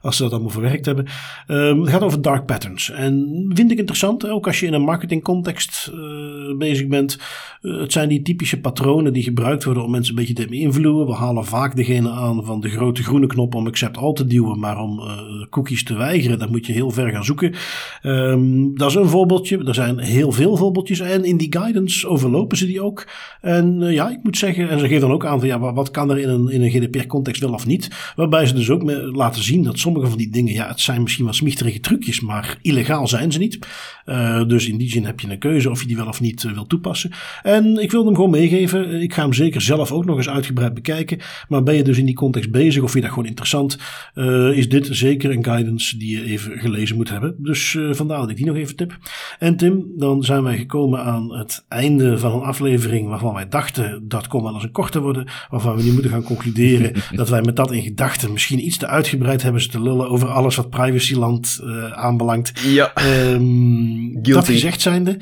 als 0.00 0.16
ze 0.16 0.22
dat 0.22 0.32
allemaal 0.32 0.50
verwerkt 0.50 0.86
hebben. 0.86 1.06
Um, 1.48 1.80
het 1.80 1.90
gaat 1.90 2.02
over 2.02 2.22
dark 2.22 2.46
patterns. 2.46 2.90
En 2.90 3.44
vind 3.54 3.70
ik 3.70 3.78
interessant, 3.78 4.28
ook 4.28 4.46
als 4.46 4.60
je 4.60 4.66
in 4.66 4.72
een 4.72 4.82
marketingcontext 4.82 5.90
uh, 5.94 6.56
bezig 6.56 6.86
bent. 6.86 7.18
het 7.60 7.92
zijn 7.92 8.08
die 8.08 8.22
typische 8.22 8.60
patronen 8.60 9.12
die 9.12 9.22
gebruikt 9.22 9.64
worden 9.64 9.84
om 9.84 9.90
mensen 9.90 10.14
een 10.14 10.24
beetje 10.24 10.42
te 10.42 10.48
beïnvloeden. 10.48 11.06
We 11.06 11.12
halen 11.12 11.44
vaak 11.44 11.76
degene 11.76 12.10
aan 12.10 12.44
van 12.44 12.60
de 12.60 12.68
grote 12.68 12.82
groene 12.92 13.26
knop 13.26 13.54
om 13.54 13.66
accept 13.66 13.96
all 13.96 14.12
te 14.12 14.26
duwen, 14.26 14.58
maar 14.58 14.78
om 14.78 14.98
uh, 14.98 15.06
cookies 15.50 15.84
te 15.84 15.94
weigeren, 15.94 16.38
dan 16.38 16.50
moet 16.50 16.66
je 16.66 16.72
heel 16.72 16.90
ver 16.90 17.10
gaan 17.10 17.24
zoeken. 17.24 17.54
Um, 18.02 18.76
dat 18.76 18.88
is 18.88 18.94
een 18.94 19.08
voorbeeldje. 19.08 19.64
Er 19.64 19.74
zijn 19.74 19.98
heel 19.98 20.32
veel 20.32 20.56
voorbeeldjes 20.56 21.00
en 21.00 21.24
in 21.24 21.36
die 21.36 21.52
guidance 21.52 22.08
overlopen 22.08 22.56
ze 22.56 22.66
die 22.66 22.82
ook. 22.82 23.08
En 23.40 23.80
uh, 23.80 23.92
ja, 23.92 24.10
ik 24.10 24.18
moet 24.22 24.36
zeggen, 24.36 24.68
en 24.68 24.78
ze 24.78 24.86
geven 24.86 25.00
dan 25.00 25.12
ook 25.12 25.26
aan 25.26 25.38
van 25.38 25.48
ja, 25.48 25.72
wat 25.72 25.90
kan 25.90 26.10
er 26.10 26.18
in 26.18 26.28
een, 26.28 26.48
in 26.48 26.62
een 26.62 26.70
GDPR-context 26.70 27.40
wel 27.40 27.52
of 27.52 27.66
niet. 27.66 28.12
Waarbij 28.16 28.46
ze 28.46 28.54
dus 28.54 28.70
ook 28.70 28.82
laten 29.12 29.42
zien 29.42 29.62
dat 29.62 29.78
sommige 29.78 30.08
van 30.08 30.18
die 30.18 30.30
dingen, 30.30 30.52
ja, 30.52 30.68
het 30.68 30.80
zijn 30.80 31.02
misschien 31.02 31.24
wat 31.24 31.34
smichterige 31.34 31.80
trucjes, 31.80 32.20
maar 32.20 32.58
illegaal 32.62 33.08
zijn 33.08 33.32
ze 33.32 33.38
niet. 33.38 33.58
Uh, 34.06 34.44
dus 34.44 34.68
in 34.68 34.76
die 34.76 34.90
zin 34.90 35.04
heb 35.04 35.20
je 35.20 35.30
een 35.30 35.38
keuze 35.38 35.70
of 35.70 35.80
je 35.80 35.86
die 35.86 35.96
wel 35.96 36.06
of 36.06 36.20
niet 36.20 36.42
wil 36.42 36.66
toepassen. 36.66 37.10
En 37.42 37.82
ik 37.82 37.90
wil 37.90 38.04
hem 38.04 38.14
gewoon 38.14 38.30
meegeven. 38.30 39.02
Ik 39.02 39.14
ga 39.14 39.22
hem 39.22 39.32
zeker 39.32 39.60
zelf 39.60 39.92
ook 39.92 40.04
nog 40.04 40.16
eens 40.16 40.28
uitgebreid 40.28 40.74
bekijken. 40.74 41.18
Maar 41.48 41.62
ben 41.62 41.74
je 41.74 41.82
dus 41.82 41.98
in 41.98 42.06
die 42.06 42.14
context 42.14 42.50
bezig? 42.74 42.82
of 42.82 42.90
vind 42.90 43.04
je 43.04 43.10
dat 43.10 43.18
gewoon 43.18 43.28
interessant, 43.28 43.78
uh, 44.14 44.56
is 44.56 44.68
dit 44.68 44.88
zeker 44.90 45.30
een 45.30 45.44
guidance 45.44 45.98
die 45.98 46.16
je 46.16 46.24
even 46.24 46.58
gelezen 46.58 46.96
moet 46.96 47.08
hebben. 47.08 47.34
Dus 47.38 47.74
uh, 47.74 47.94
vandaar 47.94 48.18
dat 48.18 48.30
ik 48.30 48.36
die 48.36 48.46
nog 48.46 48.56
even 48.56 48.76
tip. 48.76 48.98
En 49.38 49.56
Tim, 49.56 49.84
dan 49.96 50.22
zijn 50.22 50.42
wij 50.42 50.56
gekomen 50.56 51.04
aan 51.04 51.34
het 51.34 51.64
einde 51.68 52.18
van 52.18 52.32
een 52.32 52.42
aflevering 52.46 53.08
waarvan 53.08 53.34
wij 53.34 53.48
dachten 53.48 54.08
dat 54.08 54.28
kon 54.28 54.42
wel 54.42 54.54
eens 54.54 54.62
een 54.62 54.70
korte 54.70 55.00
worden, 55.00 55.26
waarvan 55.50 55.76
we 55.76 55.82
nu 55.82 55.92
moeten 55.92 56.10
gaan 56.10 56.22
concluderen 56.22 56.92
dat 57.10 57.28
wij 57.28 57.42
met 57.42 57.56
dat 57.56 57.72
in 57.72 57.82
gedachten 57.82 58.32
misschien 58.32 58.66
iets 58.66 58.76
te 58.76 58.86
uitgebreid 58.86 59.42
hebben 59.42 59.62
ze 59.62 59.68
te 59.68 59.82
lullen 59.82 60.08
over 60.08 60.28
alles 60.28 60.56
wat 60.56 60.70
privacyland 60.70 61.60
uh, 61.64 61.92
aanbelangt. 61.92 62.52
Ja. 62.60 62.92
Um, 63.32 64.22
dat 64.22 64.46
gezegd 64.46 64.80
zijnde, 64.80 65.18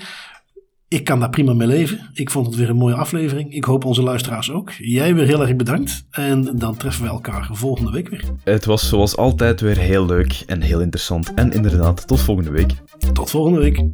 ik 0.93 1.05
kan 1.05 1.21
daar 1.21 1.31
prima 1.31 1.53
mee 1.53 1.67
leven. 1.67 2.11
Ik 2.13 2.31
vond 2.31 2.47
het 2.47 2.57
weer 2.57 2.69
een 2.69 2.77
mooie 2.77 2.95
aflevering. 2.95 3.55
Ik 3.55 3.65
hoop 3.65 3.85
onze 3.85 4.03
luisteraars 4.03 4.51
ook. 4.51 4.71
Jij 4.71 5.15
weer 5.15 5.27
heel 5.27 5.41
erg 5.41 5.57
bedankt. 5.57 6.05
En 6.11 6.59
dan 6.59 6.77
treffen 6.77 7.03
we 7.03 7.09
elkaar 7.09 7.49
volgende 7.53 7.91
week 7.91 8.09
weer. 8.09 8.25
Het 8.45 8.65
was 8.65 8.89
zoals 8.89 9.17
altijd 9.17 9.61
weer 9.61 9.79
heel 9.79 10.07
leuk 10.07 10.43
en 10.47 10.61
heel 10.61 10.81
interessant. 10.81 11.35
En 11.35 11.53
inderdaad, 11.53 12.07
tot 12.07 12.21
volgende 12.21 12.51
week. 12.51 12.73
Tot 13.13 13.31
volgende 13.31 13.59
week. 13.59 13.85